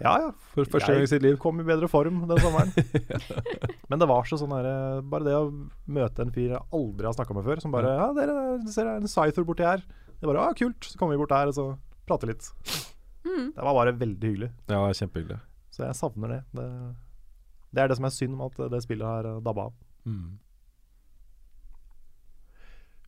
ja, 0.00 0.14
ja. 0.26 0.30
for 0.54 0.68
første 0.76 0.94
gang 0.94 1.04
i 1.04 1.10
sitt 1.10 1.24
liv. 1.24 1.38
Kom 1.42 1.60
i 1.60 1.66
bedre 1.66 1.90
form 1.92 2.24
den 2.30 2.42
sommeren. 2.44 2.72
Men 3.90 4.00
det 4.02 4.10
var 4.10 4.28
så 4.28 4.38
sånn 4.40 4.54
her 4.56 4.68
Bare 5.10 5.26
det 5.26 5.36
å 5.36 5.52
møte 5.92 6.24
en 6.24 6.32
fyr 6.34 6.54
jeg 6.54 6.62
aldri 6.74 7.08
har 7.08 7.16
snakka 7.16 7.36
med 7.36 7.46
før, 7.46 7.62
som 7.62 7.74
bare 7.74 7.94
Ja, 7.98 8.10
dere 8.16 8.36
ser 8.72 8.90
jeg 8.90 9.02
en 9.02 9.10
Scyther 9.10 9.46
borti 9.46 9.66
her. 9.66 9.84
Det 10.18 10.28
bare 10.28 10.48
Ja, 10.48 10.56
kult. 10.56 10.88
Så 10.88 11.00
kommer 11.00 11.16
vi 11.16 11.22
bort 11.22 11.34
der 11.34 11.52
og 11.52 11.56
så 11.56 11.66
prater 12.08 12.30
litt. 12.32 12.48
Mm. 13.24 13.52
Det 13.56 13.64
var 13.64 13.76
bare 13.76 13.96
veldig 13.96 14.30
hyggelig. 14.30 14.50
Ja, 14.68 14.84
kjempehyggelig. 14.92 15.40
Så 15.74 15.86
jeg 15.86 15.98
savner 15.98 16.36
det. 16.36 16.40
Det, 16.54 16.66
det 17.74 17.82
er 17.82 17.90
det 17.90 17.98
som 17.98 18.06
er 18.08 18.14
synd 18.14 18.38
med 18.38 18.52
at 18.52 18.72
det 18.72 18.82
spillet 18.84 19.06
har 19.08 19.28
dabba 19.44 19.68
av. 19.68 19.76
Mm. 20.08 20.38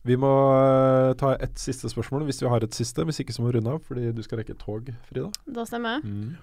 Vi 0.07 0.15
må 0.19 0.31
eh, 0.55 1.11
ta 1.19 1.33
et 1.35 1.59
siste 1.59 1.89
spørsmål, 1.91 2.23
hvis 2.29 2.39
vi 2.43 2.49
har 2.51 2.63
et 2.63 2.75
siste. 2.75 3.03
Hvis 3.03 3.19
ikke 3.23 3.35
så 3.35 3.43
må 3.43 3.51
vi 3.51 3.57
runde 3.57 3.75
av, 3.75 3.83
fordi 3.83 4.13
du 4.15 4.23
skal 4.23 4.41
rekke 4.41 4.55
et 4.55 4.63
tog, 4.63 4.89
Frida. 5.09 5.29
Da 5.57 5.67
stemmer. 5.67 6.03
Mm. 6.03 6.37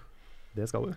Det 0.55 0.69
skal 0.69 0.91
du. 0.91 0.95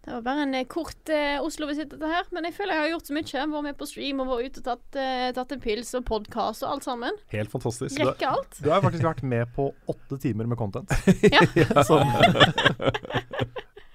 Det 0.00 0.14
var 0.14 0.22
bare 0.24 0.44
en 0.46 0.54
eh, 0.56 0.66
kort 0.68 1.12
uh, 1.12 1.44
Oslo-visitt, 1.44 1.90
dette 1.92 2.08
her. 2.08 2.28
Men 2.32 2.48
jeg 2.48 2.56
føler 2.56 2.76
jeg 2.76 2.84
har 2.84 2.92
gjort 2.94 3.08
så 3.08 3.16
mye. 3.16 3.46
Vært 3.54 3.66
med 3.68 3.78
på 3.80 3.88
stream 3.88 4.20
og 4.22 4.30
vært 4.32 4.50
ute 4.50 4.62
og 4.62 4.68
tatt, 4.68 5.00
uh, 5.00 5.28
tatt 5.36 5.56
en 5.56 5.64
pils 5.64 5.92
og 5.96 6.06
podkast 6.08 6.64
og 6.64 6.74
alt 6.74 6.88
sammen. 6.88 7.18
Helt 7.32 7.52
fantastisk. 7.52 8.00
Rekke 8.00 8.28
alt. 8.28 8.60
Du 8.60 8.70
har 8.72 8.84
faktisk 8.84 9.04
vært 9.08 9.24
med 9.24 9.52
på 9.56 9.70
åtte 9.92 10.20
timer 10.20 10.48
med 10.48 10.60
content. 10.60 10.92
Ja. 11.24 11.44
sånn. 11.88 12.08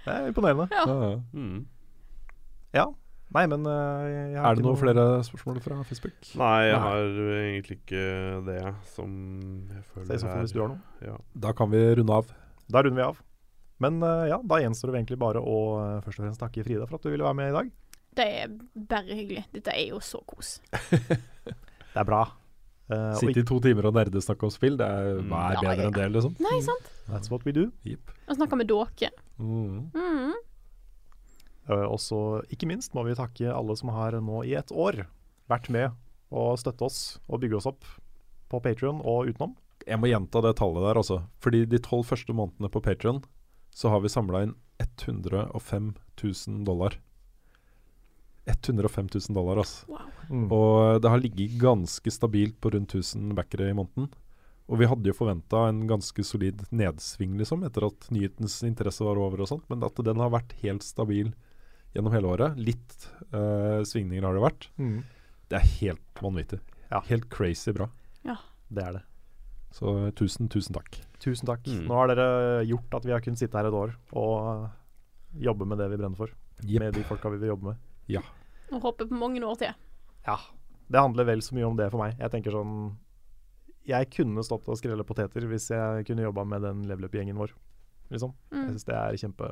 Det 0.05 0.13
er 0.13 0.27
imponerende. 0.29 0.67
Ja. 0.69 0.83
Ja, 0.85 1.13
ja. 1.15 1.21
Mm. 1.33 1.63
Ja. 2.75 2.85
Nei, 3.35 3.45
men 3.51 3.65
eh, 3.67 4.03
jeg 4.35 4.37
har 4.37 4.51
Er 4.51 4.55
det 4.59 4.63
noen 4.63 4.75
noe- 4.75 4.79
flere 4.83 5.05
spørsmål 5.25 5.57
fra 5.65 5.77
Facebook? 5.87 6.13
Nei, 6.39 6.57
jeg 6.69 6.75
Nei. 6.75 6.81
har 6.85 7.07
egentlig 7.41 7.77
ikke 7.81 8.03
det 8.45 8.59
som 8.93 9.15
jeg 9.71 9.83
føler 9.93 10.11
Se 10.11 10.19
så 10.21 10.35
hvis 10.43 10.53
du 10.55 10.59
har 10.61 10.69
noe. 10.75 10.81
Ja. 11.03 11.15
Da 11.47 11.51
kan 11.57 11.71
vi 11.73 11.81
runde 11.99 12.13
av. 12.21 12.29
Da 12.71 12.83
runder 12.85 13.01
vi 13.01 13.07
av. 13.07 13.17
Men 13.83 13.97
eh, 14.03 14.27
ja, 14.31 14.37
da 14.45 14.61
gjenstår 14.61 14.93
det 14.93 15.01
egentlig 15.01 15.19
bare 15.19 15.41
å 15.41 15.57
eh, 15.81 15.97
først 16.05 16.21
og 16.21 16.27
fremst 16.27 16.39
takke 16.45 16.63
Frida 16.63 16.85
for 16.87 16.95
at 16.99 17.03
du 17.03 17.11
ville 17.11 17.25
være 17.27 17.39
med 17.41 17.49
i 17.51 17.57
dag. 17.57 17.73
Det 18.15 18.25
er 18.45 18.53
bare 18.93 19.17
hyggelig. 19.17 19.43
Dette 19.57 19.73
er 19.75 19.89
jo 19.89 19.99
så 19.99 20.21
kos. 20.29 20.59
Det 21.95 22.01
er 22.03 22.07
bra. 22.07 22.21
Uh, 22.91 23.15
Sitte 23.17 23.39
i 23.41 23.45
to 23.47 23.57
timer 23.63 23.87
og 23.89 23.95
nerde 23.97 24.19
snakke 24.21 24.45
om 24.45 24.51
spill, 24.53 24.75
det 24.77 24.85
er, 24.85 25.15
Mm. 25.17 25.29
hva 25.31 25.43
er 25.49 25.61
bedre 25.63 25.75
ja. 25.81 25.85
enn 25.89 25.93
det, 25.95 26.07
liksom? 26.13 26.35
Nei, 26.43 26.57
sant? 26.61 26.89
That's 27.09 27.31
what 27.31 27.43
we 27.47 27.51
do. 27.55 27.63
Yep. 27.87 28.11
Å 28.29 28.35
snakke 28.37 28.59
med 28.59 28.67
dere. 28.69 29.09
Mm. 29.39 29.87
Mm. 29.95 30.33
Eh, 31.69 31.85
og 31.85 31.99
så 32.01 32.41
ikke 32.53 32.69
minst 32.69 32.95
må 32.97 33.05
vi 33.07 33.17
takke 33.17 33.53
alle 33.53 33.75
som 33.79 33.93
har 33.95 34.17
nå 34.21 34.43
i 34.45 34.55
et 34.57 34.73
år 34.73 35.05
vært 35.51 35.69
med 35.73 35.95
og 36.35 36.57
støtte 36.61 36.87
oss 36.87 36.99
og 37.29 37.41
bygge 37.43 37.59
oss 37.59 37.69
opp 37.69 37.85
på 38.51 38.61
Patrion 38.61 39.01
og 39.01 39.31
utenom. 39.31 39.55
Jeg 39.85 39.99
må 40.01 40.09
gjenta 40.09 40.41
det 40.41 40.55
tallet 40.57 40.85
der, 40.85 40.97
altså. 40.97 41.19
Fordi 41.43 41.65
de 41.69 41.81
tolv 41.83 42.07
første 42.09 42.33
månedene 42.33 42.71
på 42.73 42.81
Patrion 42.85 43.21
så 43.75 43.91
har 43.91 44.01
vi 44.01 44.11
samla 44.11 44.45
inn 44.45 44.55
105 44.81 45.91
000 46.21 46.63
dollar. 46.67 46.97
105 48.45 49.09
000 49.13 49.35
dollar, 49.35 49.61
altså. 49.61 49.85
Wow. 49.89 50.11
Mm. 50.29 50.45
Og 50.53 51.01
det 51.01 51.11
har 51.11 51.21
ligget 51.21 51.57
ganske 51.61 52.13
stabilt 52.13 52.57
på 52.61 52.71
rundt 52.73 52.93
1000 52.95 53.33
backere 53.37 53.69
i 53.69 53.77
måneden. 53.77 54.09
Og 54.65 54.81
vi 54.81 54.87
hadde 54.89 55.11
jo 55.11 55.17
forventa 55.17 55.67
en 55.69 55.83
ganske 55.89 56.23
solid 56.25 56.63
nedsving, 56.73 57.35
liksom, 57.37 57.65
etter 57.67 57.85
at 57.85 58.07
nyhetens 58.13 58.57
interesse 58.65 59.05
var 59.05 59.19
over 59.21 59.43
og 59.43 59.51
sånt, 59.51 59.67
men 59.69 59.85
at 59.85 59.99
den 60.07 60.21
har 60.21 60.33
vært 60.33 60.55
helt 60.63 60.85
stabil 60.85 61.33
gjennom 61.95 62.13
hele 62.13 62.27
året. 62.27 62.57
Litt 62.59 62.95
uh, 63.33 63.81
svingninger 63.87 64.25
har 64.27 64.35
det 64.37 64.43
vært. 64.43 64.69
Mm. 64.77 64.97
Det 65.49 65.59
er 65.61 65.67
helt 65.79 66.21
vanvittig. 66.21 66.59
Ja. 66.91 67.01
Helt 67.09 67.29
crazy 67.33 67.71
bra. 67.75 67.89
Det 68.65 68.81
er 68.81 68.95
det. 68.95 69.01
Så 69.75 69.91
eh, 70.07 70.11
tusen, 70.17 70.47
tusen 70.49 70.73
takk. 70.73 70.95
Tusen 71.21 71.45
takk. 71.45 71.67
Mm. 71.69 71.83
Nå 71.85 71.93
har 71.99 72.09
dere 72.09 72.63
gjort 72.65 72.95
at 72.97 73.03
vi 73.05 73.11
har 73.13 73.21
kunnet 73.21 73.37
sitte 73.37 73.53
her 73.59 73.67
et 73.69 73.75
år 73.77 73.91
og 74.17 74.33
eh, 74.63 74.71
jobbe 75.45 75.67
med 75.69 75.77
det 75.77 75.85
vi 75.91 75.99
brenner 76.01 76.17
for. 76.17 76.31
Med 76.65 76.95
de 76.97 77.03
folka 77.05 77.29
vi 77.29 77.37
vil 77.43 77.51
jobbe 77.51 77.73
med. 77.75 78.23
Og 78.73 78.81
håper 78.81 79.05
på 79.11 79.19
mange 79.19 79.43
år 79.45 79.59
til. 79.61 79.75
Ja. 80.25 80.39
Det 80.89 80.97
handler 81.03 81.27
vel 81.29 81.43
så 81.45 81.53
mye 81.57 81.67
om 81.69 81.77
det 81.77 81.91
for 81.93 82.01
meg. 82.01 82.17
Jeg 82.17 82.33
tenker 82.33 82.55
sånn 82.57 82.73
Jeg 83.85 84.09
kunne 84.17 84.41
stått 84.47 84.65
og 84.73 84.79
skrelle 84.81 85.05
poteter 85.05 85.45
hvis 85.45 85.69
jeg 85.69 86.07
kunne 86.09 86.25
jobba 86.25 86.47
med 86.55 86.65
den 86.65 86.81
level 86.89 87.05
up-gjengen 87.05 87.37
vår. 87.37 87.53
Liksom. 88.09 88.33
Jeg 88.49 88.63
Mm. 88.63 88.69
syns 88.73 88.85
det 88.89 88.95
er 88.97 89.21
kjempe 89.21 89.51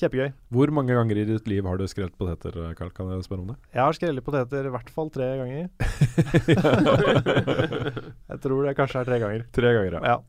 kjempegøy. 0.00 0.32
Hvor 0.52 0.72
mange 0.74 0.96
ganger 0.96 1.20
i 1.20 1.24
ditt 1.28 1.48
liv 1.50 1.66
har 1.68 1.80
du 1.80 1.86
skrelt 1.90 2.14
poteter, 2.18 2.58
Karl? 2.78 2.92
Kan 2.96 3.10
jeg 3.12 3.26
spørre 3.26 3.44
om 3.44 3.52
det? 3.52 3.56
Jeg 3.74 3.82
har 3.82 3.96
skrellet 3.98 4.26
poteter 4.26 4.68
i 4.68 4.72
hvert 4.72 4.92
fall 4.94 5.10
tre 5.12 5.28
ganger. 5.40 5.68
jeg 8.32 8.38
tror 8.44 8.68
det 8.68 8.76
kanskje 8.78 9.02
er 9.02 9.10
tre 9.10 9.20
ganger. 9.22 9.48
Tre 9.52 9.74
ganger, 9.78 9.98
Ja. 10.08 10.20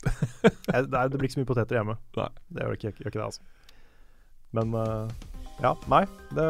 Jeg, 0.00 0.86
det, 0.88 0.96
er, 0.96 1.10
det 1.12 1.18
blir 1.18 1.28
ikke 1.28 1.36
så 1.36 1.42
mye 1.42 1.50
poteter 1.50 1.76
hjemme. 1.76 1.96
Nei. 2.16 2.28
Det 2.48 2.62
gjør 2.64 2.78
ikke, 2.78 2.92
gjør 3.02 3.10
ikke 3.10 3.18
det, 3.18 3.26
altså. 3.26 3.42
Men 4.56 4.72
uh, 4.72 5.10
ja, 5.60 5.74
nei. 5.92 6.04
Det, 6.32 6.46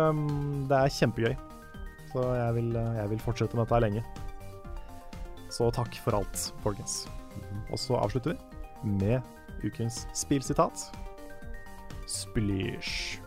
det 0.70 0.76
er 0.78 0.94
kjempegøy. 1.00 1.34
Så 2.10 2.24
jeg 2.34 2.54
vil, 2.56 2.70
eh, 2.74 2.94
jeg 2.98 3.10
vil 3.12 3.20
fortsette 3.22 3.54
med 3.54 3.64
dette 3.64 3.76
her 3.76 3.84
lenge. 3.84 4.04
Så 5.50 5.68
takk 5.74 5.94
for 6.02 6.18
alt, 6.18 6.46
folkens. 6.64 7.04
Og 7.70 7.78
så 7.78 7.98
avslutter 7.98 8.34
vi 8.34 8.96
med 8.98 9.66
ukens 9.66 10.04
spillsitat. 10.16 10.88
Splish. 12.10 13.19